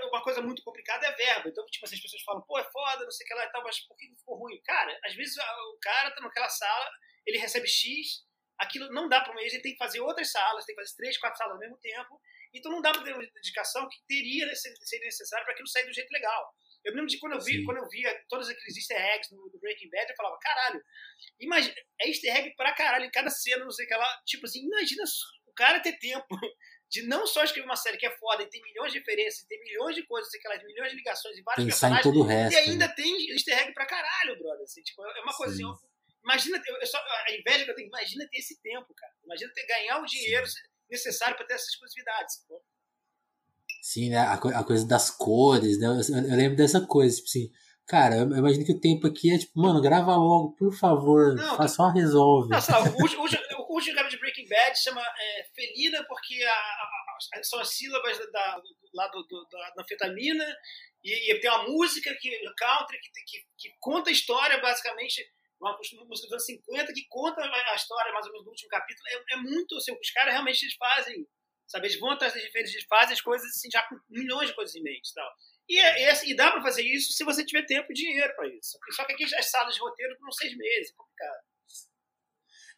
uma 0.09 0.21
coisa 0.21 0.41
muito 0.41 0.63
complicada 0.63 1.07
é 1.07 1.11
verba. 1.13 1.49
Então, 1.49 1.65
tipo 1.65 1.85
assim, 1.85 1.95
as 1.95 2.01
pessoas 2.01 2.21
falam, 2.23 2.41
pô, 2.43 2.59
é 2.59 2.63
foda, 2.71 3.03
não 3.03 3.11
sei 3.11 3.25
o 3.25 3.27
que 3.27 3.33
lá 3.33 3.45
e 3.45 3.51
tal, 3.51 3.63
mas 3.63 3.79
por 3.87 3.97
que 3.97 4.15
ficou 4.17 4.37
ruim? 4.37 4.61
Cara, 4.63 4.97
às 5.05 5.15
vezes 5.15 5.35
o 5.37 5.77
cara 5.81 6.11
tá 6.11 6.21
naquela 6.21 6.49
sala, 6.49 6.89
ele 7.25 7.37
recebe 7.37 7.67
X, 7.67 8.23
aquilo 8.57 8.91
não 8.91 9.07
dá 9.09 9.21
para 9.21 9.33
um 9.33 9.35
mês, 9.35 9.53
ele 9.53 9.63
tem 9.63 9.73
que 9.73 9.77
fazer 9.77 9.99
outras 9.99 10.31
salas, 10.31 10.65
tem 10.65 10.75
que 10.75 10.81
fazer 10.81 10.95
três, 10.95 11.17
quatro 11.17 11.37
salas 11.37 11.53
ao 11.53 11.59
mesmo 11.59 11.77
tempo, 11.77 12.19
então 12.53 12.71
não 12.71 12.81
dá 12.81 12.91
para 12.91 13.03
ter 13.03 13.13
uma 13.13 13.25
dedicação 13.25 13.87
que 13.89 13.97
teria 14.07 14.53
ser 14.55 14.99
necessário 14.99 15.45
para 15.45 15.53
aquilo 15.53 15.67
sair 15.67 15.85
do 15.85 15.93
jeito 15.93 16.11
legal. 16.11 16.53
Eu 16.83 16.93
me 16.93 16.97
lembro 16.97 17.11
de 17.11 17.19
quando 17.19 17.33
eu 17.33 17.41
vi, 17.41 17.63
quando 17.65 17.77
eu 17.77 17.89
via 17.89 18.25
todos 18.29 18.47
aqueles 18.49 18.77
easter 18.77 18.99
eggs 19.13 19.33
no, 19.33 19.49
do 19.49 19.59
Breaking 19.59 19.89
Bad, 19.89 20.09
eu 20.09 20.15
falava, 20.15 20.37
caralho, 20.39 20.81
imagina, 21.39 21.75
é 22.01 22.07
easter 22.07 22.35
egg 22.35 22.55
pra 22.55 22.73
caralho 22.73 23.05
em 23.05 23.11
cada 23.11 23.29
cena, 23.29 23.65
não 23.65 23.71
sei 23.71 23.85
o 23.85 23.87
que 23.89 23.95
lá. 23.95 24.21
Tipo 24.25 24.45
assim, 24.45 24.65
imagina 24.65 25.03
o 25.45 25.53
cara 25.53 25.79
ter 25.79 25.97
tempo 25.99 26.27
de 26.89 27.01
não 27.03 27.27
só 27.27 27.43
escrever 27.43 27.65
uma 27.65 27.75
série 27.75 27.97
que 27.97 28.05
é 28.05 28.17
foda 28.17 28.43
e 28.43 28.49
tem 28.49 28.61
milhões 28.61 28.93
de 28.93 28.99
referências, 28.99 29.45
tem 29.47 29.61
milhões 29.61 29.95
de 29.95 30.03
coisas, 30.05 30.31
sei 30.31 30.39
lá, 30.45 30.63
milhões 30.63 30.91
de 30.91 30.97
ligações 30.97 31.37
e 31.37 31.41
vários 31.41 31.65
Pensar 31.65 31.89
personagens. 31.89 32.05
Em 32.05 32.09
todo 32.09 32.23
o 32.23 32.27
resto, 32.27 32.53
e 32.53 32.57
ainda 32.57 32.87
né? 32.87 32.93
tem 32.95 33.31
easter 33.31 33.59
egg 33.59 33.73
pra 33.73 33.85
caralho, 33.85 34.39
brother. 34.39 34.63
Assim, 34.63 34.81
tipo, 34.81 35.05
é 35.05 35.21
uma 35.21 35.35
coisa 35.35 35.55
Sim. 35.55 35.69
assim, 35.69 35.87
imagina, 36.23 36.61
eu 36.65 36.87
só, 36.87 36.97
a 36.97 37.31
inveja 37.33 37.65
que 37.65 37.71
eu 37.71 37.75
tenho, 37.75 37.87
imagina 37.87 38.27
ter 38.29 38.37
esse 38.37 38.61
tempo, 38.61 38.93
cara. 38.95 39.13
Imagina 39.25 39.51
ter, 39.53 39.65
ganhar 39.65 39.99
o 39.99 40.05
dinheiro 40.05 40.47
Sim. 40.47 40.59
necessário 40.89 41.35
para 41.35 41.45
ter 41.45 41.55
essas 41.55 41.69
exclusividades. 41.69 42.35
Sacou? 42.35 42.63
Sim, 43.87 44.09
né? 44.09 44.17
A, 44.17 44.33
a 44.33 44.63
coisa 44.65 44.85
das 44.85 45.09
cores, 45.09 45.79
né? 45.79 45.87
Eu, 45.87 46.29
eu, 46.29 46.35
lembro 46.35 46.57
dessa 46.57 46.85
coisa, 46.85 47.15
tipo 47.15 47.29
assim. 47.29 47.49
Cara, 47.87 48.17
eu 48.17 48.23
imagino 48.35 48.65
que 48.65 48.73
o 48.73 48.81
tempo 48.81 49.07
aqui 49.07 49.33
é 49.33 49.37
tipo, 49.37 49.57
mano, 49.57 49.79
grava 49.79 50.13
logo, 50.13 50.53
por 50.57 50.73
favor. 50.73 51.33
Não, 51.35 51.67
só 51.69 51.87
resolve. 51.87 52.49
Não, 52.49 52.59
lá, 52.59 52.83
o, 52.83 53.03
último 53.71 53.95
capítulo 53.95 54.09
de 54.09 54.19
Breaking 54.19 54.49
Bad 54.49 54.77
chama 54.77 55.01
é, 55.01 55.47
Felina, 55.55 56.03
porque 56.05 56.43
a, 56.43 56.51
a, 56.51 57.43
são 57.43 57.61
as 57.61 57.69
sílabas 57.69 58.17
da, 58.17 58.25
da, 58.25 58.61
lá 58.93 59.07
do, 59.07 59.23
do, 59.23 59.47
da, 59.49 59.69
da 59.69 59.83
anfetamina, 59.83 60.45
e, 61.01 61.31
e, 61.31 61.39
tem 61.39 61.49
uma 61.49 61.63
música 61.69 62.13
que, 62.19 62.29
country 62.57 62.99
que, 62.99 63.09
que, 63.25 63.45
que 63.57 63.75
conta 63.79 64.09
a 64.09 64.13
história, 64.13 64.59
basicamente, 64.59 65.25
uma 65.61 65.77
música 65.77 66.27
dos 66.27 66.33
anos 66.33 66.45
50 66.45 66.91
que 66.91 67.07
conta 67.07 67.41
a 67.41 67.75
história 67.75 68.11
mais 68.11 68.25
ou 68.25 68.33
menos 68.33 68.43
do 68.43 68.49
último 68.49 68.69
capítulo. 68.69 69.07
É, 69.07 69.33
é 69.35 69.37
muito, 69.37 69.77
assim, 69.77 69.93
os 69.93 70.11
caras 70.11 70.33
realmente 70.33 70.63
eles 70.63 70.75
fazem, 70.75 71.25
sabe, 71.67 71.87
eles 71.87 71.99
vão 71.99 72.11
atrás 72.11 72.33
das 72.33 72.43
referências, 72.43 72.83
fazem 72.89 73.13
as 73.13 73.21
coisas 73.21 73.47
assim, 73.49 73.69
já 73.71 73.83
com 73.83 73.95
milhões 74.09 74.49
de 74.49 74.55
coisas 74.55 74.75
em 74.75 74.83
mente 74.83 75.13
tal. 75.13 75.29
E, 75.69 75.79
é, 75.79 76.25
e 76.25 76.35
dá 76.35 76.51
para 76.51 76.61
fazer 76.61 76.83
isso 76.83 77.11
se 77.11 77.23
você 77.23 77.45
tiver 77.45 77.65
tempo 77.65 77.91
e 77.91 77.93
dinheiro 77.93 78.33
para 78.35 78.47
isso. 78.47 78.77
Só 78.91 79.05
que 79.05 79.13
aqui 79.13 79.23
as 79.23 79.49
salas 79.51 79.75
de 79.75 79.81
roteiro 79.81 80.17
por 80.17 80.31
seis 80.33 80.55
meses, 80.55 80.91
é 80.91 80.95
complicado. 80.95 81.47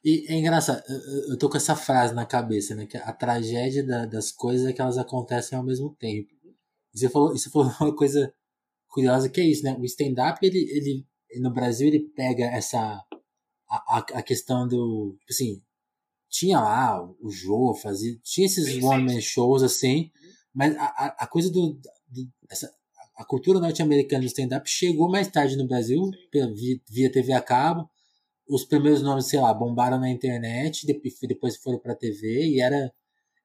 E 0.04 0.26
é 0.30 0.34
engraçado, 0.34 0.82
eu 1.30 1.38
tô 1.38 1.50
com 1.50 1.58
essa 1.58 1.76
frase 1.76 2.16
na 2.16 2.26
cabeça, 2.26 2.74
né? 2.74 2.86
Que 2.86 2.98
a 2.98 3.12
tragédia 3.12 3.86
da, 3.86 4.06
das 4.06 4.32
coisas 4.32 4.66
é 4.66 4.74
que 4.74 4.82
elas 4.82 4.98
acontecem 4.98 5.58
ao 5.58 5.64
mesmo 5.64 5.94
tempo. 5.96 6.30
E 6.94 7.00
você 7.00 7.10
falou, 7.10 7.32
você 7.32 7.50
falou 7.50 7.72
uma 7.82 7.96
coisa 7.96 8.34
curiosa 8.88 9.30
que 9.30 9.42
é 9.42 9.44
isso, 9.44 9.64
né? 9.64 9.76
O 9.78 9.84
stand-up, 9.86 10.40
ele, 10.46 10.58
ele, 10.58 11.06
no 11.42 11.54
Brasil, 11.54 11.88
ele 11.88 12.10
pega 12.16 12.46
essa. 12.46 13.04
A, 13.70 13.98
a, 14.00 14.24
questão 14.24 14.68
do. 14.68 15.16
Tipo 15.20 15.32
assim, 15.32 15.64
tinha 16.30 16.60
lá 16.60 17.04
o 17.22 17.30
Jô, 17.30 17.74
fazia. 17.74 18.18
Tinha 18.24 18.46
esses 18.46 18.82
one-man 18.84 19.20
shows 19.20 19.64
assim, 19.64 20.12
mas 20.54 20.76
a, 20.78 21.16
a, 21.20 21.28
coisa 21.28 21.50
do. 21.52 21.80
do 22.08 22.30
essa, 22.50 22.72
a 23.16 23.26
cultura 23.26 23.60
norte-americana 23.60 24.22
do 24.22 24.28
stand-up 24.28 24.70
chegou 24.70 25.10
mais 25.10 25.28
tarde 25.28 25.58
no 25.58 25.68
Brasil, 25.68 26.10
via, 26.32 26.82
via 26.90 27.12
TV 27.12 27.34
a 27.34 27.42
cabo 27.42 27.90
os 28.50 28.66
primeiros 28.66 29.04
nomes, 29.04 29.28
sei 29.28 29.40
lá, 29.40 29.54
bombaram 29.54 30.00
na 30.00 30.10
internet, 30.10 30.86
depois 31.28 31.56
foram 31.58 31.78
pra 31.78 31.96
TV 31.96 32.48
e 32.48 32.60
era. 32.60 32.92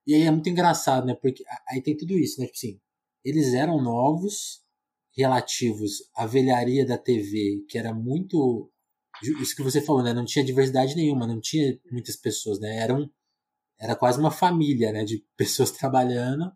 E 0.06 0.14
aí 0.14 0.22
é 0.22 0.30
muito 0.30 0.48
engraçado, 0.48 1.06
né? 1.06 1.14
Porque 1.14 1.44
aí 1.68 1.82
tem 1.82 1.96
tudo 1.96 2.18
isso, 2.18 2.40
né? 2.40 2.46
Tipo 2.46 2.56
assim, 2.56 2.80
eles 3.22 3.52
eram 3.52 3.82
novos, 3.82 4.62
relativos 5.16 6.10
à 6.16 6.26
velharia 6.26 6.86
da 6.86 6.96
TV, 6.96 7.64
que 7.68 7.76
era 7.76 7.92
muito. 7.92 8.70
Isso 9.40 9.56
que 9.56 9.62
você 9.62 9.80
falou, 9.80 10.02
né? 10.02 10.12
Não 10.12 10.24
tinha 10.24 10.44
diversidade 10.44 10.94
nenhuma, 10.94 11.26
não 11.26 11.40
tinha 11.40 11.78
muitas 11.90 12.16
pessoas, 12.16 12.60
né? 12.60 12.76
Era, 12.78 12.94
um, 12.94 13.08
era 13.78 13.96
quase 13.96 14.18
uma 14.18 14.30
família, 14.30 14.92
né? 14.92 15.04
De 15.04 15.24
pessoas 15.36 15.70
trabalhando. 15.70 16.52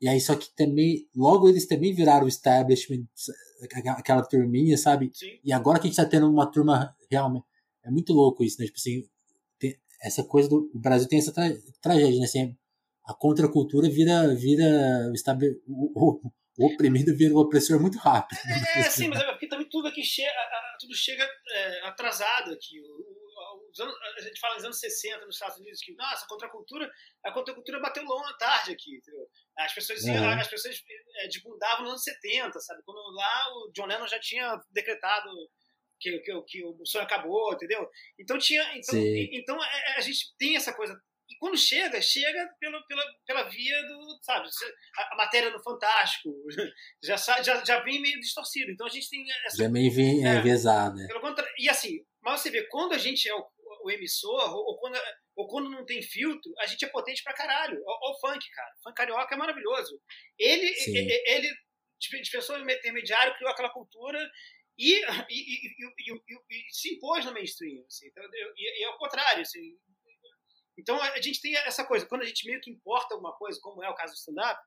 E 0.00 0.08
aí, 0.08 0.20
só 0.20 0.34
que 0.34 0.54
também, 0.54 1.08
logo 1.14 1.48
eles 1.48 1.66
também 1.66 1.94
viraram 1.94 2.26
o 2.26 2.28
establishment, 2.28 3.06
aquela 3.96 4.22
turminha, 4.22 4.76
sabe? 4.76 5.10
Sim. 5.14 5.38
E 5.42 5.52
agora 5.52 5.78
que 5.78 5.86
a 5.86 5.90
gente 5.90 5.96
tá 5.96 6.04
tendo 6.04 6.30
uma 6.30 6.50
turma 6.50 6.94
realmente 7.10 7.46
é 7.84 7.90
muito 7.90 8.12
louco 8.12 8.42
isso, 8.42 8.56
né? 8.58 8.66
Tipo 8.66 8.78
assim, 8.78 9.04
essa 10.02 10.24
coisa 10.24 10.48
do 10.48 10.70
o 10.74 10.78
Brasil 10.78 11.08
tem 11.08 11.18
essa 11.18 11.32
tra, 11.32 11.44
tragédia, 11.80 12.18
né? 12.18 12.24
Assim, 12.24 12.56
a 13.04 13.14
contracultura 13.14 13.88
vira, 13.88 14.34
vira 14.34 15.12
o, 15.68 15.92
o, 15.94 16.32
o 16.58 16.66
oprimido 16.66 17.16
vira 17.16 17.34
o 17.34 17.38
opressor 17.38 17.80
muito 17.80 17.98
rápido. 17.98 18.38
É, 18.46 18.80
é 18.80 18.82
sim, 18.90 19.08
mas 19.08 19.20
é 19.20 19.32
porque 19.32 19.48
também 19.48 19.68
tudo 19.68 19.88
aqui 19.88 20.02
chega, 20.02 20.32
tudo 20.80 20.94
chega 20.94 21.28
é, 21.50 21.86
atrasado 21.86 22.52
aqui. 22.52 22.78
Anos, 23.80 23.94
a 24.18 24.20
gente 24.20 24.38
fala 24.38 24.54
nos 24.54 24.64
anos 24.64 24.78
60 24.78 25.26
nos 25.26 25.34
Estados 25.34 25.58
Unidos 25.58 25.80
que, 25.80 25.92
nossa, 25.94 26.24
a 26.24 26.28
contracultura, 26.28 26.88
a 27.24 27.32
contracultura 27.32 27.80
bateu 27.80 28.04
longa 28.04 28.32
tarde 28.38 28.70
aqui, 28.70 28.96
entendeu? 28.96 29.26
As 29.58 29.74
pessoas, 29.74 30.04
uhum. 30.04 30.28
as 30.28 30.46
pessoas 30.46 30.80
é, 31.16 31.26
desbundavam 31.26 31.82
nos 31.82 31.90
anos 31.90 32.02
70, 32.04 32.60
sabe? 32.60 32.82
Quando 32.84 33.00
lá 33.16 33.44
o 33.52 33.72
John 33.72 33.86
Lennon 33.86 34.06
já 34.06 34.20
tinha 34.20 34.56
decretado 34.70 35.28
que, 36.00 36.18
que, 36.18 36.42
que 36.42 36.64
o 36.64 36.84
sonho 36.84 37.04
acabou, 37.04 37.52
entendeu? 37.52 37.88
Então 38.18 38.38
tinha. 38.38 38.62
Então, 38.76 38.98
então 39.32 39.60
a, 39.60 39.66
é, 39.66 39.92
é, 39.92 39.96
a, 39.96 40.00
gente 40.00 40.36
tem 40.38 40.56
essa 40.56 40.72
coisa. 40.72 40.94
E 41.28 41.36
quando 41.38 41.56
chega, 41.56 42.00
chega 42.02 42.48
pelo, 42.60 42.86
pela, 42.86 43.02
pela 43.26 43.42
via 43.44 43.82
do. 43.82 44.18
Sabe, 44.22 44.48
a, 44.98 45.14
a 45.14 45.16
matéria 45.16 45.50
do 45.50 45.62
Fantástico 45.62 46.30
já, 47.02 47.16
já, 47.16 47.64
já 47.64 47.80
vem 47.80 48.00
meio 48.00 48.20
distorcido. 48.20 48.70
Então 48.70 48.86
a 48.86 48.90
gente 48.90 49.08
tem. 49.08 49.24
Essa, 49.46 49.64
já 49.64 49.68
meio 49.68 49.90
vem 49.92 50.26
é, 50.26 50.36
enviesado. 50.36 50.96
Né? 50.96 51.08
E 51.58 51.68
assim, 51.68 52.04
mas 52.22 52.40
você 52.40 52.50
vê, 52.50 52.66
quando 52.68 52.92
a 52.92 52.98
gente 52.98 53.28
é 53.28 53.34
o, 53.34 53.46
o 53.84 53.90
emissor, 53.90 54.54
ou, 54.54 54.66
ou, 54.66 54.78
quando, 54.78 54.98
ou 55.36 55.46
quando 55.46 55.70
não 55.70 55.84
tem 55.84 56.02
filtro, 56.02 56.52
a 56.58 56.66
gente 56.66 56.84
é 56.84 56.88
potente 56.88 57.22
pra 57.22 57.34
caralho. 57.34 57.82
Olha 57.86 58.14
o 58.14 58.20
funk, 58.20 58.50
cara. 58.50 58.74
O 58.78 58.82
funk 58.82 58.96
carioca 58.96 59.34
é 59.34 59.38
maravilhoso. 59.38 60.00
Ele, 60.38 60.66
ele, 60.88 61.22
ele 61.26 61.54
dispensou 61.98 62.56
o 62.56 62.70
intermediário, 62.70 63.34
criou 63.34 63.50
aquela 63.50 63.70
cultura 63.70 64.18
e, 64.78 65.00
e, 65.00 65.04
e, 65.30 66.22
e, 66.50 66.74
se 66.74 66.94
impôs 66.94 67.24
no 67.24 67.32
mainstream. 67.32 67.84
Assim, 67.86 68.08
então, 68.08 68.24
e, 68.56 68.84
é 68.84 68.88
o 68.88 68.98
contrário. 68.98 69.42
Assim, 69.42 69.76
então 70.78 71.00
a 71.00 71.20
gente 71.20 71.40
tem 71.40 71.56
essa 71.56 71.84
coisa, 71.84 72.06
quando 72.06 72.22
a 72.22 72.26
gente 72.26 72.46
meio 72.46 72.60
que 72.60 72.70
importa 72.70 73.14
alguma 73.14 73.32
coisa, 73.34 73.58
como 73.62 73.82
é 73.82 73.88
o 73.88 73.94
caso 73.94 74.12
do 74.12 74.16
stand-up, 74.16 74.60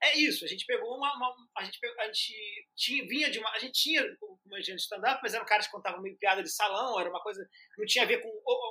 é 0.00 0.16
isso. 0.16 0.44
A 0.44 0.48
gente 0.48 0.64
pegou 0.64 0.96
uma. 0.96 1.12
uma 1.16 1.34
a, 1.56 1.64
gente, 1.64 1.78
a 1.98 2.06
gente 2.06 2.68
tinha, 2.76 3.06
vinha 3.08 3.30
de 3.30 3.38
uma. 3.40 3.50
A 3.50 3.58
gente 3.58 3.72
tinha 3.72 4.02
uma 4.46 4.58
gente 4.58 4.76
de 4.76 4.82
stand-up, 4.82 5.20
mas 5.22 5.34
eram 5.34 5.44
caras 5.44 5.66
que 5.66 5.72
contavam 5.72 6.00
meio 6.00 6.16
piada 6.18 6.42
de 6.42 6.50
salão, 6.50 7.00
era 7.00 7.10
uma 7.10 7.20
coisa. 7.20 7.44
Não 7.76 7.84
tinha 7.84 8.04
a 8.04 8.06
ver 8.06 8.22
com 8.22 8.28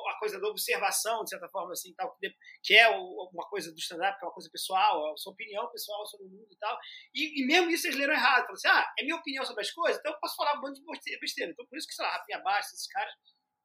a 0.10 0.20
coisa 0.20 0.40
da 0.40 0.48
observação, 0.48 1.24
de 1.24 1.32
certa 1.32 1.50
forma, 1.50 1.74
assim, 1.74 1.94
tal, 1.96 2.16
que 2.64 2.74
é 2.74 2.88
uma 2.90 3.48
coisa 3.50 3.72
do 3.74 3.78
stand-up, 3.78 4.18
que 4.18 4.24
é 4.24 4.28
uma 4.28 4.34
coisa 4.34 4.50
pessoal, 4.50 5.12
a 5.12 5.18
sua 5.18 5.34
opinião 5.34 5.70
pessoal 5.70 6.06
sobre 6.08 6.28
o 6.28 6.30
mundo 6.30 6.48
e 6.50 6.58
tal. 6.58 6.78
E, 7.14 7.44
e 7.44 7.46
mesmo 7.46 7.70
isso 7.72 7.88
eles 7.88 8.00
leram 8.00 8.14
errado. 8.14 8.46
Falaram 8.46 8.54
assim: 8.54 8.68
ah, 8.70 8.94
é 8.98 9.04
minha 9.04 9.18
opinião 9.18 9.46
sobre 9.46 9.64
as 9.64 9.72
coisas, 9.72 10.00
então 10.00 10.14
eu 10.14 10.20
posso 10.20 10.36
falar 10.36 10.58
um 10.58 10.62
bando 10.62 10.76
de 10.76 11.20
besteira. 11.20 11.52
Então 11.52 11.66
por 11.68 11.78
isso 11.78 11.88
que, 11.88 11.94
sei 11.94 12.06
lá, 12.06 12.12
Rafinha 12.12 12.40
Bastos, 12.40 12.74
esses 12.74 12.88
caras 12.88 13.14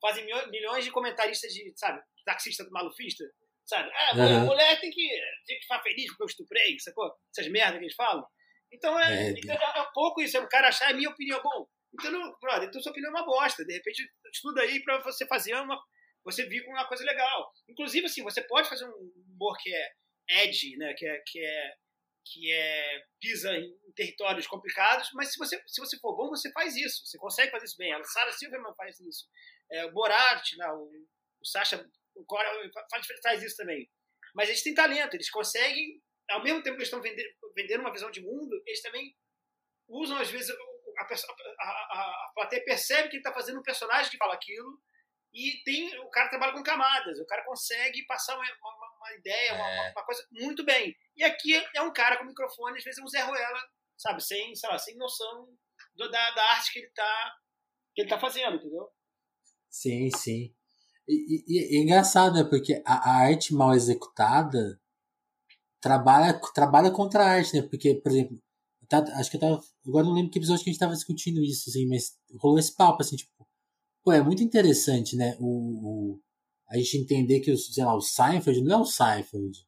fazem 0.03 0.27
milhões 0.51 0.85
de 0.85 0.91
comentaristas 0.91 1.51
de, 1.55 1.73
sabe, 1.77 2.03
taxista 2.27 2.69
malufista 2.71 3.25
Sabe? 3.65 3.91
Ah, 3.95 4.17
uhum. 4.17 4.47
mulher 4.47 4.81
tem 4.81 4.91
que, 4.91 5.09
tem 5.47 5.57
que 5.57 5.63
ficar 5.63 5.81
feliz 5.83 6.07
porque 6.09 6.23
eu 6.25 6.27
estuprei, 6.27 6.79
sacou? 6.81 7.15
Essas 7.31 7.51
merdas 7.51 7.79
que 7.79 7.85
eles 7.85 7.95
falam. 7.95 8.27
Então 8.73 8.99
é, 8.99 9.29
é, 9.29 9.31
então 9.31 9.55
é, 9.55 9.79
é 9.79 9.83
um 9.83 9.93
pouco 9.93 10.21
isso, 10.21 10.37
é 10.37 10.41
o 10.41 10.49
cara 10.49 10.69
achar 10.69 10.91
a 10.91 10.95
minha 10.95 11.09
opinião 11.09 11.41
bom. 11.43 11.67
Então, 11.95 12.11
não, 12.11 12.37
brother, 12.41 12.69
então 12.69 12.83
sua 12.83 12.91
opinião 12.91 13.11
é 13.11 13.17
uma 13.17 13.27
bosta. 13.27 13.65
De 13.65 13.73
repente, 13.75 14.03
estuda 14.33 14.63
aí 14.63 14.83
pra 14.83 15.03
você 15.03 15.27
fazer 15.27 15.55
uma. 15.55 15.81
Você 16.25 16.47
vir 16.47 16.65
com 16.65 16.71
uma 16.71 16.87
coisa 16.89 17.05
legal. 17.05 17.53
Inclusive, 17.69 18.07
assim, 18.07 18.23
você 18.23 18.43
pode 18.43 18.69
fazer 18.69 18.87
um 18.87 19.13
humor 19.35 19.57
que 19.59 19.75
é 19.75 19.93
edgy, 20.45 20.77
né? 20.77 20.95
Que 20.95 21.07
é. 21.07 21.23
Que 21.27 21.45
é 21.45 21.75
que 22.25 22.53
é 22.53 23.05
pisa 23.21 23.53
em 23.53 23.75
territórios 23.97 24.47
complicados, 24.47 25.11
mas 25.13 25.33
se 25.33 25.39
você, 25.39 25.61
se 25.67 25.81
você 25.81 25.99
for 25.99 26.17
bom, 26.17 26.29
você 26.29 26.53
faz 26.53 26.77
isso. 26.77 27.05
Você 27.05 27.19
consegue 27.19 27.51
fazer 27.51 27.65
isso 27.65 27.77
bem. 27.77 27.93
A 27.93 28.05
Sarah 28.05 28.33
Silverman 28.33 28.73
faz 28.77 29.01
isso. 29.01 29.27
É, 29.73 29.87
o 29.87 29.93
Borat, 29.93 30.53
né, 30.57 30.69
o, 30.71 30.91
o 31.41 31.47
Sacha 31.47 31.85
o 32.15 32.25
Cora 32.25 32.49
faz, 32.91 33.07
faz 33.23 33.43
isso 33.43 33.57
também. 33.57 33.91
Mas 34.35 34.49
eles 34.49 34.63
têm 34.63 34.75
talento, 34.75 35.15
eles 35.15 35.31
conseguem, 35.31 36.03
ao 36.31 36.43
mesmo 36.43 36.63
tempo 36.63 36.77
que 36.77 36.83
eles 36.83 36.89
estão 36.89 37.01
vendendo, 37.01 37.29
vendendo 37.55 37.81
uma 37.81 37.93
visão 37.93 38.11
de 38.11 38.23
mundo, 38.23 38.63
eles 38.67 38.83
também 38.83 39.15
usam, 39.89 40.17
às 40.19 40.31
vezes, 40.31 40.51
a, 40.51 41.03
a, 41.03 41.65
a, 41.65 42.27
a 42.27 42.33
plateia 42.35 42.65
percebe 42.65 43.09
que 43.09 43.17
ele 43.17 43.21
está 43.21 43.33
fazendo 43.33 43.61
um 43.61 43.63
personagem 43.63 44.11
que 44.11 44.17
fala 44.17 44.35
aquilo, 44.35 44.81
e 45.35 45.63
tem 45.65 45.99
o 46.01 46.11
cara 46.11 46.29
trabalha 46.29 46.53
com 46.53 46.63
camadas, 46.63 47.19
o 47.19 47.27
cara 47.27 47.45
consegue 47.45 48.05
passar 48.07 48.37
uma, 48.37 48.45
uma, 48.45 48.97
uma 48.99 49.13
ideia, 49.15 49.51
é. 49.51 49.55
uma, 49.55 49.93
uma, 49.93 50.05
coisa 50.05 50.27
muito 50.31 50.63
bem. 50.65 50.95
E 51.17 51.25
aqui 51.25 51.55
é 51.75 51.81
um 51.81 51.93
cara 51.93 52.19
com 52.19 52.25
microfone, 52.25 52.77
às 52.77 52.85
vezes 52.85 53.01
é 53.01 53.03
um 53.03 53.09
Zé 53.09 53.23
Ruela, 53.23 53.69
sabe, 53.97 54.23
sem, 54.23 54.55
sei 54.55 54.69
lá, 54.69 54.79
sem 54.79 54.97
noção 54.97 55.49
do, 55.95 56.11
da, 56.11 56.31
da 56.33 56.43
arte 56.51 56.73
que 56.73 56.79
ele 56.81 56.89
está 56.89 57.39
que 57.95 58.03
ele 58.03 58.09
tá 58.09 58.19
fazendo, 58.19 58.57
entendeu? 58.57 58.91
Sim, 59.73 60.11
sim. 60.15 60.53
E, 61.09 61.45
e, 61.49 61.75
e 61.75 61.79
é 61.79 61.83
engraçado, 61.83 62.35
né? 62.35 62.45
Porque 62.45 62.81
a, 62.85 63.11
a, 63.11 63.17
arte 63.23 63.55
mal 63.55 63.75
executada 63.75 64.79
trabalha, 65.81 66.39
trabalha 66.55 66.91
contra 66.91 67.25
a 67.25 67.29
arte, 67.29 67.57
né? 67.57 67.63
Porque, 67.63 67.95
por 67.95 68.13
exemplo, 68.13 68.39
tá, 68.89 68.99
acho 69.15 69.31
que 69.31 69.37
eu 69.37 69.41
tava. 69.41 69.61
Agora 69.87 70.05
não 70.05 70.13
lembro 70.13 70.31
que 70.31 70.39
episódio 70.39 70.63
que 70.63 70.71
a 70.71 70.73
gente 70.73 70.81
tava 70.81 70.93
discutindo 70.93 71.43
isso, 71.43 71.71
assim, 71.71 71.87
mas 71.89 72.13
rolou 72.39 72.59
esse 72.59 72.77
papo, 72.77 73.03
assim, 73.03 73.17
tipo. 73.17 73.31
Pô, 74.05 74.13
é 74.13 74.23
muito 74.23 74.43
interessante, 74.43 75.17
né? 75.17 75.37
O, 75.41 76.17
o 76.17 76.21
a 76.69 76.77
gente 76.77 76.99
entender 76.99 77.41
que, 77.41 77.51
o, 77.51 77.57
sei 77.57 77.85
lá, 77.85 77.95
o 77.95 78.01
Seinfeld 78.01 78.63
não 78.63 78.79
é 78.79 78.83
o 78.83 78.85
Seinfeld. 78.85 79.59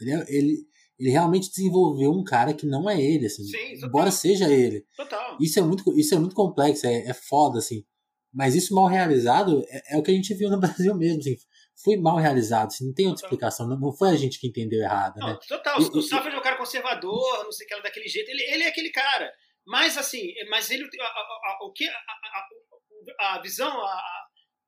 Ele, 0.00 0.10
é, 0.12 0.26
ele, 0.28 0.68
ele 0.98 1.10
realmente 1.10 1.50
desenvolveu 1.50 2.12
um 2.12 2.24
cara 2.24 2.54
que 2.54 2.66
não 2.66 2.88
é 2.88 3.00
ele, 3.00 3.26
assim. 3.26 3.44
Sim, 3.44 3.84
embora 3.84 4.10
seja 4.10 4.52
ele. 4.52 4.86
Total. 4.96 5.36
Isso 5.40 5.58
é 5.58 5.62
muito, 5.62 5.98
isso 5.98 6.14
é 6.14 6.18
muito 6.18 6.34
complexo, 6.34 6.86
é, 6.86 7.06
é 7.06 7.14
foda, 7.14 7.58
assim. 7.58 7.84
Mas 8.32 8.54
isso 8.54 8.74
mal 8.74 8.86
realizado 8.86 9.64
é, 9.68 9.94
é, 9.94 9.98
o 9.98 10.02
que 10.02 10.10
a 10.10 10.14
gente 10.14 10.34
viu 10.34 10.50
no 10.50 10.60
Brasil 10.60 10.94
mesmo. 10.94 11.20
Assim, 11.20 11.36
foi 11.82 11.96
mal 11.96 12.16
realizado, 12.16 12.66
assim, 12.66 12.86
não 12.86 12.94
tem 12.94 13.06
outra 13.06 13.24
explicação. 13.24 13.68
Não, 13.68 13.78
não 13.78 13.92
foi 13.92 14.10
a 14.10 14.16
gente 14.16 14.40
que 14.40 14.48
entendeu 14.48 14.80
errado, 14.80 15.16
não, 15.18 15.28
né? 15.28 15.38
Total. 15.48 15.78
O 15.78 16.02
Safra 16.02 16.32
é 16.32 16.38
um 16.38 16.42
cara 16.42 16.56
conservador, 16.56 17.44
não 17.44 17.52
sei 17.52 17.66
o 17.66 17.68
que, 17.68 17.82
daquele 17.82 18.08
jeito. 18.08 18.28
Ele, 18.30 18.42
ele 18.42 18.62
é 18.64 18.68
aquele 18.68 18.90
cara. 18.90 19.32
Mas, 19.66 19.96
assim, 19.96 20.32
mas 20.50 20.70
ele. 20.70 20.84
A, 20.84 21.04
a, 21.04 21.08
a, 21.08 21.58
o 21.66 21.72
que. 21.72 21.86
A, 21.86 23.34
a 23.34 23.40
visão, 23.40 23.70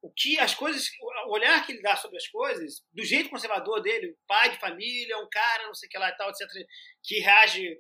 o 0.03 0.11
que 0.13 0.39
as 0.39 0.55
coisas, 0.55 0.89
o 1.27 1.33
olhar 1.35 1.65
que 1.65 1.73
ele 1.73 1.83
dá 1.83 1.97
sobre 1.97 2.17
as 2.17 2.27
coisas, 2.29 2.83
do 2.93 3.05
jeito 3.05 3.29
conservador 3.29 3.83
dele, 3.83 4.17
pai 4.27 4.51
de 4.51 4.59
família, 4.59 5.19
um 5.19 5.29
cara, 5.31 5.67
não 5.67 5.75
sei 5.75 5.89
o 5.89 5.91
que 5.91 5.99
lá 5.99 6.09
e 6.09 6.17
tal, 6.17 6.31
etc., 6.31 6.49
que 7.03 7.19
reage, 7.21 7.77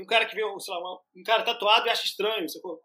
um 0.00 0.06
cara 0.06 0.26
que 0.26 0.34
vê, 0.34 0.42
sei 0.60 0.74
lá, 0.74 0.94
um 1.16 1.22
cara 1.24 1.42
tatuado 1.42 1.86
e 1.86 1.90
acha 1.90 2.04
estranho, 2.04 2.48
sacou? 2.48 2.80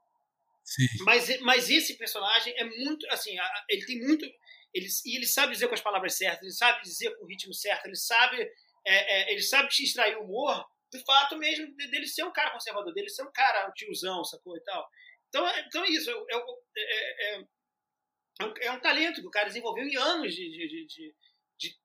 Mas, 1.01 1.41
mas 1.41 1.69
esse 1.69 1.97
personagem 1.97 2.53
é 2.57 2.63
muito, 2.63 3.05
assim, 3.09 3.35
ele 3.69 3.85
tem 3.85 3.99
muito. 3.99 4.25
ele, 4.73 4.87
e 5.05 5.17
ele 5.17 5.27
sabe 5.27 5.53
dizer 5.53 5.67
com 5.67 5.73
as 5.73 5.81
palavras 5.81 6.15
certas, 6.15 6.41
ele 6.41 6.51
sabe 6.51 6.81
dizer 6.83 7.15
com 7.17 7.25
o 7.25 7.27
ritmo 7.27 7.53
certo, 7.53 7.85
ele 7.85 7.95
sabe, 7.95 8.41
é, 8.41 8.51
é, 8.85 9.31
ele 9.31 9.41
sabe 9.41 9.69
te 9.69 9.83
extrair 9.83 10.17
o 10.17 10.23
humor 10.23 10.65
do 10.91 10.99
fato 11.05 11.35
mesmo 11.37 11.75
dele 11.75 12.07
ser 12.07 12.23
um 12.23 12.31
cara 12.31 12.51
conservador, 12.51 12.93
dele 12.93 13.09
ser 13.09 13.23
um 13.23 13.31
cara 13.31 13.67
um 13.67 13.73
tiozão, 13.73 14.23
sacou 14.23 14.55
e 14.55 14.63
tal. 14.63 14.87
Então, 15.29 15.47
é, 15.47 15.65
então 15.65 15.83
é 15.83 15.89
isso. 15.89 16.09
É, 16.11 16.35
é, 16.77 17.39
é, 17.39 18.67
é 18.67 18.71
um 18.71 18.79
talento 18.79 19.19
que 19.19 19.27
o 19.27 19.31
cara 19.31 19.47
desenvolveu 19.47 19.83
em 19.83 19.95
anos 19.95 20.33
de, 20.33 20.49
de, 20.49 20.67
de, 20.67 21.15
de, 21.57 21.77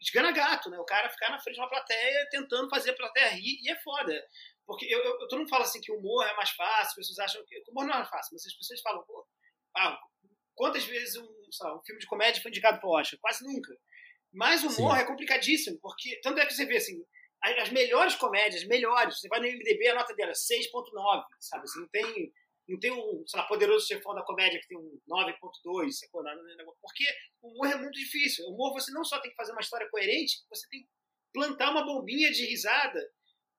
de 0.00 0.12
gana 0.12 0.30
gato, 0.30 0.70
né? 0.70 0.78
O 0.78 0.84
cara 0.84 1.10
ficar 1.10 1.30
na 1.30 1.40
frente 1.40 1.56
de 1.56 1.60
uma 1.60 1.68
plateia 1.68 2.28
tentando 2.30 2.70
fazer 2.70 2.90
a 2.90 2.96
plateia 2.96 3.30
rir 3.30 3.58
e 3.62 3.70
é 3.70 3.76
foda. 3.80 4.24
Porque 4.66 4.86
eu, 4.86 4.98
eu, 4.98 5.18
todo 5.28 5.38
mundo 5.38 5.48
fala 5.48 5.64
assim 5.64 5.80
que 5.80 5.92
o 5.92 5.98
humor 5.98 6.26
é 6.26 6.34
mais 6.36 6.50
fácil, 6.50 6.88
as 6.88 6.94
pessoas 6.94 7.18
acham 7.18 7.44
que 7.46 7.58
o 7.58 7.70
humor 7.70 7.86
não 7.86 7.98
é 7.98 8.04
fácil, 8.06 8.30
mas 8.32 8.46
as 8.46 8.54
pessoas 8.54 8.80
falam, 8.80 9.04
pô, 9.04 9.26
ah, 9.76 9.98
quantas 10.54 10.84
vezes 10.84 11.16
um, 11.16 11.28
lá, 11.60 11.76
um 11.76 11.82
filme 11.84 12.00
de 12.00 12.06
comédia 12.06 12.42
foi 12.42 12.50
indicado 12.50 12.80
para 12.80 12.88
o 12.88 12.98
Oscar? 12.98 13.18
Quase 13.20 13.44
nunca. 13.44 13.76
Mas 14.32 14.64
o 14.64 14.68
humor 14.68 14.96
Sim. 14.96 15.02
é 15.02 15.06
complicadíssimo, 15.06 15.78
porque 15.80 16.18
tanto 16.22 16.40
é 16.40 16.46
que 16.46 16.54
você 16.54 16.64
vê 16.64 16.76
assim, 16.76 17.04
as 17.42 17.70
melhores 17.70 18.14
comédias, 18.16 18.64
melhores, 18.64 19.20
você 19.20 19.28
vai 19.28 19.38
no 19.38 19.46
MDB, 19.46 19.88
a 19.88 19.94
nota 19.94 20.14
dela 20.14 20.30
é 20.30 20.34
6.9, 20.34 21.24
sabe? 21.40 21.68
Você 21.68 21.78
não 21.78 21.88
tem 21.88 22.32
não 22.66 22.78
tem 22.78 22.90
um, 22.90 23.22
sei 23.26 23.38
lá, 23.38 23.46
poderoso 23.46 23.86
chefão 23.86 24.14
da 24.14 24.22
comédia 24.22 24.58
que 24.58 24.68
tem 24.68 24.78
um 24.78 24.98
9.2, 25.06 25.90
porque 26.80 27.04
o 27.42 27.48
humor 27.48 27.70
é 27.70 27.76
muito 27.76 27.92
difícil. 27.92 28.46
O 28.46 28.54
humor 28.54 28.72
você 28.72 28.90
não 28.90 29.04
só 29.04 29.20
tem 29.20 29.30
que 29.30 29.36
fazer 29.36 29.52
uma 29.52 29.60
história 29.60 29.86
coerente, 29.90 30.42
você 30.48 30.66
tem 30.70 30.80
que 30.80 30.88
plantar 31.32 31.70
uma 31.70 31.84
bombinha 31.84 32.30
de 32.32 32.46
risada 32.46 33.00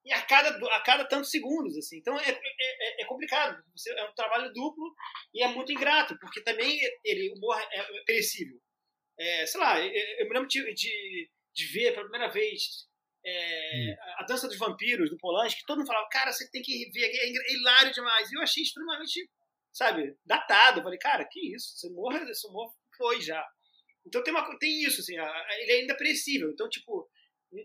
e 0.06 0.14
a 0.14 0.22
cada, 0.22 0.50
a 0.50 0.80
cada 0.82 1.06
tantos 1.06 1.32
segundos, 1.32 1.76
assim. 1.78 1.98
Então 1.98 2.18
é, 2.20 2.30
é, 2.30 2.32
é, 2.32 3.02
é 3.02 3.06
complicado. 3.06 3.62
Você, 3.76 3.92
é 3.92 4.04
um 4.08 4.14
trabalho 4.14 4.54
duplo 4.54 4.94
e 5.34 5.44
é 5.44 5.48
muito 5.48 5.72
ingrato, 5.72 6.18
porque 6.20 6.42
também 6.42 6.80
ele, 7.04 7.32
o 7.32 7.38
humor 7.38 7.60
é, 7.60 7.80
é 7.80 8.04
perecível. 8.06 8.58
É, 9.18 9.46
sei 9.46 9.60
lá, 9.60 9.80
eu 9.80 10.28
me 10.28 10.34
lembro 10.34 10.48
de, 10.48 10.74
de, 10.74 11.30
de 11.54 11.66
ver 11.68 11.92
pela 11.94 12.10
primeira 12.10 12.28
vez 12.30 12.86
é, 13.26 13.92
hum. 13.92 13.96
A 14.20 14.24
Dança 14.24 14.48
dos 14.48 14.58
Vampiros, 14.58 15.10
do 15.10 15.18
Polanski, 15.18 15.62
que 15.62 15.66
todo 15.66 15.80
mundo 15.80 15.88
falava, 15.88 16.08
cara, 16.10 16.32
você 16.32 16.48
tem 16.52 16.62
que 16.62 16.92
ver, 16.92 17.06
é 17.06 17.54
hilário 17.54 17.92
demais. 17.92 18.32
E 18.32 18.36
eu 18.36 18.42
achei 18.42 18.62
extremamente, 18.62 19.28
sabe, 19.74 20.16
datado. 20.24 20.80
Eu 20.80 20.84
falei, 20.84 21.00
cara, 21.00 21.26
que 21.26 21.56
isso? 21.56 21.76
Você 21.76 21.90
morre, 21.90 22.20
você 22.26 22.48
morre, 22.50 22.72
foi 22.96 23.20
já. 23.22 23.44
Então 24.06 24.22
tem, 24.24 24.32
uma, 24.32 24.60
tem 24.60 24.84
isso, 24.84 25.02
assim, 25.02 25.16
ele 25.16 25.72
é 25.72 25.76
ainda 25.78 25.94
apreciável. 25.94 26.52
Então, 26.52 26.70
tipo, 26.70 27.10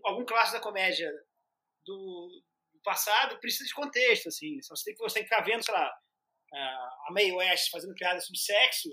algum 0.05 0.25
clássico 0.25 0.57
da 0.57 0.63
comédia 0.63 1.13
do, 1.95 2.43
do 2.73 2.81
passado 2.83 3.39
precisa 3.41 3.65
de 3.65 3.75
contexto, 3.75 4.29
assim. 4.29 4.59
Você 4.63 4.85
tem 4.85 4.95
que, 4.95 5.03
você 5.03 5.23
ficar 5.23 5.43
vendo, 5.43 5.65
sei 5.65 5.75
lá, 5.75 5.93
a 6.53 7.13
Mae 7.13 7.33
West 7.33 7.71
fazendo 7.71 7.95
piada 7.95 8.21
sobre 8.21 8.39
sexo, 8.41 8.89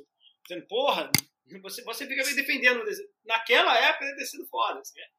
dizendo, 0.47 0.67
porra, 0.67 1.11
você, 1.61 1.83
você 1.83 2.07
fica 2.07 2.23
meio 2.23 2.35
defendendo. 2.35 2.83
Naquela 3.25 3.77
época 3.77 4.05
deve 4.05 4.17
ter 4.17 4.25
sido 4.25 4.47
foda, 4.47 4.79
assim, 4.79 4.99
é 4.99 5.17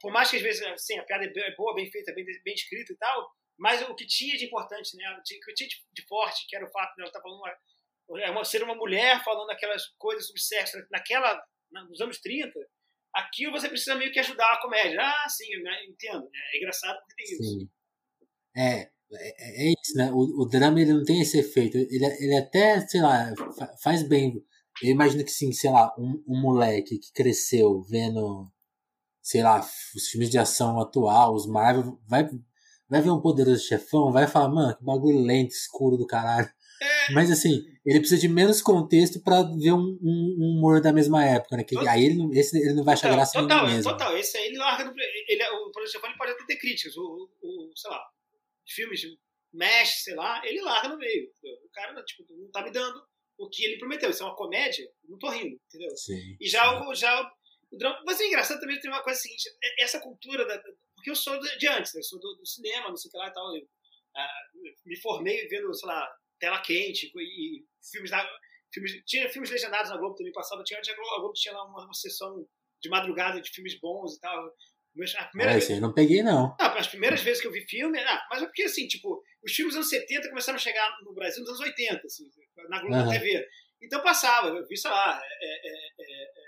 por 0.00 0.12
mais 0.12 0.30
que 0.30 0.36
às 0.36 0.42
vezes 0.42 0.62
assim, 0.62 0.98
a 0.98 1.04
piada 1.04 1.24
é 1.24 1.54
boa, 1.56 1.74
bem 1.74 1.90
feita, 1.90 2.12
bem, 2.12 2.24
bem 2.44 2.54
escrita 2.54 2.92
e 2.92 2.96
tal, 2.96 3.32
mas 3.58 3.82
o 3.88 3.94
que 3.94 4.06
tinha 4.06 4.36
de 4.36 4.44
importante 4.44 4.94
nela, 4.96 5.18
o 5.18 5.22
que 5.22 5.54
tinha 5.54 5.68
de 5.68 6.06
forte, 6.06 6.46
que 6.46 6.54
era 6.54 6.66
o 6.66 6.70
fato 6.70 6.94
de 6.94 7.00
ela 7.00 7.08
estar 7.08 7.20
falando 7.20 7.40
uma, 7.40 8.20
é 8.20 8.30
uma, 8.30 8.44
ser 8.44 8.62
uma 8.62 8.74
mulher 8.74 9.24
falando 9.24 9.50
aquelas 9.50 9.86
coisas 9.98 10.26
sobre 10.26 10.42
sexo 10.42 10.76
naquela, 10.90 11.42
nos 11.70 12.00
anos 12.00 12.20
30, 12.20 12.52
aquilo 13.16 13.52
você 13.52 13.68
precisa 13.68 13.94
meio 13.94 14.12
que 14.12 14.20
ajudar 14.20 14.52
a 14.52 14.60
comédia. 14.60 15.00
Ah, 15.00 15.28
sim, 15.28 15.46
eu 15.52 15.60
entendo. 15.88 16.28
É 16.52 16.58
engraçado 16.58 16.98
porque 16.98 17.14
tem 17.16 17.26
sim. 17.26 17.34
isso. 17.34 17.70
É, 18.56 18.90
é, 19.12 19.68
é 19.68 19.72
isso, 19.72 19.96
né? 19.96 20.10
O, 20.12 20.42
o 20.42 20.46
drama 20.46 20.80
ele 20.80 20.92
não 20.92 21.04
tem 21.04 21.20
esse 21.20 21.38
efeito. 21.38 21.76
Ele, 21.76 22.04
ele 22.04 22.36
até, 22.36 22.80
sei 22.86 23.00
lá, 23.00 23.32
faz 23.82 24.02
bem. 24.02 24.34
Eu 24.82 24.90
imagino 24.90 25.24
que 25.24 25.30
sim, 25.30 25.52
sei 25.52 25.70
lá, 25.70 25.94
um, 25.98 26.22
um 26.28 26.40
moleque 26.40 26.98
que 26.98 27.12
cresceu 27.12 27.82
vendo 27.82 28.50
sei 29.26 29.42
lá, 29.42 29.58
os 29.60 30.06
filmes 30.08 30.30
de 30.30 30.38
ação 30.38 30.78
atual, 30.80 31.34
os 31.34 31.48
Marvel, 31.48 31.98
vai, 32.06 32.30
vai 32.88 33.02
ver 33.02 33.10
um 33.10 33.20
poderoso 33.20 33.60
chefão, 33.60 34.12
vai 34.12 34.28
falar, 34.28 34.48
mano, 34.48 34.76
que 34.76 34.84
bagulho 34.84 35.18
lento, 35.18 35.50
escuro 35.50 35.96
do 35.96 36.06
caralho. 36.06 36.48
É. 36.80 37.12
Mas 37.12 37.30
assim, 37.30 37.64
ele 37.84 38.00
precisa 38.00 38.20
de 38.20 38.28
menos 38.28 38.60
contexto 38.60 39.20
para 39.20 39.42
ver 39.42 39.72
um, 39.72 39.98
um, 40.02 40.36
um, 40.38 40.56
humor 40.56 40.80
da 40.80 40.92
mesma 40.92 41.24
época, 41.24 41.56
né? 41.56 41.64
Que, 41.64 41.76
aí 41.88 42.04
ele 42.04 42.16
não, 42.16 42.32
esse, 42.32 42.58
ele 42.58 42.74
não 42.74 42.84
vai 42.84 42.94
achar 42.94 43.12
graça 43.12 43.40
total, 43.40 43.66
mesmo. 43.66 43.90
Total, 43.90 44.16
esse 44.16 44.36
aí 44.36 44.46
ele 44.46 44.58
larga 44.58 44.92
ele, 45.28 45.42
o 45.44 45.86
Chefão 45.86 46.10
ele 46.10 46.18
pode 46.18 46.32
até 46.32 46.44
ter 46.44 46.56
críticas, 46.56 46.96
o, 46.96 47.30
o, 47.42 47.70
sei 47.74 47.90
lá, 47.90 48.04
filmes 48.66 49.00
mexe, 49.52 50.02
sei 50.02 50.14
lá, 50.14 50.42
ele 50.44 50.60
larga 50.60 50.88
no 50.88 50.98
meio. 50.98 51.30
O 51.64 51.68
cara 51.72 52.02
tipo, 52.04 52.24
não 52.30 52.50
tá 52.50 52.62
me 52.62 52.70
dando 52.70 53.02
o 53.38 53.48
que 53.48 53.64
ele 53.64 53.78
prometeu. 53.78 54.10
Isso 54.10 54.22
é 54.22 54.26
uma 54.26 54.36
comédia, 54.36 54.90
não 55.08 55.18
tô 55.18 55.28
rindo, 55.30 55.58
entendeu? 55.66 55.96
Sim, 55.96 56.36
e 56.40 56.48
já, 56.48 56.88
o, 56.88 56.94
já 56.94 57.32
o 57.70 57.76
drama. 57.76 58.02
Mas 58.04 58.20
é 58.20 58.26
engraçado 58.26 58.60
também 58.60 58.78
tem 58.80 58.90
uma 58.90 59.02
coisa 59.02 59.20
seguinte: 59.20 59.48
é, 59.62 59.84
essa 59.84 60.00
cultura 60.00 60.46
da. 60.46 60.60
Porque 60.94 61.10
eu 61.10 61.16
sou 61.16 61.38
de 61.38 61.68
antes, 61.68 61.94
né? 61.94 62.00
Eu 62.00 62.04
sou 62.04 62.18
do, 62.18 62.34
do, 62.36 62.46
cinema, 62.46 62.88
não 62.88 62.96
sei 62.96 63.08
o 63.08 63.12
que 63.12 63.18
lá 63.18 63.28
e 63.28 63.32
tal. 63.32 63.56
Eu, 63.56 63.62
uh, 63.62 64.74
me 64.84 64.96
formei 64.96 65.46
vendo, 65.48 65.72
sei 65.74 65.88
lá, 65.88 66.16
tela 66.38 66.60
quente 66.60 67.10
e, 67.14 67.58
e 67.58 67.64
filmes 67.90 68.10
da. 68.10 68.26
Filmes, 68.72 68.92
tinha 69.06 69.28
filmes 69.30 69.50
legendados 69.50 69.90
na 69.90 69.96
Globo 69.96 70.14
também 70.14 70.32
passava. 70.32 70.62
Tinha, 70.62 70.80
a 70.80 71.20
Globo 71.20 71.32
tinha 71.32 71.54
lá 71.54 71.64
uma, 71.64 71.84
uma 71.84 71.94
sessão 71.94 72.46
de 72.82 72.88
madrugada 72.88 73.40
de 73.40 73.50
filmes 73.50 73.78
bons 73.80 74.16
e 74.16 74.20
tal. 74.20 74.52
A 75.18 75.24
primeira 75.26 75.52
é, 75.52 75.58
vez... 75.58 75.68
eu 75.68 75.80
não 75.80 75.92
peguei, 75.92 76.22
não. 76.22 76.56
Ah, 76.58 76.72
as 76.78 76.86
primeiras 76.86 77.20
vezes 77.20 77.42
que 77.42 77.46
eu 77.46 77.52
vi 77.52 77.60
filme, 77.68 77.98
ah, 78.00 78.26
mas 78.30 78.42
é 78.42 78.46
porque 78.46 78.62
assim, 78.62 78.88
tipo, 78.88 79.22
os 79.44 79.52
filmes 79.52 79.74
dos 79.74 79.92
anos 79.92 80.06
70 80.08 80.30
começaram 80.30 80.56
a 80.56 80.60
chegar 80.60 80.96
no 81.02 81.12
Brasil 81.12 81.40
nos 81.40 81.50
anos 81.50 81.60
80, 81.60 82.00
assim, 82.06 82.24
na 82.68 82.80
Globo 82.80 82.96
uhum. 82.96 83.10
TV. 83.10 83.46
Então 83.82 84.02
passava, 84.02 84.48
eu 84.48 84.66
vi, 84.66 84.76
sei 84.76 84.90
lá, 84.90 85.20
é, 85.22 85.68
é, 85.68 85.88
é, 86.00 86.46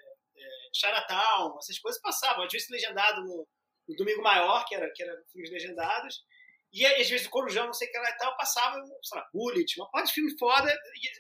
Chinatown, 0.74 1.57
essas 1.59 1.78
coisas 1.78 2.01
passavam. 2.01 2.45
Às 2.45 2.53
vezes 2.53 2.70
legendado 2.70 3.22
no, 3.22 3.47
no, 3.89 3.97
Domingo 3.97 4.22
Maior, 4.22 4.64
que 4.66 4.74
era, 4.74 4.91
que 4.95 5.03
era 5.03 5.12
filmes 5.30 5.51
legendados. 5.51 6.24
E 6.73 6.85
às 6.85 7.09
vezes 7.09 7.27
o 7.27 7.31
Corujão, 7.31 7.66
não 7.66 7.73
sei 7.73 7.89
o 7.89 7.91
que 7.91 7.99
lá 7.99 8.11
e 8.11 8.16
tal, 8.19 8.37
passava, 8.37 8.77
sei 9.03 9.19
lá, 9.19 9.29
Bullet, 9.33 9.81
uma 9.81 9.91
parte 9.91 10.09
de 10.09 10.14
filme 10.14 10.39
foda, 10.39 10.75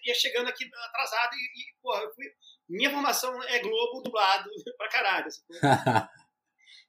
ia 0.04 0.14
chegando 0.14 0.48
aqui 0.48 0.68
atrasado 0.88 1.34
e, 1.34 1.38
e 1.38 1.74
porra, 1.80 2.02
eu 2.02 2.14
fui, 2.14 2.26
minha 2.68 2.90
formação 2.90 3.42
é 3.44 3.58
Globo 3.60 4.02
dublado 4.02 4.50
pra 4.76 4.88
caralho. 4.88 5.26
Assim, 5.26 5.42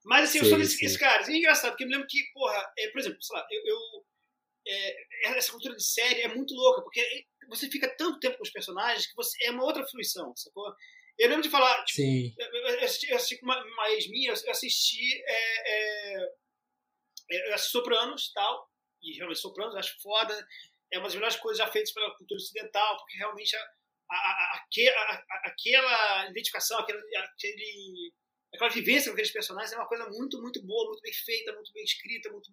Mas 0.06 0.30
assim, 0.30 0.40
sim, 0.40 0.46
eu 0.46 0.50
sou 0.50 0.58
desse, 0.58 0.86
esse 0.86 0.98
cara. 0.98 1.24
É 1.24 1.36
engraçado, 1.36 1.72
porque 1.72 1.84
eu 1.84 1.88
me 1.88 1.94
lembro 1.94 2.08
que, 2.10 2.24
porra, 2.34 2.74
é, 2.78 2.90
por 2.90 3.00
exemplo, 3.00 3.22
sei 3.22 3.38
lá, 3.38 3.48
eu, 3.50 3.62
eu 3.66 4.06
é, 4.68 5.38
essa 5.38 5.52
cultura 5.52 5.76
de 5.76 5.84
série 5.84 6.22
é 6.22 6.28
muito 6.28 6.54
louca, 6.54 6.82
porque 6.82 7.02
você 7.48 7.70
fica 7.70 7.88
tanto 7.98 8.20
tempo 8.20 8.38
com 8.38 8.44
os 8.44 8.52
personagens 8.52 9.08
que 9.08 9.16
você 9.16 9.46
é 9.46 9.52
uma 9.52 9.64
outra 9.64 9.86
fruição, 9.86 10.36
sacou? 10.36 10.74
Eu 11.18 11.28
lembro 11.28 11.44
de 11.44 11.50
falar, 11.50 11.84
tipo, 11.84 12.02
Sim. 12.02 12.34
Eu, 12.38 12.86
assisti, 12.86 13.10
eu 13.10 13.18
assisti 13.18 13.44
uma, 13.44 13.62
uma 13.62 13.92
ex 13.92 14.10
minha, 14.10 14.32
eu 14.32 14.52
assisti, 14.52 15.22
é, 15.26 16.16
é, 16.16 16.30
eu 17.30 17.54
assisti 17.54 17.72
Sopranos 17.72 18.32
tal, 18.34 18.70
e 19.02 19.16
realmente 19.16 19.40
Sopranos 19.40 19.76
acho 19.76 20.02
foda, 20.02 20.48
é 20.92 20.98
uma 20.98 21.08
das 21.08 21.16
melhores 21.16 21.36
coisas 21.38 21.58
já 21.58 21.72
feitas 21.72 21.94
pela 21.94 22.16
cultura 22.16 22.38
ocidental, 22.38 22.98
porque 22.98 23.18
realmente 23.18 23.56
a, 23.56 23.60
a, 24.12 24.16
a, 24.16 25.42
aquela 25.46 26.30
identificação, 26.30 26.80
aquele, 26.80 27.00
aquele, 27.18 28.14
aquela 28.54 28.70
vivência 28.70 29.10
com 29.10 29.14
aqueles 29.14 29.32
personagens 29.32 29.72
é 29.72 29.78
uma 29.78 29.88
coisa 29.88 30.08
muito, 30.10 30.42
muito 30.42 30.66
boa, 30.66 30.88
muito 30.88 31.02
bem 31.02 31.14
feita, 31.14 31.54
muito 31.54 31.72
bem 31.74 31.84
escrita, 31.84 32.32
muito, 32.32 32.52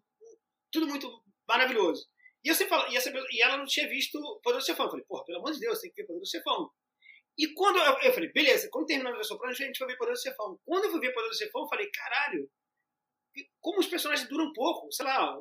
tudo 0.70 0.86
muito 0.86 1.22
maravilhoso. 1.48 2.06
E, 2.44 2.48
eu 2.48 2.54
falo, 2.54 2.92
e, 2.92 2.96
essa, 2.96 3.10
e 3.10 3.42
ela 3.42 3.56
não 3.56 3.66
tinha 3.66 3.88
visto 3.88 4.20
Poderoso 4.42 4.66
Chefão. 4.66 4.86
Eu 4.86 4.90
falei, 4.90 5.04
porra, 5.06 5.24
pelo 5.24 5.38
amor 5.38 5.52
de 5.52 5.58
Deus, 5.58 5.80
tem 5.80 5.90
que 5.90 6.02
ver 6.02 6.06
Poderoso 6.06 6.30
Chefão. 6.30 6.70
E 7.38 7.52
quando 7.54 7.78
eu, 7.78 7.98
eu 8.02 8.12
falei, 8.12 8.30
beleza, 8.32 8.68
quando 8.70 8.86
terminamos 8.86 9.18
a 9.18 9.24
Sopranos, 9.24 9.60
a 9.60 9.64
gente 9.64 9.78
vai 9.78 9.88
ver 9.88 9.96
Poderoso 9.96 10.22
Chefão. 10.22 10.60
Quando 10.64 10.84
eu 10.84 10.90
fui 10.90 11.00
ver 11.00 11.12
Poderoso 11.12 11.38
Chefão, 11.38 11.62
eu 11.62 11.68
falei, 11.68 11.90
caralho, 11.90 12.50
como 13.61 13.80
os 13.80 13.87
personagens 13.87 14.28
duram 14.28 14.53
pouco, 14.53 14.91
sei 14.93 15.07
lá, 15.07 15.34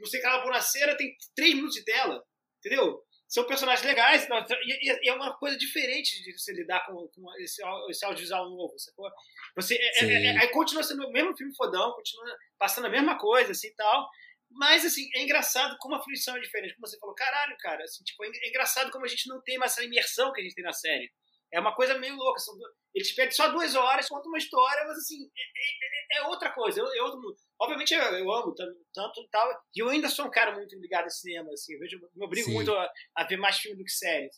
não 0.00 0.06
sei 0.06 0.20
que 0.20 0.26
a 0.26 0.42
Bonaceira 0.42 0.96
tem 0.96 1.14
três 1.34 1.54
minutos 1.54 1.76
de 1.76 1.84
tela, 1.84 2.22
entendeu? 2.58 3.02
São 3.28 3.46
personagens 3.46 3.84
legais, 3.86 4.28
e, 4.66 5.08
é 5.08 5.12
uma 5.12 5.36
coisa 5.38 5.56
diferente 5.56 6.22
de 6.22 6.38
você 6.38 6.52
lidar 6.52 6.84
com, 6.86 7.08
com 7.08 7.34
esse, 7.38 7.62
esse 7.90 8.04
audiovisual 8.04 8.48
novo, 8.50 8.78
sacou? 8.78 9.10
Você, 9.56 9.76
é, 9.76 10.04
é, 10.04 10.26
é, 10.26 10.38
aí 10.38 10.48
continua 10.48 10.82
sendo 10.82 11.06
o 11.06 11.12
mesmo 11.12 11.36
filme 11.36 11.54
fodão, 11.56 11.92
continua 11.92 12.36
passando 12.58 12.86
a 12.86 12.90
mesma 12.90 13.18
coisa, 13.18 13.52
assim, 13.52 13.72
tal, 13.74 14.08
mas, 14.50 14.84
assim, 14.84 15.08
é 15.14 15.22
engraçado 15.22 15.76
como 15.78 15.96
a 15.96 16.02
fruição 16.02 16.36
é 16.36 16.40
diferente. 16.40 16.74
Como 16.74 16.86
você 16.86 16.98
falou, 16.98 17.14
caralho, 17.14 17.56
cara, 17.58 17.82
assim, 17.82 18.04
tipo, 18.04 18.24
é 18.24 18.48
engraçado 18.48 18.90
como 18.92 19.04
a 19.04 19.08
gente 19.08 19.28
não 19.28 19.42
tem 19.42 19.58
mais 19.58 19.72
essa 19.72 19.84
imersão 19.84 20.32
que 20.32 20.40
a 20.40 20.44
gente 20.44 20.54
tem 20.54 20.64
na 20.64 20.72
série. 20.72 21.12
É 21.54 21.60
uma 21.60 21.74
coisa 21.74 21.96
meio 21.96 22.16
louca. 22.16 22.40
São, 22.40 22.54
eles 22.92 23.12
perdem 23.12 23.32
só 23.34 23.48
duas 23.48 23.76
horas, 23.76 24.08
contam 24.08 24.28
uma 24.28 24.38
história, 24.38 24.84
mas, 24.86 24.98
assim, 24.98 25.22
é, 25.24 26.18
é, 26.18 26.18
é 26.18 26.26
outra 26.26 26.50
coisa. 26.50 26.80
Eu, 26.80 26.86
eu, 26.94 27.12
obviamente, 27.60 27.94
eu, 27.94 28.00
eu 28.00 28.32
amo 28.32 28.52
tanto, 28.54 29.20
e 29.20 29.28
tal. 29.30 29.62
E 29.74 29.80
eu 29.80 29.88
ainda 29.88 30.08
sou 30.08 30.26
um 30.26 30.30
cara 30.30 30.52
muito 30.52 30.76
ligado 30.80 31.06
a 31.06 31.10
cinema, 31.10 31.48
assim. 31.52 31.74
Eu 31.74 31.78
vejo, 31.78 32.00
me 32.14 32.24
obrigo 32.24 32.48
Sim. 32.48 32.54
muito 32.54 32.72
a, 32.72 32.90
a, 33.14 33.24
ver 33.24 33.36
mais 33.36 33.56
filme 33.56 33.78
do 33.78 33.84
que 33.84 33.92
série. 33.92 34.28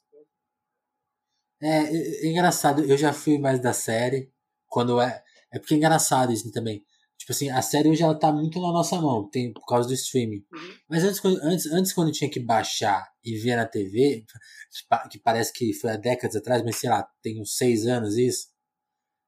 É, 1.62 1.68
é, 1.68 2.26
é, 2.26 2.26
engraçado. 2.26 2.84
Eu 2.84 2.98
já 2.98 3.14
fui 3.14 3.38
mais 3.38 3.60
da 3.60 3.72
série. 3.72 4.30
Quando 4.66 5.00
é. 5.00 5.24
É 5.50 5.58
porque 5.58 5.72
é 5.72 5.76
engraçado 5.78 6.32
isso 6.32 6.52
também. 6.52 6.84
Tipo 7.26 7.32
assim, 7.32 7.50
a 7.50 7.60
série 7.60 7.88
hoje 7.88 8.04
ela 8.04 8.14
tá 8.14 8.30
muito 8.30 8.60
na 8.60 8.70
nossa 8.70 9.00
mão, 9.00 9.28
tem, 9.28 9.52
por 9.52 9.66
causa 9.66 9.88
do 9.88 9.94
streaming. 9.94 10.44
Uhum. 10.52 10.74
Mas 10.88 11.02
antes, 11.02 11.24
antes, 11.24 11.66
antes, 11.66 11.92
quando 11.92 12.12
tinha 12.12 12.30
que 12.30 12.38
baixar 12.38 13.04
e 13.24 13.36
ver 13.36 13.56
na 13.56 13.66
TV, 13.66 14.24
que, 14.70 15.08
que, 15.10 15.18
parece 15.18 15.52
que 15.52 15.72
foi 15.72 15.90
há 15.90 15.96
décadas 15.96 16.36
atrás, 16.36 16.62
mas 16.62 16.76
sei 16.76 16.88
lá, 16.88 17.04
tem 17.20 17.42
uns 17.42 17.56
seis 17.56 17.84
anos 17.84 18.16
isso. 18.16 18.46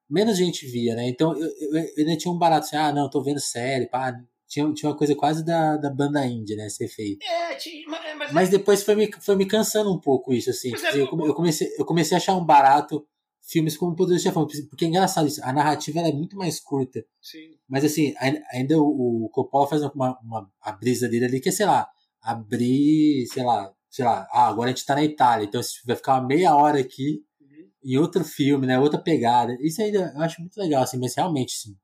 menos 0.09 0.37
gente 0.37 0.65
via, 0.65 0.95
né? 0.95 1.09
Então 1.09 1.37
eu, 1.37 1.49
eu, 1.59 1.75
eu 1.75 1.93
ainda 1.97 2.15
tinha 2.15 2.33
um 2.33 2.37
barato 2.37 2.67
assim, 2.67 2.77
ah, 2.77 2.93
não, 2.93 3.09
tô 3.09 3.21
vendo 3.21 3.41
série, 3.41 3.85
pá. 3.87 4.17
Tinha, 4.47 4.73
tinha 4.73 4.89
uma 4.89 4.97
coisa 4.97 5.13
quase 5.13 5.43
da, 5.43 5.75
da 5.75 5.89
banda 5.89 6.25
índia, 6.25 6.55
né? 6.55 6.69
Ser 6.69 6.87
feito. 6.87 7.21
É, 7.23 7.55
tinha, 7.55 7.85
mas, 7.85 8.31
mas 8.31 8.49
depois 8.49 8.81
foi 8.81 8.95
me, 8.95 9.11
foi 9.19 9.35
me 9.35 9.45
cansando 9.45 9.93
um 9.93 9.99
pouco 9.99 10.31
isso, 10.33 10.49
assim. 10.49 10.71
É, 10.73 10.95
eu, 10.95 11.05
eu, 11.05 11.35
comecei, 11.35 11.67
eu 11.77 11.85
comecei 11.85 12.15
a 12.15 12.17
achar 12.17 12.37
um 12.37 12.45
barato 12.45 13.05
filmes 13.41 13.77
como 13.77 13.95
Poderoso 13.95 14.23
Chefão, 14.23 14.47
porque 14.69 14.85
é 14.85 14.87
engraçado 14.87 15.27
isso, 15.27 15.43
a 15.43 15.51
narrativa 15.51 15.99
é 15.99 16.11
muito 16.11 16.37
mais 16.37 16.59
curta. 16.59 17.03
Sim. 17.21 17.57
Mas 17.67 17.83
assim, 17.83 18.13
ainda 18.51 18.77
o, 18.77 19.25
o 19.25 19.29
Coppola 19.29 19.67
faz 19.67 19.81
uma, 19.81 20.19
uma, 20.21 20.51
a 20.61 20.71
brisa 20.71 21.07
dele 21.07 21.25
ali, 21.25 21.39
que 21.39 21.49
é, 21.49 21.51
sei 21.51 21.65
lá, 21.65 21.87
abrir, 22.21 23.25
sei 23.27 23.43
lá, 23.43 23.71
sei 23.89 24.05
lá, 24.05 24.27
ah, 24.31 24.47
agora 24.47 24.69
a 24.69 24.73
gente 24.73 24.85
tá 24.85 24.95
na 24.95 25.03
Itália, 25.03 25.45
então 25.45 25.61
vai 25.85 25.95
ficar 25.95 26.19
uma 26.19 26.27
meia 26.27 26.55
hora 26.55 26.79
aqui 26.79 27.23
uhum. 27.41 27.71
em 27.83 27.97
outro 27.97 28.23
filme, 28.23 28.67
né? 28.67 28.77
Outra 28.77 29.01
pegada. 29.01 29.55
Isso 29.61 29.81
ainda 29.81 30.13
eu 30.15 30.21
acho 30.21 30.41
muito 30.41 30.57
legal, 30.57 30.83
assim, 30.83 30.99
mas 30.99 31.15
realmente, 31.15 31.51
sim. 31.51 31.75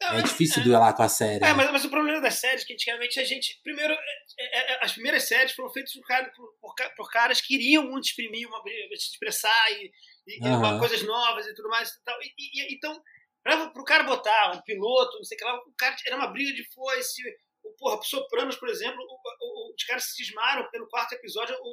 Não, 0.00 0.12
é 0.12 0.22
difícil 0.22 0.62
é, 0.62 0.64
duelar 0.64 0.94
com 0.94 1.02
a 1.02 1.08
série. 1.08 1.44
É, 1.44 1.48
né? 1.48 1.54
mas, 1.54 1.72
mas, 1.72 1.84
o 1.84 1.90
problema 1.90 2.20
das 2.20 2.34
séries 2.34 2.62
é 2.62 2.66
que 2.66 2.72
antigamente 2.72 3.18
a 3.18 3.24
gente. 3.24 3.60
Primeiro, 3.64 3.92
é, 3.92 4.58
é, 4.58 4.72
é 4.72 4.84
as 4.84 4.92
primeiras 4.92 5.26
séries 5.26 5.52
foram 5.52 5.72
feitas 5.72 5.92
por, 5.92 6.02
por, 6.36 6.54
por, 6.60 6.94
por 6.96 7.10
caras 7.10 7.40
que 7.40 7.48
queriam 7.48 7.84
muito 7.90 8.04
exprimir, 8.04 8.46
uma, 8.46 8.62
se 8.96 9.10
expressar 9.10 9.72
e, 9.72 9.90
e 10.28 10.46
uhum. 10.46 10.78
coisas 10.78 11.02
novas 11.02 11.46
e 11.46 11.54
tudo 11.54 11.68
mais. 11.68 11.88
E 11.88 12.04
tal. 12.04 12.18
E, 12.22 12.32
e, 12.38 12.74
então, 12.74 13.02
para 13.42 13.80
o 13.80 13.84
cara 13.84 14.04
botar 14.04 14.52
um 14.52 14.62
piloto, 14.62 15.16
não 15.16 15.24
sei 15.24 15.36
o 15.36 15.38
que 15.38 15.44
lá, 15.44 15.56
o 15.56 15.74
cara 15.76 15.96
era 16.06 16.16
uma 16.16 16.28
briga 16.28 16.52
de 16.54 16.64
foice. 16.72 17.22
O, 17.64 17.72
porra, 17.76 18.02
Sopranos, 18.02 18.56
por 18.56 18.68
exemplo, 18.68 18.98
o, 19.00 19.70
o, 19.70 19.74
os 19.74 19.84
caras 19.84 20.04
se 20.04 20.24
cismaram 20.24 20.62
porque 20.62 20.78
no 20.78 20.88
quarto 20.88 21.12
episódio 21.14 21.56
o, 21.60 21.68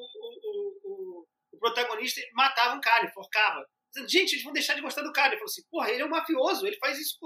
o, 0.83 1.25
o, 1.53 1.59
protagonista 1.59 2.21
matava 2.33 2.75
um 2.75 2.81
cara, 2.81 3.05
enforcava. 3.05 3.65
Dizendo, 3.93 4.09
gente, 4.09 4.33
eles 4.33 4.43
vão 4.43 4.53
deixar 4.53 4.73
de 4.73 4.81
gostar 4.81 5.01
do 5.01 5.13
cara. 5.13 5.29
Ele 5.29 5.37
falou 5.37 5.49
assim, 5.49 5.63
porra, 5.69 5.89
ele 5.91 6.01
é 6.01 6.05
um 6.05 6.09
mafioso, 6.09 6.65
ele 6.65 6.77
faz 6.77 6.97
isso. 6.97 7.17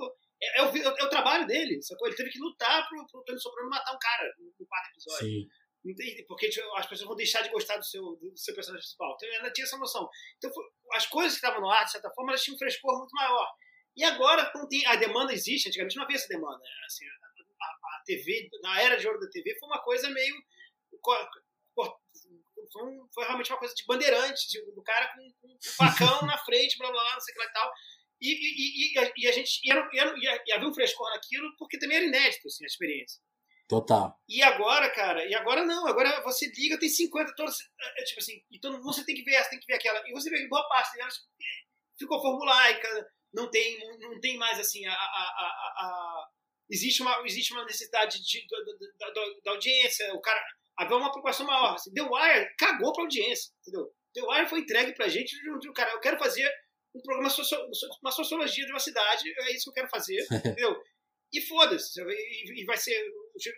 É, 0.41 0.61
é, 0.61 0.63
o, 0.63 0.77
é, 0.77 1.03
o, 1.03 1.09
trabalho 1.09 1.45
dele, 1.45 1.82
sacou? 1.82 2.07
Ele 2.07 2.15
teve 2.15 2.30
que 2.30 2.39
lutar 2.39 2.88
pro, 2.88 3.05
pro 3.07 3.23
Tony 3.23 3.41
Soprano 3.41 3.69
matar 3.69 3.93
um 3.93 3.99
cara 3.99 4.23
no, 4.38 4.53
no 4.59 4.65
quarto 4.65 4.89
episódio. 4.91 5.27
Sim. 5.27 5.47
Porque 6.27 6.49
tipo, 6.49 6.75
as 6.75 6.86
pessoas 6.86 7.07
vão 7.07 7.15
deixar 7.15 7.41
de 7.41 7.49
gostar 7.49 7.77
do 7.77 7.86
seu, 7.86 8.03
do 8.17 8.38
seu 8.38 8.53
personagem 8.53 8.84
principal. 8.84 9.15
Então, 9.15 9.30
ela 9.36 9.51
tinha 9.51 9.65
essa 9.65 9.77
noção. 9.77 10.09
Então, 10.38 10.51
foi, 10.53 10.63
as 10.93 11.07
coisas 11.07 11.34
que 11.34 11.45
estavam 11.45 11.61
no 11.61 11.69
ar, 11.69 11.86
de 11.86 11.91
certa 11.91 12.11
forma, 12.11 12.32
elas 12.32 12.43
tinham 12.43 12.55
um 12.55 12.59
frescor 12.59 12.97
muito 12.97 13.11
maior. 13.15 13.47
E 13.95 14.03
agora, 14.03 14.51
tem, 14.69 14.86
a 14.86 14.95
demanda 14.95 15.34
existe, 15.34 15.67
antigamente 15.67 15.95
não 15.95 16.03
havia 16.03 16.17
essa 16.17 16.27
demanda. 16.27 16.59
Né? 16.59 16.86
Assim, 16.86 17.05
a, 17.05 17.65
a, 17.65 18.03
TV, 18.05 18.49
na 18.61 18.82
era 18.82 18.97
de 18.97 19.07
ouro 19.07 19.19
da 19.19 19.30
TV, 19.30 19.57
foi 19.57 19.67
uma 19.67 19.82
coisa 19.82 20.09
meio. 20.09 20.36
Foi, 22.71 22.84
um, 22.84 23.07
foi 23.13 23.23
realmente 23.23 23.51
uma 23.51 23.57
coisa 23.57 23.73
de 23.73 23.86
bandeirante, 23.86 24.47
de, 24.49 24.61
do 24.73 24.84
cara 24.84 25.07
com, 25.15 25.34
com 25.41 25.47
um 25.47 25.57
facão 25.61 26.27
na 26.27 26.38
frente, 26.38 26.77
blá 26.77 26.91
blá 26.91 27.01
blá, 27.01 27.13
não 27.13 27.21
sei 27.21 27.34
o 27.34 27.38
que 27.38 27.43
lá 27.43 27.49
e 27.49 27.53
tal. 27.53 27.73
E, 28.21 28.32
e, 28.32 28.99
e, 28.99 29.23
e, 29.23 29.27
a 29.27 29.32
gente 29.32 29.59
e, 29.63 29.71
era, 29.71 29.89
e, 29.91 29.99
era, 29.99 30.43
e 30.45 30.51
havia 30.51 30.67
um 30.67 30.73
frescor 30.73 31.09
naquilo 31.09 31.55
porque 31.57 31.80
também 31.80 31.97
era 31.97 32.05
inédito 32.05 32.47
assim, 32.47 32.65
a 32.65 32.67
experiência. 32.67 33.21
Total. 33.70 34.20
E 34.28 34.41
agora, 34.41 34.89
cara, 34.89 35.24
e 35.26 35.36
agora 35.36 35.63
não, 35.63 35.86
agora 35.86 36.24
você 36.24 36.51
liga, 36.57 36.80
tem 36.80 36.89
50, 36.89 37.36
todas, 37.36 37.55
é, 37.97 38.03
tipo 38.03 38.20
assim, 38.20 38.41
e 38.49 38.59
mundo 38.67 38.91
você 38.91 39.05
tem 39.05 39.13
que 39.13 39.22
ver 39.22 39.36
essa, 39.36 39.51
tem 39.51 39.59
que 39.59 39.67
ver 39.67 39.76
aquela. 39.76 40.01
E 40.09 40.11
você 40.11 40.28
vê 40.32 40.47
boa 40.47 40.67
parte 40.67 40.97
delas 40.97 41.13
ficou 41.99 42.20
formulaica, 42.20 43.11
não 43.32 43.47
tem, 43.51 43.78
não 43.99 44.20
tem 44.20 44.38
mais 44.38 44.59
assim 44.59 44.86
a, 44.88 44.91
a, 44.91 44.95
a, 44.95 45.86
a 45.86 46.28
existe 46.72 47.03
uma 47.03 47.22
existe 47.26 47.53
uma 47.53 47.65
necessidade 47.65 48.20
de, 48.24 48.47
da, 48.47 49.07
da, 49.07 49.26
da, 49.43 49.51
audiência, 49.51 50.11
o 50.15 50.22
cara 50.22 50.41
havia 50.78 50.97
uma 50.97 51.11
preocupação 51.11 51.45
maior. 51.45 51.76
Assim, 51.76 51.93
The 51.93 52.01
Wire 52.01 52.55
cagou 52.57 52.91
pra 52.91 53.03
audiência, 53.03 53.51
entendeu? 53.61 53.93
The 54.15 54.22
Wire 54.24 54.49
foi 54.49 54.59
entregue 54.61 54.95
pra 54.95 55.07
gente 55.07 55.36
de 55.36 55.70
um 55.70 55.74
cara, 55.74 55.91
eu 55.91 55.99
quero 55.99 56.17
fazer 56.17 56.49
um 56.95 57.01
programa, 57.01 57.30
uma 58.01 58.11
sociologia 58.11 58.65
de 58.65 58.72
uma 58.72 58.80
cidade, 58.80 59.32
é 59.32 59.51
isso 59.53 59.65
que 59.65 59.70
eu 59.70 59.74
quero 59.74 59.89
fazer, 59.89 60.26
entendeu? 60.34 60.76
E 61.32 61.41
foda-se, 61.41 62.01
e, 62.01 62.65
vai 62.65 62.78
ser. 62.78 62.99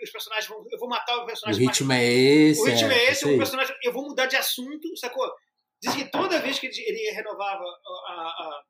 Os 0.04 0.12
personagens 0.12 0.48
vão. 0.48 0.66
Eu 0.72 0.80
vou 0.80 0.90
matar 0.90 1.18
o 1.18 1.26
personagem. 1.26 1.64
O 1.64 1.68
ritmo 1.68 1.88
mais, 1.88 2.02
é 2.02 2.12
esse. 2.12 2.62
O 2.62 2.66
ritmo 2.66 2.92
é, 2.92 2.98
é 2.98 3.12
esse, 3.12 3.26
o 3.26 3.38
personagem. 3.38 3.76
Eu 3.84 3.94
vou 3.94 4.04
mudar 4.04 4.26
de 4.28 4.36
assunto, 4.36 4.96
sacou? 4.98 5.32
Diz 5.82 5.96
que 5.96 6.12
toda 6.12 6.40
vez 6.40 6.60
que 6.60 6.68
ele 6.68 7.12
renovava 7.12 7.64
a, 7.64 8.12
a 8.12 8.64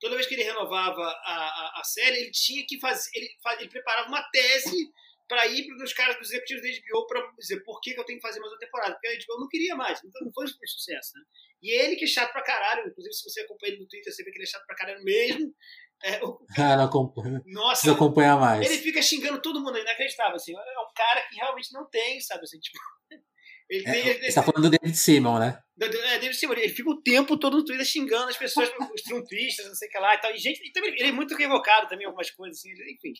toda 0.00 0.16
vez 0.16 0.26
que 0.26 0.34
ele 0.34 0.42
renovava 0.42 1.02
a, 1.02 1.34
a, 1.34 1.80
a, 1.80 1.84
série, 1.84 2.16
ele 2.18 2.30
tinha 2.30 2.64
que 2.66 2.78
fazer. 2.80 3.10
Ele, 3.14 3.28
ele 3.60 3.68
preparava 3.68 4.08
uma 4.08 4.22
tese 4.30 4.90
para 5.28 5.46
ir 5.46 5.66
para 5.66 5.84
os 5.84 5.92
caras 5.92 6.16
dos 6.18 6.30
executivos 6.30 6.62
da 6.62 6.68
HBO 6.68 7.06
para 7.06 7.32
dizer 7.38 7.60
por 7.64 7.80
que, 7.80 7.94
que, 7.94 8.00
eu 8.00 8.04
tenho 8.04 8.18
que 8.18 8.26
fazer 8.26 8.38
mais 8.40 8.52
uma 8.52 8.58
temporada. 8.58 8.92
Porque 8.92 9.08
a 9.08 9.12
HBO 9.12 9.40
não 9.40 9.48
queria 9.48 9.74
mais, 9.74 10.02
então 10.04 10.24
não 10.24 10.32
foi 10.32 10.44
um 10.44 10.48
sucesso. 10.48 11.12
Né? 11.16 11.24
E 11.62 11.72
ele 11.72 11.96
que 11.96 12.04
é 12.04 12.08
chato 12.08 12.32
pra 12.32 12.42
caralho, 12.42 12.88
inclusive 12.88 13.14
se 13.14 13.24
você 13.24 13.40
acompanha 13.40 13.72
ele 13.72 13.82
no 13.82 13.88
Twitter, 13.88 14.12
você 14.12 14.22
vê 14.22 14.30
que 14.30 14.38
ele 14.38 14.44
é 14.44 14.48
chato 14.48 14.66
pra 14.66 14.76
caralho 14.76 15.02
mesmo. 15.02 15.54
É, 16.02 16.22
o... 16.24 16.38
Ah, 16.58 16.76
não 16.76 16.84
acompanha. 16.84 17.42
Nossa, 17.46 17.82
Precisa 17.82 17.92
acompanhar 17.94 18.38
mais. 18.38 18.64
Ele 18.64 18.78
fica 18.78 19.02
xingando 19.02 19.40
todo 19.40 19.60
mundo, 19.60 19.78
inacreditável. 19.78 20.36
Assim. 20.36 20.52
É 20.54 20.80
um 20.80 20.92
cara 20.94 21.22
que 21.28 21.36
realmente 21.36 21.72
não 21.72 21.88
tem, 21.88 22.20
sabe? 22.20 22.42
Assim, 22.42 22.58
tipo, 22.58 22.78
ele 23.70 23.86
é, 23.86 23.92
tem, 23.92 24.08
ele, 24.08 24.30
você 24.30 24.34
tá 24.34 24.42
falando 24.42 24.70
do 24.70 24.78
David 24.78 24.96
Simon, 24.96 25.38
né? 25.38 25.58
É, 25.80 26.18
David 26.18 26.34
Simon. 26.36 26.54
Ele 26.54 26.68
fica 26.68 26.90
o 26.90 27.02
tempo 27.02 27.38
todo 27.38 27.56
no 27.56 27.64
Twitter 27.64 27.84
xingando 27.84 28.28
as 28.28 28.36
pessoas, 28.36 28.68
os 28.94 29.02
trumpistas, 29.02 29.66
não 29.66 29.74
sei 29.74 29.88
o 29.88 29.90
que 29.90 29.98
lá 29.98 30.14
e 30.14 30.18
tal. 30.18 30.32
E, 30.32 30.38
gente, 30.38 30.60
ele 30.74 31.08
é 31.08 31.12
muito 31.12 31.34
equivocado 31.34 31.88
também, 31.88 32.06
algumas 32.06 32.30
coisas, 32.30 32.58
assim, 32.58 32.70
enfim. 32.70 33.12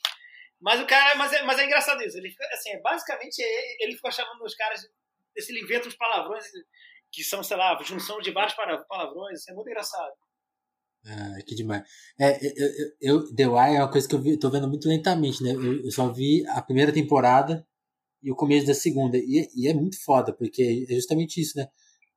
Mas 0.60 0.80
o 0.80 0.86
cara, 0.86 1.14
mas 1.16 1.32
é, 1.32 1.42
mas 1.42 1.58
é 1.58 1.64
engraçado 1.64 2.02
isso. 2.02 2.16
Ele 2.16 2.30
fica, 2.30 2.46
assim, 2.52 2.70
é, 2.70 2.80
basicamente, 2.80 3.38
ele, 3.40 3.76
ele 3.80 3.96
fica 3.96 4.10
chamando 4.10 4.42
os 4.42 4.54
caras, 4.54 4.80
ele 5.48 5.60
inventa 5.60 5.88
uns 5.88 5.96
palavrões 5.96 6.44
que 7.12 7.22
são, 7.22 7.42
sei 7.42 7.56
lá, 7.56 7.78
junção 7.82 8.20
de 8.20 8.30
vários 8.30 8.54
palavrões, 8.54 9.40
isso 9.40 9.50
é 9.50 9.54
muito 9.54 9.68
engraçado. 9.68 10.12
Ah, 11.08 11.38
que 11.46 11.54
demais. 11.54 11.84
É, 12.18 12.38
eu, 12.44 12.68
eu, 13.00 13.34
The 13.34 13.46
Wire 13.46 13.76
é 13.76 13.80
uma 13.80 13.90
coisa 13.90 14.08
que 14.08 14.14
eu 14.14 14.20
vi, 14.20 14.36
tô 14.36 14.50
vendo 14.50 14.68
muito 14.68 14.88
lentamente, 14.88 15.42
né? 15.42 15.52
Eu, 15.52 15.84
eu, 15.84 15.90
só 15.92 16.12
vi 16.12 16.44
a 16.48 16.60
primeira 16.60 16.92
temporada 16.92 17.64
e 18.22 18.32
o 18.32 18.36
começo 18.36 18.66
da 18.66 18.74
segunda. 18.74 19.16
E, 19.16 19.48
e, 19.54 19.68
é 19.68 19.74
muito 19.74 20.02
foda, 20.04 20.32
porque 20.32 20.86
é 20.88 20.94
justamente 20.94 21.40
isso, 21.40 21.56
né? 21.56 21.68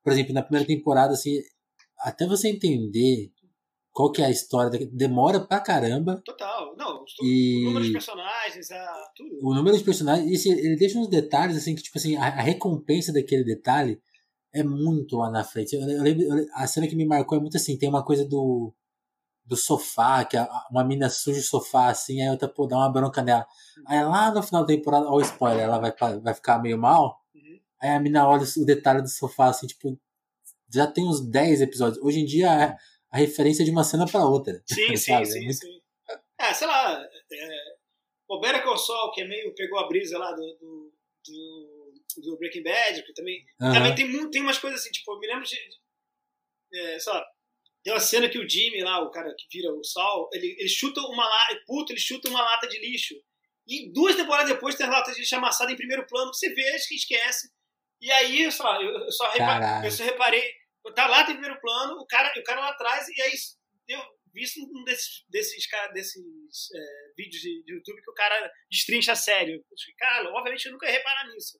Por 0.03 0.11
exemplo, 0.11 0.33
na 0.33 0.41
primeira 0.41 0.67
temporada, 0.67 1.13
assim, 1.13 1.39
até 1.99 2.25
você 2.25 2.49
entender 2.49 3.31
qual 3.91 4.11
que 4.11 4.23
é 4.23 4.25
a 4.25 4.31
história, 4.31 4.89
demora 4.91 5.39
pra 5.39 5.59
caramba. 5.59 6.21
Total. 6.25 6.75
Não, 6.75 7.03
e... 7.21 7.65
o 7.65 7.67
número 7.67 7.85
de 7.85 7.91
personagens, 7.91 8.71
a, 8.71 9.11
tudo. 9.15 9.37
O 9.43 9.53
número 9.53 9.77
de 9.77 9.83
personagens, 9.83 10.31
e 10.31 10.35
assim, 10.35 10.59
ele 10.59 10.77
deixa 10.77 10.97
uns 10.97 11.09
detalhes, 11.09 11.57
assim, 11.57 11.75
que, 11.75 11.83
tipo 11.83 11.97
assim, 11.97 12.15
a, 12.15 12.23
a 12.23 12.41
recompensa 12.41 13.13
daquele 13.13 13.43
detalhe 13.43 14.01
é 14.53 14.63
muito 14.63 15.17
lá 15.17 15.29
na 15.29 15.43
frente. 15.43 15.75
Eu, 15.75 15.81
eu 15.81 16.03
lembro, 16.03 16.25
a 16.53 16.67
cena 16.67 16.87
que 16.87 16.95
me 16.95 17.05
marcou 17.05 17.37
é 17.37 17.41
muito 17.41 17.57
assim, 17.57 17.77
tem 17.77 17.89
uma 17.89 18.03
coisa 18.03 18.25
do 18.25 18.73
do 19.49 19.57
sofá, 19.57 20.23
que 20.23 20.37
uma 20.69 20.83
mina 20.83 21.09
suja 21.09 21.39
o 21.39 21.43
sofá 21.43 21.87
assim, 21.89 22.21
aí 22.21 22.27
a 22.27 22.31
outra 22.31 22.47
pô, 22.47 22.67
dá 22.67 22.77
uma 22.77 22.91
bronca 22.91 23.23
nela. 23.23 23.47
Aí 23.87 24.03
lá 24.03 24.31
no 24.31 24.43
final 24.43 24.61
da 24.61 24.67
temporada, 24.67 25.07
ó, 25.07 25.15
o 25.15 25.21
spoiler, 25.21 25.63
ela 25.63 25.79
vai, 25.79 25.91
vai 26.19 26.33
ficar 26.35 26.61
meio 26.61 26.77
mal. 26.77 27.19
Uhum. 27.33 27.59
Aí 27.81 27.89
a 27.89 27.99
mina 27.99 28.27
olha 28.29 28.43
o 28.43 28.65
detalhe 28.65 29.01
do 29.01 29.09
sofá 29.09 29.47
assim, 29.47 29.65
tipo, 29.65 29.99
já 30.71 30.85
tem 30.85 31.03
uns 31.03 31.19
10 31.19 31.61
episódios. 31.61 31.99
Hoje 32.03 32.19
em 32.19 32.25
dia 32.25 32.47
é 32.47 32.77
a 33.11 33.17
referência 33.17 33.65
de 33.65 33.71
uma 33.71 33.83
cena 33.83 34.05
para 34.05 34.23
outra. 34.23 34.61
Sim, 34.67 34.93
sim, 34.95 35.25
sim, 35.25 35.39
é 35.39 35.41
muito... 35.41 35.57
sim. 35.57 35.81
É, 36.39 36.53
sei 36.53 36.67
lá, 36.67 37.01
é, 37.01 37.49
o 38.29 38.39
Better 38.39 38.63
Call 38.63 38.77
Saul, 38.77 39.11
que 39.11 39.21
é 39.21 39.27
meio, 39.27 39.53
pegou 39.55 39.79
a 39.79 39.87
brisa 39.87 40.17
lá 40.19 40.31
do, 40.31 40.41
do, 40.41 40.93
do, 41.27 41.78
do 42.19 42.37
Breaking 42.37 42.63
Bad, 42.63 43.03
que 43.03 43.13
também, 43.13 43.45
uhum. 43.61 43.73
também 43.73 43.95
tem, 43.95 44.31
tem 44.31 44.41
umas 44.41 44.57
coisas 44.57 44.79
assim, 44.79 44.91
tipo, 44.91 45.11
eu 45.13 45.19
me 45.19 45.27
lembro 45.27 45.43
de, 45.43 45.57
é, 46.73 46.99
sei 46.99 47.13
lá, 47.13 47.25
tem 47.83 47.93
uma 47.93 47.99
cena 47.99 48.29
que 48.29 48.37
o 48.37 48.47
Jimmy 48.47 48.81
lá, 48.81 49.01
o 49.01 49.11
cara 49.11 49.33
que 49.37 49.45
vira 49.51 49.73
o 49.73 49.83
Sal, 49.83 50.29
ele, 50.33 50.55
ele 50.59 50.69
chuta 50.69 50.99
uma 51.01 51.27
lata, 51.27 51.59
puto, 51.65 51.93
ele 51.93 51.99
chuta 51.99 52.29
uma 52.29 52.41
lata 52.41 52.67
de 52.67 52.79
lixo. 52.79 53.15
E 53.67 53.91
duas 53.93 54.15
temporadas 54.15 54.51
depois 54.51 54.75
tem 54.75 54.85
a 54.85 54.89
lata 54.89 55.11
de 55.11 55.19
lixo 55.19 55.35
amassada 55.35 55.71
em 55.71 55.77
primeiro 55.77 56.05
plano, 56.07 56.33
você 56.33 56.53
vê, 56.53 56.75
acho 56.75 56.87
que 56.87 56.95
esquece. 56.95 57.49
E 58.01 58.11
aí, 58.11 58.51
sei 58.51 58.65
lá, 58.65 58.81
eu, 58.81 59.11
só, 59.11 59.29
reparei, 59.29 59.87
eu 59.87 59.91
só 59.91 60.03
reparei, 60.03 60.53
tá 60.95 61.07
lá 61.07 61.21
em 61.21 61.25
primeiro 61.33 61.59
plano, 61.59 61.99
o 61.99 62.07
cara, 62.07 62.33
o 62.37 62.43
cara 62.43 62.61
lá 62.61 62.69
atrás, 62.69 63.07
e 63.09 63.21
aí 63.21 63.33
eu 63.89 64.01
vi 64.33 64.43
um 64.59 64.83
desses, 64.83 65.25
desses, 65.29 65.65
desses 65.93 66.21
é, 66.73 67.13
vídeos 67.17 67.41
de, 67.41 67.63
de, 67.63 67.73
YouTube 67.73 68.01
que 68.01 68.11
o 68.11 68.13
cara 68.13 68.51
destrincha 68.69 69.13
a 69.13 69.15
sério. 69.15 69.63
Cara, 69.97 70.29
obviamente 70.31 70.65
eu 70.65 70.71
nunca 70.71 70.85
ia 70.85 70.93
reparar 70.93 71.27
nisso. 71.27 71.59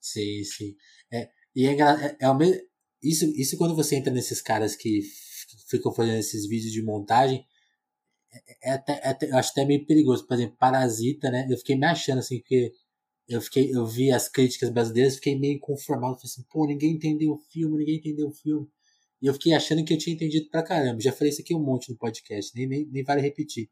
Sim, 0.00 0.44
sim. 0.44 0.74
É, 1.12 1.28
e 1.54 1.66
é, 1.66 1.72
é, 1.80 2.16
é 2.20 2.28
o 2.30 2.36
mesmo 2.36 2.60
isso, 3.02 3.24
isso 3.36 3.56
quando 3.56 3.74
você 3.74 3.96
entra 3.96 4.12
nesses 4.12 4.42
caras 4.42 4.76
que 4.76 5.00
ficam 5.68 5.92
fazendo 5.92 6.18
esses 6.18 6.46
vídeos 6.46 6.72
de 6.72 6.82
montagem, 6.82 7.44
é, 8.32 8.70
é 8.70 8.72
até, 8.72 8.92
é 9.02 9.08
até, 9.08 9.30
eu 9.30 9.36
acho 9.38 9.50
até 9.52 9.64
meio 9.64 9.86
perigoso. 9.86 10.26
Por 10.26 10.34
exemplo, 10.34 10.56
Parasita, 10.58 11.30
né? 11.30 11.46
Eu 11.50 11.58
fiquei 11.58 11.76
me 11.76 11.86
achando 11.86 12.18
assim, 12.20 12.38
porque 12.40 12.72
eu 13.28 13.40
fiquei, 13.40 13.70
eu 13.74 13.86
vi 13.86 14.10
as 14.12 14.28
críticas 14.28 14.70
brasileiras, 14.70 15.16
fiquei 15.16 15.38
meio 15.38 15.60
conformado, 15.60 16.16
falei 16.16 16.26
assim, 16.26 16.44
pô, 16.50 16.66
ninguém 16.66 16.92
entendeu 16.94 17.32
o 17.32 17.38
filme, 17.52 17.78
ninguém 17.78 17.96
entendeu 17.98 18.28
o 18.28 18.32
filme. 18.32 18.68
E 19.22 19.26
eu 19.26 19.34
fiquei 19.34 19.52
achando 19.54 19.84
que 19.84 19.92
eu 19.94 19.98
tinha 19.98 20.14
entendido 20.14 20.48
pra 20.50 20.62
caramba. 20.62 21.00
Já 21.00 21.12
falei 21.12 21.30
isso 21.32 21.42
aqui 21.42 21.54
um 21.54 21.62
monte 21.62 21.90
no 21.90 21.96
podcast, 21.98 22.52
nem, 22.56 22.66
nem, 22.68 22.86
nem 22.90 23.04
vale 23.04 23.20
repetir. 23.22 23.70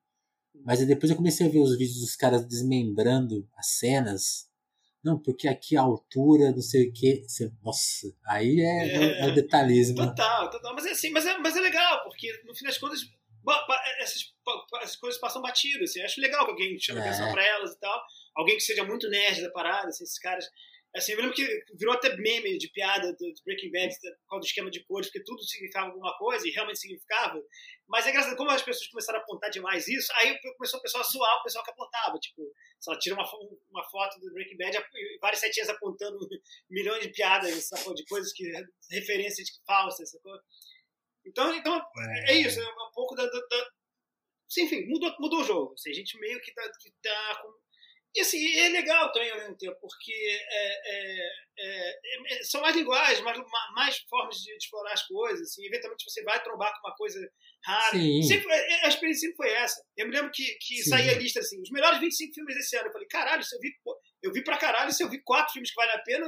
Mas 0.65 0.85
depois 0.87 1.11
eu 1.11 1.17
comecei 1.17 1.47
a 1.47 1.51
ver 1.51 1.61
os 1.61 1.79
vídeos 1.79 2.01
dos 2.01 2.17
caras 2.17 2.47
desmembrando 2.47 3.49
as 3.57 3.69
cenas 3.79 4.48
não, 5.05 5.19
porque 5.21 5.47
aqui 5.47 5.77
a 5.77 5.83
altura, 5.83 6.51
não 6.51 6.61
sei 6.61 6.89
o 6.89 6.93
que. 6.93 7.23
Nossa, 7.63 8.09
aí 8.27 8.61
é, 8.61 8.89
é, 8.89 9.05
é, 9.05 9.29
é 9.29 9.31
detalhismo. 9.31 9.97
Total, 9.97 10.51
total. 10.51 10.75
Mas 10.75 10.87
é 10.87 10.91
assim, 10.91 11.11
mas 11.11 11.25
é, 11.25 11.39
mas 11.39 11.57
é 11.57 11.61
legal, 11.61 12.03
porque 12.03 12.33
no 12.45 12.55
fim 12.55 12.65
das 12.65 12.79
contas, 12.79 13.01
essas, 14.01 14.35
essas 14.83 14.97
coisas 14.97 15.21
passam 15.21 15.41
batidas. 15.41 15.91
Assim. 15.91 16.03
Acho 16.03 16.21
legal 16.21 16.45
que 16.45 16.51
alguém 16.51 16.79
chame 16.79 17.01
é. 17.01 17.03
atenção 17.03 17.31
para 17.31 17.47
elas 17.47 17.73
e 17.73 17.81
tal. 17.81 18.03
Alguém 18.35 18.57
que 18.57 18.63
seja 18.63 18.85
muito 18.85 19.09
nerd 19.09 19.41
da 19.41 19.51
parada, 19.51 19.89
assim, 19.89 20.05
esses 20.05 20.19
caras. 20.19 20.45
Assim, 20.97 21.13
eu 21.13 21.19
lembro 21.19 21.35
que 21.35 21.47
virou 21.75 21.95
até 21.95 22.17
meme 22.17 22.57
de 22.57 22.69
piada 22.71 23.13
do, 23.13 23.33
Breaking 23.45 23.71
Bad 23.71 23.95
por 23.95 24.29
causa 24.31 24.41
do 24.41 24.47
esquema 24.47 24.71
de 24.71 24.83
cores, 24.85 25.09
porque 25.09 25.23
tudo 25.23 25.43
significava 25.45 25.89
alguma 25.89 26.17
coisa 26.17 26.49
e 26.49 26.51
realmente 26.51 26.79
significava. 26.79 27.41
Mas 27.87 28.07
é 28.07 28.11
engraçado, 28.11 28.37
como 28.37 28.51
as 28.51 28.63
pessoas 28.63 28.89
começaram 28.89 29.19
a 29.19 29.23
apontar 29.23 29.51
demais 29.51 29.87
isso, 29.87 30.11
aí 30.17 30.37
começou 30.57 30.81
o 30.81 30.83
pessoal 30.83 31.05
a 31.05 31.07
zoar 31.07 31.41
o 31.41 31.43
pessoal 31.43 31.65
que 31.65 31.71
apontava. 31.71 32.19
Tipo, 32.19 32.43
se 32.81 32.91
ela 32.91 32.99
tira 32.99 33.15
uma, 33.15 33.25
uma 33.71 33.85
foto 33.91 34.19
do 34.19 34.33
Breaking 34.33 34.57
Bad, 34.57 34.79
várias 35.21 35.41
setinhas 35.41 35.69
apontando 35.69 36.19
milhões 36.71 37.03
de 37.03 37.13
piadas, 37.13 37.69
sacou? 37.69 37.95
de 37.95 38.05
coisas 38.07 38.33
que. 38.33 38.51
referências 38.91 39.49
falsas, 39.67 40.11
sacou? 40.11 40.39
Então, 41.27 41.55
então 41.55 41.77
é, 41.77 42.33
é 42.33 42.35
isso, 42.41 42.61
é 42.61 42.65
um 42.65 42.93
pouco 42.95 43.15
da. 43.15 43.25
da, 43.25 43.41
da... 43.41 43.71
Enfim, 44.59 44.87
mudou, 44.89 45.15
mudou 45.21 45.41
o 45.41 45.45
jogo. 45.45 45.75
Assim, 45.75 45.91
a 45.91 45.95
gente 45.95 46.19
meio 46.19 46.41
que 46.41 46.53
tá, 46.55 46.63
que 46.81 46.91
tá 47.03 47.43
com 47.43 47.53
e 48.15 48.21
assim, 48.21 48.59
é 48.59 48.69
legal 48.71 49.13
também 49.13 49.31
ao 49.31 49.39
mesmo 49.39 49.57
tempo, 49.57 49.77
porque 49.81 50.13
é, 50.13 50.91
é, 50.91 51.31
é, 51.59 52.01
é 52.35 52.43
são 52.43 52.61
mais 52.61 52.75
linguagens, 52.75 53.21
mais, 53.21 53.39
mais 53.75 53.99
formas 54.09 54.37
de, 54.37 54.57
explorar 54.57 54.93
as 54.93 55.07
coisas. 55.07 55.43
Assim, 55.43 55.67
eventualmente 55.67 56.05
você 56.05 56.23
vai 56.23 56.43
trombar 56.43 56.73
com 56.73 56.89
uma 56.89 56.97
coisa 56.97 57.21
rara. 57.65 57.93
Sempre, 58.27 58.51
é, 58.51 58.87
a 58.87 58.89
experiência 58.89 59.29
sempre 59.29 59.37
foi 59.37 59.51
essa. 59.51 59.85
Eu 59.97 60.07
me 60.07 60.15
lembro 60.15 60.31
que, 60.33 60.45
que 60.61 60.83
saía 60.85 61.13
a 61.13 61.19
lista 61.19 61.41
assim, 61.41 61.61
os 61.61 61.71
melhores 61.71 62.01
25 62.01 62.35
filmes 62.35 62.55
desse 62.57 62.77
ano. 62.77 62.89
Eu 62.89 62.93
falei, 62.93 63.09
caralho, 63.09 63.43
se 63.43 63.55
eu 63.55 63.61
vi, 63.61 63.71
eu 64.23 64.33
vi 64.33 64.43
pra 64.43 64.59
caralho, 64.59 64.91
se 64.91 65.03
eu 65.03 65.11
vi 65.11 65.23
quatro 65.23 65.53
filmes 65.53 65.71
que 65.71 65.77
valem 65.77 65.95
a 65.95 66.03
pena, 66.03 66.27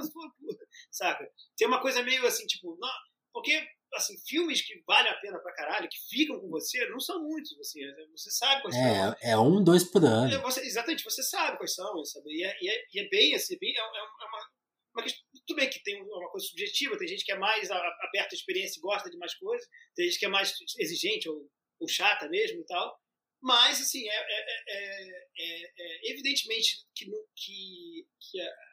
saca? 0.90 1.28
Tem 1.56 1.66
uma 1.66 1.80
coisa 1.80 2.02
meio 2.02 2.26
assim, 2.26 2.46
tipo, 2.46 2.76
não, 2.78 2.92
porque 3.32 3.66
assim, 3.94 4.14
filmes 4.26 4.62
que 4.62 4.82
valem 4.86 5.10
a 5.10 5.20
pena 5.20 5.38
pra 5.38 5.54
caralho, 5.54 5.88
que 5.88 5.98
ficam 6.08 6.40
com 6.40 6.48
você, 6.48 6.86
não 6.88 7.00
são 7.00 7.22
muitos. 7.22 7.56
Você, 7.56 7.80
você 8.10 8.30
sabe 8.30 8.62
quais 8.62 8.76
é, 8.76 8.94
são. 8.94 9.16
É 9.22 9.38
um, 9.38 9.62
dois 9.62 9.84
por 9.84 10.04
ano. 10.04 10.32
É, 10.32 10.38
você, 10.38 10.60
exatamente, 10.60 11.04
você 11.04 11.22
sabe 11.22 11.56
quais 11.56 11.74
são. 11.74 12.04
Sabe? 12.04 12.30
E, 12.30 12.44
é, 12.44 12.56
e, 12.60 12.68
é, 12.68 12.84
e 12.94 13.00
é 13.00 13.08
bem 13.08 13.34
assim, 13.34 13.56
bem, 13.58 13.72
é, 13.76 13.80
é, 13.80 13.82
uma, 13.82 14.48
uma 14.94 15.02
questão, 15.02 15.22
tudo 15.46 15.56
bem 15.56 15.70
que 15.70 15.82
tem 15.82 16.00
uma 16.02 16.30
coisa 16.30 16.46
subjetiva, 16.46 16.98
tem 16.98 17.08
gente 17.08 17.24
que 17.24 17.32
é 17.32 17.38
mais 17.38 17.70
aberta 17.70 18.34
à 18.34 18.36
experiência 18.36 18.78
e 18.78 18.82
gosta 18.82 19.10
de 19.10 19.16
mais 19.16 19.34
coisas, 19.34 19.66
tem 19.94 20.06
gente 20.06 20.18
que 20.18 20.26
é 20.26 20.28
mais 20.28 20.54
exigente 20.78 21.28
ou, 21.28 21.48
ou 21.80 21.88
chata 21.88 22.28
mesmo 22.28 22.60
e 22.60 22.66
tal. 22.66 22.98
Mas, 23.42 23.80
assim, 23.80 24.06
é, 24.06 24.14
é, 24.14 25.02
é 25.38 26.12
evidentemente 26.12 26.84
que, 26.94 27.06
que, 27.34 28.06
que 28.20 28.40
a, 28.40 28.69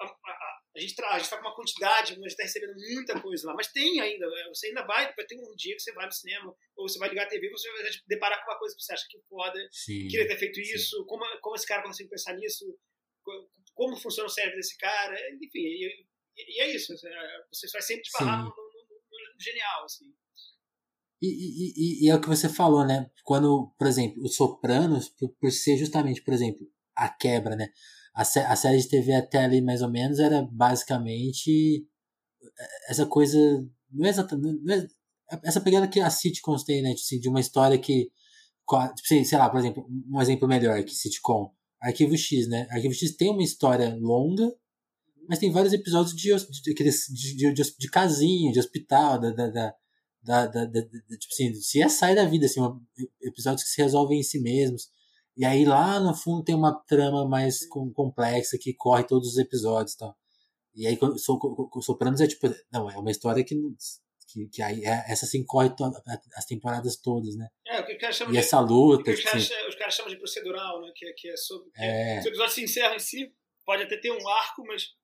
a, 0.00 0.04
a, 0.04 0.60
a 0.76 0.80
gente 0.80 0.90
está 0.90 1.18
tá 1.18 1.36
com 1.36 1.46
uma 1.46 1.54
quantidade, 1.54 2.12
a 2.12 2.14
gente 2.14 2.26
está 2.26 2.42
recebendo 2.42 2.74
muita 2.74 3.20
coisa 3.20 3.46
lá, 3.46 3.54
mas 3.54 3.68
tem 3.72 4.00
ainda, 4.00 4.26
é, 4.26 4.48
você 4.48 4.68
ainda 4.68 4.86
vai, 4.86 5.12
vai 5.14 5.26
ter 5.26 5.36
um 5.36 5.54
dia 5.54 5.74
que 5.74 5.82
você 5.82 5.92
vai 5.92 6.06
no 6.06 6.12
cinema, 6.12 6.54
ou 6.76 6.88
você 6.88 6.98
vai 6.98 7.08
ligar 7.08 7.24
a 7.24 7.28
TV, 7.28 7.50
você 7.50 7.70
vai 7.70 7.90
deparar 8.06 8.44
com 8.44 8.50
uma 8.50 8.58
coisa 8.58 8.74
que 8.74 8.82
você 8.82 8.92
acha 8.92 9.06
que 9.08 9.20
foda, 9.28 9.68
sim, 9.70 10.08
queria 10.08 10.28
ter 10.28 10.38
feito 10.38 10.54
sim. 10.54 10.74
isso, 10.74 11.04
como, 11.06 11.24
como 11.40 11.56
esse 11.56 11.66
cara 11.66 11.82
conseguiu 11.82 12.10
pensar 12.10 12.34
nisso, 12.34 12.64
como 13.74 13.96
funciona 13.96 14.28
o 14.28 14.32
cérebro 14.32 14.56
desse 14.56 14.76
cara, 14.78 15.14
enfim, 15.34 15.58
e, 15.58 16.06
e 16.36 16.60
é 16.60 16.74
isso, 16.74 16.94
você 16.96 17.70
vai 17.72 17.82
sempre 17.82 18.02
esbarrar 18.06 18.38
no, 18.38 18.44
no, 18.44 18.50
no, 18.50 19.34
no, 19.34 19.40
genial, 19.40 19.84
assim. 19.84 20.06
E, 21.20 21.28
e, 21.28 22.06
e, 22.06 22.10
é 22.10 22.14
o 22.16 22.20
que 22.20 22.26
você 22.26 22.48
falou, 22.48 22.84
né? 22.84 23.08
Quando, 23.22 23.72
por 23.78 23.86
exemplo, 23.86 24.20
os 24.24 24.34
Sopranos, 24.34 25.08
por, 25.08 25.32
por 25.36 25.52
ser 25.52 25.76
justamente, 25.76 26.20
por 26.20 26.34
exemplo, 26.34 26.66
a 26.96 27.08
quebra, 27.08 27.54
né? 27.54 27.68
A, 28.14 28.22
a 28.22 28.56
série 28.56 28.78
de 28.78 28.88
TV 28.88 29.12
até 29.14 29.44
ali, 29.44 29.60
mais 29.60 29.82
ou 29.82 29.90
menos, 29.90 30.18
era 30.18 30.42
basicamente 30.42 31.86
é, 32.58 32.90
essa 32.90 33.06
coisa. 33.06 33.38
Não 33.90 34.06
é 34.06 34.10
exatamente. 34.10 34.62
Não 34.62 34.74
é, 34.74 34.88
essa 35.44 35.60
pegada 35.60 35.88
que 35.88 36.00
a 36.00 36.10
sitcoms 36.10 36.64
tem, 36.64 36.82
né? 36.82 36.90
Tipo 36.90 37.02
assim, 37.02 37.20
de 37.20 37.28
uma 37.28 37.40
história 37.40 37.78
que. 37.78 38.10
Tipo, 38.96 39.24
sei 39.24 39.38
lá, 39.38 39.50
por 39.50 39.58
exemplo, 39.58 39.86
um 40.10 40.20
exemplo 40.20 40.48
melhor 40.48 40.82
que 40.84 40.94
sitcom. 40.94 41.52
Arquivo 41.80 42.16
X, 42.16 42.48
né? 42.48 42.66
Arquivo 42.70 42.94
X 42.94 43.16
tem 43.16 43.30
uma 43.30 43.42
história 43.42 43.96
longa, 44.00 44.54
mas 45.28 45.38
tem 45.38 45.50
vários 45.50 45.72
episódios 45.72 46.14
de, 46.14 46.32
de, 46.62 47.52
de, 47.52 47.52
de, 47.52 47.90
casinha, 47.90 48.52
de 48.52 48.60
hospital, 48.60 49.20
da, 49.20 49.30
da, 49.30 49.48
da, 49.48 49.74
da, 50.22 50.46
da, 50.46 50.64
da, 50.66 50.82
tipo 50.82 51.32
assim, 51.32 51.54
se 51.54 51.82
é 51.82 51.88
sai 51.88 52.14
da 52.14 52.24
vida, 52.24 52.46
assim, 52.46 52.60
episódios 53.20 53.64
que 53.64 53.70
se 53.70 53.82
resolvem 53.82 54.20
em 54.20 54.22
si 54.22 54.40
mesmos. 54.40 54.88
E 55.36 55.44
aí 55.44 55.64
lá 55.64 55.98
no 55.98 56.14
fundo 56.14 56.44
tem 56.44 56.54
uma 56.54 56.74
trama 56.86 57.26
mais 57.26 57.66
complexa 57.66 58.58
que 58.60 58.74
corre 58.74 59.04
todos 59.04 59.28
os 59.28 59.38
episódios 59.38 59.94
e 59.94 59.98
tal. 59.98 60.16
E 60.74 60.86
aí 60.86 60.98
o 61.00 61.80
Sopranos 61.82 62.20
é 62.20 62.26
tipo, 62.26 62.48
não, 62.70 62.90
é 62.90 62.96
uma 62.96 63.10
história 63.10 63.44
que 63.44 63.54
que, 64.32 64.48
que 64.48 64.62
aí 64.62 64.82
é, 64.84 65.04
essa 65.12 65.26
assim 65.26 65.44
corre 65.44 65.70
as 66.34 66.46
temporadas 66.46 66.96
todas, 66.96 67.36
né? 67.36 67.48
É, 67.66 67.80
o 67.80 67.84
que 67.84 67.92
os 67.92 67.98
caras 67.98 68.16
chamam 68.16 68.32
e 68.32 68.36
de, 68.36 68.40
essa 68.40 68.60
luta. 68.60 69.10
os, 69.10 69.22
caras, 69.22 69.50
os 69.68 69.74
caras 69.74 69.94
chamam 69.94 70.10
de 70.10 70.16
procedural, 70.16 70.80
né? 70.80 70.90
Que, 70.94 71.12
que 71.12 71.28
é 71.28 71.36
sobre. 71.36 71.70
Que 71.70 71.82
é. 71.82 72.18
Os 72.18 72.26
episódios 72.26 72.54
se 72.54 72.64
encerram 72.64 72.96
em 72.96 72.98
si, 72.98 73.30
pode 73.66 73.82
até 73.82 73.98
ter 73.98 74.10
um 74.10 74.28
arco, 74.28 74.64
mas 74.66 74.94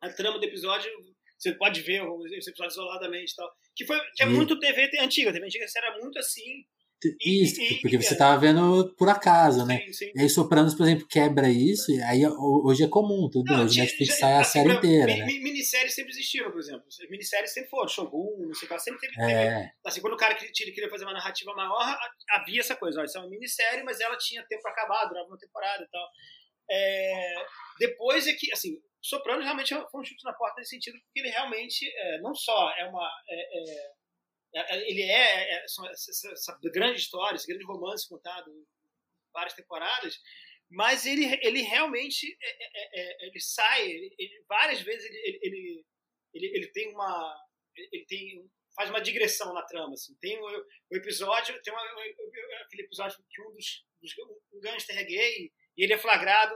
a 0.00 0.10
trama 0.10 0.40
do 0.40 0.44
episódio 0.44 0.90
você 1.38 1.54
pode 1.54 1.80
ver 1.82 2.02
esse 2.36 2.50
episódio 2.50 2.72
isoladamente 2.72 3.32
e 3.32 3.36
tal. 3.36 3.50
Que, 3.74 3.84
foi, 3.84 3.98
que 4.14 4.22
é 4.22 4.26
e... 4.26 4.30
muito 4.30 4.58
TV 4.58 4.90
antiga. 5.00 5.32
TV 5.32 5.46
antiga 5.46 5.66
era 5.76 5.98
muito 5.98 6.18
assim. 6.18 6.64
Isso, 7.24 7.60
e, 7.60 7.80
porque 7.80 7.96
você 7.96 8.12
estava 8.12 8.38
vendo 8.38 8.94
por 8.96 9.08
acaso, 9.08 9.66
né? 9.66 9.78
Sim, 9.86 9.92
sim. 9.92 10.12
E 10.14 10.20
aí 10.20 10.28
Sopranos, 10.28 10.74
por 10.74 10.84
exemplo, 10.84 11.06
quebra 11.08 11.48
isso, 11.48 11.90
e 11.92 12.02
aí 12.02 12.26
hoje 12.26 12.84
é 12.84 12.88
comum, 12.88 13.28
tudo 13.30 13.52
não, 13.52 13.64
hoje 13.64 13.80
Netflix 13.80 14.18
sai 14.18 14.34
a 14.34 14.44
série 14.44 14.72
inteira. 14.72 15.16
né? 15.16 15.26
Minisséries 15.26 15.94
sempre 15.94 16.12
existiram, 16.12 16.50
por 16.50 16.60
exemplo. 16.60 16.84
Minisséries 17.10 17.52
sempre 17.52 17.70
foram, 17.70 17.88
Shogun, 17.88 18.46
não 18.46 18.54
sei 18.54 18.68
o 18.68 18.72
que, 18.72 18.78
sempre 18.78 19.00
teve. 19.00 19.32
É. 19.32 19.70
assim, 19.84 20.00
quando 20.00 20.14
o 20.14 20.18
cara 20.18 20.34
queria 20.34 20.90
fazer 20.90 21.04
uma 21.04 21.14
narrativa 21.14 21.54
maior, 21.54 21.98
havia 22.30 22.60
essa 22.60 22.76
coisa, 22.76 23.00
ó, 23.00 23.04
isso 23.04 23.18
é 23.18 23.20
uma 23.20 23.30
minissérie, 23.30 23.84
mas 23.84 24.00
ela 24.00 24.16
tinha 24.16 24.44
tempo 24.46 24.62
para 24.62 24.72
acabar, 24.72 25.06
durava 25.06 25.28
uma 25.28 25.38
temporada 25.38 25.82
e 25.82 25.88
tal. 25.88 26.08
É, 26.70 27.34
depois 27.78 28.26
é 28.26 28.32
que, 28.32 28.52
assim, 28.52 28.78
Sopranos 29.02 29.44
realmente 29.44 29.74
foi 29.74 30.00
um 30.00 30.04
chute 30.04 30.24
na 30.24 30.32
porta 30.32 30.60
nesse 30.60 30.70
sentido, 30.70 30.96
porque 31.02 31.20
ele 31.20 31.28
realmente 31.28 31.84
é, 31.88 32.20
não 32.20 32.32
só 32.34 32.70
é 32.78 32.84
uma. 32.84 33.10
É, 33.28 33.58
é 33.58 33.62
é, 33.62 33.74
é, 33.74 33.90
ele 34.54 35.02
é, 35.02 35.54
é 35.54 35.64
essa, 35.64 36.30
essa, 36.30 36.58
grande 36.62 36.98
história, 36.98 37.36
esse 37.36 37.46
grande 37.46 37.64
romance 37.64 38.08
contado 38.08 38.50
em 38.50 38.66
várias 39.32 39.54
temporadas, 39.54 40.18
mas 40.70 41.06
ele, 41.06 41.24
ele 41.42 41.62
realmente 41.62 42.36
é, 42.40 43.00
é, 43.00 43.26
ele 43.26 43.40
sai, 43.40 43.90
ele, 43.90 44.44
várias 44.48 44.80
vezes 44.80 45.04
ele, 45.04 45.40
ele, 45.42 45.84
ele, 46.34 46.46
ele, 46.56 46.66
tem 46.68 46.92
uma 46.92 47.38
ele 47.76 48.04
tem 48.06 48.50
faz 48.74 48.88
uma 48.88 49.00
digressão 49.00 49.52
na 49.52 49.62
trama 49.62 49.92
assim. 49.92 50.14
tem 50.20 50.38
o, 50.38 50.46
o 50.46 50.96
episódio 50.96 51.60
tem 51.62 51.72
uma, 51.72 51.82
aquele 52.64 52.82
episódio 52.82 53.18
que 53.28 53.42
um 53.42 53.52
dos, 53.52 53.84
dos 54.00 54.12
um 54.52 54.60
gangster 54.60 54.98
é 54.98 55.04
gay 55.04 55.52
e 55.76 55.84
ele 55.84 55.92
é 55.92 55.98
flagrado 55.98 56.54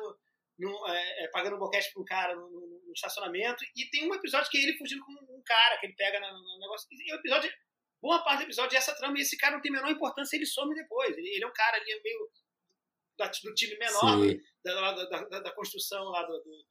é, 0.89 1.29
pagando 1.29 1.59
boquete 1.59 1.93
para 1.93 2.03
um 2.03 2.07
cara 2.07 2.35
no, 2.35 2.77
estacionamento 2.95 3.63
e 3.77 3.91
tem 3.91 4.11
um 4.11 4.15
episódio 4.15 4.51
que 4.51 4.57
é 4.57 4.63
ele 4.63 4.79
fugindo 4.79 5.05
com 5.05 5.13
um 5.13 5.43
cara 5.45 5.77
que 5.79 5.87
ele 5.87 5.95
pega 5.95 6.19
no, 6.19 6.33
no 6.33 6.59
negócio 6.59 6.89
e 6.91 7.13
o 7.13 7.17
episódio 7.17 7.53
boa 8.07 8.23
parte 8.23 8.39
do 8.39 8.45
episódio 8.45 8.77
é 8.77 8.79
essa 8.79 8.95
trama 8.95 9.19
e 9.19 9.23
esse 9.23 9.37
cara 9.37 9.55
não 9.57 9.61
tem 9.61 9.73
a 9.73 9.75
menor 9.75 9.91
importância, 9.91 10.37
ele 10.37 10.47
some 10.47 10.73
depois. 10.73 11.19
Ele, 11.19 11.29
ele 11.29 11.45
é 11.45 11.47
um 11.47 11.53
cara 11.53 11.77
ali 11.77 12.01
meio 12.05 12.31
da, 13.19 13.27
do 13.27 13.55
time 13.55 13.77
menor, 13.77 14.17
da, 14.65 14.93
da, 14.93 15.25
da, 15.25 15.41
da, 15.41 15.55
construção 15.55 16.05
lá 16.05 16.23
do, 16.23 16.39
do, 16.39 16.67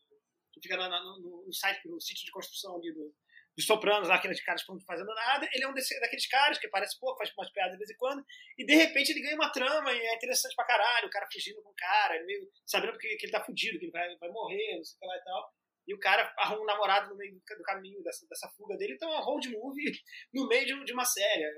que 0.54 0.62
fica 0.62 0.78
na, 0.78 0.88
no, 0.88 1.44
no, 1.46 1.54
site, 1.54 1.86
no 1.90 2.00
sítio 2.00 2.24
de 2.24 2.32
construção 2.32 2.78
ali 2.78 2.94
do, 2.94 3.14
dos 3.58 3.66
Sopranos, 3.66 4.08
lá, 4.08 4.16
aqueles 4.16 4.42
caras 4.46 4.64
que 4.64 4.72
estão 4.72 4.86
fazendo 4.88 5.14
nada. 5.14 5.50
Ele 5.52 5.66
é 5.66 5.68
um 5.68 5.74
desse, 5.74 6.00
daqueles 6.00 6.28
caras 6.28 6.58
que 6.58 6.70
parece 6.70 6.98
pouco, 6.98 7.18
faz 7.18 7.34
umas 7.38 7.52
piadas 7.52 7.74
de 7.74 7.80
vez 7.80 7.90
em 7.90 7.98
quando, 7.98 8.24
e 8.58 8.66
de 8.66 8.76
repente 8.76 9.12
ele 9.12 9.22
ganha 9.22 9.36
uma 9.36 9.52
trama 9.52 9.92
e 9.92 10.00
é 10.00 10.16
interessante 10.16 10.56
pra 10.56 10.66
caralho. 10.66 11.08
O 11.08 11.12
cara 11.12 11.28
fugindo 11.30 11.62
com 11.62 11.70
o 11.70 11.76
cara, 11.76 12.24
meio 12.24 12.50
sabendo 12.66 12.98
que, 12.98 13.14
que 13.18 13.26
ele 13.26 13.34
tá 13.34 13.44
fudido, 13.44 13.78
que 13.78 13.86
ele 13.86 13.92
vai, 13.92 14.16
vai 14.18 14.30
morrer, 14.30 14.78
não 14.78 14.86
sei 14.86 14.96
o 14.96 15.00
que 15.00 15.06
lá 15.06 15.18
e 15.18 15.24
tal 15.26 15.54
e 15.88 15.94
o 15.94 16.00
cara 16.00 16.34
arruma 16.38 16.62
um 16.62 16.66
namorado 16.66 17.10
no 17.10 17.16
meio 17.16 17.34
do 17.36 17.64
caminho 17.64 18.02
dessa, 18.04 18.26
dessa 18.28 18.50
fuga 18.58 18.76
dele, 18.78 18.94
então 18.94 19.12
é 19.12 19.20
um 19.20 19.24
road 19.24 19.50
movie 19.50 19.92
no 20.34 20.48
meio 20.48 20.84
de, 20.86 20.94
uma 20.94 21.06
série. 21.06 21.44
É 21.44 21.52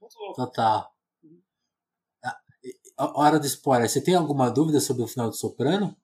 muito 0.00 0.18
louco. 0.18 0.34
Total. 0.34 0.94
Uhum. 1.22 1.42
Hora 2.98 3.38
do 3.38 3.46
spoiler. 3.46 3.88
Você 3.88 4.02
tem 4.02 4.14
alguma 4.14 4.50
dúvida 4.50 4.80
sobre 4.80 5.02
o 5.02 5.08
final 5.08 5.28
do 5.28 5.36
Soprano? 5.36 5.96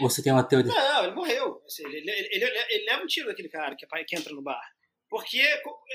Ou 0.00 0.10
você 0.10 0.22
tem 0.22 0.32
uma 0.32 0.46
teoria? 0.46 0.72
Não, 0.72 1.04
ele 1.04 1.14
morreu. 1.14 1.62
Assim, 1.66 1.84
ele, 1.86 1.98
ele, 1.98 2.28
ele, 2.32 2.44
ele, 2.44 2.84
leva 2.84 3.02
um 3.02 3.06
tiro 3.06 3.28
daquele 3.28 3.48
cara 3.48 3.76
que, 3.76 3.86
que 3.86 4.16
entra 4.16 4.32
no 4.32 4.42
bar. 4.42 4.60
Porque 5.08 5.40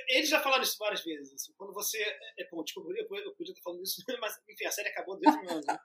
eles 0.10 0.30
já 0.30 0.40
falaram 0.40 0.64
isso 0.64 0.78
várias 0.78 1.04
vezes. 1.04 1.34
Assim, 1.34 1.54
quando 1.58 1.74
você. 1.74 1.98
É, 2.38 2.48
bom, 2.52 2.64
desculpa, 2.64 2.92
eu, 2.92 3.08
podia 3.36 3.52
estar 3.52 3.64
falando 3.64 3.84
isso, 3.84 4.02
mas 4.22 4.40
enfim, 4.48 4.66
a 4.66 4.72
série 4.72 4.90
acabou 4.90 5.20
desde 5.20 5.40
o 5.40 5.62
né? 5.62 5.80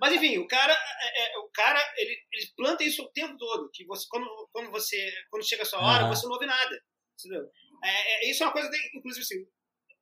Mas 0.00 0.14
enfim, 0.14 0.38
o 0.38 0.46
cara, 0.46 0.72
é, 0.72 1.34
é, 1.34 1.38
o 1.38 1.48
cara 1.50 1.80
ele, 1.96 2.16
ele 2.32 2.46
planta 2.56 2.82
isso 2.84 3.02
o 3.02 3.12
tempo 3.12 3.36
todo. 3.36 3.70
Que 3.72 3.84
você, 3.84 4.06
quando, 4.08 4.48
quando, 4.52 4.70
você, 4.70 5.12
quando 5.30 5.46
chega 5.46 5.62
a 5.62 5.66
sua 5.66 5.80
hora, 5.80 6.04
uhum. 6.04 6.10
você 6.10 6.26
não 6.26 6.32
ouve 6.32 6.46
nada. 6.46 6.82
Entendeu? 7.18 7.48
É, 7.84 8.26
é, 8.26 8.30
isso 8.30 8.42
é 8.42 8.46
uma 8.46 8.52
coisa, 8.52 8.68
de, 8.68 8.98
inclusive, 8.98 9.22
assim, 9.22 9.46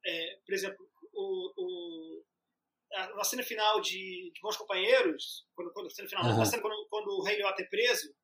é, 0.07 0.39
por 0.45 0.55
exemplo, 0.55 0.89
o, 1.13 1.53
o, 1.57 2.25
a, 2.95 3.17
na 3.17 3.25
cena 3.25 3.43
final 3.43 3.81
de, 3.81 4.31
de 4.33 4.41
Bons 4.41 4.57
Companheiros, 4.57 5.47
quando, 5.55 5.73
quando, 5.73 5.91
cena 5.91 6.09
final, 6.09 6.25
uhum. 6.25 6.39
na 6.39 6.45
cena 6.45 6.63
quando, 6.63 6.87
quando 6.89 7.09
o 7.09 7.23
Rei 7.23 7.37
Liotta 7.37 7.63
é 7.63 7.67
preso, 7.67 8.15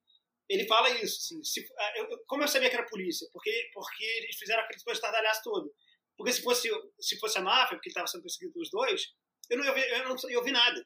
ele 0.48 0.66
fala 0.66 0.88
isso, 0.90 1.18
assim, 1.18 1.44
se, 1.44 1.68
eu, 1.96 2.24
como 2.26 2.42
eu 2.42 2.48
sabia 2.48 2.70
que 2.70 2.76
era 2.76 2.86
polícia? 2.86 3.28
Porque, 3.32 3.70
porque 3.72 4.04
eles 4.04 4.36
fizeram 4.36 4.62
aquele 4.62 4.80
estardalhaço 4.92 5.42
todo. 5.42 5.74
Porque 6.16 6.32
se 6.32 6.42
fosse, 6.42 6.68
se 6.98 7.18
fosse 7.18 7.38
a 7.38 7.42
máfia, 7.42 7.76
porque 7.76 7.90
estava 7.90 8.06
sendo 8.06 8.22
perseguido 8.22 8.52
pelos 8.54 8.70
dois, 8.70 9.14
eu 9.50 9.58
não 9.58 9.64
ia 9.64 9.88
eu 9.98 10.08
não 10.08 10.16
ia 10.30 10.38
ouvir 10.38 10.52
nada. 10.52 10.84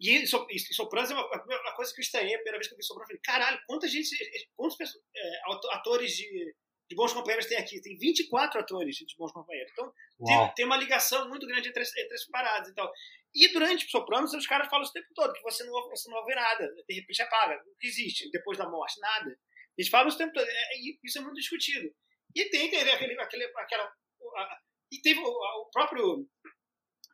E, 0.00 0.24
e 0.24 0.26
Sopranos 0.74 1.10
é 1.10 1.14
uma, 1.14 1.26
uma, 1.26 1.76
coisa 1.76 1.92
que 1.92 2.00
eu 2.00 2.02
estranhei 2.02 2.34
a 2.34 2.38
primeira 2.38 2.58
vez 2.58 2.68
que 2.68 2.74
eu 2.74 2.78
vi 2.78 2.84
Sopranos. 2.84 3.10
Eu 3.10 3.16
falei, 3.16 3.22
caralho, 3.22 3.62
quanta 3.66 3.86
gente, 3.86 4.08
quantos 4.56 4.78
é, 5.14 5.40
atores 5.72 6.16
de, 6.16 6.54
de 6.92 6.96
bons 6.96 7.12
companheiros 7.14 7.46
tem 7.46 7.56
aqui? 7.56 7.80
Tem 7.80 7.96
24 7.96 8.60
atores 8.60 8.96
de 8.96 9.16
bons 9.16 9.32
companheiros. 9.32 9.72
Então, 9.72 9.92
tem, 10.24 10.54
tem, 10.54 10.66
uma 10.66 10.76
ligação 10.76 11.26
muito 11.28 11.46
grande 11.46 11.70
entre, 11.70 11.82
entre 11.82 12.14
as 12.14 12.26
paradas 12.26 12.68
e 12.68 12.74
tal. 12.74 12.92
E 13.34 13.50
durante 13.52 13.90
Sopranos, 13.90 14.34
os 14.34 14.46
caras 14.46 14.68
falam 14.68 14.86
o 14.86 14.92
tempo 14.92 15.08
todo 15.14 15.32
que 15.32 15.42
você 15.42 15.64
não, 15.64 15.72
você 15.88 16.10
não 16.10 16.18
ouve 16.18 16.34
nada, 16.34 16.68
de 16.86 16.94
repente 16.94 17.22
apaga. 17.22 17.62
O 17.66 17.76
que 17.78 17.86
existe 17.86 18.30
depois 18.30 18.58
da 18.58 18.68
morte? 18.68 19.00
Nada. 19.00 19.38
Eles 19.76 19.90
falam 19.90 20.12
o 20.12 20.16
tempo 20.16 20.34
todo. 20.34 20.46
É, 20.46 20.78
isso 21.02 21.18
é 21.18 21.22
muito 21.22 21.36
discutido. 21.36 21.90
E 22.34 22.44
tem, 22.50 22.70
tem 22.70 22.80
aquele, 22.80 23.18
aquele, 23.18 23.44
aquela. 23.44 23.84
A, 23.84 24.58
e 24.92 25.00
teve 25.00 25.18
o, 25.20 25.26
o 25.26 25.70
próprio. 25.70 26.28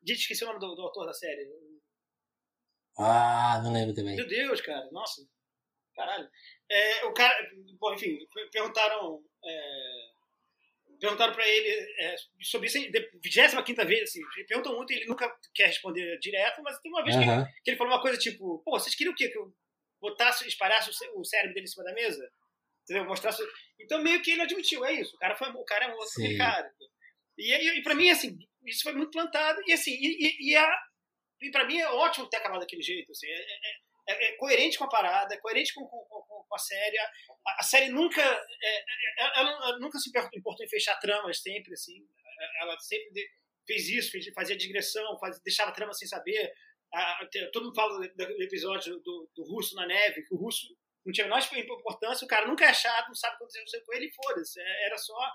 Gente, 0.04 0.20
esqueci 0.20 0.42
o 0.42 0.48
nome 0.48 0.58
do, 0.58 0.74
do 0.74 0.82
autor 0.82 1.06
da 1.06 1.14
série. 1.14 1.48
Ah, 2.98 3.60
não 3.62 3.72
lembro 3.72 3.94
também. 3.94 4.16
Meu 4.16 4.26
Deus, 4.26 4.60
cara. 4.60 4.88
Nossa. 4.90 5.22
Caralho. 5.94 6.28
É, 6.70 7.04
o 7.06 7.12
cara. 7.12 7.34
Bom, 7.78 7.94
enfim, 7.94 8.18
perguntaram. 8.52 9.22
É, 9.48 10.08
perguntaram 11.00 11.32
para 11.32 11.46
ele 11.46 11.68
é, 12.00 12.16
sobre 12.42 12.66
isso, 12.66 12.78
25 12.80 13.86
vez, 13.86 14.02
assim, 14.02 14.20
perguntam 14.46 14.76
muito 14.76 14.92
e 14.92 14.96
ele 14.96 15.06
nunca 15.06 15.32
quer 15.54 15.66
responder 15.66 16.18
direto, 16.18 16.62
mas 16.62 16.78
tem 16.80 16.90
uma 16.90 17.04
vez 17.04 17.16
que, 17.16 17.22
ele, 17.22 17.44
que, 17.64 17.70
ele, 17.70 17.76
falou 17.76 17.92
uma 17.92 18.02
coisa 18.02 18.18
tipo: 18.18 18.62
pô, 18.64 18.78
vocês 18.78 18.94
queriam 18.94 19.12
o 19.12 19.16
quê? 19.16 19.28
Que 19.28 19.38
eu 19.38 19.52
botasse, 20.00 20.46
espalhasse 20.46 20.90
o 21.14 21.24
cérebro 21.24 21.54
dele 21.54 21.64
em 21.64 21.68
cima 21.68 21.84
da 21.84 21.92
mesa? 21.92 22.28
Entendeu? 22.82 23.04
Mostrasse. 23.04 23.42
Então, 23.78 24.02
meio 24.02 24.22
que 24.22 24.30
ele 24.32 24.42
admitiu: 24.42 24.84
é 24.84 24.92
isso, 24.92 25.14
o 25.14 25.18
cara, 25.18 25.36
foi, 25.36 25.48
o 25.50 25.64
cara 25.64 25.84
é 25.86 25.88
um 25.88 25.96
outro 25.96 26.36
cara. 26.36 26.70
E, 27.36 27.52
e, 27.52 27.78
e 27.78 27.82
para 27.82 27.94
mim, 27.94 28.10
assim, 28.10 28.36
isso 28.66 28.82
foi 28.82 28.92
muito 28.92 29.12
plantado, 29.12 29.60
e 29.66 29.72
assim, 29.72 29.92
e, 29.92 30.26
e, 30.26 30.50
e, 30.50 30.56
a, 30.56 30.78
e 31.40 31.50
para 31.50 31.64
mim 31.66 31.78
é 31.78 31.88
ótimo 31.88 32.28
ter 32.28 32.38
acabado 32.38 32.60
daquele 32.60 32.82
jeito, 32.82 33.12
assim, 33.12 33.28
é, 33.28 33.40
é, 33.40 33.58
é, 34.08 34.24
é 34.30 34.36
coerente 34.36 34.76
com 34.76 34.84
a 34.84 34.88
parada, 34.88 35.34
é 35.34 35.38
coerente 35.38 35.72
com, 35.72 35.86
com, 35.86 36.04
com, 36.04 36.44
com 36.48 36.54
a 36.54 36.58
série. 36.58 36.96
A, 37.58 37.60
a, 37.60 37.62
série 37.62 37.88
nunca, 37.90 38.22
é, 38.22 38.78
é, 38.78 39.40
ela, 39.40 39.78
nunca 39.78 39.98
se 39.98 40.10
importou 40.34 40.64
em 40.64 40.68
fechar 40.68 40.98
tramas, 40.98 41.40
sempre, 41.40 41.72
assim, 41.72 42.06
ela 42.60 42.78
sempre 42.78 43.28
fez 43.66 43.88
isso, 43.88 44.10
fez, 44.10 44.26
fazia 44.34 44.56
digressão, 44.56 45.18
faz, 45.18 45.40
deixava 45.42 45.70
a 45.70 45.74
trama 45.74 45.92
sem 45.92 46.08
saber. 46.08 46.52
todo 47.52 47.64
mundo 47.64 47.74
fala 47.74 47.98
do, 47.98 48.14
do 48.14 48.42
episódio 48.42 48.98
do, 49.00 49.30
do 49.34 49.44
russo 49.44 49.74
na 49.74 49.86
neve, 49.86 50.22
que 50.22 50.34
o 50.34 50.38
russo 50.38 50.66
não 51.04 51.12
tinha 51.12 51.26
a 51.26 51.28
menor 51.28 51.40
importância, 51.56 52.24
o 52.24 52.28
cara 52.28 52.46
nunca 52.46 52.64
é 52.64 52.68
achado, 52.68 53.08
não 53.08 53.14
sabe 53.14 53.36
o 53.36 53.38
que 53.38 53.44
aconteceu 53.44 53.82
com 53.84 53.94
ele, 53.94 54.12
foda-se. 54.12 54.60
Era 54.60 54.98
só, 54.98 55.32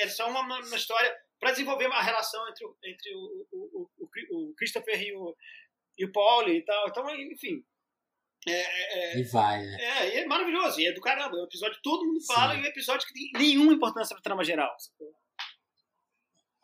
era 0.00 0.10
só 0.10 0.30
uma, 0.30 0.40
uma 0.40 0.76
história 0.76 1.14
para 1.38 1.50
desenvolver 1.50 1.86
uma 1.86 2.02
relação 2.02 2.48
entre, 2.48 2.64
o, 2.64 2.76
entre 2.82 3.14
o, 3.14 3.46
o, 3.52 3.90
o, 3.98 4.50
o 4.50 4.54
Christopher 4.54 5.02
e 5.02 5.14
o, 5.14 5.36
e 5.98 6.04
o 6.06 6.12
Paul 6.12 6.48
e 6.48 6.62
tal. 6.62 6.88
Então, 6.88 7.10
enfim. 7.10 7.64
É, 8.46 8.52
é, 8.52 9.16
é, 9.16 9.20
e 9.20 9.22
vai, 9.24 9.62
né? 9.62 9.76
É, 9.80 10.20
é 10.20 10.26
maravilhoso, 10.26 10.80
e 10.80 10.86
é 10.86 10.92
do 10.92 11.00
caramba. 11.00 11.36
É 11.36 11.40
um 11.40 11.44
episódio 11.44 11.76
que 11.76 11.82
todo 11.82 12.04
mundo 12.04 12.20
fala 12.24 12.54
Sim. 12.54 12.60
e 12.60 12.62
é 12.62 12.66
um 12.66 12.70
episódio 12.70 13.06
que 13.06 13.14
tem 13.14 13.30
nenhuma 13.34 13.72
importância 13.72 14.14
pra 14.14 14.22
trama 14.22 14.44
geral. 14.44 14.74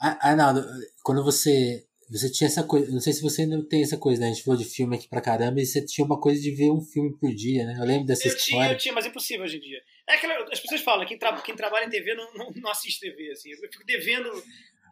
Ah, 0.01 0.31
Arnaldo, 0.31 0.65
quando 1.03 1.23
você 1.25 1.87
você 2.11 2.29
tinha 2.29 2.49
essa 2.49 2.65
coisa, 2.65 2.91
não 2.91 2.99
sei 2.99 3.13
se 3.13 3.23
você 3.23 3.43
ainda 3.43 3.65
tem 3.69 3.83
essa 3.83 3.97
coisa, 3.97 4.21
né? 4.21 4.27
A 4.27 4.33
gente 4.33 4.43
falou 4.43 4.59
de 4.59 4.69
filme 4.69 4.97
aqui 4.97 5.09
pra 5.09 5.21
caramba 5.21 5.61
e 5.61 5.65
você 5.65 5.85
tinha 5.85 6.05
uma 6.05 6.21
coisa 6.21 6.41
de 6.41 6.51
ver 6.51 6.69
um 6.73 6.81
filme 6.81 7.17
por 7.17 7.33
dia, 7.33 7.65
né? 7.65 7.77
Eu 7.79 7.87
lembro 7.87 8.05
dessa 8.05 8.27
eu 8.27 8.35
história. 8.35 8.65
Tinha, 8.65 8.73
eu 8.73 8.79
tinha, 8.79 8.95
mas 8.95 9.07
é 9.07 9.09
impossível 9.09 9.45
hoje 9.45 9.59
em 9.59 9.61
dia. 9.61 9.81
É 10.09 10.15
aquela, 10.15 10.43
as 10.53 10.59
pessoas 10.59 10.81
falam, 10.81 11.07
quem, 11.07 11.17
tra 11.17 11.41
quem 11.41 11.55
trabalha 11.55 11.85
em 11.85 11.91
TV 11.91 12.15
não, 12.15 12.35
não, 12.35 12.51
não, 12.51 12.71
assiste 12.71 12.99
TV, 12.99 13.31
assim. 13.31 13.51
Eu 13.51 13.71
fico 13.71 13.87
devendo 13.87 14.29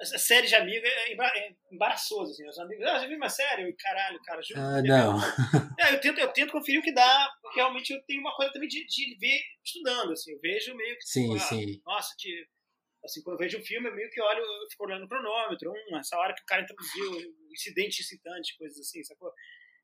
a 0.01 0.19
série 0.19 0.47
de 0.47 0.55
amigo 0.55 0.87
é, 0.87 1.13
é 1.13 1.55
embaraçoso, 1.73 2.31
assim. 2.33 2.49
Os 2.49 2.59
amigos, 2.59 2.85
ah, 2.87 3.01
já 3.01 3.07
vi 3.07 3.17
uma 3.17 3.29
série? 3.29 3.63
Eu, 3.63 3.75
caralho, 3.77 4.21
cara, 4.23 4.43
juro. 4.43 4.61
Ah, 4.61 4.83
não. 4.83 5.19
É, 5.81 5.95
eu 5.95 6.01
tento, 6.01 6.19
eu 6.19 6.33
tento 6.33 6.53
conferir 6.53 6.81
o 6.81 6.83
que 6.83 6.93
dá, 6.93 7.31
porque 7.41 7.61
realmente 7.61 7.93
eu 7.93 8.03
tenho 8.03 8.21
uma 8.21 8.35
coisa 8.35 8.53
também 8.53 8.69
de, 8.69 8.85
de 8.85 9.17
ver 9.21 9.41
estudando, 9.65 10.13
assim. 10.13 10.33
Eu 10.33 10.41
vejo 10.41 10.75
meio 10.75 10.97
que. 10.97 11.05
Sim, 11.05 11.29
tipo, 11.29 11.37
ah, 11.37 11.41
sim. 11.41 11.83
Nossa, 11.87 12.15
que 12.19 12.47
Assim, 13.05 13.23
quando 13.23 13.37
eu 13.37 13.39
vejo 13.39 13.59
um 13.59 13.65
filme, 13.65 13.89
eu 13.89 13.95
meio 13.95 14.11
que 14.11 14.21
olho, 14.21 14.41
eu 14.41 14.71
fico 14.71 14.85
olhando 14.85 15.05
o 15.05 15.09
cronômetro, 15.09 15.71
hum, 15.71 15.99
essa 15.99 16.17
hora 16.19 16.35
que 16.35 16.43
o 16.43 16.47
cara 16.47 16.63
introduziu, 16.63 17.35
incidente 17.51 18.01
excitante, 18.01 18.57
coisas 18.59 18.79
assim, 18.81 19.03
sacou? 19.05 19.33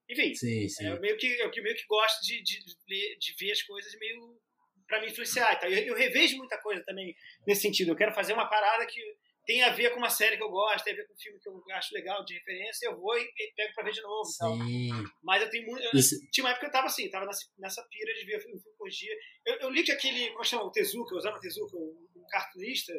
Enfim, 0.09 0.35
sim, 0.35 0.69
sim. 0.69 0.87
É, 0.87 0.91
eu, 0.91 1.01
meio 1.01 1.17
que, 1.17 1.27
eu 1.27 1.51
meio 1.62 1.77
que 1.77 1.87
gosto 1.87 2.21
de, 2.23 2.43
de, 2.43 2.59
de, 2.59 3.19
de 3.19 3.35
ver 3.39 3.53
as 3.53 3.62
coisas 3.62 3.99
meio 3.99 4.39
para 4.87 5.01
me 5.01 5.07
influenciar. 5.07 5.55
Então, 5.55 5.69
eu, 5.69 5.79
eu 5.79 5.95
revejo 5.95 6.37
muita 6.37 6.59
coisa 6.59 6.83
também 6.85 7.15
nesse 7.47 7.62
sentido. 7.62 7.93
Eu 7.93 7.97
quero 7.97 8.12
fazer 8.12 8.33
uma 8.33 8.49
parada 8.49 8.85
que 8.87 9.01
tem 9.47 9.62
a 9.62 9.70
ver 9.70 9.90
com 9.90 9.99
uma 9.99 10.11
série 10.11 10.36
que 10.36 10.42
eu 10.42 10.51
gosto, 10.51 10.84
tem 10.84 10.95
a 10.95 10.97
ver 10.97 11.07
com 11.07 11.14
um 11.14 11.18
filme 11.18 11.38
que 11.40 11.49
eu 11.49 11.76
acho 11.76 11.95
legal 11.95 12.24
de 12.24 12.34
referência, 12.34 12.86
eu 12.86 12.99
vou 12.99 13.16
e, 13.18 13.30
pego 13.55 13.74
pra 13.74 13.84
ver 13.84 13.92
de 13.92 14.01
novo. 14.01 14.24
Sim. 14.24 14.90
Mas 15.22 15.42
eu 15.42 15.51
tenho 15.51 15.66
muito. 15.66 15.97
Isso. 15.97 16.16
Tinha 16.30 16.45
uma 16.45 16.51
época 16.51 16.66
que 16.66 16.70
eu 16.70 16.72
tava 16.72 16.86
assim, 16.86 17.11
tava 17.11 17.26
nessa, 17.26 17.47
nessa 17.59 17.82
pira 17.88 18.14
de 18.14 18.24
ver 18.24 18.40
filme 18.40 18.61
por 18.78 18.88
dia. 18.88 19.14
Eu, 19.45 19.57
eu 19.57 19.70
li 19.70 19.82
que 19.82 19.92
aquele, 19.92 20.30
como 20.30 20.45
chama, 20.45 20.64
o 20.64 20.70
Tezuka, 20.70 21.14
o 21.14 21.40
Tezuka, 21.40 21.76
um 21.76 22.26
cartunista, 22.28 22.92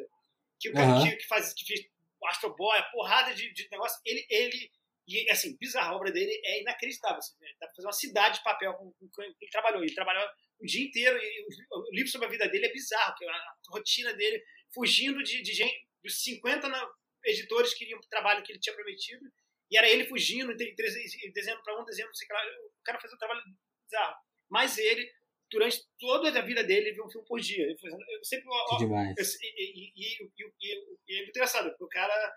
que 0.60 0.70
o 0.70 0.72
cara 0.72 0.88
uhum. 0.88 1.04
que, 1.04 1.16
que, 1.16 1.26
faz, 1.26 1.52
que 1.52 1.64
fez 1.64 1.80
Astro 2.28 2.54
Boy, 2.56 2.78
a 2.78 2.82
porrada 2.84 3.34
de, 3.34 3.52
de 3.52 3.68
negócio, 3.70 4.00
ele, 4.04 4.26
ele. 4.30 4.70
E 5.08 5.30
assim, 5.30 5.56
bizarro, 5.56 5.94
a 5.94 5.96
obra 5.96 6.10
dele 6.10 6.32
é 6.44 6.60
inacreditável. 6.60 7.18
Assim, 7.18 7.34
né? 7.40 7.48
Dá 7.60 7.66
pra 7.66 7.76
fazer 7.76 7.86
uma 7.86 7.92
cidade 7.92 8.38
de 8.38 8.44
papel 8.44 8.74
com, 8.74 8.92
com, 8.92 9.08
com 9.08 9.22
ele 9.22 9.34
trabalhou. 9.50 9.82
Ele 9.82 9.94
trabalhou 9.94 10.28
o 10.60 10.66
dia 10.66 10.84
inteiro. 10.84 11.16
E 11.16 11.46
o, 11.70 11.78
o, 11.78 11.94
livro 11.94 12.10
sobre 12.10 12.26
a 12.26 12.30
vida 12.30 12.48
dele 12.48 12.66
é 12.66 12.72
bizarro, 12.72 13.14
que 13.16 13.24
a, 13.24 13.32
a 13.32 13.54
rotina 13.70 14.12
dele, 14.14 14.42
fugindo 14.74 15.22
de, 15.22 15.42
de 15.42 15.52
gente, 15.52 15.85
dos 16.02 16.22
50 16.22 16.68
na, 16.68 16.88
editores 17.24 17.72
que 17.72 17.80
queriam 17.80 17.98
o 17.98 18.08
trabalho 18.08 18.42
que 18.42 18.52
ele 18.52 18.60
tinha 18.60 18.74
prometido. 18.74 19.24
E 19.70 19.76
era 19.76 19.88
ele 19.88 20.06
fugindo, 20.06 20.54
desenhando 20.56 21.62
para 21.62 21.80
um, 21.80 21.84
desenhando, 21.84 22.16
sei 22.16 22.28
lá. 22.30 22.40
O 22.44 22.82
cara 22.84 23.00
fez 23.00 23.12
um 23.12 23.18
trabalho 23.18 23.42
bizarro. 23.84 24.16
Mas 24.48 24.78
ele 24.78 25.10
durante 25.50 25.80
toda 25.98 26.28
a 26.28 26.42
vida 26.42 26.62
dele, 26.64 26.92
viu 26.92 27.04
um 27.04 27.10
filme 27.10 27.26
por 27.26 27.40
dia. 27.40 27.66
Eu 27.66 28.24
sempre. 28.24 28.46
Que 28.70 28.76
demais. 28.78 29.16
Eu, 29.16 29.24
e, 29.42 29.92
e, 29.96 30.22
e, 30.22 30.90
e, 31.08 31.18
é 31.18 31.22
muito 31.22 31.30
engraçado, 31.30 31.68
porque 31.70 31.84
o 31.84 31.88
cara. 31.88 32.34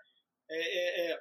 É, 0.48 0.56
é, 0.56 1.12
é, 1.12 1.20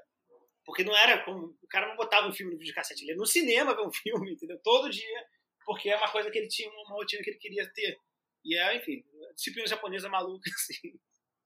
porque 0.65 0.83
não 0.83 0.95
era 0.95 1.23
como. 1.23 1.57
O 1.61 1.67
cara 1.67 1.87
não 1.87 1.95
botava 1.95 2.27
um 2.27 2.33
filme 2.33 2.53
no 2.53 2.59
videocassete, 2.59 3.03
ele 3.03 3.11
ia 3.11 3.17
no 3.17 3.25
cinema 3.25 3.75
ver 3.75 3.81
um 3.81 3.91
filme, 3.93 4.33
entendeu? 4.33 4.59
Todo 4.63 4.89
dia, 4.89 5.25
porque 5.65 5.89
é 5.89 5.97
uma 5.97 6.11
coisa 6.11 6.29
que 6.29 6.37
ele 6.37 6.47
tinha, 6.47 6.69
uma 6.69 6.95
rotina 6.95 7.23
que 7.23 7.31
ele 7.31 7.39
queria 7.39 7.71
ter. 7.73 7.97
E 8.45 8.55
é, 8.55 8.77
enfim, 8.77 9.03
disciplina 9.35 9.67
japonesa 9.67 10.09
maluca, 10.09 10.49
assim. 10.53 10.99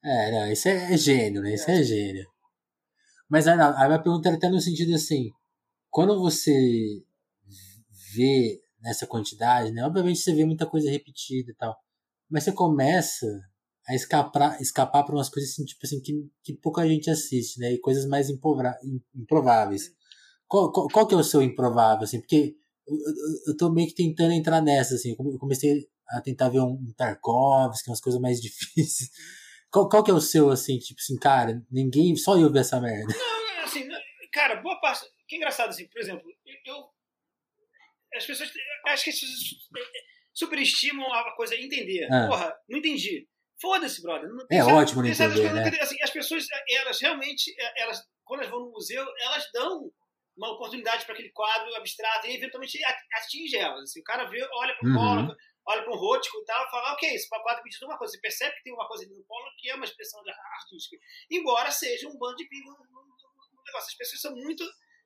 É, 0.04 0.32
não, 0.32 0.52
isso 0.52 0.68
é, 0.68 0.94
é 0.94 0.98
gênio, 0.98 1.42
né? 1.42 1.54
Isso 1.54 1.70
é, 1.72 1.80
é 1.80 1.84
gênio. 1.84 2.26
Mas 3.30 3.48
a, 3.48 3.54
a 3.54 3.88
minha 3.88 4.02
pergunta 4.02 4.30
era 4.30 4.38
até 4.38 4.50
no 4.50 4.60
sentido 4.60 4.94
assim: 4.94 5.32
quando 5.90 6.20
você 6.20 6.52
vê 8.14 8.62
nessa 8.82 9.08
quantidade, 9.08 9.72
né? 9.72 9.86
Obviamente 9.86 10.20
você 10.20 10.34
vê 10.34 10.46
muita 10.46 10.66
coisa 10.66 10.92
repetida 10.92 11.52
e 11.52 11.56
tal. 11.56 11.76
Mas 12.30 12.44
você 12.44 12.52
começa 12.52 13.26
a 13.88 13.96
escapar, 13.96 14.62
escapar 14.62 15.04
para 15.04 15.16
umas 15.16 15.30
coisas 15.30 15.52
assim, 15.52 15.66
tipo 15.66 15.80
assim, 15.84 16.02
que, 16.02 16.14
que 16.44 16.54
pouca 16.54 16.88
gente 16.88 17.10
assiste, 17.10 17.60
né? 17.60 17.74
E 17.74 17.80
coisas 17.80 18.06
mais 18.06 18.30
improváveis. 18.30 19.92
Qual, 20.48 20.72
qual, 20.72 20.88
qual, 20.90 21.08
que 21.08 21.16
é 21.16 21.18
o 21.18 21.24
seu 21.24 21.42
improvável, 21.42 22.04
assim? 22.04 22.20
Porque 22.20 22.56
eu, 22.88 22.96
eu, 22.96 23.14
eu 23.48 23.58
tô 23.58 23.72
meio 23.72 23.88
que 23.88 23.96
tentando 23.96 24.34
entrar 24.34 24.62
nessa, 24.62 24.96
assim. 24.96 25.16
Eu 25.18 25.40
comecei 25.40 25.88
a 26.10 26.22
tentar 26.22 26.50
ver 26.50 26.60
um, 26.60 26.74
um 26.74 26.94
Tarkovsky, 26.96 27.90
umas 27.90 28.02
coisas 28.02 28.22
mais 28.22 28.40
difíceis. 28.42 29.10
Qual, 29.74 29.90
qual 29.90 30.04
que 30.04 30.12
é 30.12 30.14
o 30.14 30.22
seu, 30.22 30.52
assim, 30.52 30.78
tipo 30.78 31.02
assim, 31.02 31.18
cara, 31.18 31.60
ninguém, 31.72 32.16
só 32.16 32.38
eu 32.38 32.52
ver 32.52 32.60
essa 32.60 32.80
merda. 32.80 33.12
Não, 33.18 33.64
assim, 33.64 33.90
cara, 34.32 34.58
boa 34.58 34.80
parte. 34.80 35.04
Que 35.28 35.38
engraçado, 35.38 35.70
assim, 35.70 35.88
por 35.88 36.00
exemplo, 36.00 36.24
eu, 36.64 36.76
as 38.16 38.24
pessoas. 38.24 38.52
Acho 38.86 39.04
que 39.04 39.10
as 39.10 39.20
pessoas 39.20 39.40
superestimam 40.32 41.12
a 41.12 41.36
coisa 41.36 41.56
entender. 41.56 42.08
Ah. 42.12 42.28
Porra, 42.28 42.56
não 42.70 42.78
entendi. 42.78 43.28
Foda-se, 43.60 44.00
brother. 44.04 44.30
Não, 44.30 44.46
é 44.52 44.64
ótimo 44.64 45.02
não 45.02 45.10
entender, 45.10 45.52
né? 45.52 45.72
Assim, 45.82 45.96
as 46.04 46.12
pessoas, 46.12 46.46
elas 46.70 47.02
realmente, 47.02 47.52
elas, 47.78 48.00
quando 48.24 48.42
elas 48.42 48.52
vão 48.52 48.60
no 48.66 48.72
museu, 48.72 49.04
elas 49.22 49.50
dão 49.52 49.92
uma 50.38 50.52
oportunidade 50.52 51.06
para 51.06 51.14
aquele 51.14 51.32
quadro 51.32 51.74
abstrato 51.76 52.28
e 52.28 52.36
eventualmente 52.36 52.78
atinge 53.14 53.58
elas. 53.58 53.84
Assim, 53.84 54.02
o 54.02 54.04
cara 54.04 54.26
vê, 54.26 54.48
olha 54.54 54.76
para 54.76 54.88
o 54.88 54.92
uhum. 54.92 55.36
Olha 55.66 55.84
para 55.84 55.94
um 55.94 55.98
Rótico 55.98 56.38
e 56.40 56.46
tal, 56.46 56.70
fala, 56.70 56.94
ok, 56.94 57.10
esse 57.10 57.28
quadro 57.30 57.64
me 57.64 57.70
diz 57.70 57.82
uma 57.82 57.98
coisa. 57.98 58.14
Você 58.14 58.20
percebe 58.20 58.56
que 58.58 58.64
tem 58.64 58.74
uma 58.74 58.88
coisa 58.88 59.04
ali 59.04 59.14
no 59.14 59.24
polo 59.24 59.46
que 59.58 59.70
é 59.70 59.76
uma 59.76 59.86
expressão 59.86 60.22
artística. 60.56 60.98
Embora 61.30 61.72
seja 61.72 62.08
um 62.08 62.18
bando 62.18 62.38
de 62.38 62.48
pingo 62.48 62.72
no, 62.72 62.78
no, 62.78 63.02
no 63.54 63.64
negócio. 63.66 63.90
As 63.90 63.96
pessoas 63.96 64.22
são 64.22 64.36
muito 64.36 64.64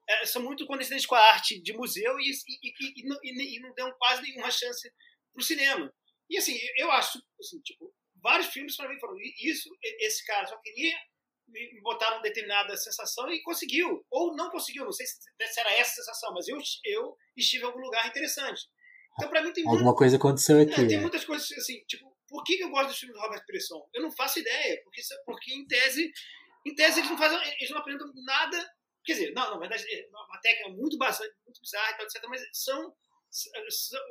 é, 0.10 0.26
são 0.26 0.42
muito 0.42 0.66
condescendentes 0.66 1.06
com 1.06 1.16
a 1.16 1.20
arte 1.20 1.62
de 1.62 1.74
museu 1.74 2.18
e, 2.20 2.32
e, 2.32 2.70
e, 2.70 3.02
e, 3.02 3.08
não, 3.08 3.18
e 3.22 3.60
não 3.60 3.74
dão 3.74 3.92
quase 4.00 4.22
nenhuma 4.22 4.50
chance 4.50 4.90
para 5.34 5.42
o 5.42 5.44
cinema. 5.44 5.94
E 6.30 6.38
assim, 6.38 6.58
eu 6.78 6.92
acho, 6.92 7.22
assim, 7.40 7.60
tipo, 7.62 7.94
vários 8.22 8.48
filmes 8.48 8.76
para 8.76 8.90
mim 8.90 9.00
foram 9.00 9.16
isso, 9.40 9.70
esse 10.00 10.26
cara 10.26 10.48
só 10.48 10.58
queria 10.62 10.98
me 11.48 11.82
botar 11.82 12.14
uma 12.14 12.22
determinada 12.22 12.76
sensação 12.76 13.30
e 13.30 13.42
conseguiu. 13.42 14.06
Ou 14.10 14.36
não 14.36 14.50
conseguiu, 14.50 14.86
não 14.86 14.92
sei 14.92 15.06
se, 15.06 15.60
era 15.60 15.74
essa 15.74 15.96
sensação, 15.96 16.34
mas 16.34 16.48
eu, 16.48 16.58
eu 16.86 17.18
estive 17.36 17.64
em 17.64 17.68
algum 17.68 17.80
lugar 17.80 18.08
interessante. 18.08 18.62
Então, 19.18 19.30
para 19.30 19.42
mim, 19.42 19.52
tem 19.52 19.64
Alguma 19.64 19.84
muita, 19.84 19.98
coisa 19.98 20.18
aconteceu 20.18 20.62
aqui. 20.62 20.74
É, 20.74 20.88
tem 20.88 20.98
é. 20.98 21.02
muitas 21.02 21.26
coisas 21.26 21.52
assim, 21.54 21.84
tipo, 21.88 22.16
por 22.28 22.44
que 22.44 22.60
eu 22.62 22.70
gosto 22.70 22.90
dos 22.90 23.00
filmes 23.00 23.18
do 23.18 23.22
Robert 23.22 23.44
Bresson? 23.48 23.90
Eu 23.94 24.04
não 24.04 24.12
faço 24.12 24.40
ideia, 24.40 24.80
porque, 24.84 25.02
porque 25.26 25.54
em 25.54 25.66
tese 25.66 26.12
em 26.68 26.76
tese, 26.76 27.00
eles 27.00 27.10
não, 27.10 27.18
fazem, 27.18 27.40
eles 27.60 27.70
não 27.70 27.80
apresentam 27.80 28.12
nada. 28.26 28.76
Quer 29.06 29.14
dizer, 29.14 29.32
não, 29.34 29.52
na 29.52 29.58
verdade, 29.58 29.86
é 29.90 30.08
uma 30.10 30.40
técnica 30.42 30.70
muito 30.70 30.98
bastante, 30.98 31.34
muito 31.46 31.62
bizarra 31.62 31.92
e 31.92 31.98
tal, 31.98 32.06
etc. 32.06 32.24
Mas 32.28 32.42
são, 32.52 32.94
são. 33.30 34.02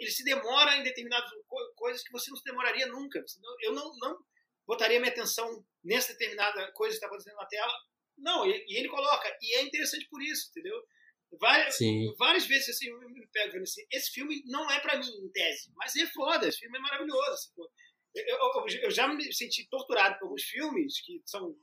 Eles 0.00 0.16
se 0.16 0.24
demoram 0.24 0.72
em 0.72 0.82
determinadas 0.82 1.30
coisas 1.76 2.02
que 2.02 2.10
você 2.10 2.30
não 2.30 2.36
se 2.36 2.44
demoraria 2.44 2.86
nunca. 2.86 3.22
Eu 3.60 3.72
não, 3.72 3.96
não 3.98 4.18
botaria 4.66 4.98
minha 4.98 5.12
atenção 5.12 5.64
nessa 5.84 6.12
determinada 6.12 6.72
coisa 6.72 6.92
que 6.92 6.96
está 6.96 7.06
acontecendo 7.06 7.36
na 7.36 7.46
tela. 7.46 7.72
Não, 8.18 8.44
e 8.44 8.76
ele 8.76 8.88
coloca. 8.88 9.36
E 9.40 9.54
é 9.54 9.62
interessante 9.62 10.08
por 10.08 10.20
isso, 10.20 10.50
entendeu? 10.50 10.76
Várias, 11.40 11.78
várias 12.18 12.46
vezes 12.46 12.70
assim, 12.70 12.88
eu 12.88 13.00
me 13.08 13.26
pego 13.28 13.52
vendo 13.52 13.62
assim, 13.62 13.82
esse 13.90 14.10
filme 14.10 14.42
não 14.46 14.70
é 14.70 14.80
para 14.80 14.98
mim, 14.98 15.08
em 15.08 15.30
tese, 15.30 15.72
mas 15.76 15.96
é 15.96 16.06
foda, 16.06 16.46
esse 16.46 16.58
filme 16.58 16.76
é 16.76 16.80
maravilhoso. 16.80 17.32
Assim, 17.32 17.52
eu, 18.14 18.36
eu, 18.36 18.66
eu, 18.82 18.90
já 18.90 19.08
me 19.08 19.32
senti 19.32 19.66
torturado 19.68 20.18
por 20.18 20.26
alguns 20.26 20.42
filmes 20.42 21.00
que 21.00 21.22
são. 21.24 21.56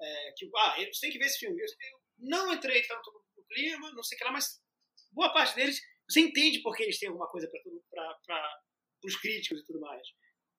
É, 0.00 0.32
que, 0.36 0.50
ah, 0.56 0.76
você 0.92 1.00
tem 1.02 1.12
que 1.12 1.18
ver 1.18 1.26
esse 1.26 1.38
filme. 1.38 1.60
Eu, 1.60 1.66
eu 1.66 2.00
não 2.18 2.52
entrei 2.52 2.82
tanto 2.82 3.12
no 3.36 3.44
clima, 3.44 3.92
não 3.92 4.02
sei 4.02 4.16
o 4.16 4.18
que 4.18 4.24
lá, 4.24 4.32
mas 4.32 4.60
boa 5.12 5.32
parte 5.32 5.54
deles, 5.54 5.80
você 6.08 6.20
entende 6.20 6.60
porque 6.60 6.82
eles 6.82 6.98
têm 6.98 7.08
alguma 7.08 7.28
coisa 7.28 7.48
para 7.90 8.60
os 9.04 9.16
críticos 9.16 9.60
e 9.60 9.64
tudo 9.64 9.80
mais. 9.80 10.02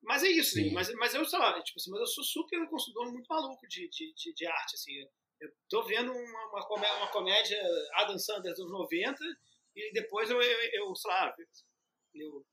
Mas 0.01 0.23
é 0.23 0.29
isso, 0.29 0.59
mas, 0.73 0.93
mas 0.95 1.13
eu, 1.13 1.25
sei 1.25 1.39
lá, 1.39 1.61
tipo 1.63 1.79
assim, 1.79 1.91
mas 1.91 2.01
eu 2.01 2.07
sou 2.07 2.23
super 2.23 2.61
um 2.61 2.67
consumidor 2.67 3.11
muito 3.11 3.27
maluco 3.27 3.65
de, 3.67 3.87
de, 3.89 4.13
de, 4.13 4.33
de 4.33 4.45
arte, 4.45 4.75
assim. 4.75 4.91
Eu 5.39 5.49
tô 5.69 5.83
vendo 5.83 6.11
uma, 6.11 6.49
uma, 6.49 6.67
comédia, 6.67 6.97
uma 6.97 7.11
comédia 7.11 7.61
Adam 7.95 8.17
Sanders 8.17 8.57
dos 8.57 8.71
90 8.71 9.17
e 9.75 9.91
depois 9.91 10.29
eu, 10.29 10.41
eu, 10.41 10.69
eu 10.73 10.95
sei 10.95 11.11
lá, 11.11 11.35
eu, 12.15 12.45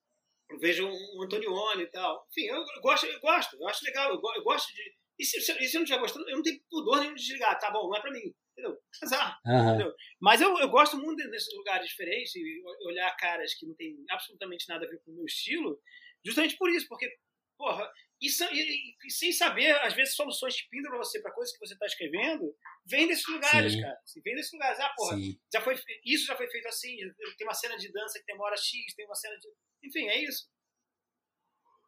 eu 0.50 0.58
vejo 0.58 0.86
um 0.86 1.22
Antonioni 1.22 1.82
e 1.82 1.90
tal. 1.90 2.26
Enfim, 2.30 2.46
eu, 2.46 2.64
gosto, 2.82 3.06
eu 3.06 3.20
gosto, 3.20 3.56
eu 3.56 3.68
acho 3.68 3.84
legal, 3.84 4.10
eu, 4.10 4.20
eu 4.36 4.42
gosto 4.42 4.74
de. 4.74 4.94
E 5.18 5.24
se, 5.24 5.40
se, 5.40 5.52
se 5.52 5.76
eu 5.76 5.80
não 5.80 5.84
estiver 5.84 6.00
gostando, 6.00 6.28
eu 6.28 6.36
não 6.36 6.42
tenho 6.42 6.60
pudor 6.70 7.00
nenhum 7.00 7.14
de 7.14 7.22
desligar, 7.22 7.58
tá 7.58 7.70
bom, 7.70 7.88
não 7.88 7.96
é 7.96 8.00
pra 8.00 8.10
mim. 8.10 8.34
Entendeu? 8.52 8.78
Azar. 9.02 9.38
Uhum. 9.46 9.68
Entendeu? 9.68 9.94
Mas 10.18 10.40
eu, 10.40 10.58
eu 10.58 10.68
gosto 10.68 10.96
muito 10.96 11.16
desses 11.30 11.54
lugares 11.54 11.88
diferentes 11.88 12.34
e 12.34 12.62
olhar 12.86 13.14
caras 13.16 13.54
que 13.54 13.66
não 13.66 13.74
tem 13.74 14.02
absolutamente 14.10 14.68
nada 14.68 14.86
a 14.86 14.88
ver 14.88 14.98
com 15.04 15.12
o 15.12 15.14
meu 15.14 15.26
estilo, 15.26 15.80
justamente 16.24 16.56
por 16.56 16.70
isso, 16.70 16.86
porque, 16.88 17.08
porra, 17.56 17.90
e, 18.20 18.28
e, 18.28 18.96
e, 19.06 19.10
sem 19.10 19.32
saber, 19.32 19.70
às 19.80 19.94
vezes, 19.94 20.14
soluções 20.14 20.54
que 20.54 20.68
pintam 20.68 20.90
pra 20.90 20.98
você, 20.98 21.20
para 21.22 21.32
coisas 21.32 21.52
que 21.54 21.66
você 21.66 21.72
está 21.72 21.86
escrevendo, 21.86 22.54
vem 22.84 23.08
desses 23.08 23.26
lugares, 23.26 23.72
Sim. 23.72 23.80
cara. 23.80 23.98
Vem 24.22 24.34
desses 24.34 24.52
lugares. 24.52 24.78
Ah, 24.78 24.92
porra, 24.94 25.16
já 25.52 25.60
foi, 25.62 25.74
isso 26.04 26.26
já 26.26 26.36
foi 26.36 26.46
feito 26.48 26.68
assim. 26.68 26.96
Tem 27.38 27.46
uma 27.46 27.54
cena 27.54 27.76
de 27.78 27.90
dança 27.90 28.18
que 28.18 28.26
demora 28.26 28.56
X, 28.56 28.94
tem 28.94 29.06
uma 29.06 29.14
cena 29.14 29.36
de. 29.38 29.48
Enfim, 29.82 30.06
é 30.08 30.22
isso. 30.22 30.50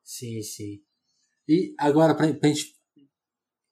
Sim, 0.02 0.42
sim. 0.42 0.82
E 1.46 1.74
agora, 1.78 2.16
pra, 2.16 2.32
pra 2.32 2.48
gente 2.48 2.74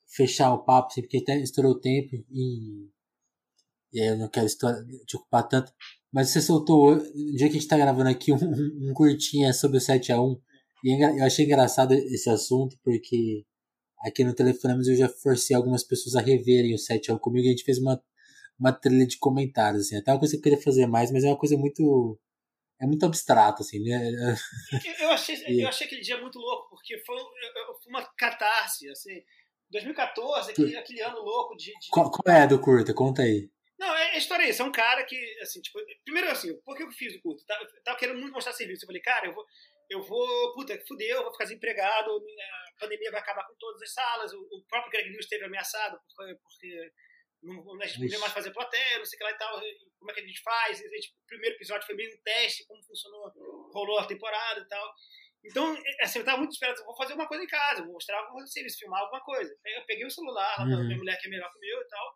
fechar 0.07 0.53
o 0.53 0.65
papo, 0.65 0.89
assim, 0.89 1.01
porque 1.01 1.19
até 1.19 1.39
estourou 1.39 1.73
o 1.73 1.81
tempo 1.81 2.15
e. 2.31 2.91
E 3.93 4.01
aí 4.01 4.09
eu 4.09 4.19
não 4.19 4.29
quero 4.29 4.47
estourar, 4.47 4.85
te 5.07 5.17
ocupar 5.17 5.49
tanto. 5.49 5.73
Mas 6.13 6.29
você 6.29 6.41
soltou, 6.41 6.97
no 6.97 7.37
dia 7.37 7.49
que 7.49 7.57
a 7.57 7.61
gente 7.61 7.67
tá 7.67 7.77
gravando 7.77 8.11
aqui, 8.11 8.33
um, 8.33 8.37
um 8.37 8.93
curtinha 8.95 9.53
sobre 9.53 9.79
o 9.79 9.81
7x1 9.81 10.41
e 10.85 10.93
é 10.93 11.21
eu 11.21 11.25
achei 11.25 11.45
engraçado 11.45 11.93
esse 11.93 12.29
assunto 12.31 12.77
porque 12.83 13.45
aqui 14.01 14.25
no 14.25 14.35
Telefonemas 14.35 14.89
eu 14.89 14.97
já 14.97 15.09
forcei 15.09 15.55
algumas 15.55 15.85
pessoas 15.85 16.17
a 16.17 16.21
reverem 16.21 16.75
o 16.75 16.79
7 16.79 17.11
ao 17.11 17.19
comigo 17.19 17.47
e 17.47 17.49
a 17.49 17.51
gente 17.53 17.65
fez 17.65 17.79
uma, 17.79 18.03
uma 18.59 18.73
trilha 18.73 19.07
de 19.07 19.19
comentários, 19.19 19.87
assim. 19.87 19.97
Até 19.97 20.13
uma 20.13 20.19
coisa 20.19 20.33
que 20.33 20.39
eu 20.39 20.43
queria 20.43 20.63
fazer 20.63 20.87
mais, 20.87 21.11
mas 21.11 21.25
é 21.25 21.29
uma 21.29 21.39
coisa 21.39 21.57
muito. 21.57 22.19
É 22.81 22.87
muito 22.87 23.05
abstrato, 23.05 23.63
assim, 23.63 23.79
né? 23.81 24.11
Eu 25.01 25.11
achei, 25.11 25.37
eu 25.63 25.69
achei 25.69 25.87
aquele 25.87 26.01
dia 26.01 26.19
muito 26.19 26.39
louco, 26.39 26.71
porque 26.71 26.99
foi, 27.05 27.17
uma 27.87 28.05
catarse, 28.17 28.89
assim. 28.89 29.23
2014, 29.71 30.51
aquele, 30.51 30.77
aquele 30.77 31.01
ano 31.03 31.21
louco 31.21 31.57
de. 31.57 31.67
de... 31.67 31.89
Qual, 31.91 32.11
qual, 32.11 32.35
é 32.35 32.43
a 32.43 32.47
do 32.47 32.61
curta? 32.61 32.93
Conta 32.93 33.23
aí. 33.23 33.49
Não, 33.79 33.97
é, 33.97 34.11
a 34.11 34.19
história 34.19 34.45
é 34.45 34.51
isso. 34.51 34.61
É 34.61 34.65
um 34.65 34.73
cara 34.73 35.05
que, 35.05 35.17
assim, 35.41 35.61
tipo, 35.61 35.79
primeiro 36.05 36.31
assim, 36.31 36.55
por 36.65 36.77
que 36.77 36.83
eu 36.83 36.91
fiz 36.91 37.15
o 37.15 37.23
curto? 37.23 37.43
Eu 37.49 37.83
tava 37.83 37.99
querendo 37.99 38.19
muito 38.19 38.33
mostrar 38.33 38.53
serviço. 38.53 38.85
Eu 38.85 38.87
falei, 38.87 39.01
cara, 39.01 39.27
eu 39.27 39.35
vou, 39.35 39.45
eu 39.91 40.01
vou, 40.01 40.55
puta, 40.55 40.81
fudeu, 40.87 41.23
vou 41.23 41.33
ficar 41.33 41.45
desempregado, 41.45 42.11
a 42.11 42.81
pandemia 42.81 43.11
vai 43.11 43.21
acabar 43.21 43.45
com 43.47 43.55
todas 43.59 43.83
as 43.83 43.93
salas, 43.93 44.33
o, 44.33 44.39
o 44.39 44.65
próprio 44.69 44.93
Greg 44.93 45.11
News 45.11 45.25
esteve 45.25 45.45
ameaçado 45.45 45.99
porque, 46.07 46.35
porque 46.41 46.93
não, 47.43 47.83
a 47.83 47.87
gente 47.87 47.99
não 47.99 48.07
podia 48.07 48.19
mais 48.21 48.33
fazer 48.33 48.53
plateia, 48.53 48.99
não 48.99 49.05
sei 49.05 49.17
o 49.17 49.19
que 49.19 49.25
lá 49.25 49.31
e 49.33 49.39
tal, 49.39 49.61
como 49.99 50.11
é 50.11 50.15
que 50.15 50.21
a 50.21 50.27
gente 50.27 50.43
faz, 50.43 50.81
a 50.81 50.89
gente, 50.89 51.09
o 51.09 51.27
primeiro 51.27 51.57
episódio 51.57 51.87
foi 51.87 51.97
meio 51.97 52.15
um 52.15 52.23
teste, 52.23 52.67
como 52.67 52.83
funcionou, 52.85 53.33
rolou 53.73 53.99
a 53.99 54.07
temporada 54.07 54.61
e 54.61 54.69
tal. 54.69 54.95
Então, 55.43 55.75
assim, 56.03 56.19
eu 56.19 56.25
tava 56.25 56.39
muito 56.39 56.53
esperado, 56.53 56.85
vou 56.85 56.97
fazer 56.97 57.15
uma 57.15 57.27
coisa 57.27 57.43
em 57.43 57.47
casa, 57.47 57.83
vou 57.83 57.95
mostrar 57.95 58.19
alguma 58.19 58.47
serviço, 58.47 58.79
filmar 58.79 59.01
alguma 59.01 59.23
coisa. 59.23 59.51
Eu 59.65 59.87
peguei 59.87 60.05
o 60.05 60.11
celular, 60.11 60.59
lá 60.59 60.65
uhum. 60.65 60.87
minha 60.87 60.99
mulher 60.99 61.19
que 61.19 61.29
é 61.29 61.31
melhor 61.31 61.51
que 61.51 61.57
o 61.57 61.61
meu 61.61 61.81
e 61.81 61.89
tal, 61.89 62.15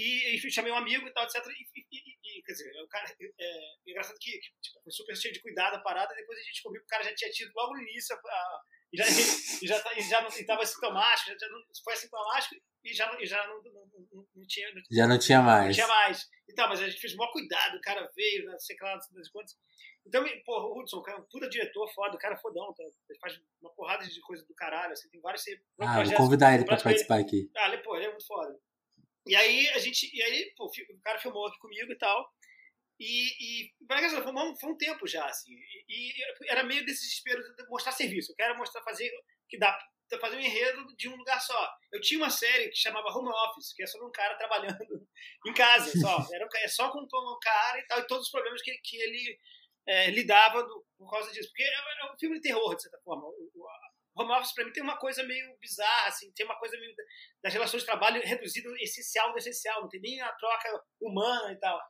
e, 0.00 0.36
e, 0.36 0.50
chamei 0.50 0.72
um 0.72 0.76
amigo 0.76 1.06
e 1.06 1.12
tal, 1.12 1.24
etc. 1.24 1.36
E, 1.46 1.84
e, 1.92 2.38
e 2.38 2.42
quer 2.42 2.52
dizer, 2.52 2.82
o 2.82 2.88
cara, 2.88 3.06
é, 3.08 3.24
é, 3.38 3.74
engraçado 3.86 4.18
que, 4.18 4.30
que 4.30 4.50
tipo, 4.60 4.82
foi 4.82 4.92
super 4.92 5.16
cheio 5.16 5.34
de 5.34 5.40
cuidado 5.40 5.76
a 5.76 5.80
parada, 5.80 6.14
depois 6.14 6.38
a 6.38 6.42
gente 6.42 6.52
descobriu 6.52 6.80
que 6.82 6.86
o 6.86 6.90
cara 6.90 7.04
já 7.04 7.14
tinha 7.14 7.30
tido 7.30 7.52
logo 7.54 7.74
no 7.74 7.82
início, 7.82 8.16
a, 8.16 8.60
e 8.92 8.96
já, 8.96 9.04
e 9.62 9.66
já, 9.66 9.92
e 9.96 10.02
já 10.02 10.20
não 10.20 10.28
estava 10.28 10.66
sintomático, 10.66 11.38
já, 11.38 11.48
não, 11.48 11.62
foi 11.84 11.92
assintomático 11.92 12.56
e 12.82 12.94
já, 12.94 13.20
e 13.20 13.26
já 13.26 13.46
não, 13.46 13.62
não, 13.62 13.72
não, 14.12 14.26
não, 14.34 14.46
tinha. 14.46 14.68
Já 14.90 15.06
não 15.06 15.18
tinha 15.18 15.42
mais. 15.42 15.66
Não 15.66 15.74
tinha 15.74 15.86
mais. 15.86 16.28
Então, 16.48 16.68
mas 16.68 16.80
a 16.80 16.88
gente 16.88 17.00
fez 17.00 17.14
o 17.14 17.16
maior 17.16 17.30
cuidado, 17.32 17.76
o 17.76 17.80
cara 17.80 18.10
veio, 18.16 18.46
não 18.46 18.58
sei 18.58 18.76
lá, 18.80 18.94
não 18.94 19.00
sei 19.02 19.16
das 19.16 19.28
quantas. 19.28 19.56
Então, 20.06 20.24
pô, 20.44 20.58
o 20.58 20.80
Hudson, 20.80 20.96
o 20.96 21.02
cara 21.02 21.18
é 21.18 21.20
um 21.20 21.24
puta 21.24 21.48
diretor 21.48 21.86
foda, 21.92 22.16
o 22.16 22.18
cara 22.18 22.34
é 22.34 22.38
fodão, 22.38 22.72
tá? 22.72 22.82
ele 22.82 23.18
faz 23.20 23.38
uma 23.60 23.70
porrada 23.74 24.04
de 24.06 24.20
coisa 24.22 24.44
do 24.46 24.54
caralho, 24.54 24.92
assim, 24.92 25.08
tem 25.10 25.20
vários. 25.20 25.44
Ah, 25.78 26.02
vou 26.02 26.14
convidar 26.14 26.54
ele 26.54 26.64
pra 26.64 26.78
participar 26.78 27.16
ele. 27.16 27.24
aqui. 27.24 27.50
Ah, 27.56 27.68
ele, 27.68 27.78
pô, 27.78 27.96
ele 27.96 28.06
é 28.06 28.10
muito 28.10 28.26
foda. 28.26 28.58
E 29.26 29.36
aí 29.36 29.68
a 29.70 29.78
gente, 29.78 30.10
e 30.14 30.22
aí, 30.22 30.52
pô, 30.56 30.66
o 30.66 31.00
cara 31.02 31.18
filmou 31.18 31.46
aqui 31.46 31.58
comigo 31.58 31.92
e 31.92 31.98
tal. 31.98 32.28
E, 32.98 33.64
e 33.64 33.72
foi, 33.86 34.32
um, 34.32 34.56
foi 34.56 34.70
um 34.70 34.76
tempo 34.76 35.06
já, 35.06 35.24
assim. 35.26 35.52
E, 35.88 36.10
e, 36.10 36.50
era 36.50 36.62
meio 36.62 36.84
desse 36.84 37.02
desespero 37.02 37.42
de 37.42 37.68
mostrar 37.68 37.92
serviço. 37.92 38.32
Eu 38.32 38.36
quero 38.36 38.58
mostrar, 38.58 38.82
fazer 38.82 39.10
que 39.48 39.58
dá 39.58 39.76
fazer 40.18 40.36
um 40.36 40.40
enredo 40.40 40.84
de 40.96 41.08
um 41.08 41.16
lugar 41.16 41.40
só. 41.40 41.72
Eu 41.92 42.00
tinha 42.00 42.18
uma 42.18 42.30
série 42.30 42.68
que 42.68 42.76
chamava 42.76 43.16
Home 43.16 43.28
Office, 43.28 43.72
que 43.74 43.82
é 43.82 43.86
sobre 43.86 44.08
um 44.08 44.12
cara 44.12 44.34
trabalhando 44.36 44.76
em 45.46 45.52
casa 45.54 45.92
só. 46.00 46.26
Era 46.32 46.44
um, 46.44 46.48
é 46.56 46.68
só 46.68 46.90
com 46.90 47.00
um 47.00 47.38
cara 47.40 47.78
e 47.78 47.86
tal, 47.86 48.00
e 48.00 48.06
todos 48.06 48.26
os 48.26 48.30
problemas 48.32 48.60
que, 48.62 48.72
que 48.82 48.96
ele 48.96 49.38
é, 49.86 50.10
lidava 50.10 50.62
do, 50.64 50.84
por 50.98 51.10
causa 51.10 51.30
disso. 51.32 51.48
Porque 51.50 51.62
é, 51.62 51.68
é 51.68 52.12
um 52.12 52.18
filme 52.18 52.36
de 52.36 52.42
terror, 52.42 52.74
de 52.74 52.82
certa 52.82 52.98
forma. 53.04 53.28
O, 54.20 54.22
o, 54.22 54.24
home 54.24 54.32
office 54.32 54.54
para 54.54 54.64
mim 54.64 54.72
tem 54.72 54.82
uma 54.82 54.98
coisa 54.98 55.22
meio 55.22 55.56
bizarra, 55.58 56.08
assim, 56.08 56.30
tem 56.32 56.46
uma 56.46 56.58
coisa 56.58 56.76
meio 56.78 56.94
das 57.42 57.52
relações 57.52 57.82
de 57.82 57.86
trabalho 57.86 58.20
reduzido 58.22 58.74
essencial 58.76 59.32
do 59.32 59.38
essencial, 59.38 59.82
não 59.82 59.88
tem 59.88 60.00
nem 60.00 60.20
a 60.20 60.32
troca 60.32 60.82
humana 61.00 61.52
e 61.52 61.56
tal. 61.56 61.80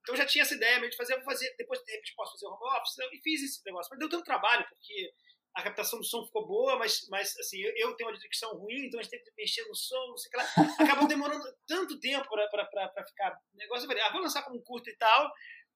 Então 0.00 0.14
eu 0.14 0.18
já 0.18 0.26
tinha 0.26 0.42
essa 0.42 0.54
ideia 0.54 0.80
de 0.88 0.96
fazer, 0.96 1.14
vou 1.16 1.24
fazer, 1.24 1.54
depois 1.58 1.80
de 1.80 1.92
repente 1.92 2.14
posso 2.14 2.32
fazer 2.32 2.46
home 2.46 2.78
office, 2.78 2.96
e 3.12 3.22
fiz 3.22 3.42
esse 3.42 3.64
negócio. 3.64 3.90
Mas 3.90 3.98
deu 3.98 4.08
tanto 4.08 4.24
trabalho, 4.24 4.66
porque 4.68 5.12
a 5.54 5.62
captação 5.62 5.98
do 5.98 6.04
som 6.04 6.24
ficou 6.24 6.46
boa, 6.46 6.78
mas, 6.78 7.06
mas 7.10 7.36
assim, 7.38 7.58
eu, 7.58 7.72
eu 7.76 7.96
tenho 7.96 8.10
uma 8.10 8.18
dicção 8.18 8.56
ruim, 8.56 8.86
então 8.86 9.00
a 9.00 9.02
gente 9.02 9.10
tem 9.10 9.22
que 9.22 9.32
mexer 9.36 9.66
no 9.66 9.74
som, 9.74 10.08
não 10.08 10.16
sei 10.16 10.28
o 10.28 10.30
que 10.30 10.36
lá. 10.36 10.66
Acabou 10.80 11.08
demorando 11.08 11.44
tanto 11.66 11.98
tempo 11.98 12.28
para 12.28 13.04
ficar 13.06 13.36
negócio. 13.54 13.84
Eu 13.84 13.88
falei, 13.88 14.02
ah, 14.04 14.12
vou 14.12 14.22
lançar 14.22 14.42
como 14.42 14.62
curto 14.62 14.88
e 14.88 14.96
tal, 14.96 15.30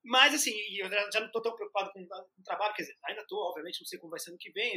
mas, 0.04 0.34
assim, 0.34 0.52
eu 0.76 0.90
já 0.90 1.20
não 1.20 1.26
estou 1.26 1.42
tão 1.42 1.54
preocupado 1.54 1.92
com, 1.92 2.00
o 2.00 2.44
trabalho, 2.44 2.74
quer 2.74 2.82
dizer, 2.82 2.96
ainda 3.04 3.22
estou, 3.22 3.38
obviamente, 3.38 3.80
não 3.80 3.86
sei 3.86 3.98
como 3.98 4.10
vai 4.10 4.18
ser 4.18 4.32
no 4.32 4.38
que 4.38 4.50
vem, 4.50 4.76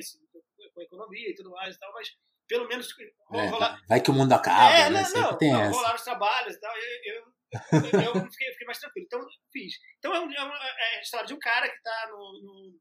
com 0.73 0.82
a 0.82 0.84
economia 0.84 1.30
e 1.30 1.36
tudo 1.36 1.49
mais 1.51 1.76
e 1.76 1.80
tal, 1.80 1.91
mas 1.93 2.09
pelo 2.47 2.67
menos 2.67 2.88
é, 3.34 3.47
rolar... 3.47 3.82
Vai 3.88 4.01
que 4.01 4.11
o 4.11 4.13
mundo 4.13 4.32
acaba, 4.34 4.71
é, 4.71 4.89
né? 4.89 5.03
Não, 5.13 5.21
não, 5.21 5.38
tem 5.38 5.51
não, 5.51 5.71
rolar 5.71 5.95
os 5.95 6.03
trabalhos 6.03 6.55
e 6.55 6.59
tal, 6.59 6.76
eu, 6.76 6.84
eu, 6.84 7.15
eu, 7.15 8.01
eu 8.01 8.13
fiquei, 8.32 8.51
fiquei, 8.51 8.67
mais 8.67 8.80
tranquilo. 8.80 9.05
Então, 9.05 9.28
fiz. 9.51 9.73
Então, 9.97 10.13
é, 10.13 10.19
um, 10.19 10.32
é, 10.32 10.43
uma, 10.43 10.55
é 10.55 10.97
a 10.97 11.01
história 11.01 11.26
de 11.26 11.34
um 11.34 11.39
cara 11.39 11.67
que 11.67 11.76
está 11.76 12.07
no, 12.11 12.17
no, 12.43 12.80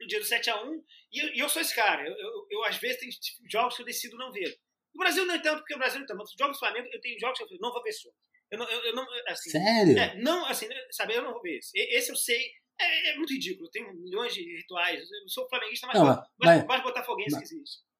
no, 0.00 0.06
dia 0.08 0.18
do 0.18 0.26
7x1, 0.26 0.82
e 1.12 1.18
eu, 1.20 1.34
e 1.34 1.38
eu 1.38 1.48
sou 1.48 1.62
esse 1.62 1.74
cara. 1.74 2.02
Eu, 2.02 2.16
eu, 2.16 2.46
eu, 2.50 2.64
às 2.64 2.78
vezes, 2.78 2.98
tem 2.98 3.10
jogos 3.48 3.76
que 3.76 3.82
eu 3.82 3.86
decido 3.86 4.16
não 4.16 4.32
ver. 4.32 4.58
No 4.92 4.98
Brasil, 4.98 5.24
não 5.24 5.34
é 5.34 5.38
tanto, 5.38 5.58
porque 5.58 5.74
o 5.74 5.78
Brasil 5.78 6.00
não 6.00 6.06
tem. 6.06 6.16
Mas 6.16 6.32
jogos 6.36 6.56
do 6.56 6.60
Flamengo, 6.60 6.88
eu 6.92 7.00
tenho 7.00 7.20
jogos 7.20 7.38
que 7.38 7.44
eu 7.44 7.58
não 7.60 7.72
vou 7.72 7.82
ver 7.82 7.92
só. 7.92 8.08
Eu 8.50 8.58
não, 8.58 8.68
eu, 8.68 8.80
eu 8.84 8.94
não 8.94 9.06
assim, 9.28 9.50
Sério? 9.50 9.98
É, 9.98 10.16
não, 10.16 10.44
assim, 10.46 10.66
sabe, 10.90 11.14
eu 11.14 11.22
não 11.22 11.32
vou 11.32 11.42
ver 11.42 11.58
esse. 11.58 11.78
Esse 11.78 12.10
eu 12.10 12.16
sei. 12.16 12.40
É, 12.80 13.10
é 13.12 13.16
muito 13.16 13.32
ridículo. 13.32 13.70
Tenho 13.70 13.92
milhões 13.94 14.34
de 14.34 14.42
rituais. 14.42 15.00
Eu 15.00 15.28
sou 15.28 15.48
flamenguista, 15.48 15.86
mas, 15.86 15.96
não, 15.96 16.06
mas, 16.06 16.28
mas, 16.38 16.66
mais 16.66 16.82
botafoguense 16.82 17.32
mas, 17.32 17.48
que 17.48 17.54
existe. 17.54 17.90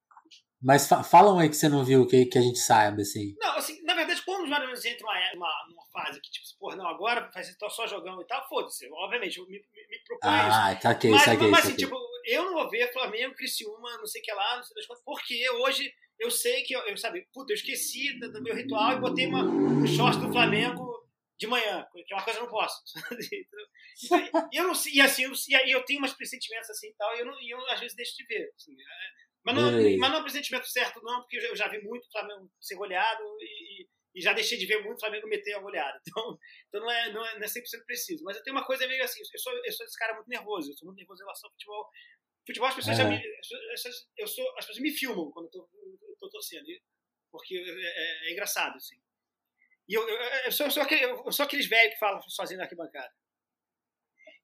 Mas 0.62 0.86
fa 0.88 1.02
falam 1.02 1.38
aí 1.38 1.48
que 1.48 1.56
você 1.56 1.68
não 1.68 1.84
viu, 1.84 2.06
que, 2.06 2.26
que 2.26 2.38
a 2.38 2.42
gente 2.42 2.58
saiba, 2.58 3.00
assim. 3.00 3.34
Não, 3.38 3.56
assim, 3.56 3.82
na 3.82 3.94
verdade, 3.94 4.22
quando 4.22 4.44
os 4.44 4.50
Mariners 4.50 4.84
entram 4.84 5.08
numa, 5.34 5.48
fase 5.92 6.20
que, 6.20 6.30
tipo, 6.30 6.46
porra, 6.58 6.76
não, 6.76 6.86
agora 6.86 7.30
faz 7.32 7.54
só 7.70 7.86
jogando 7.86 8.20
e 8.20 8.26
tal, 8.26 8.46
foda-se. 8.48 8.86
Obviamente, 8.92 9.38
eu 9.38 9.46
me, 9.46 9.52
me, 9.52 9.88
me 9.88 9.98
proponho 10.04 10.34
ah, 10.34 10.74
isso. 10.74 10.86
Ah, 10.86 10.90
ok, 10.90 11.10
mas, 11.10 11.22
saquei, 11.22 11.48
mas 11.48 11.64
assim, 11.64 11.76
tipo, 11.76 11.96
eu 12.26 12.44
não 12.44 12.52
vou 12.52 12.68
ver 12.68 12.92
Flamengo, 12.92 13.34
Criciúma, 13.34 13.96
não 13.96 14.06
sei 14.06 14.20
o 14.20 14.24
que 14.24 14.32
lá, 14.32 14.56
não 14.56 14.62
sei 14.62 14.74
das 14.74 14.86
coisas, 14.86 15.04
porque 15.04 15.50
hoje 15.50 15.90
eu 16.20 16.30
sei 16.30 16.62
que, 16.62 16.74
eu, 16.74 16.80
eu 16.82 16.96
sabe, 16.98 17.26
puta, 17.32 17.52
eu 17.52 17.56
esqueci 17.56 18.18
do, 18.18 18.30
do 18.30 18.42
meu 18.42 18.54
ritual 18.54 18.92
e 18.92 19.00
botei 19.00 19.26
uma, 19.26 19.42
um 19.42 19.86
short 19.86 20.18
do 20.20 20.30
Flamengo 20.30 21.00
de 21.38 21.46
manhã, 21.46 21.86
que 22.06 22.12
é 22.12 22.16
uma 22.16 22.22
coisa 22.22 22.38
que 22.38 22.44
eu 22.44 22.46
não 22.46 22.52
posso. 22.52 22.82
e 24.52 24.56
eu 24.56 24.64
não 24.64 24.74
e 24.92 25.00
assim, 25.00 25.24
eu, 25.24 25.32
e 25.66 25.70
eu 25.70 25.82
tenho 25.86 25.98
umas 25.98 26.12
pressentimentos 26.12 26.68
assim 26.68 26.88
e 26.88 26.94
tal, 26.94 27.16
e 27.16 27.20
eu, 27.20 27.26
não, 27.26 27.40
e 27.40 27.50
eu 27.50 27.58
às 27.70 27.80
vezes 27.80 27.96
deixo 27.96 28.14
de 28.18 28.26
ver. 28.26 28.52
Assim, 28.54 28.72
é, 28.72 28.84
Mas 29.42 29.54
não, 29.54 29.72
mas 29.98 30.10
não 30.10 30.18
é 30.18 30.20
o 30.20 30.22
presentimento 30.22 30.66
certo, 30.66 31.00
não, 31.02 31.22
porque 31.22 31.38
eu 31.38 31.56
já 31.56 31.66
vi 31.68 31.80
muito 31.82 32.04
o 32.04 32.12
Flamengo 32.12 32.52
ser 32.60 32.74
goleado 32.74 33.22
e, 33.40 33.88
e 34.14 34.20
já 34.20 34.34
deixei 34.34 34.58
de 34.58 34.66
ver 34.66 34.84
muito 34.84 34.98
o 34.98 35.00
Flamengo 35.00 35.26
meter 35.26 35.54
a 35.54 35.60
goleada. 35.60 35.98
Então, 36.06 36.38
então 36.68 36.80
não, 36.82 36.90
é, 36.90 37.12
não, 37.14 37.24
é, 37.24 37.38
não 37.38 37.42
é 37.42 37.48
100% 37.48 37.86
preciso. 37.86 38.22
Mas 38.24 38.36
eu 38.36 38.42
tenho 38.42 38.54
uma 38.54 38.66
coisa 38.66 38.86
meio 38.86 39.02
assim, 39.02 39.20
eu 39.20 39.38
sou, 39.38 39.52
eu 39.52 39.72
sou 39.72 39.86
esse 39.86 39.98
cara 39.98 40.14
muito 40.14 40.28
nervoso, 40.28 40.70
eu 40.70 40.76
sou 40.76 40.86
muito 40.86 40.98
nervoso 40.98 41.22
em 41.22 41.24
relação 41.24 41.48
ao 41.48 41.52
futebol. 41.52 41.88
Futebol, 42.46 42.68
as 42.68 42.74
pessoas, 42.74 42.98
é. 42.98 43.02
já 43.02 43.08
me, 43.08 43.22
eu 44.18 44.26
sou, 44.26 44.46
as 44.58 44.66
pessoas 44.66 44.82
me 44.82 44.90
filmam 44.90 45.30
quando 45.30 45.46
eu 45.46 45.50
tô 45.50 45.68
torcendo, 46.40 46.66
porque 47.30 47.54
é, 47.54 48.26
é, 48.26 48.28
é 48.28 48.32
engraçado, 48.32 48.76
assim. 48.76 48.96
E 49.88 49.94
eu, 49.94 50.08
eu, 50.08 50.16
eu, 50.46 50.52
sou, 50.52 50.66
eu, 50.66 50.70
sou 50.72 50.82
aquele, 50.82 51.04
eu 51.04 51.32
sou 51.32 51.44
aqueles 51.44 51.68
velhos 51.68 51.94
que 51.94 51.98
falam 51.98 52.22
sozinho 52.28 52.58
na 52.58 52.64
arquibancada. 52.64 53.12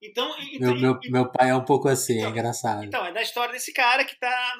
Então, 0.02 0.34
então 0.52 0.74
meu, 0.74 0.94
meu, 0.94 1.10
meu 1.10 1.32
pai 1.32 1.50
é 1.50 1.54
um 1.54 1.64
pouco 1.64 1.88
assim, 1.88 2.18
então, 2.18 2.28
é 2.28 2.30
engraçado. 2.30 2.84
Então, 2.84 3.06
é 3.06 3.12
da 3.12 3.22
história 3.22 3.52
desse 3.52 3.72
cara 3.72 4.04
que 4.04 4.18
tá 4.18 4.54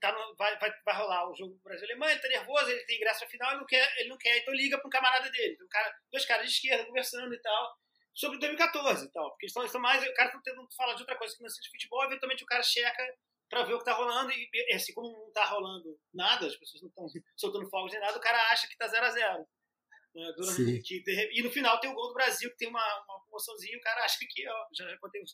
tá 0.00 0.12
no, 0.12 0.34
vai, 0.36 0.58
vai, 0.58 0.72
vai 0.84 0.96
rolar 0.96 1.30
o 1.30 1.34
jogo 1.34 1.60
Brasil-Alemanha, 1.62 2.12
ele 2.12 2.22
tá 2.22 2.28
nervoso, 2.28 2.70
ele 2.70 2.84
tem 2.86 2.96
ingresso 2.96 3.26
final, 3.28 3.50
ele 3.50 3.60
não 3.60 3.66
quer, 3.66 3.94
ele 3.98 4.08
não 4.08 4.16
quer, 4.16 4.38
então 4.38 4.54
liga 4.54 4.78
para 4.78 4.86
um 4.86 4.90
camarada 4.90 5.30
dele. 5.30 5.56
Um 5.62 5.68
cara, 5.68 5.94
dois 6.10 6.24
caras 6.24 6.46
de 6.46 6.52
esquerda 6.52 6.86
conversando 6.86 7.32
e 7.34 7.40
tal, 7.40 7.76
sobre 8.14 8.38
2014 8.38 9.04
e 9.04 9.12
tal. 9.12 9.30
Porque 9.30 9.46
estão, 9.46 9.64
estão 9.64 9.80
mais, 9.80 10.02
o 10.02 10.14
cara 10.14 10.30
tá 10.30 10.40
tentando 10.42 10.66
falar 10.74 10.94
de 10.94 11.02
outra 11.02 11.16
coisa 11.16 11.36
que 11.36 11.42
não 11.42 11.50
seja 11.50 11.68
futebol, 11.70 12.04
eventualmente 12.04 12.42
o 12.42 12.46
cara 12.46 12.62
checa 12.62 13.14
para 13.50 13.64
ver 13.64 13.74
o 13.74 13.78
que 13.78 13.84
tá 13.84 13.92
rolando, 13.92 14.30
e 14.32 14.48
assim, 14.72 14.94
como 14.94 15.12
não 15.12 15.32
tá 15.32 15.44
rolando 15.44 15.98
nada, 16.14 16.46
as 16.46 16.56
pessoas 16.56 16.82
não 16.82 16.88
estão 16.88 17.06
soltando 17.36 17.68
fogos 17.68 17.92
nem 17.92 18.00
nada, 18.00 18.16
o 18.16 18.20
cara 18.20 18.38
acha 18.52 18.68
que 18.68 18.76
tá 18.78 18.86
0 18.86 19.04
a 19.04 19.10
0 19.10 19.46
né, 20.12 20.32
que, 20.84 21.04
e 21.32 21.42
no 21.42 21.50
final 21.50 21.78
tem 21.78 21.90
o 21.90 21.94
gol 21.94 22.08
do 22.08 22.14
Brasil, 22.14 22.50
que 22.50 22.56
tem 22.56 22.68
uma, 22.68 23.04
uma 23.04 23.20
promoçãozinha, 23.20 23.76
o 23.76 23.80
cara 23.80 24.04
acha 24.04 24.18
que, 24.28 24.48
ó, 24.48 24.66
já, 24.72 24.88
já 24.88 24.98
contei 24.98 25.20
o 25.20 25.24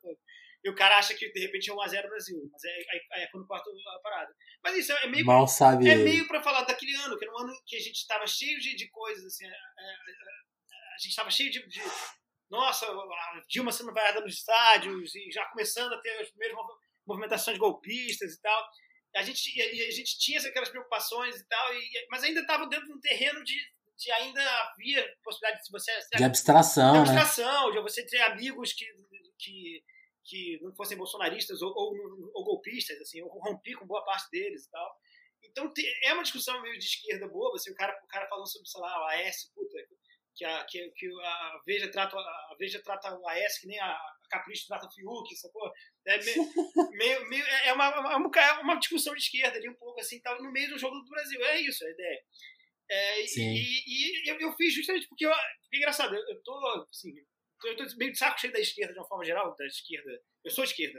todo. 0.00 0.18
E 0.64 0.70
o 0.70 0.74
cara 0.74 0.96
acha 0.96 1.14
que 1.14 1.30
de 1.30 1.40
repente 1.40 1.70
é 1.70 1.74
1x0 1.74 2.08
Brasil. 2.08 2.48
Mas 2.50 2.64
é, 2.64 2.70
é, 2.80 3.24
é 3.24 3.26
quando 3.26 3.46
corta 3.46 3.68
a 3.70 3.98
parada. 4.00 4.34
Mas 4.62 4.78
isso 4.78 4.92
é 4.92 5.06
meio. 5.06 5.26
Mal 5.26 5.46
sabe. 5.46 5.86
É 5.86 5.94
meio 5.94 6.26
pra 6.26 6.42
falar 6.42 6.62
daquele 6.62 6.94
ano, 6.96 7.18
que 7.18 7.24
era 7.24 7.34
um 7.34 7.38
ano 7.38 7.52
que 7.66 7.76
a 7.76 7.80
gente 7.80 7.96
estava 7.96 8.26
cheio 8.26 8.58
de, 8.58 8.74
de 8.74 8.88
coisas, 8.88 9.26
assim. 9.26 9.44
É, 9.44 9.50
é, 9.50 9.54
a 10.94 10.98
gente 10.98 11.10
estava 11.10 11.30
cheio 11.30 11.50
de, 11.50 11.68
de. 11.68 11.80
Nossa, 12.50 12.86
a 12.86 13.42
Dilma 13.46 13.72
sendo 13.72 13.92
vaiada 13.92 14.20
nos 14.20 14.34
estádios 14.34 15.14
e 15.14 15.30
já 15.30 15.44
começando 15.46 15.92
a 15.92 16.00
ter 16.00 16.10
as 16.20 16.30
primeiras 16.30 16.56
movimentações 17.06 17.58
golpistas 17.58 18.34
e 18.34 18.40
tal. 18.40 18.68
A 19.16 19.22
gente, 19.22 19.60
a 19.60 19.90
gente 19.92 20.18
tinha 20.18 20.40
aquelas 20.40 20.68
preocupações 20.68 21.36
e 21.36 21.46
tal, 21.46 21.74
e, 21.74 22.06
mas 22.10 22.24
ainda 22.24 22.40
estava 22.40 22.66
dentro 22.66 22.86
de 22.86 22.92
um 22.92 23.00
terreno 23.00 23.44
de, 23.44 23.54
de 23.96 24.10
ainda 24.10 24.42
havia 24.62 25.06
possibilidade 25.22 25.62
de 25.64 25.70
você. 25.70 25.92
De 26.16 26.24
abstração. 26.24 26.92
De 26.92 26.98
abstração, 27.10 27.68
né? 27.68 27.76
de 27.76 27.82
você 27.82 28.04
ter 28.04 28.20
amigos 28.22 28.72
que, 28.72 28.84
que 29.38 29.84
que 30.24 30.58
não 30.62 30.74
fossem 30.74 30.96
bolsonaristas 30.96 31.60
ou, 31.60 31.70
ou, 31.76 32.30
ou, 32.34 32.44
golpistas, 32.44 32.98
assim, 33.00 33.18
eu 33.18 33.28
rompi 33.28 33.74
com 33.74 33.86
boa 33.86 34.04
parte 34.04 34.30
deles 34.30 34.64
e 34.64 34.70
tal. 34.70 34.96
Então 35.42 35.72
é 36.04 36.14
uma 36.14 36.22
discussão 36.22 36.60
meio 36.62 36.78
de 36.78 36.84
esquerda 36.84 37.28
boba, 37.28 37.56
assim, 37.56 37.70
o 37.70 37.74
cara, 37.74 37.94
o 38.02 38.08
cara 38.08 38.26
falando 38.28 38.50
sobre, 38.50 38.66
sei 38.66 38.80
lá, 38.80 38.98
o 38.98 39.06
AS, 39.08 39.50
puta, 39.54 39.78
que 40.34 40.44
a, 40.44 40.64
que, 40.64 40.90
que 40.90 41.08
a 41.22 41.60
Veja 41.66 41.90
trata 41.90 42.16
a 42.16 42.56
Veja 42.58 42.82
trata 42.82 43.16
o 43.16 43.28
AS 43.28 43.58
que 43.58 43.66
nem 43.66 43.78
a, 43.78 43.86
a 43.86 44.16
Capricho 44.30 44.66
trata 44.66 44.86
o 44.86 44.92
Fiuk, 44.92 45.34
sacou? 45.36 45.72
É 46.06 46.22
meio, 46.22 46.42
meio, 46.92 47.28
meio, 47.28 47.44
é, 47.44 47.72
uma, 47.72 47.84
é 47.86 48.16
uma, 48.16 48.30
é 48.40 48.52
uma 48.60 48.78
discussão 48.78 49.14
de 49.14 49.20
esquerda 49.20 49.56
ali 49.56 49.68
um 49.68 49.74
pouco 49.74 50.00
assim, 50.00 50.20
tal, 50.20 50.42
no 50.42 50.50
meio 50.50 50.70
do 50.70 50.78
jogo 50.78 50.96
do 50.96 51.08
Brasil. 51.08 51.42
É 51.44 51.60
isso 51.60 51.84
a 51.84 51.90
ideia. 51.90 52.24
É, 52.90 53.22
e, 53.22 53.26
e, 53.36 54.26
e 54.26 54.28
eu, 54.28 54.40
eu, 54.40 54.52
fiz 54.56 54.74
justamente 54.74 55.08
porque 55.08 55.24
eu, 55.24 55.32
é 55.32 55.54
engraçado, 55.72 56.14
eu, 56.14 56.22
eu 56.28 56.42
tô 56.42 56.86
assim, 56.90 57.14
eu 57.64 57.76
tô 57.76 57.84
meio 57.96 58.12
de 58.12 58.18
saco 58.18 58.38
cheio 58.38 58.52
da 58.52 58.60
esquerda 58.60 58.92
de 58.92 58.98
uma 58.98 59.08
forma 59.08 59.24
geral, 59.24 59.54
da 59.56 59.66
esquerda. 59.66 60.20
Eu 60.44 60.50
sou 60.50 60.64
esquerda, 60.64 60.98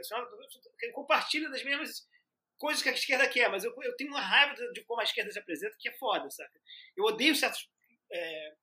eu 0.82 0.92
compartilho 0.92 1.50
das 1.50 1.62
mesmas 1.62 2.08
coisas 2.58 2.82
que 2.82 2.88
a 2.88 2.92
esquerda 2.92 3.28
quer, 3.28 3.48
mas 3.50 3.64
eu, 3.64 3.74
eu 3.82 3.94
tenho 3.96 4.10
uma 4.10 4.20
raiva 4.20 4.54
de, 4.72 4.82
como 4.84 5.00
a 5.00 5.04
esquerda 5.04 5.30
se 5.30 5.38
apresenta 5.38 5.76
que 5.78 5.88
é 5.88 5.92
foda, 5.92 6.28
saca? 6.30 6.60
Eu 6.96 7.04
odeio 7.04 7.36
certos 7.36 7.68
é, 8.10 8.54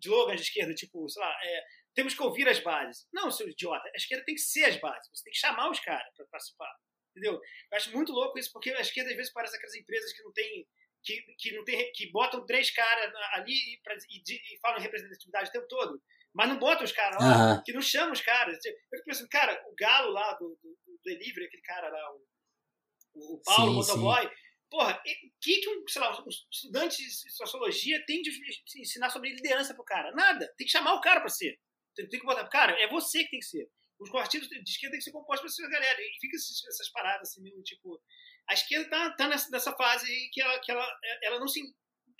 slogans 0.00 0.40
de 0.40 0.46
esquerda, 0.46 0.74
tipo, 0.74 1.08
sei 1.08 1.22
lá, 1.22 1.36
é, 1.42 1.64
temos 1.94 2.14
que 2.14 2.22
ouvir 2.22 2.48
as 2.48 2.60
bases. 2.60 3.06
Não, 3.12 3.30
seu 3.30 3.48
idiota, 3.48 3.88
a 3.88 3.96
esquerda 3.96 4.24
tem 4.24 4.34
que 4.34 4.40
ser 4.40 4.64
as 4.64 4.76
bases, 4.76 5.08
você 5.12 5.24
tem 5.24 5.32
que 5.32 5.38
chamar 5.38 5.70
os 5.70 5.80
caras 5.80 6.12
para 6.14 6.26
participar, 6.26 6.72
entendeu? 7.10 7.34
Eu 7.34 7.76
acho 7.76 7.92
muito 7.92 8.12
louco 8.12 8.38
isso, 8.38 8.52
porque 8.52 8.70
a 8.70 8.80
esquerda 8.80 9.10
às 9.10 9.16
vezes 9.16 9.32
parece 9.32 9.56
aquelas 9.56 9.74
empresas 9.74 10.12
que 10.12 10.22
não 10.22 10.32
tem 10.32 10.66
que, 11.06 11.22
que, 11.38 11.56
não 11.56 11.64
tem, 11.64 11.92
que 11.92 12.10
botam 12.10 12.44
três 12.44 12.70
caras 12.72 13.12
ali 13.34 13.52
e, 13.52 13.80
pra, 13.82 13.94
e, 13.94 14.22
e 14.26 14.58
falam 14.60 14.80
representatividade 14.80 15.48
o 15.48 15.52
tempo 15.52 15.68
todo. 15.68 16.02
Mas 16.34 16.48
não 16.48 16.58
bota 16.58 16.84
os 16.84 16.92
caras 16.92 17.22
lá, 17.22 17.54
uhum. 17.54 17.62
que 17.64 17.72
não 17.72 17.80
chama 17.80 18.12
os 18.12 18.20
caras. 18.20 18.58
Eu 18.64 18.72
fico 18.90 19.04
pensando, 19.06 19.28
cara, 19.28 19.64
o 19.70 19.74
Galo 19.74 20.10
lá 20.10 20.34
do, 20.34 20.58
do, 20.62 20.78
do 20.84 21.00
Delivery, 21.04 21.46
aquele 21.46 21.62
cara 21.62 21.88
lá, 21.88 22.12
o, 22.12 23.34
o 23.34 23.42
Paulo, 23.42 23.70
sim, 23.70 23.92
motoboy, 23.92 24.22
sim. 24.22 24.34
Porra, 24.70 24.98
o 24.98 25.40
que, 25.40 25.60
que 25.60 25.68
um, 25.68 25.88
sei 25.88 26.00
lá, 26.00 26.22
um 26.22 26.28
estudante 26.50 27.02
de 27.02 27.30
sociologia 27.32 28.04
tem 28.06 28.22
de 28.22 28.30
ensinar 28.76 29.10
sobre 29.10 29.30
liderança 29.30 29.74
pro 29.74 29.84
cara? 29.84 30.10
Nada. 30.12 30.52
Tem 30.56 30.66
que 30.66 30.72
chamar 30.72 30.94
o 30.94 31.00
cara 31.00 31.20
pra 31.20 31.28
ser. 31.28 31.58
Tem, 31.94 32.08
tem 32.08 32.20
que 32.20 32.26
botar, 32.26 32.46
cara, 32.48 32.72
é 32.80 32.88
você 32.88 33.24
que 33.24 33.30
tem 33.30 33.40
que 33.40 33.46
ser. 33.46 33.68
Os 33.98 34.10
partidos 34.10 34.48
de 34.48 34.58
esquerda 34.62 34.92
tem 34.92 34.98
que 34.98 35.04
ser 35.04 35.12
compostos 35.12 35.54
por 35.54 35.64
essa 35.64 35.72
galera. 35.72 36.00
E 36.00 36.20
fica 36.20 36.36
essas 36.36 36.90
paradas 36.90 37.30
assim, 37.30 37.42
meio 37.42 37.62
tipo. 37.62 38.00
A 38.48 38.54
esquerda 38.54 38.88
tá, 38.90 39.10
tá 39.12 39.28
nessa, 39.28 39.50
nessa 39.50 39.72
fase 39.72 40.06
aí 40.06 40.30
que 40.32 40.40
ela, 40.40 40.60
que 40.60 40.70
ela, 40.70 40.98
ela, 41.22 41.40
não 41.40 41.48
se, 41.48 41.60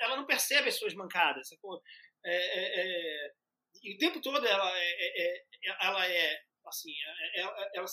ela 0.01 0.16
não 0.16 0.26
percebe 0.26 0.68
as 0.68 0.76
suas 0.76 0.94
mancadas, 0.94 1.49
sacou? 1.49 1.80
É, 2.24 2.34
é, 2.34 2.80
é 2.80 3.32
e 3.82 3.94
o 3.94 3.99
tempo 3.99 4.20
todo 4.20 4.44
ela 4.44 4.78
é, 4.78 4.90
é, 5.01 5.36
é 5.36 5.86
ela 5.86 6.07
é 6.07 6.42
assim, 6.66 6.92
é, 6.92 7.40
ela, 7.40 7.70
ela, 7.74 7.86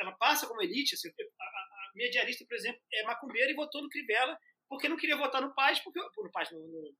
ela, 0.00 0.12
passa 0.12 0.46
como 0.46 0.62
elite. 0.62 0.94
Assim, 0.94 1.08
a, 1.08 1.44
a 1.44 1.92
minha 1.94 2.10
diarista, 2.10 2.44
por 2.46 2.56
exemplo, 2.56 2.80
é 2.92 3.04
macumbeira 3.04 3.50
e 3.50 3.54
votou 3.54 3.82
no 3.82 3.88
Crivella 3.88 4.38
porque 4.68 4.88
não 4.88 4.96
queria 4.96 5.16
votar 5.16 5.40
no 5.40 5.54
Paz, 5.54 5.80
porque 5.80 6.00
no 6.00 6.30
Paz, 6.32 6.50
no, 6.50 6.58
no, 6.58 6.94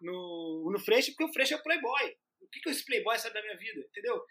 no, 0.00 0.70
no 0.72 0.78
Freixo, 0.78 1.12
porque 1.12 1.24
o 1.24 1.32
Freixo 1.32 1.54
é 1.54 1.62
playboy. 1.62 2.16
O 2.42 2.48
que, 2.48 2.60
que 2.60 2.70
esse 2.70 2.84
playboy 2.84 3.18
sabe 3.18 3.34
da 3.34 3.42
minha 3.42 3.56
vida? 3.56 3.80
Entendeu? 3.80 4.22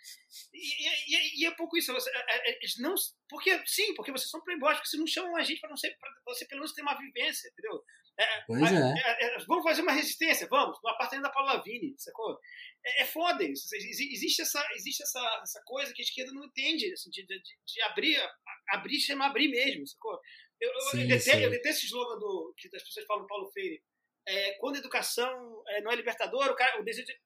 E, 0.54 1.16
e, 1.16 1.42
e 1.42 1.46
é 1.46 1.52
pouco 1.52 1.78
isso. 1.78 1.94
Você, 1.94 2.12
eles 2.60 2.78
não, 2.78 2.94
porque, 3.30 3.62
sim, 3.66 3.94
porque 3.96 4.12
vocês 4.12 4.30
são 4.30 4.44
playboys, 4.44 4.78
porque 4.78 4.90
vocês 4.90 5.00
não 5.00 5.08
chamam 5.08 5.36
a 5.38 5.44
gente 5.44 5.60
para 5.60 5.70
não 5.70 5.78
ser, 5.78 5.96
para 5.98 6.12
você 6.26 6.46
pelo 6.46 6.62
menos 6.62 6.74
ter 6.74 6.82
uma 6.82 6.98
vivência, 6.98 7.48
entendeu? 7.50 7.84
É, 8.20 8.42
pois 8.46 8.72
é. 8.72 8.76
É, 8.76 9.26
é. 9.26 9.38
Vamos 9.48 9.64
fazer 9.64 9.82
uma 9.82 9.94
resistência, 9.94 10.48
vamos, 10.48 10.78
no 10.84 10.90
apartamento 10.90 11.24
da 11.24 11.32
Paula 11.32 11.64
Vini, 11.64 11.96
sacou? 11.98 12.38
É, 12.86 13.04
é 13.04 13.06
foda 13.06 13.44
isso. 13.44 13.68
Existe 13.76 14.42
essa, 14.42 14.64
existe 14.76 15.02
essa, 15.02 15.40
essa 15.42 15.62
coisa 15.66 15.94
que 15.94 16.02
a 16.02 16.06
esquerda 16.06 16.32
não 16.34 16.46
entende, 16.46 16.92
assim, 16.94 17.10
de, 17.10 17.26
de, 17.26 17.40
de 17.40 17.82
abrir, 17.84 18.22
abrir 18.70 19.00
chama 19.00 19.26
abrir 19.26 19.48
mesmo, 19.48 19.88
sacou? 19.88 20.20
Eu, 20.60 20.82
sim, 20.92 21.02
eu, 21.02 21.08
detesto, 21.08 21.38
eu 21.38 21.50
detesto 21.50 21.78
esse 21.78 21.86
slogan 21.88 22.20
do, 22.20 22.54
que 22.56 22.68
as 22.76 22.84
pessoas 22.84 23.06
falam 23.08 23.24
do 23.24 23.28
Paulo 23.28 23.52
Freire. 23.52 23.82
É, 24.28 24.54
quando 24.60 24.76
a 24.76 24.80
educação 24.80 25.64
é, 25.70 25.82
não 25.82 25.92
é 25.92 25.96
libertador, 25.96 26.52
o, 26.52 26.56
cara, 26.56 26.80
o 26.80 26.84
desejo 26.84 27.08
de... 27.08 27.20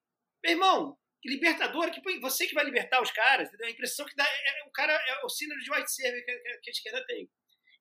Meu 0.46 0.54
irmão, 0.54 0.96
libertador, 1.26 1.90
que 1.90 2.20
você 2.20 2.46
que 2.46 2.54
vai 2.54 2.64
libertar 2.64 3.02
os 3.02 3.10
caras, 3.10 3.48
entendeu? 3.48 3.66
A 3.66 3.72
impressão 3.72 4.06
que 4.06 4.16
dá, 4.16 4.24
é, 4.24 4.64
o 4.68 4.72
cara 4.72 4.94
é 4.94 5.26
o 5.26 5.30
síndrome 5.30 5.64
de 5.64 5.72
white 5.72 5.92
server 5.92 6.24
que, 6.24 6.60
que, 6.62 6.70
a 6.70 6.72
esquerda 6.72 7.06
tem. 7.08 7.28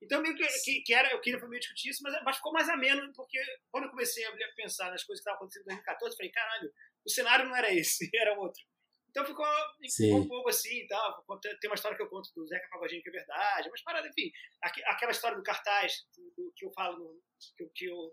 Então, 0.03 0.23
meio 0.23 0.35
que, 0.35 0.47
que, 0.65 0.81
que, 0.81 0.95
era, 0.95 1.11
eu 1.13 1.21
queria 1.21 1.39
meio 1.47 1.61
discutir 1.61 1.91
isso, 1.91 2.01
mas, 2.03 2.15
mas 2.25 2.37
ficou 2.37 2.55
mais 2.55 2.67
ameno, 2.71 3.13
porque 3.15 3.39
quando 3.71 3.85
eu 3.85 3.91
comecei 3.91 4.25
a 4.25 4.33
pensar 4.57 4.91
nas 4.91 5.05
coisas 5.05 5.23
que 5.23 5.29
estavam 5.29 5.37
acontecendo 5.37 5.65
em 5.65 5.75
2014, 5.75 6.15
eu 6.15 6.17
falei, 6.17 6.33
caralho, 6.33 6.73
o 7.05 7.11
cenário 7.11 7.45
não 7.45 7.55
era 7.55 7.71
esse, 7.71 8.09
era 8.17 8.33
outro. 8.41 8.63
Então 9.11 9.27
ficou, 9.27 9.47
ficou 9.95 10.21
um 10.21 10.27
pouco 10.27 10.49
assim 10.49 10.77
e 10.77 10.87
tal. 10.89 11.23
Tem 11.61 11.71
uma 11.71 11.77
história 11.77 11.97
que 11.99 12.03
eu 12.03 12.09
conto 12.09 12.31
do 12.35 12.47
Zeca 12.47 12.67
Pagodinho 12.71 13.03
que 13.03 13.11
é 13.11 13.13
verdade, 13.13 13.69
mas 13.71 13.83
parada, 13.83 14.09
enfim. 14.09 14.33
Aquela 14.61 15.13
história 15.13 15.37
do 15.37 15.43
cartaz 15.43 15.93
do, 16.17 16.33
do, 16.35 16.53
que 16.57 16.65
eu 16.65 16.73
falo, 16.73 16.99
no, 16.99 17.23
que, 17.57 17.65
que 17.75 17.85
eu 17.85 18.13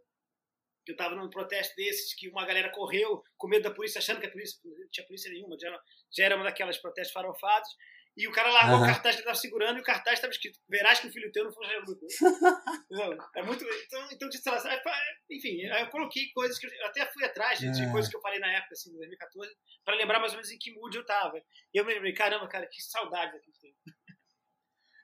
eu 0.88 0.94
estava 0.94 1.16
num 1.16 1.30
protesto 1.30 1.76
desses, 1.76 2.14
que 2.16 2.30
uma 2.30 2.46
galera 2.46 2.72
correu 2.72 3.24
com 3.38 3.48
medo 3.48 3.64
da 3.64 3.72
polícia, 3.72 4.00
achando 4.00 4.20
que 4.20 4.28
a 4.28 4.32
polícia 4.32 4.60
não 4.64 4.90
tinha 4.90 5.06
polícia 5.06 5.32
nenhuma, 5.32 5.56
já, 5.60 5.80
já 6.12 6.26
era 6.26 6.36
uma 6.36 6.46
daquelas 6.46 6.78
protestos 6.78 7.14
farofados, 7.14 7.70
e 8.16 8.28
o 8.28 8.32
cara 8.32 8.52
largou 8.52 8.78
uhum. 8.78 8.84
o 8.84 8.86
cartaz 8.86 9.16
que 9.16 9.22
ele 9.22 9.30
estava 9.30 9.40
segurando 9.40 9.78
e 9.78 9.82
o 9.82 9.86
cartaz 9.86 10.16
estava 10.16 10.34
escrito: 10.34 10.60
Verás 10.68 11.00
que 11.00 11.08
o 11.08 11.12
filho 11.12 11.32
teu 11.32 11.46
não 11.46 11.54
foi 11.54 11.66
luta. 11.80 12.06
é 13.38 13.42
muito. 13.44 13.64
Então, 13.64 14.08
então 14.12 14.32
sei 14.32 14.52
lá, 14.52 14.82
enfim, 15.30 15.62
eu 15.62 15.90
coloquei 15.90 16.30
coisas 16.34 16.60
que 16.60 16.68
eu 16.68 16.86
até 16.88 17.06
fui 17.06 17.24
atrás 17.24 17.60
de, 17.60 17.72
de 17.72 17.84
é. 17.84 17.92
coisas 17.92 18.12
que 18.12 18.18
eu 18.18 18.22
falei 18.22 18.40
na 18.40 18.52
época, 18.52 18.74
assim, 18.74 18.90
em 18.90 18.98
2014, 18.98 19.52
para 19.86 19.96
lembrar 19.96 20.20
mais 20.20 20.34
ou 20.34 20.38
menos 20.38 20.52
em 20.52 20.58
que 20.58 20.74
mood 20.74 20.94
eu 20.94 21.04
estava. 21.04 21.38
E 21.74 21.78
eu 21.78 21.86
me 21.86 21.94
lembrei: 21.94 22.14
caramba, 22.14 22.48
cara, 22.50 22.68
que 22.68 22.82
saudade 22.82 23.32
daquele 23.32 23.58
tempo. 23.62 23.78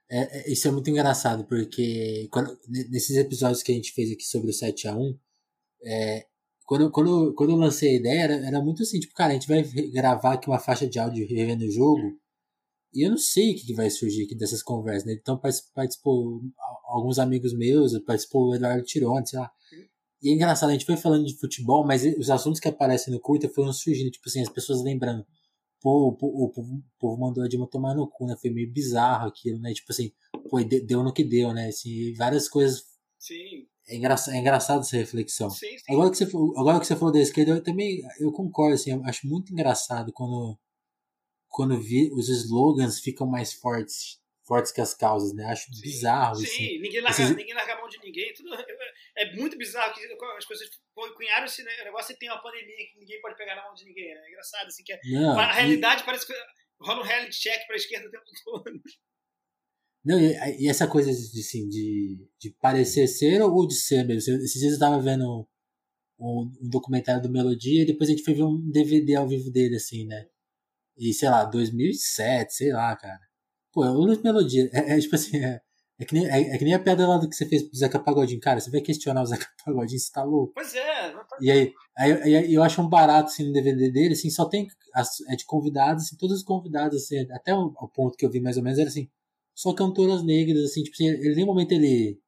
É, 0.09 0.39
é, 0.39 0.51
isso 0.51 0.67
é 0.67 0.71
muito 0.71 0.89
engraçado, 0.89 1.45
porque 1.45 2.27
quando, 2.31 2.57
nesses 2.67 3.15
episódios 3.15 3.63
que 3.63 3.71
a 3.71 3.75
gente 3.75 3.93
fez 3.93 4.11
aqui 4.11 4.23
sobre 4.23 4.49
o 4.49 4.53
7x1, 4.53 5.17
é, 5.83 6.25
quando, 6.65 6.91
quando, 6.91 7.33
quando 7.33 7.51
eu 7.51 7.55
lancei 7.55 7.91
a 7.91 7.99
ideia, 7.99 8.21
era, 8.23 8.33
era 8.47 8.61
muito 8.61 8.83
assim, 8.83 8.99
tipo, 8.99 9.13
cara, 9.13 9.31
a 9.31 9.33
gente 9.33 9.47
vai 9.47 9.63
gravar 9.91 10.33
aqui 10.33 10.47
uma 10.47 10.59
faixa 10.59 10.87
de 10.87 10.99
áudio 10.99 11.27
revendo 11.27 11.63
o 11.63 11.71
jogo, 11.71 12.19
e 12.93 13.05
eu 13.05 13.11
não 13.11 13.17
sei 13.17 13.51
o 13.51 13.55
que, 13.55 13.73
vai 13.73 13.89
surgir 13.89 14.23
aqui 14.23 14.35
dessas 14.35 14.63
conversas, 14.63 15.05
né? 15.05 15.13
Então 15.13 15.39
participou 15.73 16.41
alguns 16.85 17.19
amigos 17.19 17.53
meus, 17.53 17.97
participou 17.99 18.49
o 18.49 18.55
Eduardo 18.55 18.83
Tirone, 18.83 19.27
sei 19.27 19.39
lá. 19.39 19.51
E 20.21 20.29
é 20.29 20.33
engraçado, 20.33 20.69
a 20.69 20.73
gente 20.73 20.85
foi 20.85 20.97
falando 20.97 21.25
de 21.25 21.37
futebol, 21.37 21.85
mas 21.85 22.03
os 22.17 22.29
assuntos 22.29 22.59
que 22.59 22.67
aparecem 22.67 23.13
no 23.13 23.19
curta 23.19 23.47
foram 23.49 23.71
surgindo, 23.71 24.09
tipo 24.09 24.27
assim, 24.27 24.41
as 24.41 24.49
pessoas 24.49 24.83
lembrando, 24.83 25.25
pô, 25.79 26.09
o 26.09 26.15
povo, 26.15 26.83
povo 26.99 27.21
mandou 27.21 27.43
a 27.43 27.47
Dilma 27.47 27.67
tomar 27.69 27.95
no 27.95 28.09
cu, 28.09 28.25
né? 28.25 28.35
Foi 28.41 28.49
meio 28.49 28.71
bizarro 28.71 29.27
aquilo, 29.27 29.59
né? 29.59 29.73
Tipo 29.73 29.91
assim, 29.91 30.11
pô, 30.49 30.61
deu 30.63 31.03
no 31.03 31.13
que 31.13 31.23
deu, 31.23 31.53
né? 31.53 31.67
Assim, 31.67 32.13
várias 32.15 32.49
coisas. 32.49 32.83
Sim. 33.19 33.67
É, 33.87 33.95
engraçado, 33.95 34.33
é 34.33 34.37
engraçado 34.37 34.81
essa 34.81 34.97
reflexão. 34.97 35.49
Sim, 35.49 35.77
sim. 35.77 35.93
Agora, 35.93 36.09
que 36.11 36.17
você, 36.17 36.25
agora 36.25 36.79
que 36.79 36.85
você 36.87 36.95
falou 36.95 37.13
da 37.13 37.19
esquerda, 37.19 37.51
eu 37.51 37.63
também 37.63 38.01
eu 38.19 38.31
concordo, 38.31 38.75
assim, 38.75 38.91
eu 38.91 39.03
acho 39.05 39.27
muito 39.27 39.51
engraçado 39.51 40.11
quando, 40.11 40.57
quando 41.47 41.79
vi, 41.79 42.11
os 42.13 42.29
slogans 42.29 42.99
ficam 42.99 43.25
mais 43.25 43.53
fortes 43.53 44.19
fortes 44.47 44.71
que 44.71 44.79
as 44.79 44.93
causas, 44.93 45.33
né? 45.33 45.45
Acho 45.45 45.65
sim, 45.73 45.81
bizarro 45.81 46.35
sim. 46.37 46.45
Sim, 46.45 46.79
ninguém 46.79 47.01
larga, 47.01 47.21
Esses... 47.21 47.35
ninguém 47.35 47.53
larga 47.53 47.73
a 47.73 47.77
mão 47.77 47.89
de 47.89 47.99
ninguém. 47.99 48.33
Tudo, 48.33 48.49
é 49.17 49.35
muito 49.35 49.57
bizarro 49.57 49.93
que 49.93 50.01
as 50.37 50.45
coisas 50.45 50.69
cunharam 51.15 51.45
esse 51.45 51.63
negócio 51.63 52.13
e 52.13 52.17
tem 52.17 52.29
uma 52.29 52.41
pandemia 52.41 52.87
que 52.87 52.97
ninguém 52.97 53.19
pode 53.21 53.35
pegar 53.35 53.55
na 53.55 53.63
mão 53.63 53.73
de 53.73 53.83
ninguém. 53.83 54.15
Né? 54.15 54.21
É 54.25 54.29
engraçado, 54.29 54.67
assim, 54.67 54.83
que 54.83 54.93
é, 54.93 54.99
Não, 55.03 55.37
a 55.37 55.51
realidade 55.51 56.01
e... 56.01 56.05
parece 56.05 56.25
que 56.25 56.33
rola 56.79 57.01
um 57.01 57.03
reality 57.03 57.37
check 57.37 57.67
pra 57.67 57.75
esquerda 57.75 58.07
o 58.07 58.11
tempo 58.11 58.23
todo. 58.45 58.81
Não, 60.07 60.17
e, 60.17 60.63
e, 60.63 60.69
essa 60.69 60.87
coisa 60.87 61.11
de, 61.11 61.39
assim, 61.41 61.67
de, 61.67 62.17
de 62.39 62.49
parecer 62.61 63.07
ser 63.07 63.41
ou 63.41 63.67
de 63.67 63.75
ser 63.75 64.05
mesmo. 64.05 64.35
Esses 64.35 64.61
dias 64.61 64.73
eu 64.73 64.79
tava 64.79 65.01
vendo 65.01 65.45
um, 66.17 66.49
um 66.61 66.69
documentário 66.69 67.21
do 67.21 67.29
Melodia 67.29 67.83
e 67.83 67.85
depois 67.85 68.09
a 68.09 68.13
gente 68.13 68.23
foi 68.23 68.33
ver 68.33 68.43
um 68.43 68.71
DVD 68.71 69.15
ao 69.15 69.27
vivo 69.27 69.51
dele, 69.51 69.75
assim, 69.75 70.05
né? 70.05 70.25
E 70.97 71.13
sei 71.13 71.29
lá, 71.29 71.43
2007, 71.43 72.53
sei 72.53 72.71
lá, 72.71 72.95
cara. 72.95 73.19
Pô, 73.73 73.83
é 73.83 73.91
uma 73.91 74.15
melodia. 74.23 74.69
É, 74.71 74.95
é 74.95 74.99
tipo 74.99 75.13
assim, 75.13 75.37
é, 75.43 75.61
é, 75.99 76.05
que 76.05 76.13
nem, 76.13 76.25
é, 76.25 76.55
é, 76.55 76.57
que 76.57 76.63
nem 76.63 76.73
a 76.73 76.79
pedra 76.79 77.05
lá 77.05 77.17
do 77.17 77.27
que 77.27 77.35
você 77.35 77.45
fez 77.45 77.63
pro 77.63 77.77
Zeca 77.77 77.99
Pagodinho. 77.99 78.39
Cara, 78.39 78.61
você 78.61 78.71
vai 78.71 78.79
questionar 78.79 79.21
o 79.23 79.25
Zeca 79.25 79.45
Pagodinho, 79.65 79.99
você 79.99 80.11
tá 80.11 80.23
louco. 80.23 80.53
Pois 80.53 80.73
é. 80.73 81.11
Tá... 81.11 81.37
E 81.41 81.51
aí, 81.51 81.73
aí, 81.97 82.35
aí, 82.35 82.53
eu 82.53 82.63
acho 82.63 82.81
um 82.81 82.87
barato, 82.87 83.29
assim, 83.29 83.45
no 83.45 83.51
DVD 83.51 83.91
dele, 83.91 84.13
assim, 84.13 84.29
só 84.29 84.45
tem, 84.45 84.67
as, 84.93 85.19
é 85.27 85.35
de 85.35 85.45
convidados, 85.45 86.05
assim, 86.05 86.15
todos 86.15 86.37
os 86.37 86.43
convidados, 86.43 87.03
assim, 87.03 87.19
até 87.31 87.53
o, 87.53 87.73
o, 87.77 87.89
ponto 87.89 88.17
que 88.17 88.25
eu 88.25 88.31
vi 88.31 88.39
mais 88.39 88.55
ou 88.55 88.63
menos 88.63 88.79
era 88.79 88.87
assim, 88.87 89.09
só 89.57 89.73
cantoras 89.73 90.23
negras, 90.23 90.65
assim, 90.65 90.83
tipo 90.83 90.93
assim, 90.93 91.07
ele, 91.07 91.33
nem 91.33 91.43
momento 91.43 91.71
ele, 91.71 92.21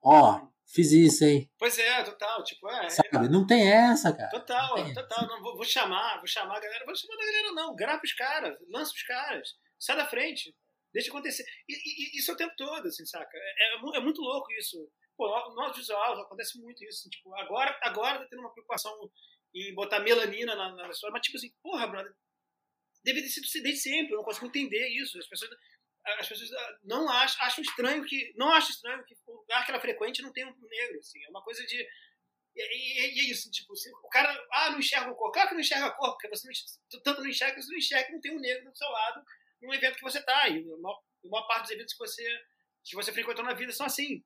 ó, 0.00 0.46
fiz 0.64 0.92
isso, 0.92 1.24
hein. 1.24 1.50
Pois 1.58 1.76
é, 1.76 2.04
total, 2.04 2.44
tipo, 2.44 2.70
é. 2.70 2.88
Sabe, 2.88 3.28
não 3.28 3.44
tem 3.44 3.68
essa, 3.68 4.12
cara. 4.12 4.30
Total, 4.30 4.78
não 4.78 4.94
total, 4.94 5.26
não, 5.26 5.42
vou, 5.42 5.56
vou, 5.56 5.64
chamar, 5.64 6.18
vou 6.18 6.28
chamar 6.28 6.56
a 6.56 6.60
galera, 6.60 6.84
vou 6.86 6.94
chamar 6.94 7.14
a 7.14 7.26
galera 7.26 7.52
não, 7.52 7.74
grava 7.74 8.00
os 8.04 8.12
caras, 8.12 8.56
lança 8.68 8.92
os 8.92 9.02
caras, 9.02 9.56
sai 9.76 9.96
da 9.96 10.06
frente. 10.06 10.54
Deixa 10.94 11.10
acontecer. 11.10 11.44
E, 11.68 11.74
e, 11.74 12.18
isso 12.18 12.30
é 12.30 12.34
o 12.34 12.36
tempo 12.36 12.54
todo, 12.56 12.86
assim, 12.86 13.04
saca? 13.04 13.36
É, 13.36 13.74
é, 13.74 13.96
é 13.96 14.00
muito 14.00 14.22
louco 14.22 14.50
isso. 14.52 14.88
Pô, 15.16 15.26
no 15.26 15.60
audiovisual 15.60 16.20
acontece 16.20 16.60
muito 16.60 16.82
isso. 16.84 17.00
Assim, 17.00 17.10
tipo, 17.10 17.34
agora, 17.34 17.76
agora 17.82 18.20
tá 18.20 18.26
tendo 18.30 18.38
uma 18.38 18.52
preocupação 18.52 18.92
em 19.52 19.74
botar 19.74 19.98
melanina 19.98 20.54
na, 20.54 20.76
na 20.76 20.88
história, 20.88 21.12
mas 21.12 21.22
tipo 21.22 21.36
assim, 21.36 21.52
porra, 21.60 21.88
brother, 21.88 22.14
deve 23.04 23.22
ter 23.22 23.28
sido 23.28 23.64
desde 23.64 23.80
sempre. 23.80 24.12
Eu 24.12 24.18
não 24.18 24.24
consigo 24.24 24.46
entender 24.46 24.88
isso. 24.88 25.18
As 25.18 25.26
pessoas, 25.26 25.50
as 26.18 26.28
pessoas 26.28 26.52
ah, 26.52 26.78
não 26.84 27.08
acham, 27.08 27.44
acham 27.44 27.62
estranho 27.62 28.04
que. 28.04 28.32
Não 28.36 28.52
acham 28.52 28.70
estranho 28.70 29.04
que 29.04 29.14
o 29.26 29.32
lugar 29.32 29.64
que 29.64 29.70
ela 29.70 29.80
frequente 29.80 30.22
não 30.22 30.32
tem 30.32 30.44
um 30.44 30.54
negro. 30.68 30.98
Assim, 30.98 31.22
é 31.24 31.28
uma 31.28 31.42
coisa 31.42 31.64
de. 31.64 31.86
E, 32.56 33.20
é 33.20 33.30
isso, 33.30 33.50
tipo, 33.50 33.72
o 34.02 34.08
cara, 34.08 34.46
ah, 34.52 34.70
não 34.70 34.78
enxerga 34.78 35.10
o 35.10 35.14
corpo. 35.14 35.32
Claro 35.32 35.48
que 35.48 35.54
não 35.54 35.60
enxerga 35.60 35.86
a 35.86 35.90
cor, 35.92 36.12
porque 36.12 36.28
você 36.28 36.48
não, 36.48 37.02
tanto 37.02 37.20
não 37.20 37.28
enxerga 37.28 37.54
que 37.54 37.62
você 37.62 37.70
não 37.70 37.78
enxerga 37.78 38.12
não 38.12 38.20
tem 38.20 38.36
um 38.36 38.40
negro 38.40 38.70
do 38.70 38.76
seu 38.76 38.88
lado 38.88 39.22
no 39.62 39.74
evento 39.74 39.96
que 39.96 40.02
você 40.02 40.18
está. 40.18 40.46
A 40.46 40.50
maior, 40.50 41.02
a 41.24 41.28
maior, 41.28 41.46
parte 41.46 41.62
dos 41.62 41.70
eventos 41.72 41.94
que 41.94 41.98
você, 41.98 42.40
que 42.84 42.96
você 42.96 43.12
frequentou 43.12 43.44
na 43.44 43.54
vida 43.54 43.72
são 43.72 43.86
assim. 43.86 44.24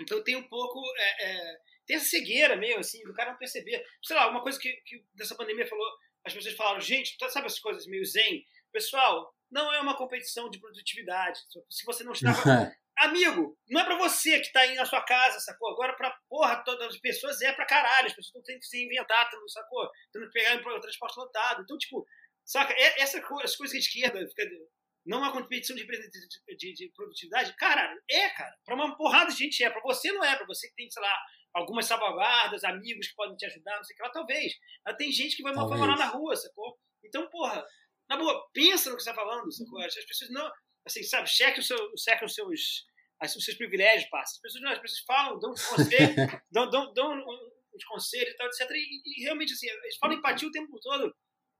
Então 0.00 0.22
tem 0.24 0.36
um 0.36 0.48
pouco. 0.48 0.80
É, 0.96 1.30
é, 1.30 1.58
tem 1.86 1.96
essa 1.96 2.06
cegueira 2.06 2.56
meio 2.56 2.78
assim, 2.78 3.02
do 3.04 3.14
cara 3.14 3.30
não 3.30 3.38
perceber. 3.38 3.84
Sei 4.02 4.16
lá, 4.16 4.28
uma 4.28 4.42
coisa 4.42 4.58
que, 4.58 4.72
que 4.84 5.04
dessa 5.14 5.36
pandemia 5.36 5.66
falou, 5.66 5.86
as 6.24 6.34
pessoas 6.34 6.56
falaram, 6.56 6.80
gente, 6.80 7.16
tá, 7.16 7.28
sabe 7.28 7.46
essas 7.46 7.60
coisas 7.60 7.86
meio 7.86 8.04
zen? 8.04 8.44
Pessoal, 8.72 9.32
não 9.50 9.72
é 9.72 9.80
uma 9.80 9.96
competição 9.96 10.50
de 10.50 10.58
produtividade. 10.58 11.40
Se 11.70 11.84
você 11.84 12.04
não 12.04 12.12
está. 12.12 12.30
Amigo, 12.98 13.58
não 13.68 13.82
é 13.82 13.84
pra 13.84 13.98
você 13.98 14.40
que 14.40 14.50
tá 14.50 14.60
aí 14.60 14.74
na 14.74 14.86
sua 14.86 15.02
casa, 15.02 15.38
sacou? 15.40 15.70
Agora 15.70 15.92
pra 15.94 16.16
porra 16.30 16.64
todas 16.64 16.94
as 16.94 16.96
pessoas 16.98 17.42
é 17.42 17.52
pra 17.52 17.66
caralho. 17.66 18.06
As 18.06 18.14
pessoas 18.14 18.34
não 18.34 18.42
têm 18.42 18.58
que 18.58 18.64
se 18.64 18.82
inventar, 18.82 19.28
sacou? 19.48 19.90
Tendo 20.12 20.26
que 20.26 20.32
pegar 20.32 20.56
o 20.56 20.80
transporte 20.80 21.18
lotado. 21.18 21.62
Então, 21.62 21.76
tipo, 21.76 22.06
Saca? 22.46 22.72
Essa, 22.78 23.18
as 23.18 23.56
coisas 23.56 23.72
que 23.72 23.76
a 23.76 23.80
esquerda 23.80 24.28
fica. 24.28 24.48
Não 25.04 25.18
é 25.18 25.20
uma 25.22 25.32
competição 25.32 25.76
de, 25.76 25.84
de, 25.84 26.72
de, 26.74 26.92
produtividade? 26.94 27.54
Cara, 27.56 27.92
é, 28.08 28.28
cara. 28.30 28.56
Pra 28.64 28.74
uma 28.74 28.96
porrada 28.96 29.30
de 29.32 29.38
gente 29.38 29.62
é. 29.62 29.70
Pra 29.70 29.82
você 29.82 30.12
não 30.12 30.24
é. 30.24 30.36
Pra 30.36 30.46
você 30.46 30.68
que 30.68 30.76
tem, 30.76 30.88
sei 30.88 31.02
lá, 31.02 31.18
algumas 31.52 31.86
salvaguardas, 31.86 32.62
amigos 32.62 33.08
que 33.08 33.14
podem 33.16 33.36
te 33.36 33.46
ajudar, 33.46 33.76
não 33.76 33.84
sei 33.84 33.94
o 33.94 33.96
que 33.96 34.02
lá, 34.02 34.10
talvez. 34.10 34.52
Mas 34.84 34.96
tem 34.96 35.10
gente 35.10 35.36
que 35.36 35.42
vai 35.42 35.52
morar 35.52 35.96
na 35.96 36.06
rua, 36.06 36.36
sacou? 36.36 36.78
Então, 37.04 37.28
porra, 37.30 37.64
na 38.08 38.16
boa, 38.16 38.48
pensa 38.52 38.90
no 38.90 38.96
que 38.96 39.02
você 39.02 39.10
tá 39.10 39.14
falando, 39.14 39.52
sacou? 39.52 39.80
As 39.80 39.94
pessoas 39.94 40.30
não. 40.30 40.50
Assim, 40.86 41.02
sabe, 41.02 41.28
cheque, 41.28 41.60
o 41.60 41.62
seu, 41.62 41.78
cheque 41.98 42.24
os 42.24 42.34
seus. 42.34 42.86
Os 43.22 43.44
seus 43.44 43.56
privilégios, 43.56 44.10
passa. 44.10 44.34
As 44.34 44.40
pessoas, 44.40 44.62
não, 44.62 44.72
as 44.72 44.78
pessoas 44.78 45.00
falam, 45.06 45.38
dão 45.38 45.50
conselho, 45.50 46.14
dão, 46.52 46.68
dão, 46.68 46.92
dão 46.92 47.14
uns 47.74 47.84
conselhos 47.86 48.34
e 48.34 48.36
tal, 48.36 48.46
etc. 48.46 48.70
E, 48.72 49.22
e 49.22 49.24
realmente, 49.24 49.54
assim, 49.54 49.68
eles 49.68 49.96
falam 49.96 50.18
empatia 50.18 50.46
o 50.46 50.52
tempo 50.52 50.78
todo 50.80 51.14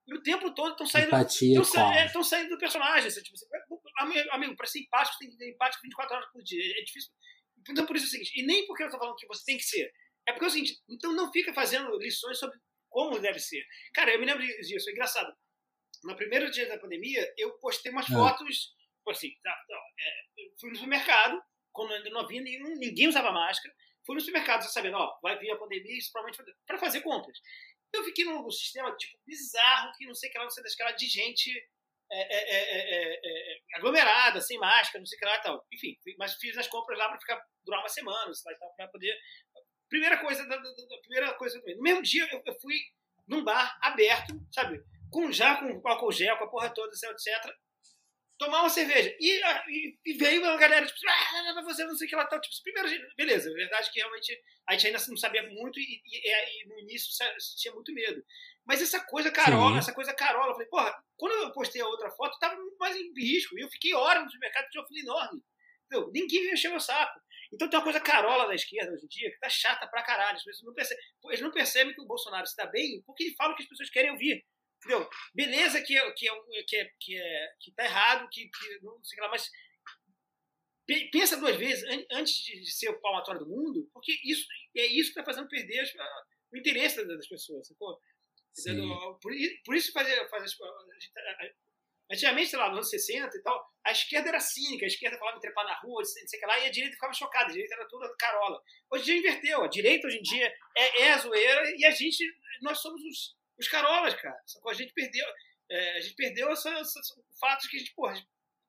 e 0.06 0.14
o 0.14 0.22
tempo 0.22 0.54
todo 0.54 0.72
estão 0.72 0.86
saindo. 0.86 1.08
Empatia 1.08 1.60
estão 1.60 2.20
é, 2.20 2.24
saindo 2.24 2.50
do 2.50 2.58
personagem. 2.58 3.08
Assim, 3.08 3.22
tipo, 3.22 3.36
assim, 3.36 4.28
amigo, 4.30 4.56
para 4.56 4.66
ser 4.66 4.80
empático, 4.80 5.18
tem 5.18 5.30
que 5.30 5.36
ter 5.36 5.50
empático 5.50 5.82
24 5.82 6.16
horas 6.16 6.28
por 6.32 6.42
dia. 6.42 6.62
É 6.78 6.84
difícil. 6.84 7.10
Então, 7.68 7.84
por 7.84 7.96
isso 7.96 8.06
é 8.06 8.08
o 8.08 8.10
seguinte, 8.10 8.32
e 8.36 8.46
nem 8.46 8.64
porque 8.66 8.84
eu 8.84 8.86
estou 8.86 9.00
falando 9.00 9.16
que 9.16 9.26
você 9.26 9.44
tem 9.44 9.56
que 9.56 9.64
ser. 9.64 9.90
É 10.28 10.32
porque 10.32 10.44
é 10.44 10.48
o 10.48 10.50
seguinte, 10.50 10.80
então 10.88 11.12
não 11.12 11.32
fica 11.32 11.52
fazendo 11.52 11.96
lições 11.98 12.38
sobre 12.38 12.56
como 12.88 13.18
deve 13.18 13.40
ser. 13.40 13.64
Cara, 13.92 14.12
eu 14.12 14.20
me 14.20 14.26
lembro 14.26 14.46
disso, 14.46 14.88
é 14.88 14.92
engraçado. 14.92 15.32
No 16.06 16.16
primeiro 16.16 16.50
dia 16.50 16.68
da 16.68 16.78
pandemia, 16.78 17.34
eu 17.36 17.52
postei 17.58 17.92
umas 17.92 18.06
ah. 18.06 18.14
fotos, 18.14 18.74
assim, 19.08 19.30
tá, 19.42 19.50
é, 19.50 20.42
fui 20.60 20.70
no 20.70 20.76
supermercado, 20.76 21.42
quando 21.72 21.92
ainda 21.92 22.10
não 22.10 22.20
havia 22.20 22.40
nenhum, 22.40 22.76
ninguém 22.76 23.08
usava 23.08 23.30
máscara, 23.30 23.74
fui 24.04 24.14
no 24.14 24.20
supermercado, 24.20 24.62
já 24.62 24.68
sabendo, 24.68 24.96
ó, 24.96 25.18
vai 25.22 25.38
vir 25.38 25.50
a 25.50 25.56
pandemia, 25.56 25.98
isso 25.98 26.10
provavelmente 26.12 26.56
para 26.66 26.78
fazer 26.78 27.00
compras. 27.02 27.38
Eu 27.92 28.04
fiquei 28.04 28.24
num 28.24 28.50
sistema 28.50 28.94
tipo 28.96 29.18
bizarro 29.26 29.92
que 29.96 30.06
não 30.06 30.14
sei 30.14 30.30
que 30.30 30.38
lá, 30.38 30.44
você 30.44 30.62
deixa 30.62 30.92
de 30.92 31.06
gente 31.06 31.50
é 32.10 32.20
é, 32.20 32.54
é, 32.54 33.14
é, 33.14 33.20
é, 33.24 33.58
aglomerada, 33.74 34.40
sem 34.40 34.58
máscara, 34.58 35.00
não 35.00 35.06
sei 35.06 35.16
o 35.16 35.18
que 35.18 35.26
lá 35.26 35.36
e 35.36 35.42
tal. 35.42 35.66
Enfim, 35.72 35.98
mas 36.18 36.34
fiz 36.34 36.56
as 36.56 36.68
compras 36.68 36.98
lá 36.98 37.08
para 37.08 37.18
ficar 37.18 37.44
durar 37.64 37.80
uma 37.80 37.88
semana, 37.88 38.30
para 38.76 38.88
poder. 38.88 39.16
Primeira 39.88 40.18
coisa, 40.18 40.46
da, 40.46 40.56
da, 40.56 40.62
da, 40.62 40.98
primeira 41.00 41.34
coisa 41.34 41.60
no 41.66 41.82
mesmo 41.82 42.02
dia 42.02 42.28
eu, 42.32 42.42
eu, 42.44 42.60
fui 42.60 42.76
num 43.26 43.44
bar 43.44 43.76
aberto, 43.82 44.34
sabe, 44.52 44.82
com 45.10 45.32
já 45.32 45.56
com 45.56 45.88
álcool 45.88 46.12
gel, 46.12 46.36
com 46.38 46.44
a 46.44 46.50
porra 46.50 46.70
toda, 46.70 46.92
etc 46.92 47.56
tomar 48.38 48.60
uma 48.60 48.68
cerveja. 48.68 49.14
E, 49.18 49.42
ah, 49.42 49.64
e, 49.68 49.98
e 50.04 50.12
veio 50.14 50.42
uma 50.42 50.56
galera, 50.56 50.86
tipo, 50.86 50.98
ah, 51.08 51.62
você 51.62 51.84
não 51.84 51.96
sei 51.96 52.06
o 52.06 52.10
que 52.10 52.16
lá 52.16 52.26
tal. 52.26 52.40
Tipo, 52.40 52.54
primeiro, 52.62 53.06
beleza, 53.16 53.50
a 53.50 53.54
verdade 53.54 53.88
é 53.88 53.92
que 53.92 53.98
realmente 54.00 54.42
a 54.68 54.72
gente 54.72 54.86
ainda 54.86 54.98
não 55.08 55.16
sabia 55.16 55.42
muito 55.48 55.80
e, 55.80 56.02
e, 56.04 56.62
e 56.62 56.68
no 56.68 56.78
início 56.80 57.08
tinha 57.58 57.74
muito 57.74 57.92
medo. 57.92 58.22
Mas 58.66 58.82
essa 58.82 59.00
coisa 59.00 59.30
carola, 59.30 59.74
Sim. 59.74 59.78
essa 59.78 59.94
coisa 59.94 60.12
carola, 60.14 60.50
eu 60.50 60.54
falei, 60.54 60.68
porra, 60.68 60.94
quando 61.16 61.32
eu 61.32 61.52
postei 61.52 61.80
a 61.80 61.86
outra 61.86 62.10
foto, 62.10 62.38
tava 62.38 62.56
muito 62.56 62.76
mais 62.78 62.96
em 62.96 63.12
risco. 63.16 63.56
E 63.58 63.62
eu 63.62 63.70
fiquei 63.70 63.94
horas 63.94 64.24
no 64.24 64.30
supermercado, 64.30 64.68
tinha 64.70 64.82
uma 64.82 64.88
fila 64.88 65.00
enorme. 65.00 65.42
Entendeu? 65.86 66.10
Ninguém 66.12 66.42
veio 66.42 66.54
encher 66.54 66.70
meu 66.70 66.80
saco. 66.80 67.20
Então 67.52 67.70
tem 67.70 67.78
uma 67.78 67.84
coisa 67.84 68.00
carola 68.00 68.48
da 68.48 68.54
esquerda 68.56 68.92
hoje 68.92 69.04
em 69.04 69.08
dia 69.08 69.30
que 69.30 69.38
tá 69.38 69.48
chata 69.48 69.86
pra 69.86 70.02
caralho. 70.02 70.36
As 70.36 70.42
pessoas 70.42 70.66
não 70.66 70.74
percebem, 70.74 71.04
eles 71.26 71.40
não 71.40 71.52
percebem 71.52 71.94
que 71.94 72.00
o 72.00 72.06
Bolsonaro 72.06 72.44
está 72.44 72.66
bem 72.66 73.02
porque 73.06 73.22
ele 73.22 73.36
fala 73.36 73.52
o 73.52 73.56
que 73.56 73.62
as 73.62 73.68
pessoas 73.68 73.88
querem 73.88 74.10
ouvir. 74.10 74.44
Entendeu? 74.78 75.08
Beleza 75.34 75.82
que, 75.82 75.96
é, 75.96 76.10
que, 76.12 76.28
é, 76.28 76.32
que, 76.64 76.76
é, 76.76 76.92
que, 77.00 77.18
é, 77.18 77.54
que 77.60 77.72
tá 77.72 77.84
errado, 77.84 78.28
que, 78.30 78.48
que 78.48 78.80
não 78.82 79.02
sei 79.02 79.20
lá, 79.20 79.28
mas 79.28 79.50
pensa 81.10 81.36
duas 81.36 81.56
vezes 81.56 81.84
antes 82.12 82.34
de 82.34 82.70
ser 82.70 82.90
o 82.90 83.00
palmatório 83.00 83.40
do 83.40 83.48
mundo, 83.48 83.88
porque 83.92 84.12
isso 84.24 84.46
é 84.76 84.86
isso 84.86 85.12
que 85.12 85.18
está 85.18 85.24
fazendo 85.24 85.48
perder 85.48 85.80
as, 85.80 85.92
o 86.52 86.56
interesse 86.56 87.04
das 87.04 87.28
pessoas. 87.28 87.66
Sacou? 87.66 88.00
Por, 89.20 89.32
por 89.64 89.74
isso 89.74 89.92
fazer, 89.92 90.28
fazer 90.28 90.48
Antigamente, 92.10 92.50
sei 92.50 92.58
lá, 92.58 92.68
nos 92.68 92.78
anos 92.78 92.90
60 92.90 93.36
e 93.36 93.42
tal, 93.42 93.68
a 93.84 93.90
esquerda 93.90 94.28
era 94.28 94.38
cínica, 94.38 94.84
a 94.84 94.86
esquerda 94.86 95.18
falava 95.18 95.38
em 95.38 95.40
trepar 95.40 95.64
na 95.64 95.74
rua, 95.80 95.98
não 95.98 96.04
sei 96.04 96.22
o 96.24 96.40
que 96.40 96.46
lá, 96.46 96.58
e 96.60 96.66
a 96.66 96.70
direita 96.70 96.94
ficava 96.94 97.12
chocada, 97.12 97.46
a 97.46 97.52
direita 97.52 97.74
era 97.74 97.88
toda 97.88 98.14
carola. 98.16 98.62
Hoje 98.90 99.02
em 99.02 99.04
dia 99.04 99.16
inverteu, 99.18 99.64
a 99.64 99.68
direita 99.68 100.06
hoje 100.06 100.18
em 100.18 100.22
dia 100.22 100.54
é, 100.76 101.02
é 101.02 101.12
a 101.12 101.18
zoeira 101.18 101.64
e 101.76 101.84
a 101.84 101.90
gente, 101.90 102.24
nós 102.62 102.78
somos 102.78 103.02
os, 103.02 103.35
os 103.58 103.68
carolas, 103.68 104.14
cara. 104.14 104.36
Sacou? 104.46 104.70
A 104.70 104.74
gente 104.74 104.92
perdeu. 104.92 105.26
É, 105.70 105.96
a 105.96 106.00
gente 106.00 106.14
perdeu 106.14 106.50
esses 106.52 107.08
fatos 107.40 107.66
que 107.68 107.76
a 107.76 107.78
gente, 107.80 107.94
porra. 107.94 108.14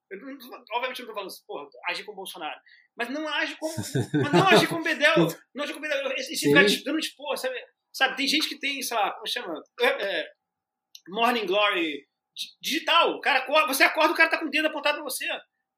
Eu 0.09 0.19
não, 0.21 0.37
obviamente 0.71 1.01
eu 1.01 1.05
não 1.05 1.13
tô 1.13 1.19
falando, 1.19 1.33
porra, 1.45 1.69
agir 1.89 2.05
como 2.05 2.15
Bolsonaro. 2.15 2.59
Mas 2.95 3.09
não 3.09 3.27
age 3.27 3.57
como. 3.57 3.75
mas 4.23 4.31
não 4.31 4.47
age 4.47 4.67
como 4.67 4.83
Bedel. 4.83 5.27
Não 5.53 5.63
age 5.63 5.73
como 5.73 5.87
Bedel. 5.87 6.11
Esse, 6.13 6.53
cara 6.53 6.65
dando 6.85 6.99
expor, 6.99 7.37
sabe? 7.37 7.55
Sabe, 7.91 8.15
tem 8.15 8.27
gente 8.27 8.47
que 8.47 8.59
tem, 8.59 8.81
sei 8.81 8.95
lá, 8.95 9.11
como 9.11 9.27
chama? 9.27 9.61
É, 9.81 9.85
é, 9.85 10.31
Morning 11.09 11.45
Glory 11.45 12.07
digital. 12.61 13.11
O 13.15 13.21
cara, 13.21 13.45
você 13.67 13.83
acorda, 13.83 14.13
o 14.13 14.15
cara 14.15 14.29
tá 14.29 14.39
com 14.39 14.45
o 14.45 14.49
dedo 14.49 14.67
apontado 14.67 14.97
pra 14.97 15.03
você. 15.03 15.25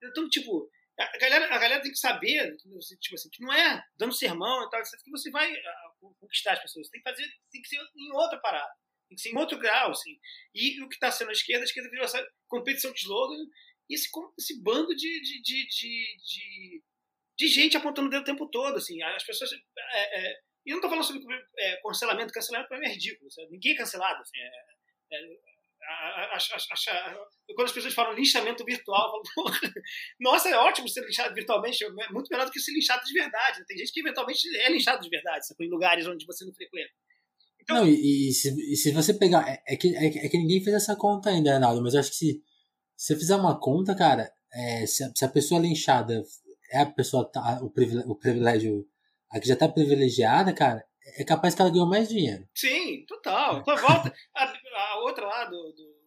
Então, 0.04 0.28
tipo, 0.30 0.70
a 1.00 1.18
galera, 1.18 1.46
a 1.46 1.58
galera 1.58 1.82
tem 1.82 1.92
que 1.92 1.98
saber, 1.98 2.56
tipo 2.58 3.16
assim, 3.16 3.30
que 3.32 3.42
não 3.42 3.54
é 3.54 3.82
dando 3.98 4.14
sermão 4.14 4.66
e 4.66 4.70
tal, 4.70 4.82
que 4.82 5.12
você 5.12 5.32
vai 5.32 5.52
ah, 5.52 5.92
conquistar 6.20 6.54
as 6.54 6.62
pessoas. 6.62 6.90
Tem 6.90 7.02
que 7.02 7.10
fazer, 7.10 7.26
tem 7.52 7.62
que 7.62 7.68
ser 7.68 7.78
em 7.78 8.14
outra 8.14 8.40
parada 8.40 8.70
em 9.12 9.38
outro 9.38 9.58
grau, 9.58 9.92
assim. 9.92 10.20
E 10.54 10.82
o 10.84 10.90
que 10.90 10.96
está 10.96 11.12
sendo 11.12 11.30
a 11.30 11.34
esquerda, 11.34 11.64
a 11.64 11.66
esquerda 11.66 11.90
virou 11.90 12.06
essa 12.06 12.26
competição 12.48 12.92
de 12.92 13.00
slogan 13.00 13.44
e 13.90 13.96
esse, 13.96 14.10
esse 14.38 14.62
bando 14.62 14.96
de, 14.96 15.22
de, 15.22 15.42
de, 15.42 15.68
de, 15.68 16.84
de, 17.38 17.48
gente 17.48 17.76
apontando 17.76 18.08
o 18.08 18.12
dedo 18.12 18.22
o 18.22 18.26
tempo 18.26 18.48
todo, 18.50 18.78
assim, 18.78 19.02
as 19.02 19.24
pessoas... 19.24 19.52
É, 19.52 20.20
é, 20.20 20.40
e 20.66 20.72
eu 20.72 20.76
não 20.76 20.78
estou 20.78 20.90
falando 20.90 21.06
sobre 21.06 21.24
é, 21.58 21.78
cancelamento, 21.78 22.34
cancelamento 22.34 22.70
para 22.70 22.80
mim 22.80 22.86
é 22.86 22.92
ridículo, 22.92 23.32
sabe? 23.32 23.50
ninguém 23.50 23.74
é 23.74 23.78
cancelado, 23.78 24.22
assim, 24.22 24.38
é, 24.38 25.16
é, 25.16 25.40
quando 27.56 27.68
as 27.68 27.72
pessoas 27.72 27.94
falam 27.94 28.14
linchamento 28.14 28.64
virtual, 28.64 29.24
falo, 29.36 29.56
nossa, 30.20 30.50
é 30.50 30.56
ótimo 30.56 30.88
ser 30.88 31.04
linchado 31.04 31.34
virtualmente, 31.34 31.84
é 31.84 32.10
muito 32.10 32.30
melhor 32.30 32.46
do 32.46 32.52
que 32.52 32.60
ser 32.60 32.74
linchado 32.74 33.04
de 33.04 33.14
verdade. 33.14 33.66
Tem 33.66 33.78
gente 33.78 33.92
que 33.92 34.00
eventualmente 34.00 34.48
é 34.58 34.70
linchado 34.70 35.02
de 35.02 35.10
verdade, 35.10 35.48
sabe? 35.48 35.66
em 35.66 35.70
lugares 35.70 36.06
onde 36.08 36.26
você 36.26 36.46
não 36.46 36.54
frequenta. 36.54 36.94
Então, 37.70 37.84
não, 37.84 37.88
e, 37.88 38.30
e, 38.30 38.34
se, 38.34 38.50
e, 38.72 38.76
se, 38.76 38.92
você 38.92 39.14
pegar. 39.14 39.48
É, 39.48 39.62
é, 39.68 39.76
que, 39.78 39.96
é, 39.96 40.28
que 40.28 40.38
ninguém 40.38 40.64
fez 40.64 40.76
essa 40.76 40.96
conta 40.96 41.30
ainda, 41.30 41.54
Arnaldo, 41.54 41.82
mas 41.84 41.94
eu 41.94 42.00
acho 42.00 42.10
que 42.10 42.16
se, 42.16 42.44
se 42.96 43.14
você 43.14 43.16
fizer 43.16 43.36
uma 43.36 43.60
conta, 43.60 43.96
cara, 43.96 44.32
é, 44.52 44.88
se, 44.88 45.04
a, 45.04 45.12
se, 45.16 45.24
a, 45.24 45.30
pessoa 45.30 45.62
linchada 45.62 46.24
é 46.72 46.82
a 46.82 46.86
pessoa, 46.88 47.30
tá, 47.32 47.60
o, 47.62 47.70
privilégio, 47.70 48.10
o 48.10 48.16
privilégio, 48.16 48.86
a 49.32 49.40
que 49.40 49.48
já 49.48 49.56
tá 49.56 49.70
privilegiada, 49.70 50.52
cara, 50.52 50.84
é 51.18 51.24
capaz 51.24 51.54
que 51.54 51.62
ela 51.62 51.70
ganhou 51.70 51.88
mais 51.88 52.10
dinheiro. 52.10 52.48
Sim, 52.56 53.06
total. 53.08 53.60
Então 53.60 53.78
volta. 53.78 54.14
A, 54.36 54.44
a 54.44 55.00
outra 55.02 55.28
lá 55.28 55.46
do. 55.46 55.74
do 55.74 56.00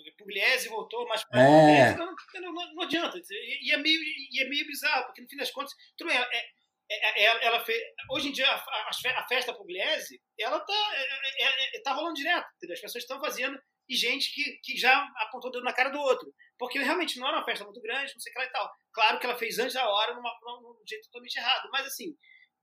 a 0.00 0.22
Pugliese 0.22 0.68
voltou, 0.68 1.06
mas 1.06 1.22
é. 1.34 1.94
não, 1.94 2.06
não, 2.06 2.74
não, 2.74 2.82
adianta. 2.82 3.20
E, 3.30 3.70
é 3.70 3.76
meio, 3.76 4.00
e 4.00 4.42
é 4.42 4.48
meio 4.48 4.66
bizarro, 4.66 5.06
porque 5.06 5.20
no 5.20 5.28
fim 5.28 5.36
das 5.36 5.50
contas, 5.50 5.72
tudo 5.96 6.08
bem, 6.08 6.16
é, 6.16 6.42
é, 6.90 7.24
é 7.24 7.46
ela 7.46 7.64
fez, 7.64 7.80
hoje 8.10 8.28
em 8.28 8.32
dia 8.32 8.50
a, 8.50 8.90
a 9.18 9.28
festa 9.28 9.54
Pugliese, 9.54 10.20
ela 10.38 10.58
tá, 10.60 10.90
é, 10.94 11.76
é, 11.76 11.82
tá 11.82 11.92
rolando 11.92 12.14
direto, 12.14 12.46
entendeu? 12.56 12.74
as 12.74 12.80
pessoas 12.80 13.04
estão 13.04 13.20
fazendo 13.20 13.58
e 13.88 13.96
gente 13.96 14.32
que, 14.32 14.58
que 14.62 14.76
já 14.76 15.04
apontou 15.16 15.50
o 15.50 15.52
dedo 15.52 15.64
na 15.64 15.72
cara 15.72 15.90
do 15.90 15.98
outro, 15.98 16.32
porque 16.58 16.78
realmente 16.78 17.18
não 17.18 17.26
era 17.28 17.38
uma 17.38 17.44
festa 17.44 17.64
muito 17.64 17.80
grande, 17.80 18.12
não 18.12 18.20
sei 18.20 18.30
o 18.30 18.34
que 18.34 18.38
lá 18.40 18.44
e 18.46 18.52
tal. 18.52 18.72
Claro 18.92 19.18
que 19.18 19.26
ela 19.26 19.36
fez 19.36 19.58
antes 19.58 19.74
da 19.74 19.88
hora, 19.88 20.14
numa, 20.14 20.30
num 20.42 20.76
jeito 20.86 21.06
totalmente 21.06 21.36
errado, 21.36 21.68
mas 21.72 21.86
assim, 21.86 22.16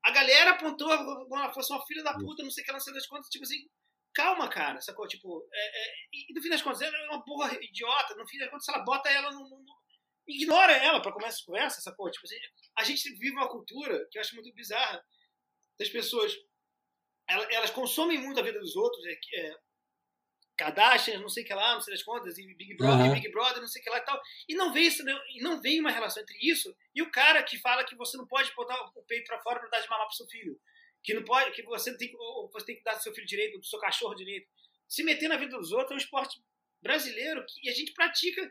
a 0.05 0.11
galera 0.11 0.51
apontou 0.51 0.87
como 0.97 1.35
ela 1.35 1.53
fosse 1.53 1.71
uma 1.73 1.85
filha 1.85 2.03
da 2.03 2.13
puta, 2.13 2.43
não 2.43 2.51
sei 2.51 2.63
o 2.63 2.65
que, 2.65 2.71
não 2.71 2.79
sei 2.79 2.93
das 2.93 3.07
contas, 3.07 3.27
tipo 3.27 3.43
assim, 3.43 3.67
calma, 4.13 4.49
cara, 4.49 4.79
sacou? 4.79 5.07
Tipo, 5.07 5.47
é, 5.53 5.59
é, 5.59 5.93
e 6.13 6.33
no 6.33 6.41
fim 6.41 6.49
das 6.49 6.61
contas, 6.61 6.81
ela 6.81 6.95
é 6.95 7.09
uma 7.09 7.23
porra 7.23 7.53
idiota, 7.61 8.15
no 8.15 8.27
fim 8.27 8.37
das 8.37 8.49
contas, 8.49 8.67
ela 8.69 8.83
bota 8.83 9.09
ela 9.09 9.29
no, 9.31 9.41
no 9.41 9.77
ignora 10.27 10.73
ela 10.73 11.01
para 11.01 11.11
começar 11.11 11.41
a 11.41 11.45
conversa, 11.45 11.81
sacou? 11.81 12.09
Tipo 12.11 12.25
assim, 12.25 12.35
a 12.77 12.83
gente 12.83 13.09
vive 13.11 13.31
uma 13.31 13.49
cultura 13.49 14.07
que 14.11 14.17
eu 14.17 14.21
acho 14.21 14.35
muito 14.35 14.53
bizarra 14.53 15.03
das 15.79 15.89
pessoas. 15.89 16.33
Elas, 17.27 17.47
elas 17.51 17.71
consomem 17.71 18.17
muito 18.17 18.39
a 18.39 18.43
vida 18.43 18.59
dos 18.59 18.75
outros, 18.75 19.05
é, 19.05 19.19
é, 19.35 19.57
Kardashian, 20.57 21.19
não 21.19 21.29
sei 21.29 21.43
o 21.43 21.45
que 21.45 21.53
lá, 21.53 21.75
não 21.75 21.81
sei 21.81 21.93
das 21.93 22.03
contas, 22.03 22.37
e 22.37 22.53
Big 22.55 22.75
Brother, 22.75 23.05
uhum. 23.05 23.13
Big 23.13 23.29
Brother, 23.29 23.61
não 23.61 23.67
sei 23.67 23.79
o 23.79 23.83
que 23.83 23.89
lá 23.89 23.97
e 23.99 24.01
tal. 24.01 24.19
E 24.49 24.55
não 24.55 24.73
vem 24.73 24.87
isso, 24.87 25.03
e 25.07 25.41
não 25.41 25.61
vem 25.61 25.79
uma 25.79 25.91
relação 25.91 26.21
entre 26.23 26.37
isso 26.41 26.75
e 26.95 27.01
o 27.01 27.11
cara 27.11 27.43
que 27.43 27.59
fala 27.59 27.83
que 27.83 27.95
você 27.95 28.17
não 28.17 28.25
pode 28.25 28.51
botar 28.55 28.75
o 28.95 29.03
peito 29.03 29.27
para 29.27 29.39
fora 29.39 29.59
para 29.59 29.69
dar 29.69 29.81
de 29.81 29.89
mamar 29.89 30.07
pro 30.07 30.15
seu 30.15 30.27
filho, 30.27 30.59
que 31.03 31.13
não 31.13 31.23
pode, 31.23 31.51
que 31.51 31.61
você 31.63 31.95
tem, 31.95 32.11
ou 32.17 32.49
você 32.51 32.65
tem 32.65 32.75
que 32.75 32.83
dar 32.83 32.95
do 32.95 33.03
seu 33.03 33.13
filho 33.13 33.27
direito, 33.27 33.59
do 33.59 33.65
seu 33.65 33.79
cachorro 33.79 34.15
direito. 34.15 34.49
Se 34.89 35.03
meter 35.03 35.27
na 35.27 35.37
vida 35.37 35.57
dos 35.57 35.71
outros 35.71 35.91
é 35.91 35.93
um 35.93 35.97
esporte 35.97 36.41
brasileiro 36.81 37.45
que 37.45 37.69
a 37.69 37.73
gente 37.73 37.93
pratica 37.93 38.49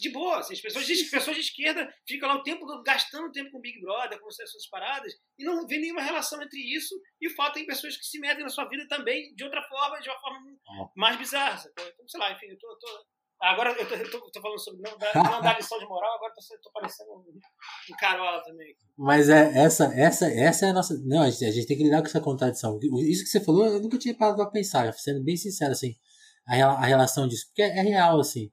de 0.00 0.10
boa. 0.10 0.38
Assim, 0.38 0.54
as 0.54 0.60
pessoas 0.60 0.86
de, 0.86 1.04
pessoas 1.04 1.36
de 1.36 1.42
esquerda 1.42 1.92
ficam 2.06 2.28
lá 2.28 2.36
o 2.36 2.42
tempo 2.42 2.66
gastando 2.82 3.32
tempo 3.32 3.50
com 3.50 3.60
Big 3.60 3.80
Brother, 3.80 4.18
com 4.20 4.28
essas 4.28 4.68
paradas, 4.70 5.12
e 5.38 5.44
não 5.44 5.66
vê 5.66 5.78
nenhuma 5.78 6.02
relação 6.02 6.40
entre 6.42 6.58
isso 6.58 6.94
e 7.20 7.28
o 7.28 7.34
fato 7.34 7.58
em 7.58 7.66
pessoas 7.66 7.96
que 7.96 8.04
se 8.04 8.18
metem 8.18 8.44
na 8.44 8.50
sua 8.50 8.68
vida 8.68 8.86
também 8.88 9.34
de 9.34 9.44
outra 9.44 9.62
forma, 9.62 10.00
de 10.00 10.08
uma 10.08 10.20
forma 10.20 10.38
mais 10.96 11.16
bizarra. 11.16 11.62
Então, 11.70 12.08
sei 12.08 12.20
lá, 12.20 12.32
enfim, 12.32 12.46
eu 12.46 12.58
tô. 12.58 12.76
tô 12.76 13.06
agora 13.40 13.72
eu 13.72 13.88
tô, 13.88 13.94
eu 13.94 14.10
tô, 14.10 14.30
tô, 14.30 14.40
falando 14.40 14.58
sobre 14.58 14.82
não, 14.82 14.92
não 14.92 15.40
dar 15.40 15.56
lição 15.56 15.78
de 15.78 15.86
moral, 15.86 16.14
agora 16.14 16.32
tô, 16.32 16.58
tô 16.62 16.70
parecendo 16.72 17.10
um, 17.10 17.38
um 17.90 17.96
carola 17.98 18.42
também. 18.42 18.74
Mas 18.96 19.28
é, 19.28 19.64
essa, 19.64 19.86
essa, 19.94 20.26
essa 20.26 20.66
é 20.66 20.70
a 20.70 20.72
nossa. 20.72 20.94
Não, 21.04 21.22
a 21.22 21.30
gente, 21.30 21.44
a 21.44 21.50
gente 21.50 21.66
tem 21.66 21.76
que 21.76 21.84
lidar 21.84 22.00
com 22.00 22.06
essa 22.06 22.20
contradição. 22.20 22.78
Isso 23.08 23.24
que 23.24 23.30
você 23.30 23.44
falou, 23.44 23.66
eu 23.66 23.80
nunca 23.80 23.98
tinha 23.98 24.16
parado 24.16 24.36
pra 24.36 24.50
pensar, 24.50 24.92
sendo 24.94 25.24
bem 25.24 25.36
sincero, 25.36 25.72
assim, 25.72 25.94
a, 26.46 26.54
a 26.54 26.84
relação 26.84 27.26
disso, 27.26 27.46
porque 27.48 27.62
é, 27.62 27.78
é 27.78 27.82
real, 27.82 28.20
assim 28.20 28.50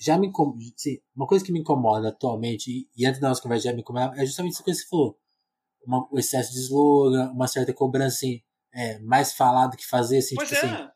já 0.00 0.18
me 0.18 0.30
assim, 0.76 0.98
uma 1.16 1.26
coisa 1.26 1.44
que 1.44 1.52
me 1.52 1.60
incomoda 1.60 2.08
atualmente, 2.08 2.70
e, 2.70 2.88
e 2.96 3.06
antes 3.06 3.20
da 3.20 3.28
nossa 3.28 3.40
conversa 3.40 3.64
já 3.64 3.72
me 3.72 3.80
incomoda, 3.80 4.14
é 4.20 4.26
justamente 4.26 4.54
essa 4.54 4.62
coisa 4.62 4.78
que 4.78 4.86
você 4.86 4.90
falou. 4.90 5.18
Uma, 5.86 6.08
o 6.10 6.18
excesso 6.18 6.52
de 6.52 6.60
slogan, 6.60 7.30
uma 7.30 7.46
certa 7.46 7.72
cobrança 7.72 8.16
assim, 8.16 8.40
é, 8.72 8.98
mais 9.00 9.32
falado 9.32 9.76
que 9.76 9.86
fazer, 9.86 10.18
assim, 10.18 10.34
pois 10.34 10.48
tipo 10.48 10.64
é. 10.64 10.70
assim. 10.70 10.88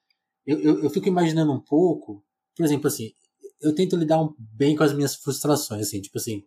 Eu, 0.46 0.60
eu, 0.60 0.84
eu, 0.84 0.90
fico 0.90 1.08
imaginando 1.08 1.52
um 1.52 1.60
pouco, 1.60 2.24
por 2.56 2.64
exemplo, 2.64 2.88
assim, 2.88 3.12
eu 3.60 3.74
tento 3.74 3.96
lidar 3.96 4.22
um, 4.22 4.34
bem 4.38 4.74
com 4.74 4.82
as 4.82 4.94
minhas 4.94 5.14
frustrações, 5.14 5.86
assim, 5.86 6.00
tipo 6.00 6.16
assim, 6.18 6.42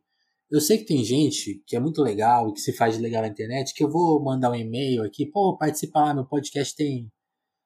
eu 0.50 0.60
sei 0.60 0.80
que 0.80 0.86
tem 0.86 1.04
gente 1.04 1.64
que 1.66 1.76
é 1.76 1.80
muito 1.80 2.02
legal 2.02 2.52
que 2.52 2.60
se 2.60 2.74
faz 2.74 2.96
de 2.96 3.02
legal 3.02 3.22
na 3.22 3.30
internet, 3.30 3.74
que 3.74 3.84
eu 3.84 3.90
vou 3.90 4.22
mandar 4.22 4.52
um 4.52 4.56
e-mail 4.56 5.04
aqui, 5.04 5.26
pô, 5.26 5.56
participar 5.58 6.14
meu 6.14 6.26
podcast 6.26 6.76
tem, 6.76 7.12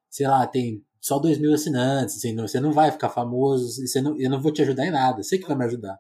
sei 0.10 0.27
lá, 0.27 0.45
tem 0.45 0.85
só 1.06 1.19
2 1.19 1.38
mil 1.38 1.53
assinantes, 1.53 2.18
assim, 2.18 2.34
não, 2.34 2.48
você 2.48 2.60
não 2.60 2.72
vai 2.72 2.91
ficar 2.91 3.10
famoso, 3.10 3.86
você 3.86 4.02
não, 4.02 4.19
eu 4.19 4.27
não 4.27 4.41
vou 4.41 4.52
te 4.52 4.64
ajudar 4.64 4.88
em 4.88 4.91
nada, 4.91 5.22
sei 5.22 5.38
que 5.38 5.48
vai 5.48 5.56
me 5.56 5.64
ajudar. 5.65 5.99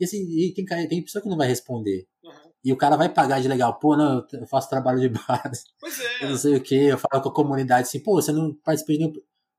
E 0.00 0.06
assim, 0.06 0.22
e 0.22 0.54
tem, 0.54 0.64
tem 0.88 1.02
pessoa 1.02 1.20
que 1.20 1.28
não 1.28 1.36
vai 1.36 1.46
responder. 1.46 2.06
Uhum. 2.24 2.50
E 2.64 2.72
o 2.72 2.76
cara 2.76 2.96
vai 2.96 3.12
pagar 3.12 3.42
de 3.42 3.48
legal, 3.48 3.78
pô, 3.78 3.94
não, 3.94 4.26
eu 4.32 4.46
faço 4.46 4.70
trabalho 4.70 5.00
de 5.00 5.10
base. 5.10 5.64
Pois 5.78 6.00
é. 6.00 6.24
Eu 6.24 6.30
não 6.30 6.36
sei 6.38 6.56
o 6.56 6.62
que, 6.62 6.74
eu 6.74 6.96
falo 6.96 7.22
com 7.22 7.28
a 7.28 7.34
comunidade 7.34 7.88
assim, 7.88 8.00
pô, 8.00 8.14
você 8.14 8.32
não 8.32 8.54
participa 8.64 8.92
de 8.94 8.98
nenhum 9.00 9.12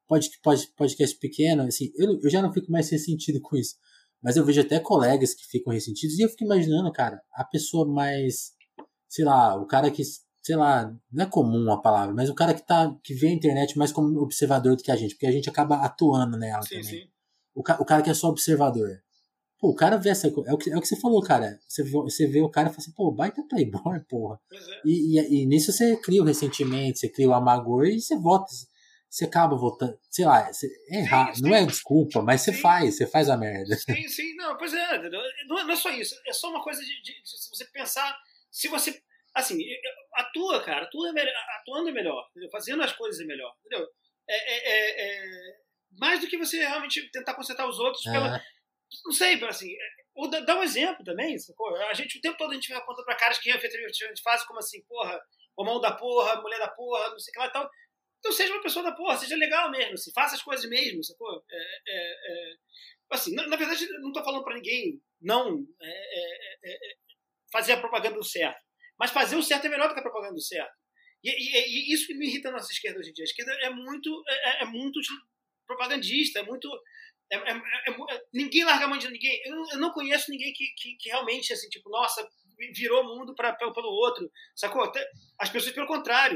podcast, 0.08 0.74
podcast 0.76 1.20
pequeno, 1.20 1.62
assim, 1.62 1.92
eu, 1.96 2.20
eu 2.24 2.30
já 2.32 2.42
não 2.42 2.52
fico 2.52 2.72
mais 2.72 2.90
ressentido 2.90 3.40
com 3.40 3.56
isso. 3.56 3.76
Mas 4.24 4.38
eu 4.38 4.44
vejo 4.44 4.62
até 4.62 4.80
colegas 4.80 5.36
que 5.36 5.46
ficam 5.46 5.72
ressentidos 5.72 6.18
e 6.18 6.24
eu 6.24 6.30
fico 6.30 6.46
imaginando, 6.46 6.92
cara, 6.92 7.22
a 7.32 7.44
pessoa 7.44 7.88
mais, 7.88 8.54
sei 9.08 9.24
lá, 9.24 9.56
o 9.56 9.68
cara 9.68 9.92
que 9.92 10.02
sei 10.42 10.56
lá, 10.56 10.94
não 11.12 11.24
é 11.24 11.28
comum 11.28 11.72
a 11.72 11.82
palavra, 11.82 12.14
mas 12.14 12.30
o 12.30 12.36
cara 12.36 12.54
que 12.54 12.66
tá 12.66 12.96
que 13.04 13.14
vê 13.14 13.28
a 13.28 13.34
internet 13.34 13.78
mais 13.78 13.92
como 13.92 14.20
observador 14.22 14.76
do 14.76 14.84
que 14.84 14.92
a 14.92 14.96
gente, 14.96 15.16
porque 15.16 15.28
a 15.28 15.32
gente 15.32 15.50
acaba 15.50 15.78
atuando 15.78 16.38
nela 16.38 16.62
sim, 16.64 16.76
também. 16.76 16.84
Sim. 16.84 17.10
O, 17.54 17.64
ca, 17.64 17.78
o 17.82 17.86
cara 17.86 18.02
que 18.02 18.10
é 18.10 18.14
só 18.14 18.30
observador. 18.30 19.02
Pô, 19.60 19.72
o 19.72 19.76
cara 19.76 19.98
vê 19.98 20.10
essa 20.10 20.32
coisa. 20.32 20.50
É 20.50 20.54
o 20.54 20.58
que, 20.58 20.72
é 20.72 20.78
o 20.78 20.82
que 20.82 20.88
você 20.88 20.96
falou, 20.96 21.22
cara. 21.22 21.60
Você 21.68 21.84
vê, 21.84 21.92
você 21.92 22.28
vê 22.28 22.42
o 22.42 22.50
cara 22.50 22.70
e 22.70 22.72
fala 22.72 22.82
assim, 22.82 22.94
pô, 22.94 23.12
baita 23.12 23.44
playboy, 23.44 24.00
porra. 24.08 24.40
É. 24.52 24.82
E, 24.86 25.20
e, 25.20 25.42
e, 25.42 25.46
nisso 25.46 25.74
você 25.74 25.98
cria 25.98 26.22
o 26.22 26.26
ressentimento, 26.26 26.98
você 26.98 27.10
cria 27.10 27.28
o 27.28 27.34
amargor 27.34 27.86
e 27.86 28.00
você 28.00 28.18
vota. 28.18 28.46
Você 29.10 29.26
acaba 29.26 29.58
votando. 29.58 30.00
Sei 30.10 30.24
lá, 30.24 30.54
você, 30.54 30.68
é 30.90 31.00
errado. 31.00 31.36
Sim, 31.36 31.42
não 31.42 31.54
é 31.54 31.66
desculpa, 31.66 32.22
mas 32.22 32.42
você 32.42 32.54
faz, 32.54 32.96
você 32.96 33.08
faz 33.08 33.28
a 33.28 33.36
merda. 33.36 33.76
Sim, 33.76 34.08
sim, 34.08 34.36
não, 34.36 34.56
pois 34.56 34.72
é. 34.72 35.10
Não, 35.10 35.20
não 35.48 35.72
é 35.72 35.76
só 35.76 35.90
isso. 35.90 36.16
É 36.26 36.32
só 36.32 36.50
uma 36.50 36.64
coisa 36.64 36.80
de, 36.80 37.02
de, 37.02 37.22
de 37.22 37.30
se 37.30 37.50
você 37.50 37.66
pensar. 37.66 38.16
Se 38.52 38.68
você 38.68 39.02
assim, 39.36 39.58
atua, 40.14 40.64
cara, 40.64 40.86
atua 40.86 41.12
melhor, 41.14 41.34
atuando 41.60 41.90
é 41.90 41.92
melhor, 41.92 42.28
entendeu? 42.32 42.50
fazendo 42.52 42.84
as 42.84 42.94
coisas 42.94 43.22
é 43.22 43.26
melhor, 43.26 43.54
entendeu? 43.60 43.88
É, 44.28 44.54
é, 44.54 44.70
é, 44.70 45.02
é, 45.02 45.58
mais 45.98 46.20
do 46.20 46.28
que 46.28 46.38
você 46.38 46.60
realmente 46.60 47.10
tentar 47.12 47.34
consertar 47.34 47.68
os 47.68 47.80
outros 47.80 48.04
pela, 48.04 48.42
não 49.06 49.12
sei, 49.12 49.44
assim, 49.46 49.72
ou 50.16 50.30
dá, 50.30 50.58
um 50.58 50.64
exemplo 50.64 51.04
também, 51.04 51.38
sacou? 51.38 51.76
A 51.76 51.94
gente, 51.94 52.18
o 52.18 52.22
tempo 52.22 52.38
todo 52.38 52.52
a 52.52 52.56
gente 52.56 52.70
vai 52.70 52.78
apontando 52.78 53.06
pra 53.06 53.16
caras 53.16 53.38
que 53.38 53.50
efetivamente 53.50 54.22
fazem 54.22 54.46
como 54.48 54.60
assim, 54.60 54.84
porra, 54.84 55.20
homão 55.56 55.80
da 55.80 55.92
porra, 55.92 56.42
mulher 56.42 56.60
da 56.60 56.68
porra, 56.68 57.10
não 57.10 57.20
sei 57.20 57.32
o 57.32 57.34
que 57.34 57.40
lá 57.40 57.48
e 57.48 57.52
tal. 57.52 57.70
Então 58.20 58.32
seja 58.32 58.54
uma 58.54 58.62
pessoa 58.62 58.84
da 58.84 58.92
porra, 58.92 59.18
seja 59.18 59.36
legal 59.36 59.72
mesmo, 59.72 59.94
assim, 59.94 60.12
faça 60.12 60.36
as 60.36 60.42
coisas 60.42 60.70
mesmo, 60.70 61.04
sacou? 61.04 61.44
É, 61.50 61.58
é, 61.88 62.12
é, 62.12 62.56
assim, 63.12 63.34
na, 63.34 63.48
na, 63.48 63.56
verdade, 63.56 63.88
não 64.00 64.12
tô 64.12 64.24
falando 64.24 64.44
pra 64.44 64.56
ninguém 64.56 65.02
não 65.22 65.66
fazer 67.52 67.74
a 67.74 67.80
propaganda 67.80 68.16
do 68.16 68.24
certo. 68.24 68.69
Mas 69.00 69.12
fazer 69.12 69.38
o 69.38 69.44
certo 69.44 69.66
é 69.66 69.70
melhor 69.70 69.88
do 69.88 69.94
que 69.94 70.00
a 70.00 70.04
propaganda 70.04 70.34
do 70.34 70.42
certo. 70.42 70.74
E, 71.24 71.30
e, 71.30 71.92
e 71.92 71.94
isso 71.94 72.08
que 72.08 72.14
me 72.14 72.28
irrita 72.28 72.50
na 72.50 72.58
nossa 72.58 72.72
esquerda 72.72 73.00
hoje 73.00 73.10
em 73.10 73.14
dia. 73.14 73.24
A 73.24 73.30
esquerda 73.30 73.52
é 73.62 73.70
muito, 73.70 74.24
é, 74.28 74.64
é 74.64 74.66
muito 74.66 75.00
propagandista, 75.66 76.40
é 76.40 76.44
muito. 76.44 76.70
É, 77.32 77.36
é, 77.36 77.54
é 77.54 78.22
ninguém 78.34 78.64
larga 78.64 78.86
a 78.86 78.88
mão 78.88 78.98
de 78.98 79.10
ninguém. 79.10 79.42
Eu, 79.46 79.56
eu 79.74 79.80
não 79.80 79.92
conheço 79.92 80.32
ninguém 80.32 80.52
que, 80.54 80.66
que, 80.76 80.96
que, 80.98 81.10
realmente, 81.10 81.54
assim, 81.54 81.70
tipo, 81.70 81.90
nossa, 81.90 82.28
virou 82.74 83.04
o 83.04 83.18
mundo 83.18 83.36
pra, 83.36 83.54
pelo, 83.54 83.74
pelo 83.74 83.90
outro, 83.90 84.30
sacou? 84.56 84.92
As 85.40 85.50
pessoas, 85.50 85.74
pelo 85.74 85.88
contrário. 85.88 86.36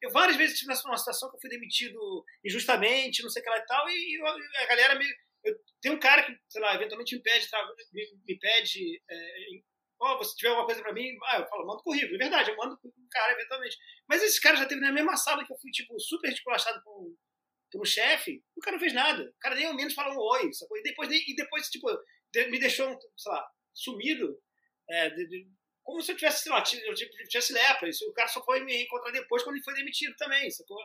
Eu 0.00 0.10
várias 0.10 0.36
vezes 0.36 0.58
tive 0.58 0.72
numa 0.84 0.98
situação 0.98 1.30
que 1.30 1.36
eu 1.36 1.40
fui 1.40 1.50
demitido 1.50 2.24
injustamente, 2.44 3.22
não 3.22 3.30
sei 3.30 3.40
o 3.40 3.44
que 3.44 3.50
lá 3.50 3.58
e 3.58 3.66
tal, 3.66 3.88
e, 3.88 4.20
a 4.58 4.66
galera 4.66 4.94
me. 4.96 5.06
Eu, 5.44 5.56
tem 5.80 5.92
um 5.92 5.98
cara 5.98 6.22
que, 6.22 6.36
sei 6.48 6.60
lá, 6.60 6.74
eventualmente 6.74 7.16
me 7.16 7.22
pede, 7.22 7.48
me, 7.92 8.04
me 8.26 8.38
pede 8.38 9.02
é, 9.10 9.48
oh, 10.02 10.18
você 10.18 10.34
tiver 10.34 10.48
alguma 10.48 10.66
coisa 10.66 10.82
pra 10.82 10.92
mim, 10.92 11.16
ah, 11.26 11.38
eu 11.38 11.46
falo, 11.46 11.66
manda 11.66 11.82
currículo. 11.82 12.16
É 12.16 12.18
verdade, 12.18 12.50
eu 12.50 12.56
mando 12.56 12.78
pro 12.78 12.92
cara 13.10 13.32
eventualmente. 13.32 13.76
Mas 14.08 14.22
esse 14.22 14.40
cara 14.40 14.56
já 14.56 14.66
teve 14.66 14.80
na 14.80 14.92
mesma 14.92 15.16
sala 15.16 15.44
que 15.46 15.52
eu 15.52 15.58
fui, 15.58 15.70
tipo, 15.70 15.98
super 16.00 16.32
esculachado 16.32 16.82
por, 16.82 17.14
por 17.70 17.80
um 17.82 17.84
chefe, 17.84 18.42
o 18.56 18.60
cara 18.60 18.76
não 18.76 18.80
fez 18.80 18.92
nada. 18.92 19.22
O 19.22 19.38
cara 19.40 19.54
nem 19.54 19.66
ao 19.66 19.74
menos 19.74 19.94
falou 19.94 20.14
um 20.14 20.40
oi, 20.40 20.52
sacou? 20.52 20.76
E 20.76 20.82
depois, 20.82 21.10
e 21.10 21.34
depois 21.36 21.68
tipo, 21.68 21.88
me 22.50 22.58
deixou, 22.58 22.88
sei 23.16 23.32
lá, 23.32 23.46
sumido. 23.72 24.38
É, 24.90 25.10
de, 25.10 25.28
de, 25.28 25.48
como 25.84 26.02
se 26.02 26.12
eu 26.12 26.16
tivesse, 26.16 26.42
sei 26.42 26.52
lá, 26.52 26.58
eu 26.58 26.94
tivesse 26.94 27.52
lepra. 27.52 27.88
Isso, 27.88 28.04
o 28.08 28.12
cara 28.12 28.28
só 28.28 28.44
foi 28.44 28.64
me 28.64 28.82
encontrar 28.82 29.12
depois 29.12 29.42
quando 29.42 29.56
ele 29.56 29.64
foi 29.64 29.74
demitido 29.74 30.14
também, 30.16 30.50
sacou? 30.50 30.78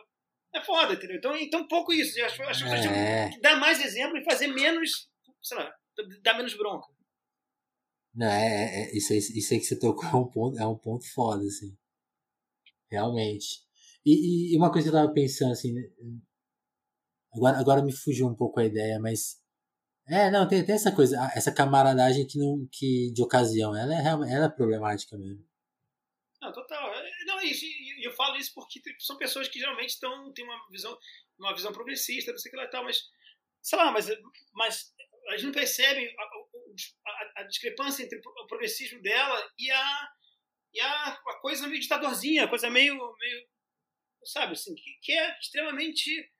É 0.54 0.62
foda, 0.62 0.94
entendeu? 0.94 1.16
Então, 1.16 1.36
então 1.36 1.68
pouco 1.68 1.92
isso. 1.92 2.18
Eu 2.18 2.26
acho, 2.26 2.42
acho 2.42 2.64
que 2.64 2.76
gente 2.76 2.88
é. 2.88 3.30
dar 3.40 3.56
mais 3.56 3.84
exemplo 3.84 4.16
e 4.16 4.24
fazer 4.24 4.46
menos, 4.48 5.08
sei 5.42 5.58
lá, 5.58 5.74
dá 6.22 6.34
menos 6.34 6.54
bronca. 6.54 6.86
Não, 8.18 8.26
é, 8.26 8.82
é, 8.90 8.96
isso, 8.96 9.12
aí, 9.12 9.18
isso 9.20 9.54
aí 9.54 9.60
que 9.60 9.66
você 9.66 9.78
tocou 9.78 10.04
é 10.04 10.16
um 10.16 10.28
ponto, 10.28 10.58
é 10.58 10.66
um 10.66 10.76
ponto 10.76 11.04
foda, 11.14 11.44
assim. 11.44 11.78
Realmente. 12.90 13.62
E, 14.04 14.52
e 14.52 14.56
uma 14.56 14.72
coisa 14.72 14.90
que 14.90 14.96
eu 14.96 15.00
tava 15.00 15.12
pensando, 15.14 15.52
assim, 15.52 15.72
né, 15.72 15.82
agora, 17.32 17.60
agora 17.60 17.82
me 17.84 17.92
fugiu 17.92 18.26
um 18.26 18.34
pouco 18.34 18.58
a 18.58 18.64
ideia, 18.64 18.98
mas. 18.98 19.40
É, 20.08 20.32
não, 20.32 20.48
tem, 20.48 20.64
tem 20.64 20.74
essa 20.74 20.90
coisa, 20.90 21.16
essa 21.32 21.54
camaradagem 21.54 22.26
que, 22.26 22.38
não, 22.38 22.66
que 22.72 23.12
de 23.12 23.22
ocasião, 23.22 23.76
ela 23.76 23.94
é, 23.94 24.04
ela 24.04 24.46
é 24.46 24.48
problemática 24.48 25.16
mesmo. 25.16 25.46
Não, 26.42 26.52
total. 26.52 26.92
É, 26.92 27.24
não, 27.24 27.40
isso, 27.40 27.64
e 27.64 28.04
eu 28.04 28.12
falo 28.14 28.36
isso 28.36 28.52
porque 28.52 28.80
são 28.98 29.16
pessoas 29.16 29.46
que 29.46 29.60
geralmente 29.60 29.90
estão, 29.90 30.32
têm 30.32 30.44
uma 30.44 30.58
visão, 30.72 30.98
uma 31.38 31.54
visão 31.54 31.72
progressista, 31.72 32.32
não 32.32 32.38
sei 32.38 32.48
o 32.48 32.52
que 32.52 32.56
lá 32.56 32.64
e 32.64 32.70
tal, 32.70 32.82
mas, 32.82 33.00
sei 33.62 33.78
lá, 33.78 33.92
mas, 33.92 34.08
mas 34.54 34.92
gente 35.38 35.46
não 35.46 35.52
percebe 35.52 36.14
a, 37.06 37.40
a, 37.40 37.42
discrepância 37.44 38.02
entre 38.02 38.18
o 38.18 38.46
progressismo 38.46 39.00
dela 39.02 39.50
e 39.58 39.70
a, 39.70 40.08
e 40.74 40.80
a, 40.80 41.06
a 41.12 41.40
coisa 41.40 41.66
meio 41.66 41.80
ditadorzinha, 41.80 42.44
a 42.44 42.48
coisa 42.48 42.70
meio, 42.70 42.94
meio 42.94 43.48
sabe, 44.24 44.52
assim, 44.52 44.74
que, 44.74 44.98
que 45.02 45.12
é 45.12 45.38
extremamente 45.38 46.30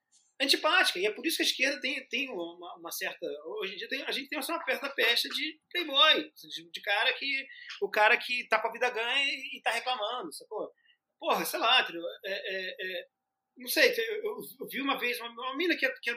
antipática. 0.41 0.99
E 0.99 1.07
é 1.07 1.11
por 1.11 1.27
isso 1.27 1.37
que 1.39 1.43
a 1.43 1.47
esquerda 1.47 1.81
tem, 1.81 2.07
tem 2.09 2.31
uma, 2.31 2.77
uma 2.77 2.93
certa. 2.93 3.27
Hoje 3.61 3.75
em 3.75 3.77
dia 3.77 3.89
tem, 3.89 4.03
a 4.03 4.13
gente 4.13 4.29
tem 4.29 4.39
uma 4.39 4.65
perto 4.65 4.83
da 4.83 4.91
peste 4.91 5.29
de 5.29 5.61
playboy, 5.71 6.31
de, 6.33 6.71
de, 6.71 6.81
cara 6.81 7.13
que. 7.15 7.47
O 7.83 7.91
cara 7.91 8.17
que 8.17 8.47
tá 8.49 8.61
com 8.61 8.69
a 8.69 8.73
vida 8.73 8.91
ganha 8.91 9.25
e, 9.25 9.59
e 9.59 9.63
tá 9.63 9.71
reclamando, 9.71 10.33
sacou? 10.33 10.73
Porra, 11.19 11.45
sei 11.45 11.59
lá, 11.59 11.81
é, 11.81 12.33
é, 12.33 12.77
é, 12.81 13.09
não 13.57 13.69
sei, 13.69 13.93
eu, 13.99 14.39
eu, 14.61 14.69
vi 14.71 14.81
uma 14.81 14.97
vez 14.97 15.19
uma, 15.19 15.31
uma 15.31 15.57
mina 15.57 15.77
que 15.77 15.85
é, 15.85 15.93
que 16.01 16.11
é 16.11 16.15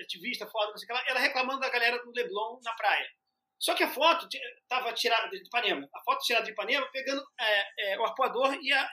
ativista 0.00 0.46
foda, 0.46 0.70
não 0.70 0.78
sei 0.78 0.84
o 0.84 0.86
que 0.86 0.92
lá, 0.92 1.04
ela 1.08 1.18
reclamando 1.18 1.60
da 1.60 1.70
galera 1.70 1.98
do 1.98 2.12
Leblon 2.12 2.60
na 2.62 2.72
praia. 2.74 3.10
Só 3.64 3.74
que 3.74 3.82
a 3.82 3.88
foto 3.88 4.28
estava 4.30 4.92
tirada 4.92 5.30
de 5.30 5.38
Ipanema, 5.38 5.88
a 5.94 6.02
foto 6.02 6.22
tirada 6.22 6.44
de 6.44 6.52
Ipanema 6.52 6.86
pegando 6.92 7.24
é, 7.40 7.92
é, 7.92 7.98
o 7.98 8.04
arpoador 8.04 8.54
e 8.60 8.70
a, 8.70 8.90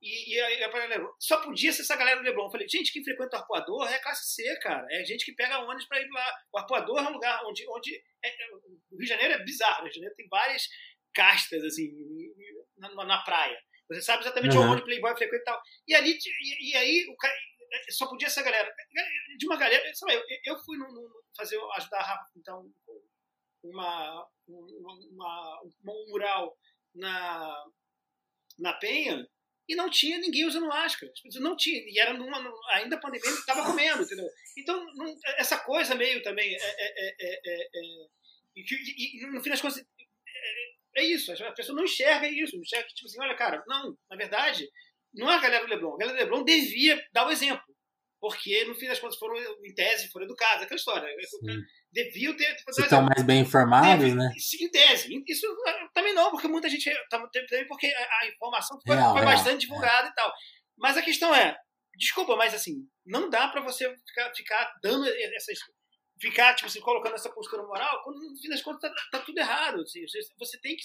e, 0.00 0.32
e, 0.32 0.40
a, 0.40 0.50
e 0.52 0.62
a 0.62 0.86
Leblon. 0.86 1.10
Só 1.18 1.40
podia 1.42 1.72
ser 1.72 1.82
essa 1.82 1.96
galera 1.96 2.20
do 2.20 2.22
Leblon. 2.22 2.44
Eu 2.44 2.50
falei, 2.52 2.68
gente, 2.68 2.92
quem 2.92 3.02
frequenta 3.02 3.36
o 3.36 3.40
arpoador 3.40 3.92
é 3.92 3.98
classe 3.98 4.32
C, 4.32 4.60
cara. 4.60 4.86
É 4.92 5.04
gente 5.04 5.24
que 5.24 5.34
pega 5.34 5.58
ônibus 5.58 5.86
para 5.86 6.00
ir 6.00 6.08
lá. 6.08 6.34
O 6.52 6.58
arpoador 6.58 7.00
é 7.00 7.08
um 7.08 7.14
lugar 7.14 7.44
onde. 7.46 7.68
onde 7.68 7.96
é, 8.24 8.28
é, 8.28 8.54
o 8.54 8.96
Rio 8.96 9.00
de 9.00 9.06
Janeiro 9.06 9.34
é 9.34 9.44
bizarro. 9.44 9.80
O 9.80 9.82
Rio 9.82 9.90
de 9.90 9.96
Janeiro 9.96 10.14
tem 10.14 10.28
várias 10.28 10.68
castas, 11.12 11.64
assim, 11.64 11.90
na, 12.76 13.04
na 13.04 13.18
praia. 13.24 13.60
Você 13.88 14.02
sabe 14.02 14.22
exatamente 14.22 14.56
uhum. 14.56 14.70
onde 14.70 14.84
Playboy 14.84 15.16
frequenta 15.16 15.42
e 15.42 15.44
tal. 15.44 15.60
E 15.88 15.94
ali, 15.96 16.12
e, 16.12 16.70
e 16.70 16.76
aí, 16.76 17.06
o 17.10 17.16
cara, 17.16 17.34
só 17.90 18.06
podia 18.06 18.28
essa 18.28 18.42
galera. 18.44 18.72
De 19.36 19.46
uma 19.46 19.56
galera, 19.56 19.92
sei 19.92 20.14
lá, 20.14 20.14
eu, 20.14 20.38
eu 20.44 20.58
fui 20.60 20.78
no, 20.78 20.92
no, 20.92 21.24
fazer, 21.36 21.58
ajudar 21.76 21.98
a 21.98 22.02
Rafa, 22.02 22.30
então, 22.36 22.70
uma, 23.70 24.26
uma, 24.48 25.62
um 25.64 26.10
mural 26.10 26.56
na, 26.94 27.64
na 28.58 28.72
Penha 28.74 29.26
e 29.68 29.74
não 29.74 29.90
tinha 29.90 30.18
ninguém 30.18 30.46
usando 30.46 30.68
máscara. 30.68 31.12
Não 31.40 31.56
tinha. 31.56 31.82
E 31.88 31.98
era 31.98 32.14
numa, 32.14 32.38
ainda 32.70 32.96
a 32.96 33.00
pandemia 33.00 33.28
estava 33.30 33.64
comendo, 33.64 34.02
entendeu? 34.02 34.28
Então, 34.56 34.86
não, 34.94 35.14
essa 35.38 35.58
coisa 35.58 35.94
meio 35.94 36.22
também. 36.22 36.54
É, 36.54 36.58
é, 36.58 37.14
é, 37.24 37.68
e, 38.54 38.62
e, 38.62 39.24
e, 39.24 39.26
no 39.26 39.42
fim 39.42 39.50
das 39.50 39.60
contas, 39.60 39.84
é, 40.96 41.04
isso. 41.04 41.32
A 41.32 41.52
pessoa 41.52 41.74
não 41.74 41.84
enxerga 41.84 42.28
isso. 42.28 42.54
Não 42.54 42.62
enxerga 42.62 42.86
que, 42.86 42.94
tipo 42.94 43.08
assim, 43.08 43.20
olha, 43.20 43.34
cara, 43.34 43.62
não, 43.66 43.98
na 44.08 44.16
verdade, 44.16 44.70
não 45.12 45.30
é 45.30 45.34
a 45.34 45.40
galera 45.40 45.64
do 45.64 45.70
Leblon. 45.70 45.94
A 45.94 45.98
galera 45.98 46.18
do 46.18 46.22
Leblon 46.22 46.44
devia 46.44 47.04
dar 47.12 47.26
o 47.26 47.30
exemplo 47.30 47.65
porque 48.20 48.64
no 48.64 48.74
fim 48.74 48.88
das 48.88 48.98
contas 48.98 49.18
foram, 49.18 49.36
em 49.64 49.74
tese, 49.74 50.08
foram 50.08 50.24
educados, 50.24 50.62
aquela 50.62 50.76
história. 50.76 51.08
Deviam 51.92 52.36
ter. 52.36 52.56
Se 52.70 52.82
estão 52.82 53.02
mais 53.02 53.22
bem 53.22 53.40
informados, 53.40 54.04
deve, 54.04 54.14
né? 54.14 54.30
Em 54.60 54.70
tese. 54.70 55.22
Isso 55.26 55.46
ah, 55.66 55.88
também 55.92 56.14
não, 56.14 56.30
porque 56.30 56.48
muita 56.48 56.68
gente. 56.68 56.90
Também 57.10 57.66
porque 57.68 57.86
a 57.86 58.26
informação 58.26 58.78
foi, 58.86 58.96
real, 58.96 59.12
foi 59.12 59.20
real, 59.20 59.32
bastante 59.32 59.60
divulgada 59.60 60.08
é. 60.08 60.10
e 60.10 60.14
tal. 60.14 60.32
Mas 60.78 60.96
a 60.96 61.02
questão 61.02 61.34
é, 61.34 61.56
desculpa, 61.96 62.36
mas 62.36 62.54
assim, 62.54 62.86
não 63.04 63.28
dá 63.28 63.48
para 63.48 63.60
você 63.60 63.88
ficar, 64.06 64.34
ficar 64.34 64.72
dando 64.82 65.06
essas. 65.06 65.58
Ficar, 66.18 66.54
tipo 66.54 66.66
assim, 66.66 66.80
colocando 66.80 67.14
essa 67.14 67.28
postura 67.28 67.62
moral, 67.62 68.02
quando 68.02 68.18
no 68.18 68.38
fim 68.38 68.48
das 68.48 68.62
contas 68.62 68.90
tá, 68.90 68.96
tá 69.12 69.18
tudo 69.20 69.36
errado. 69.36 69.82
Assim, 69.82 70.00
você, 70.08 70.18
você 70.38 70.58
tem 70.60 70.74
que. 70.74 70.82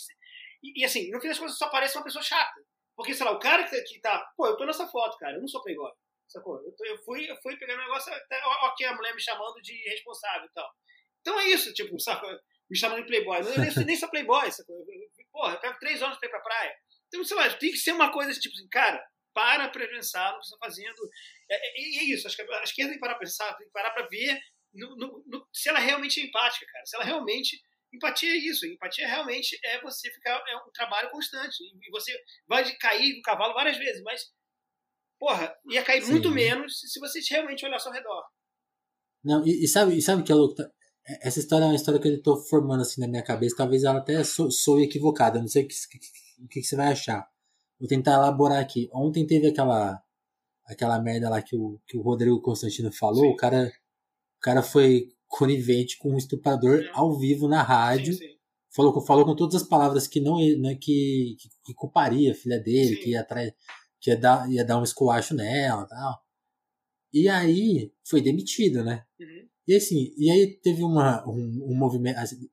E, 0.61 0.81
e, 0.81 0.85
assim, 0.85 1.09
no 1.09 1.21
fim 1.21 1.29
das 1.29 1.39
contas 1.39 1.57
só 1.57 1.69
parece 1.69 1.97
uma 1.97 2.03
pessoa 2.03 2.21
chata. 2.21 2.61
Porque, 2.93 3.13
sei 3.13 3.25
lá, 3.25 3.31
o 3.31 3.39
cara 3.39 3.63
que, 3.63 3.81
que 3.83 4.01
tá. 4.01 4.21
Pô, 4.35 4.47
eu 4.47 4.57
tô 4.57 4.65
nessa 4.65 4.85
foto, 4.87 5.17
cara, 5.17 5.35
eu 5.35 5.39
não 5.39 5.47
sou 5.47 5.63
playboy. 5.63 5.89
Sacou? 6.31 6.57
Eu, 6.63 6.73
eu, 6.85 6.97
fui, 7.03 7.29
eu 7.29 7.35
fui 7.41 7.57
pegar 7.57 7.75
um 7.75 7.79
negócio, 7.79 8.13
até, 8.13 8.41
ok, 8.45 8.85
a 8.85 8.95
mulher 8.95 9.13
me 9.13 9.21
chamando 9.21 9.61
de 9.61 9.73
responsável 9.89 10.47
e 10.47 10.53
tal. 10.53 10.69
Então 11.19 11.39
é 11.39 11.49
isso, 11.49 11.73
tipo, 11.73 11.99
sacou? 11.99 12.31
Me 12.69 12.77
chamando 12.77 13.01
de 13.01 13.07
playboy. 13.07 13.39
Eu 13.39 13.59
nem, 13.59 13.85
nem 13.85 13.95
sou 13.97 14.09
playboy, 14.09 14.51
sacou? 14.51 14.75
Eu, 14.75 15.25
porra, 15.31 15.55
eu 15.55 15.59
pego 15.59 15.79
três 15.79 16.01
anos 16.01 16.17
pra 16.17 16.27
ir 16.27 16.31
pra 16.31 16.39
praia. 16.39 16.73
Então, 17.07 17.23
sei 17.25 17.35
lá, 17.35 17.49
tem 17.57 17.71
que 17.71 17.77
ser 17.77 17.91
uma 17.91 18.11
coisa 18.11 18.39
tipo 18.39 18.55
assim, 18.55 18.67
cara, 18.69 19.03
para 19.33 19.69
pra 19.69 19.87
pensar 19.87 20.31
no 20.31 20.39
que 20.39 20.47
você 20.47 20.57
tá 20.57 20.65
fazendo. 20.65 21.09
É, 21.49 21.55
é, 21.55 21.81
é 21.99 22.03
isso, 22.05 22.25
acho 22.25 22.35
que 22.35 22.41
a 22.41 22.63
esquerda 22.63 22.91
tem 22.91 22.99
que 22.99 23.01
parar 23.01 23.15
pra 23.15 23.25
pensar, 23.25 23.53
tem 23.57 23.67
que 23.67 23.73
parar 23.73 23.91
pra 23.91 24.07
ver 24.07 24.39
no, 24.73 24.95
no, 24.95 25.23
no, 25.27 25.47
se 25.53 25.67
ela 25.69 25.79
realmente 25.79 26.21
é 26.21 26.23
empática, 26.23 26.65
cara. 26.65 26.85
Se 26.85 26.95
ela 26.95 27.05
realmente. 27.05 27.61
Empatia 27.93 28.31
é 28.31 28.37
isso. 28.37 28.65
Empatia 28.65 29.05
realmente 29.05 29.59
é 29.65 29.81
você 29.81 30.09
ficar. 30.11 30.41
É 30.47 30.55
um 30.55 30.71
trabalho 30.73 31.09
constante. 31.09 31.57
E 31.61 31.91
você 31.91 32.17
vai 32.47 32.63
cair 32.77 33.15
do 33.15 33.21
cavalo 33.21 33.53
várias 33.53 33.77
vezes, 33.77 34.01
mas 34.01 34.31
porra, 35.21 35.53
ia 35.69 35.83
cair 35.83 36.01
Sim. 36.01 36.13
muito 36.13 36.31
menos 36.31 36.79
se 36.79 36.99
você 36.99 37.19
realmente 37.29 37.63
olhar 37.63 37.75
ao 37.75 37.79
seu 37.79 37.91
redor. 37.91 38.23
Não, 39.23 39.45
e, 39.45 39.65
e 39.65 39.67
sabe, 39.67 39.95
e 39.95 40.01
sabe 40.01 40.23
que 40.23 40.31
é 40.31 40.35
louco? 40.35 40.55
Tá, 40.55 40.67
é, 41.07 41.27
essa 41.27 41.39
história 41.39 41.65
é 41.65 41.67
uma 41.67 41.75
história 41.75 42.01
que 42.01 42.07
eu 42.07 42.15
estou 42.15 42.37
formando 42.37 42.81
assim 42.81 42.99
na 42.99 43.07
minha 43.07 43.23
cabeça. 43.23 43.55
Talvez 43.55 43.83
ela 43.83 43.99
até 43.99 44.23
sou, 44.23 44.49
sou 44.49 44.81
equivocada. 44.81 45.39
não 45.39 45.47
sei 45.47 45.63
o 45.63 45.67
que, 45.67 45.75
o 46.43 46.47
que, 46.47 46.63
você 46.63 46.75
vai 46.75 46.91
achar. 46.91 47.23
Vou 47.79 47.87
tentar 47.87 48.13
elaborar 48.13 48.59
aqui. 48.59 48.89
Ontem 48.91 49.27
teve 49.27 49.47
aquela 49.47 50.01
aquela 50.65 50.99
merda 51.01 51.29
lá 51.29 51.41
que 51.41 51.55
o, 51.55 51.79
que 51.85 51.97
o 51.97 52.01
Rodrigo 52.01 52.41
Constantino 52.41 52.91
falou. 52.91 53.29
O 53.31 53.35
cara, 53.35 53.71
o 54.37 54.41
cara 54.41 54.63
foi 54.63 55.09
conivente 55.27 55.99
com 55.99 56.13
um 56.13 56.17
estuprador 56.17 56.89
ao 56.93 57.19
vivo 57.19 57.47
na 57.47 57.61
rádio. 57.61 58.13
Sim, 58.13 58.19
sim. 58.19 58.37
Falou, 58.73 59.05
falou 59.05 59.25
com 59.25 59.35
todas 59.35 59.61
as 59.61 59.67
palavras 59.67 60.07
que 60.07 60.19
não 60.19 60.37
né, 60.59 60.75
que, 60.75 61.35
que, 61.37 61.49
que 61.65 61.73
culparia 61.75 62.31
a 62.31 62.35
filha 62.35 62.57
dele, 62.57 62.95
sim. 62.95 63.01
que 63.01 63.09
ia 63.11 63.21
atrás 63.21 63.51
que 64.01 64.09
ia 64.09 64.17
dar, 64.17 64.51
ia 64.51 64.65
dar 64.65 64.79
um 64.79 64.83
esculacho 64.83 65.35
nela 65.35 65.85
tal. 65.85 66.19
E 67.13 67.29
aí 67.29 67.93
foi 68.03 68.21
demitido, 68.21 68.83
né? 68.83 69.05
Uhum. 69.19 69.47
E 69.67 69.75
assim, 69.75 70.13
e 70.17 70.29
aí 70.31 70.47
teve 70.47 70.83
uma, 70.83 71.27
um, 71.29 71.71
um 71.71 71.75
movimento, 71.75 72.17
assim, 72.17 72.49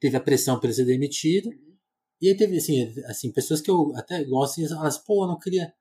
teve 0.00 0.16
a 0.16 0.20
pressão 0.20 0.58
para 0.58 0.68
ele 0.68 0.74
ser 0.74 0.84
demitido. 0.84 1.48
Uhum. 1.48 1.76
E 2.20 2.28
aí 2.28 2.36
teve 2.36 2.56
assim, 2.56 2.92
assim, 3.06 3.30
pessoas 3.30 3.60
que 3.60 3.70
eu 3.70 3.92
até 3.94 4.24
gosto, 4.24 4.60
e 4.60 4.64
elas, 4.64 4.98
pô, 4.98 5.24
eu 5.24 5.28
não 5.28 5.38
queria, 5.38 5.72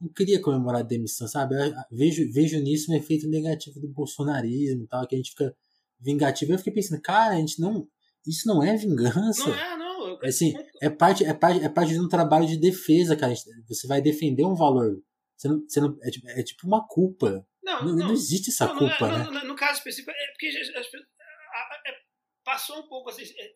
não 0.00 0.08
queria 0.08 0.40
comemorar 0.40 0.80
a 0.80 0.84
demissão, 0.84 1.28
sabe? 1.28 1.54
Eu 1.54 1.74
vejo, 1.90 2.32
vejo 2.32 2.58
nisso 2.60 2.90
um 2.90 2.96
efeito 2.96 3.28
negativo 3.28 3.78
do 3.78 3.88
bolsonarismo 3.88 4.84
e 4.84 4.86
tal, 4.86 5.06
que 5.06 5.14
a 5.14 5.18
gente 5.18 5.30
fica 5.30 5.54
vingativo. 6.00 6.52
Eu 6.52 6.58
fiquei 6.58 6.72
pensando, 6.72 7.02
cara, 7.02 7.34
a 7.34 7.38
gente 7.38 7.60
não, 7.60 7.86
isso 8.26 8.48
não 8.48 8.62
é 8.62 8.74
vingança. 8.76 9.46
Não 9.46 9.54
é, 9.54 9.76
não. 9.76 9.81
Eu, 10.20 10.28
assim, 10.28 10.54
é 10.80 10.90
parte, 10.90 11.24
é, 11.24 11.34
parte, 11.34 11.64
é 11.64 11.68
parte 11.68 11.92
de 11.92 12.00
um 12.00 12.08
trabalho 12.08 12.46
de 12.46 12.58
defesa, 12.58 13.16
cara. 13.16 13.32
Você 13.68 13.86
vai 13.86 14.00
defender 14.00 14.44
um 14.44 14.54
valor. 14.54 15.02
Você 15.36 15.48
não, 15.48 15.60
você 15.68 15.80
não, 15.80 15.98
é, 16.02 16.10
tipo, 16.10 16.28
é 16.28 16.42
tipo 16.42 16.66
uma 16.66 16.86
culpa. 16.86 17.46
Não, 17.62 17.84
não, 17.84 17.96
não 17.96 18.12
existe 18.12 18.50
essa 18.50 18.66
não, 18.66 18.78
culpa, 18.78 19.08
não, 19.08 19.18
né? 19.18 19.40
No, 19.40 19.48
no, 19.48 19.56
caso 19.56 19.78
específico, 19.78 20.10
é 20.10 20.26
porque 20.32 20.46
as, 20.48 20.86
é, 20.86 21.92
passou 22.44 22.80
um 22.80 22.88
pouco 22.88 23.10
assim, 23.10 23.24
é, 23.38 23.52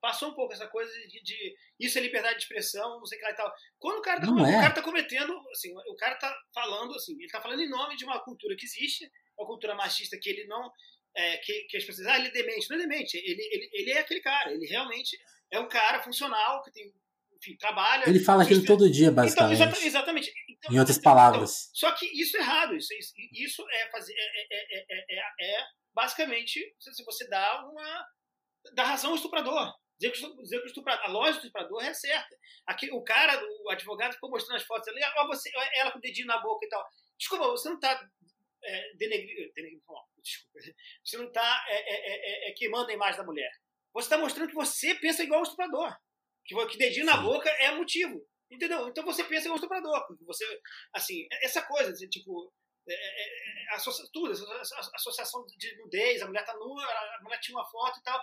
passou 0.00 0.30
um 0.30 0.34
pouco 0.34 0.52
essa 0.52 0.66
coisa 0.68 0.92
de, 1.08 1.22
de, 1.22 1.56
isso 1.80 1.98
é 1.98 2.02
liberdade 2.02 2.36
de 2.36 2.42
expressão, 2.42 2.98
não 2.98 3.06
sei 3.06 3.18
o 3.18 3.20
que 3.20 3.26
lá 3.26 3.32
e 3.32 3.36
tal. 3.36 3.52
Quando 3.78 3.98
o 3.98 4.02
cara 4.02 4.20
tá, 4.20 4.26
não 4.26 4.46
é. 4.46 4.56
o 4.56 4.60
cara 4.60 4.74
tá 4.74 4.82
cometendo, 4.82 5.34
assim, 5.50 5.72
o 5.74 5.96
cara 5.96 6.14
tá 6.16 6.34
falando 6.54 6.94
assim, 6.94 7.12
ele 7.12 7.28
tá 7.28 7.40
falando 7.40 7.60
em 7.60 7.68
nome 7.68 7.96
de 7.96 8.04
uma 8.04 8.20
cultura 8.20 8.56
que 8.56 8.64
existe, 8.64 9.10
uma 9.36 9.46
cultura 9.46 9.74
machista 9.74 10.18
que 10.20 10.28
ele 10.28 10.46
não 10.46 10.70
é, 11.16 11.36
que, 11.38 11.64
que 11.64 11.76
as 11.76 11.84
pessoas 11.84 12.06
ah, 12.06 12.18
ele 12.18 12.28
é 12.28 12.30
demente, 12.30 12.70
não 12.70 12.76
é 12.76 12.80
demente, 12.80 13.16
ele, 13.16 13.42
ele, 13.50 13.70
ele 13.72 13.90
é 13.90 13.98
aquele 13.98 14.20
cara, 14.20 14.52
ele 14.52 14.66
realmente 14.66 15.18
é 15.50 15.58
um 15.58 15.68
cara 15.68 16.02
funcional 16.02 16.62
que 16.62 16.70
tem, 16.70 16.92
enfim, 17.36 17.56
trabalha. 17.56 18.08
Ele 18.08 18.20
fala 18.20 18.42
aquilo 18.42 18.64
todo 18.64 18.90
dia, 18.90 19.08
então, 19.08 19.16
basicamente. 19.16 19.62
Então, 19.62 19.82
exatamente. 19.82 20.32
Então, 20.48 20.72
em 20.72 20.78
outras 20.78 20.96
então, 20.98 21.12
palavras. 21.12 21.70
Então, 21.70 21.90
só 21.90 21.92
que 21.92 22.06
isso 22.20 22.36
é 22.36 22.40
errado. 22.40 22.76
Isso, 22.76 22.92
isso 23.32 23.64
é, 23.70 23.90
fazer, 23.90 24.14
é, 24.14 24.46
é, 24.50 25.16
é, 25.18 25.58
é, 25.58 25.66
basicamente 25.94 26.60
se 26.78 27.04
você 27.04 27.28
dá 27.28 27.66
uma. 27.66 28.06
dá 28.74 28.84
razão 28.84 29.10
ao 29.10 29.16
estuprador. 29.16 29.72
Dizer 29.98 30.12
que, 30.12 30.42
dizer 30.42 30.58
que 30.58 30.64
o 30.64 30.66
estuprador, 30.66 31.04
a 31.04 31.08
lógica 31.08 31.40
do 31.40 31.46
estuprador 31.46 31.84
é 31.84 31.92
certa. 31.92 32.36
Aqui, 32.66 32.88
o 32.92 33.02
cara, 33.02 33.42
o 33.64 33.70
advogado, 33.70 34.14
ficou 34.14 34.30
mostrando 34.30 34.58
as 34.58 34.64
fotos 34.64 34.86
ali, 34.88 35.00
ó, 35.16 35.26
você, 35.26 35.50
ela 35.74 35.90
com 35.90 35.98
o 35.98 36.00
dedinho 36.00 36.28
na 36.28 36.38
boca 36.38 36.64
e 36.64 36.68
tal. 36.68 36.84
Desculpa, 37.18 37.48
você 37.48 37.68
não 37.68 37.76
está 37.76 38.08
é, 38.62 38.94
denegrindo, 38.94 39.52
denegrindo 39.54 39.82
desculpa, 40.22 40.60
você 41.04 41.16
não 41.16 41.26
está 41.26 41.64
é, 41.68 42.48
é, 42.48 42.52
queimando 42.52 42.90
a 42.90 42.94
imagem 42.94 43.18
da 43.18 43.26
mulher. 43.26 43.50
Você 43.98 44.06
está 44.06 44.16
mostrando 44.16 44.48
que 44.48 44.54
você 44.54 44.94
pensa 44.94 45.24
igual 45.24 45.40
o 45.40 45.42
estuprador. 45.42 45.92
Que, 46.44 46.54
que 46.68 46.78
dedinho 46.78 47.04
na 47.04 47.16
boca 47.16 47.50
é 47.50 47.72
motivo. 47.72 48.24
Entendeu? 48.48 48.88
Então 48.88 49.04
você 49.04 49.24
pensa 49.24 49.46
igual 49.46 49.54
o 49.54 49.60
estuprador. 49.60 50.06
Você, 50.24 50.44
assim, 50.94 51.26
essa 51.42 51.62
coisa, 51.62 51.92
tipo, 52.08 52.52
é, 52.88 52.94
é, 52.94 53.74
associa, 53.74 54.06
tudo, 54.12 54.32
associação 54.94 55.44
de 55.58 55.76
nudez, 55.78 56.22
a 56.22 56.26
mulher 56.26 56.44
tá 56.44 56.54
nua, 56.54 56.84
a 56.84 57.18
mulher 57.22 57.40
tinha 57.40 57.58
uma 57.58 57.68
foto 57.68 57.98
e 57.98 58.02
tal. 58.04 58.20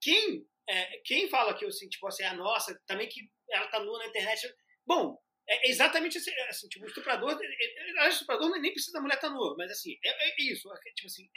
quem, 0.00 0.46
é, 0.66 0.98
quem 1.04 1.28
fala 1.28 1.54
que 1.54 1.66
assim, 1.66 1.88
tipo 1.88 2.06
assim, 2.08 2.24
a 2.24 2.34
nossa, 2.34 2.74
também 2.86 3.06
que 3.06 3.30
ela 3.50 3.68
tá 3.68 3.78
nua 3.78 3.98
na 3.98 4.06
internet. 4.06 4.52
Bom, 4.86 5.20
é 5.46 5.68
exatamente 5.68 6.16
assim, 6.16 6.32
assim 6.48 6.66
tipo, 6.68 6.86
o 6.86 6.88
estuprador, 6.88 7.38
o 7.38 8.08
estuprador 8.08 8.50
nem 8.58 8.72
precisa 8.72 8.94
da 8.94 9.02
mulher 9.02 9.16
estar 9.16 9.28
tá 9.28 9.34
nua, 9.34 9.54
mas 9.58 9.70
assim, 9.70 9.96
é, 10.02 10.28
é 10.30 10.42
isso, 10.42 10.72
é, 10.72 10.92
tipo 10.94 11.06
assim, 11.06 11.28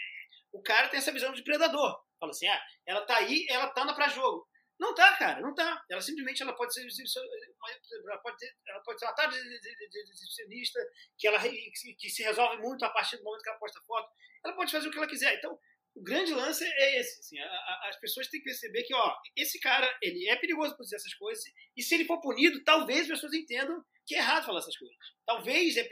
o 0.54 0.62
cara 0.62 0.88
tem 0.88 1.00
essa 1.00 1.12
visão 1.12 1.34
de 1.34 1.44
predador. 1.44 2.00
Fala 2.24 2.32
assim, 2.32 2.48
ah, 2.48 2.62
ela 2.86 3.02
tá 3.06 3.18
aí, 3.18 3.46
ela 3.50 3.68
tá 3.68 3.84
na 3.84 3.94
pra 3.94 4.08
jogo. 4.08 4.48
Não 4.80 4.96
tá, 4.96 5.16
cara, 5.18 5.42
não 5.42 5.54
tá. 5.54 5.84
Ela 5.90 6.02
simplesmente 6.02 6.42
ela 6.42 6.54
pode 6.56 6.74
ser 6.74 6.82
ela 6.82 8.18
pode 8.18 8.38
ter, 8.38 8.56
ela 8.68 8.80
pode 8.82 9.00
ser 9.00 9.06
uma 9.06 9.14
tarde 9.14 9.38
exibicionista 9.38 10.80
que 11.18 11.28
ela 11.28 11.38
que 11.40 12.10
se 12.10 12.24
resolve 12.24 12.62
muito 12.62 12.84
a 12.86 12.90
partir 12.90 13.18
do 13.18 13.24
momento 13.24 13.44
que 13.44 13.50
ela 13.50 13.60
posta 13.60 13.82
foto. 13.82 14.10
Ela 14.44 14.56
pode 14.56 14.72
fazer 14.72 14.88
o 14.88 14.92
que 14.92 14.98
ela 14.98 15.08
quiser. 15.08 15.36
Então, 15.36 15.60
o 15.96 16.02
grande 16.02 16.34
lance 16.34 16.64
é 16.64 17.00
esse. 17.00 17.20
Assim, 17.20 17.40
a, 17.40 17.46
a, 17.46 17.90
as 17.90 18.00
pessoas 18.00 18.28
têm 18.30 18.40
que 18.40 18.46
perceber 18.46 18.84
que, 18.84 18.96
ó, 18.96 19.16
esse 19.36 19.60
cara 19.60 19.88
ele 20.02 20.30
é 20.30 20.36
perigoso 20.38 20.78
por 20.78 20.84
dizer 20.84 20.96
essas 20.96 21.14
coisas 21.16 21.44
e 21.76 21.84
se 21.84 21.94
ele 21.94 22.06
for 22.06 22.22
punido, 22.22 22.64
talvez 22.64 23.02
as 23.02 23.08
pessoas 23.08 23.34
entendam 23.34 23.84
que 24.06 24.16
é 24.16 24.20
errado 24.20 24.46
falar 24.46 24.60
essas 24.60 24.78
coisas. 24.78 24.96
Talvez, 25.26 25.76
é, 25.78 25.90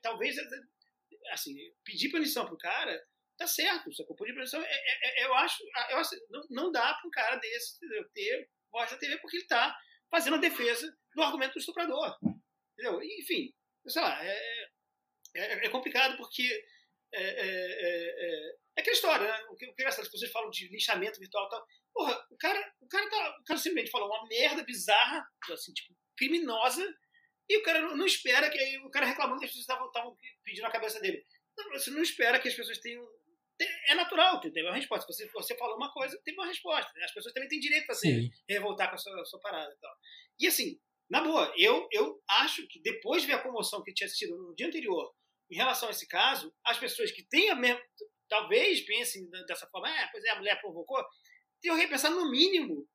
talvez, 0.00 0.36
assim, 1.32 1.54
pedir 1.84 2.10
punição 2.10 2.46
pro 2.46 2.56
cara 2.56 3.00
tá 3.42 3.46
certo. 3.46 3.92
Sacou? 3.94 4.16
Pedir 4.16 4.34
punição, 4.34 4.60
é, 4.60 4.66
é, 4.66 5.22
é, 5.22 5.26
eu 5.26 5.34
acho, 5.34 5.62
eu 5.90 5.98
acho 5.98 6.10
não, 6.30 6.42
não 6.50 6.72
dá 6.72 6.94
para 6.94 7.08
um 7.08 7.10
cara 7.10 7.36
desse 7.36 7.78
ter 8.14 8.48
voz 8.70 8.90
na 8.90 8.98
TV 8.98 9.18
porque 9.18 9.36
ele 9.36 9.46
tá 9.46 9.76
fazendo 10.10 10.36
a 10.36 10.40
defesa 10.40 10.94
do 11.14 11.22
argumento 11.22 11.54
do 11.54 11.58
estuprador. 11.58 12.16
Entendeu? 12.72 13.02
Enfim, 13.02 13.52
sei 13.86 14.02
lá, 14.02 14.24
é, 14.24 14.68
é, 15.34 15.66
é 15.66 15.68
complicado 15.68 16.16
porque 16.16 16.42
é, 17.14 17.22
é, 17.22 17.46
é, 17.46 18.48
é, 18.48 18.80
aquela 18.80 18.94
história, 18.94 19.26
né? 19.26 19.44
O 19.50 19.56
que, 19.56 19.66
o 19.66 19.74
que 19.74 19.84
as 19.84 19.96
pessoas 19.96 20.30
falam 20.30 20.50
de 20.50 20.68
lixamento 20.68 21.18
virtual 21.18 21.46
e 21.46 21.50
tal. 21.50 21.66
Porra, 21.92 22.26
o 22.30 22.36
cara, 22.38 22.74
o 22.80 22.88
cara, 22.88 23.10
tá, 23.10 23.36
o 23.40 23.44
cara 23.44 23.58
simplesmente 23.58 23.90
falou 23.90 24.08
uma 24.08 24.26
merda 24.28 24.64
bizarra, 24.64 25.26
assim, 25.50 25.72
tipo, 25.74 25.94
criminosa, 26.16 26.82
e 27.48 27.58
o 27.58 27.62
cara 27.62 27.80
não 27.80 28.06
espera 28.06 28.48
que. 28.50 28.78
O 28.78 28.90
cara 28.90 29.06
reclamando 29.06 29.40
que 29.40 29.44
as 29.44 29.50
pessoas 29.50 29.90
estavam 29.90 30.16
pedindo 30.42 30.66
a 30.66 30.70
cabeça 30.70 31.00
dele. 31.00 31.24
Você 31.72 31.90
não 31.90 32.02
espera 32.02 32.40
que 32.40 32.48
as 32.48 32.54
pessoas 32.54 32.78
tenham. 32.78 33.06
É 33.88 33.94
natural, 33.94 34.40
tem 34.40 34.62
uma 34.64 34.74
resposta. 34.74 35.06
Você, 35.06 35.28
você 35.28 35.56
falou 35.56 35.76
uma 35.76 35.92
coisa, 35.92 36.18
tem 36.24 36.34
uma 36.34 36.46
resposta. 36.46 36.90
Né? 36.96 37.04
As 37.04 37.12
pessoas 37.12 37.32
também 37.34 37.48
têm 37.48 37.60
direito 37.60 37.90
a 37.90 37.94
se 37.94 38.30
revoltar 38.48 38.88
com 38.88 38.94
a 38.94 38.98
sua, 38.98 39.20
a 39.20 39.24
sua 39.24 39.40
parada 39.40 39.72
e 39.72 39.80
tal. 39.80 39.94
E 40.40 40.46
assim, 40.46 40.80
na 41.10 41.20
boa, 41.20 41.52
eu, 41.56 41.88
eu 41.92 42.22
acho 42.28 42.66
que 42.68 42.80
depois 42.80 43.22
de 43.22 43.28
ver 43.28 43.34
a 43.34 43.42
comoção 43.42 43.82
que 43.82 43.92
tinha 43.92 44.08
sido 44.08 44.36
no 44.36 44.54
dia 44.54 44.66
anterior 44.66 45.12
em 45.50 45.56
relação 45.56 45.88
a 45.88 45.92
esse 45.92 46.08
caso, 46.08 46.50
as 46.64 46.78
pessoas 46.78 47.10
que 47.10 47.22
têm 47.22 47.50
a 47.50 47.54
mesma. 47.54 47.80
Talvez 48.28 48.80
pensem 48.80 49.28
dessa 49.46 49.66
forma, 49.66 49.90
é, 49.90 50.08
pois 50.10 50.24
é, 50.24 50.30
a 50.30 50.36
mulher 50.36 50.58
provocou. 50.58 51.04
Tem 51.60 51.70
que 51.70 51.78
repensar, 51.82 52.10
no 52.10 52.30
mínimo, 52.30 52.88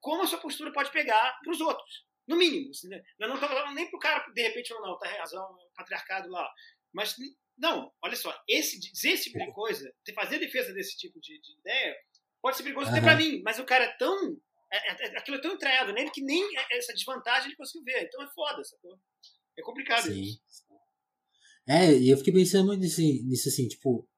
como 0.00 0.22
a 0.22 0.26
sua 0.26 0.38
postura 0.38 0.72
pode 0.72 0.90
pegar 0.90 1.38
para 1.42 1.52
os 1.52 1.60
outros. 1.60 2.06
No 2.26 2.36
mínimo. 2.36 2.70
Assim, 2.70 2.88
né? 2.88 3.02
Eu 3.18 3.28
não 3.28 3.34
estou 3.34 3.48
falando 3.48 3.74
nem 3.74 3.90
para 3.90 3.96
o 3.98 4.00
cara, 4.00 4.26
de 4.32 4.42
repente, 4.42 4.72
ou 4.72 4.80
não, 4.80 4.98
tá 4.98 5.06
razão, 5.10 5.54
patriarcado 5.76 6.30
lá. 6.30 6.50
Mas, 6.94 7.14
não, 7.60 7.92
olha 8.02 8.16
só, 8.16 8.34
esse, 8.48 8.80
dizer 8.80 9.10
esse 9.10 9.24
tipo 9.24 9.38
de 9.38 9.52
coisa, 9.52 9.92
fazer 10.14 10.38
defesa 10.38 10.72
desse 10.72 10.96
tipo 10.96 11.20
de, 11.20 11.38
de 11.38 11.60
ideia, 11.60 11.94
pode 12.40 12.56
ser 12.56 12.62
perigoso 12.62 12.90
uhum. 12.90 12.96
até 12.96 13.02
para 13.02 13.16
mim, 13.16 13.42
mas 13.44 13.58
o 13.58 13.64
cara 13.64 13.84
é 13.84 13.96
tão. 13.98 14.36
É, 14.72 14.92
é, 14.92 15.18
aquilo 15.18 15.36
é 15.36 15.40
tão 15.40 15.52
entranhado 15.52 15.92
nele 15.92 16.10
que 16.10 16.22
nem 16.22 16.42
essa 16.72 16.94
desvantagem 16.94 17.48
ele 17.48 17.56
conseguiu 17.56 17.84
ver. 17.84 18.04
Então 18.04 18.22
é 18.22 18.28
foda, 18.28 18.64
sacou? 18.64 18.98
É 19.58 19.62
complicado 19.62 20.04
Sim. 20.04 20.22
isso. 20.22 20.40
É, 21.68 21.92
e 21.92 22.08
eu 22.08 22.16
fiquei 22.16 22.32
pensando 22.32 22.66
muito 22.66 22.80
nisso, 22.80 23.00
nisso 23.00 23.48
assim, 23.48 23.68
tipo, 23.68 24.08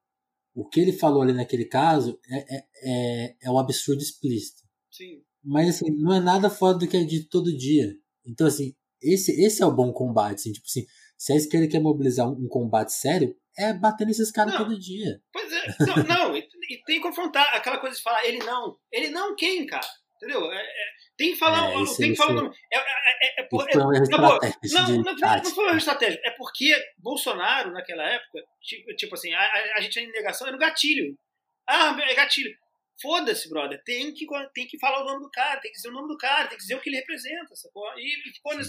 o 0.55 0.67
que 0.67 0.79
ele 0.79 0.93
falou 0.93 1.21
ali 1.21 1.33
naquele 1.33 1.65
caso 1.65 2.19
é, 2.29 2.55
é, 2.55 2.65
é, 2.83 3.35
é 3.41 3.51
um 3.51 3.59
absurdo 3.59 4.01
explícito. 4.01 4.63
Sim. 4.89 5.23
Mas 5.43 5.69
assim, 5.69 5.91
não 5.91 6.13
é 6.13 6.19
nada 6.21 6.49
fora 6.49 6.77
do 6.77 6.87
que 6.87 6.95
é 6.95 7.03
dito 7.03 7.27
todo 7.29 7.55
dia. 7.55 7.93
Então, 8.25 8.47
assim, 8.47 8.73
esse, 9.01 9.31
esse 9.43 9.61
é 9.61 9.65
o 9.65 9.75
bom 9.75 9.91
combate, 9.91 10.35
assim, 10.35 10.53
tipo 10.53 10.65
assim, 10.65 10.85
se 11.23 11.31
a 11.31 11.37
esquerda 11.37 11.69
quer 11.69 11.79
mobilizar 11.79 12.27
um, 12.27 12.33
um 12.33 12.47
combate 12.49 12.91
sério, 12.91 13.33
é 13.57 13.71
bater 13.71 14.05
nesses 14.05 14.29
caras 14.29 14.57
todo 14.57 14.77
dia. 14.77 15.21
Pois 15.31 15.49
é, 15.53 15.67
não, 15.79 16.03
não 16.27 16.35
e, 16.37 16.41
e, 16.69 16.83
tem 16.83 16.97
que 16.97 16.99
confrontar 16.99 17.55
aquela 17.55 17.77
coisa 17.77 17.95
de 17.95 18.03
falar, 18.03 18.25
ele 18.25 18.39
não. 18.39 18.77
Ele 18.91 19.07
não 19.07 19.33
quem, 19.33 19.65
cara? 19.65 19.87
Entendeu? 20.17 20.51
É, 20.51 20.57
é, 20.57 20.85
tem 21.17 21.31
que 21.31 21.39
falar. 21.39 21.71
É, 21.71 21.95
tem 21.95 22.11
que 22.11 22.17
falar. 22.17 22.51
É, 22.73 22.77
é, 22.77 22.81
é, 22.81 23.41
é, 23.41 23.43
por, 23.43 23.65
é, 23.69 23.73
não, 23.73 23.89
não, 23.89 25.15
não, 25.15 25.45
foi 25.45 25.65
uma 25.67 25.77
estratégia. 25.77 26.19
É 26.25 26.31
porque 26.31 26.75
Bolsonaro, 26.97 27.71
naquela 27.71 28.03
época, 28.03 28.43
tipo, 28.61 28.93
tipo 28.97 29.15
assim, 29.15 29.31
a, 29.33 29.75
a, 29.77 29.79
gente 29.79 29.93
tinha 29.93 30.07
negação 30.09 30.45
era 30.45 30.57
no 30.57 30.59
gatilho. 30.59 31.17
Ah, 31.65 31.97
é 32.01 32.15
gatilho. 32.15 32.53
Foda-se, 33.01 33.49
brother. 33.49 33.81
Tem 33.85 34.13
que, 34.13 34.25
tem 34.53 34.67
que 34.67 34.77
falar 34.77 35.01
o 35.01 35.05
nome 35.05 35.21
do 35.21 35.31
cara, 35.31 35.61
tem 35.61 35.71
que 35.71 35.77
dizer 35.77 35.87
o 35.87 35.93
nome 35.93 36.09
do 36.09 36.17
cara, 36.17 36.49
tem 36.49 36.57
que 36.57 36.63
dizer 36.63 36.75
o 36.75 36.81
que 36.81 36.89
ele 36.89 36.97
representa. 36.97 37.55
Sacou? 37.55 37.87
E, 37.97 38.13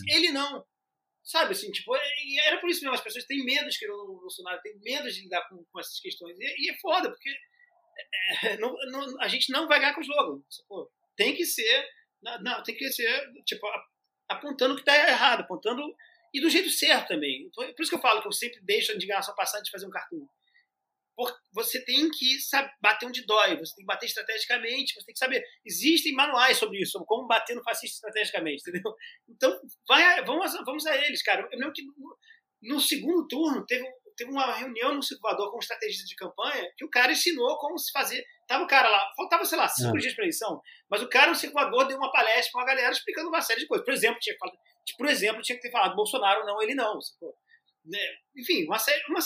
e 0.06 0.16
ele 0.16 0.30
não. 0.30 0.64
Sabe, 1.24 1.52
assim, 1.52 1.70
tipo, 1.72 1.96
e 1.96 2.38
era 2.40 2.60
por 2.60 2.68
isso 2.68 2.82
mesmo, 2.82 2.94
as 2.94 3.00
pessoas 3.00 3.24
têm 3.24 3.44
medo 3.44 3.64
de 3.64 3.70
escrever 3.70 3.94
o 3.94 4.20
Bolsonaro, 4.20 4.60
têm 4.60 4.78
medo 4.80 5.10
de 5.10 5.22
lidar 5.22 5.48
com, 5.48 5.64
com 5.64 5.80
essas 5.80 5.98
questões. 5.98 6.36
E, 6.38 6.66
e 6.66 6.70
é 6.70 6.76
foda, 6.78 7.10
porque 7.10 7.30
é, 8.42 8.56
não, 8.58 8.74
não, 8.90 9.20
a 9.22 9.28
gente 9.28 9.50
não 9.50 9.66
vai 9.66 9.80
ganhar 9.80 9.94
com 9.94 10.00
o 10.00 10.04
slogan, 10.04 10.42
sacou? 10.50 10.92
Tem 11.16 11.34
que 11.34 11.46
ser 11.46 11.88
não, 12.40 12.62
tem 12.62 12.74
que 12.74 12.90
ser, 12.90 13.32
tipo, 13.44 13.66
apontando 14.28 14.72
o 14.72 14.76
que 14.76 14.82
está 14.82 14.96
errado, 14.96 15.40
apontando. 15.40 15.82
E 16.32 16.40
do 16.40 16.50
jeito 16.50 16.70
certo 16.70 17.08
também. 17.08 17.48
Por 17.54 17.80
isso 17.80 17.90
que 17.90 17.94
eu 17.94 18.00
falo 18.00 18.20
que 18.20 18.26
eu 18.26 18.32
sempre 18.32 18.60
deixo 18.62 18.90
a 18.90 18.94
indignação 18.94 19.34
passar 19.34 19.60
de 19.60 19.70
fazer 19.70 19.86
um 19.86 19.90
cartoon. 19.90 20.26
Porque 21.16 21.38
você 21.52 21.84
tem 21.84 22.10
que 22.10 22.40
saber, 22.40 22.70
bater 22.82 23.06
onde 23.06 23.24
dói, 23.24 23.56
você 23.56 23.74
tem 23.74 23.84
que 23.84 23.86
bater 23.86 24.06
estrategicamente, 24.06 24.94
você 24.94 25.06
tem 25.06 25.12
que 25.12 25.18
saber. 25.18 25.44
Existem 25.64 26.12
manuais 26.12 26.56
sobre 26.56 26.80
isso, 26.80 26.92
sobre 26.92 27.06
como 27.06 27.28
bater 27.28 27.54
no 27.54 27.62
fascista 27.62 27.96
estrategicamente, 27.96 28.62
entendeu? 28.68 28.92
Então, 29.28 29.60
vai, 29.86 30.24
vamos, 30.24 30.52
vamos 30.64 30.86
a 30.86 30.96
eles, 31.06 31.22
cara. 31.22 31.48
Eu 31.52 31.58
lembro 31.58 31.72
que 31.72 31.84
no, 31.84 32.18
no 32.62 32.80
segundo 32.80 33.28
turno 33.28 33.64
teve, 33.64 33.84
teve 34.16 34.30
uma 34.30 34.52
reunião 34.54 34.94
no 34.94 35.02
Salvador 35.02 35.50
com 35.50 35.56
um 35.56 35.60
estrategista 35.60 36.04
de 36.04 36.16
campanha 36.16 36.68
que 36.76 36.84
o 36.84 36.90
cara 36.90 37.12
ensinou 37.12 37.56
como 37.58 37.78
se 37.78 37.92
fazer. 37.92 38.24
Tava 38.48 38.64
o 38.64 38.68
cara 38.68 38.88
lá, 38.88 39.12
faltava, 39.16 39.44
sei 39.44 39.58
lá, 39.58 39.68
cinco 39.68 39.96
é. 39.96 40.00
dias 40.00 40.14
para 40.14 40.24
eleição, 40.24 40.60
mas 40.90 41.00
o 41.00 41.08
cara 41.08 41.28
no 41.28 41.36
circulador 41.36 41.86
deu 41.86 41.96
uma 41.96 42.10
palestra 42.10 42.50
para 42.52 42.60
uma 42.60 42.66
galera 42.66 42.92
explicando 42.92 43.28
uma 43.28 43.40
série 43.40 43.60
de 43.60 43.66
coisas. 43.66 43.84
Por 43.84 43.94
exemplo, 43.94 44.18
tinha, 44.20 44.36
por 44.98 45.06
exemplo, 45.06 45.42
tinha 45.42 45.56
que 45.56 45.62
ter 45.62 45.70
falado 45.70 45.94
Bolsonaro 45.94 46.44
não, 46.44 46.60
ele 46.60 46.74
não. 46.74 46.98
Né? 47.84 47.98
Enfim, 48.36 48.64
uma 48.64 48.78
série. 48.78 49.02
Uma, 49.08 49.20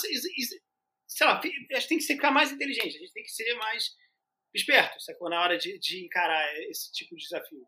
sei 1.09 1.26
lá, 1.26 1.40
a 1.40 1.43
gente 1.80 1.89
tem 1.89 1.98
que 1.98 2.05
ficar 2.05 2.30
mais 2.30 2.52
inteligente, 2.52 2.97
a 2.97 3.01
gente 3.01 3.12
tem 3.12 3.24
que 3.24 3.32
ser 3.32 3.55
mais 3.55 3.97
esperto, 4.55 5.01
sacou? 5.01 5.30
Na 5.30 5.40
hora 5.40 5.56
de, 5.56 5.78
de 5.78 6.05
encarar 6.05 6.47
esse 6.68 6.93
tipo 6.93 7.16
de 7.16 7.22
desafio. 7.22 7.66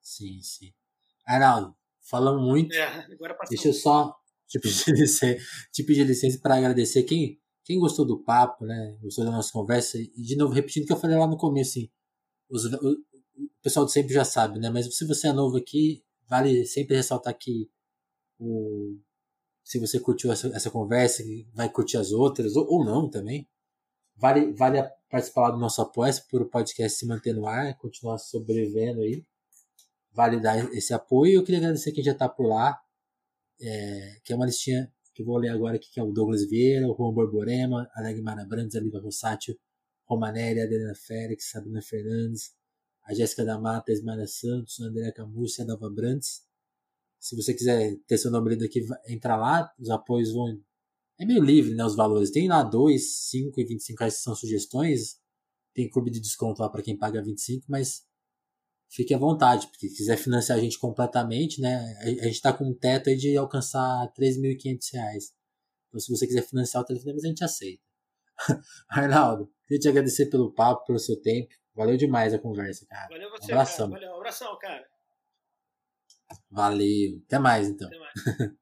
Sim, 0.00 0.42
sim. 0.42 0.74
Arnaldo, 1.24 1.76
falamos 2.00 2.42
muito. 2.44 2.74
É, 2.74 3.06
agora 3.12 3.36
Deixa 3.48 3.68
eu 3.68 3.72
só 3.72 4.14
te 4.48 4.58
pedir 4.58 4.90
licença, 4.92 5.44
te 5.72 5.84
pedir 5.84 6.04
licença 6.04 6.38
para 6.40 6.56
agradecer 6.56 7.04
quem, 7.04 7.40
quem 7.64 7.78
gostou 7.78 8.04
do 8.04 8.22
papo, 8.22 8.66
né? 8.66 8.98
Gostou 9.00 9.24
da 9.24 9.30
nossa 9.30 9.52
conversa. 9.52 9.98
E 9.98 10.10
de 10.10 10.36
novo, 10.36 10.52
repetindo 10.52 10.84
o 10.84 10.86
que 10.86 10.92
eu 10.92 11.00
falei 11.00 11.16
lá 11.16 11.26
no 11.28 11.36
começo, 11.36 11.78
assim, 11.78 11.90
os, 12.50 12.64
o, 12.64 12.92
o, 13.36 13.48
pessoal 13.62 13.86
de 13.86 13.92
sempre 13.92 14.12
já 14.12 14.24
sabe, 14.24 14.58
né? 14.58 14.70
Mas 14.70 14.94
se 14.94 15.06
você 15.06 15.28
é 15.28 15.32
novo 15.32 15.56
aqui, 15.56 16.04
vale 16.28 16.66
sempre 16.66 16.96
ressaltar 16.96 17.38
que 17.38 17.70
o, 18.38 18.98
se 19.64 19.78
você 19.78 20.00
curtiu 20.00 20.32
essa, 20.32 20.48
essa 20.48 20.70
conversa, 20.70 21.22
vai 21.54 21.70
curtir 21.70 21.96
as 21.96 22.12
outras, 22.12 22.56
ou, 22.56 22.66
ou 22.68 22.84
não 22.84 23.08
também. 23.08 23.48
Vale, 24.16 24.52
vale 24.52 24.82
participar 25.10 25.50
do 25.50 25.58
nosso 25.58 25.80
apoio 25.80 26.12
para 26.30 26.42
o 26.42 26.48
podcast 26.48 26.98
se 26.98 27.06
manter 27.06 27.34
no 27.34 27.46
ar, 27.46 27.76
continuar 27.78 28.18
sobrevivendo 28.18 29.00
aí. 29.00 29.24
Vale 30.12 30.40
dar 30.40 30.58
esse 30.74 30.92
apoio. 30.92 31.34
Eu 31.34 31.44
queria 31.44 31.58
agradecer 31.58 31.92
quem 31.92 32.04
já 32.04 32.12
está 32.12 32.28
por 32.28 32.46
lá, 32.46 32.78
é, 33.60 34.20
que 34.24 34.32
é 34.32 34.36
uma 34.36 34.46
listinha 34.46 34.92
que 35.14 35.22
eu 35.22 35.26
vou 35.26 35.36
ler 35.36 35.48
agora 35.48 35.76
aqui, 35.76 35.90
que 35.90 36.00
é 36.00 36.02
o 36.02 36.12
Douglas 36.12 36.48
Vieira, 36.48 36.88
o 36.88 36.94
Juan 36.96 37.12
Borborema, 37.12 37.88
a 37.94 38.00
Legmara 38.00 38.44
Brandes, 38.44 38.74
a 38.76 38.80
Liva 38.80 39.00
Rossátio, 39.00 39.58
Romanelli, 40.06 40.60
Adriana 40.60 40.94
Félix, 40.94 41.50
Sabrina 41.50 41.82
Fernandes, 41.82 42.54
a 43.04 43.14
Jéssica 43.14 43.44
da 43.44 43.58
Mata, 43.58 43.92
a 43.92 44.26
Santos, 44.26 44.80
a 44.80 44.84
Andréa 44.84 45.12
Camus 45.12 45.58
a 45.60 45.64
Nova 45.64 45.90
Brandes. 45.90 46.42
Se 47.22 47.36
você 47.36 47.54
quiser 47.54 47.96
ter 48.08 48.18
seu 48.18 48.32
nome 48.32 48.50
lido 48.50 48.64
aqui, 48.64 48.84
entra 49.06 49.36
lá, 49.36 49.72
os 49.78 49.88
apoios 49.90 50.32
vão. 50.32 50.60
É 51.20 51.24
meio 51.24 51.40
livre, 51.40 51.72
né? 51.72 51.84
Os 51.84 51.94
valores. 51.94 52.32
Tem 52.32 52.48
lá 52.48 52.64
2, 52.64 53.28
5 53.30 53.60
e 53.60 53.64
25 53.64 54.00
reais 54.00 54.16
que 54.16 54.22
são 54.22 54.34
sugestões. 54.34 55.20
Tem 55.72 55.88
clube 55.88 56.10
de 56.10 56.18
desconto 56.18 56.60
lá 56.60 56.68
para 56.68 56.82
quem 56.82 56.98
paga 56.98 57.22
25, 57.22 57.66
mas 57.68 58.04
fique 58.90 59.14
à 59.14 59.18
vontade, 59.18 59.68
porque 59.68 59.88
quiser 59.88 60.16
financiar 60.16 60.58
a 60.58 60.60
gente 60.60 60.76
completamente, 60.80 61.60
né? 61.60 61.96
A, 62.00 62.08
gente 62.08 62.32
está 62.32 62.52
com 62.52 62.64
um 62.64 62.74
teto 62.74 63.08
aí 63.08 63.16
de 63.16 63.36
alcançar 63.36 64.02
R$ 64.02 64.10
3.500. 64.18 64.80
Então, 65.88 66.00
se 66.00 66.10
você 66.10 66.26
quiser 66.26 66.42
financiar 66.42 66.82
o 66.82 66.86
telefone, 66.86 67.20
a 67.22 67.28
gente 67.28 67.44
aceita. 67.44 67.84
Arnaldo, 68.90 69.48
queria 69.68 69.80
te 69.80 69.88
agradecer 69.88 70.26
pelo 70.26 70.52
papo, 70.52 70.86
pelo 70.86 70.98
seu 70.98 71.14
tempo. 71.22 71.54
Valeu 71.72 71.96
demais 71.96 72.34
a 72.34 72.38
conversa, 72.40 72.84
cara. 72.84 73.08
Valeu 73.08 73.30
você, 73.30 73.52
um 73.52 73.54
abração. 73.54 73.90
Cara. 73.90 74.00
Valeu, 74.00 74.12
um 74.12 74.18
abração, 74.18 74.58
cara. 74.58 74.91
Valeu. 76.50 77.20
Até 77.26 77.38
mais, 77.38 77.68
então. 77.68 77.88
Até 77.88 77.98
mais. 77.98 78.12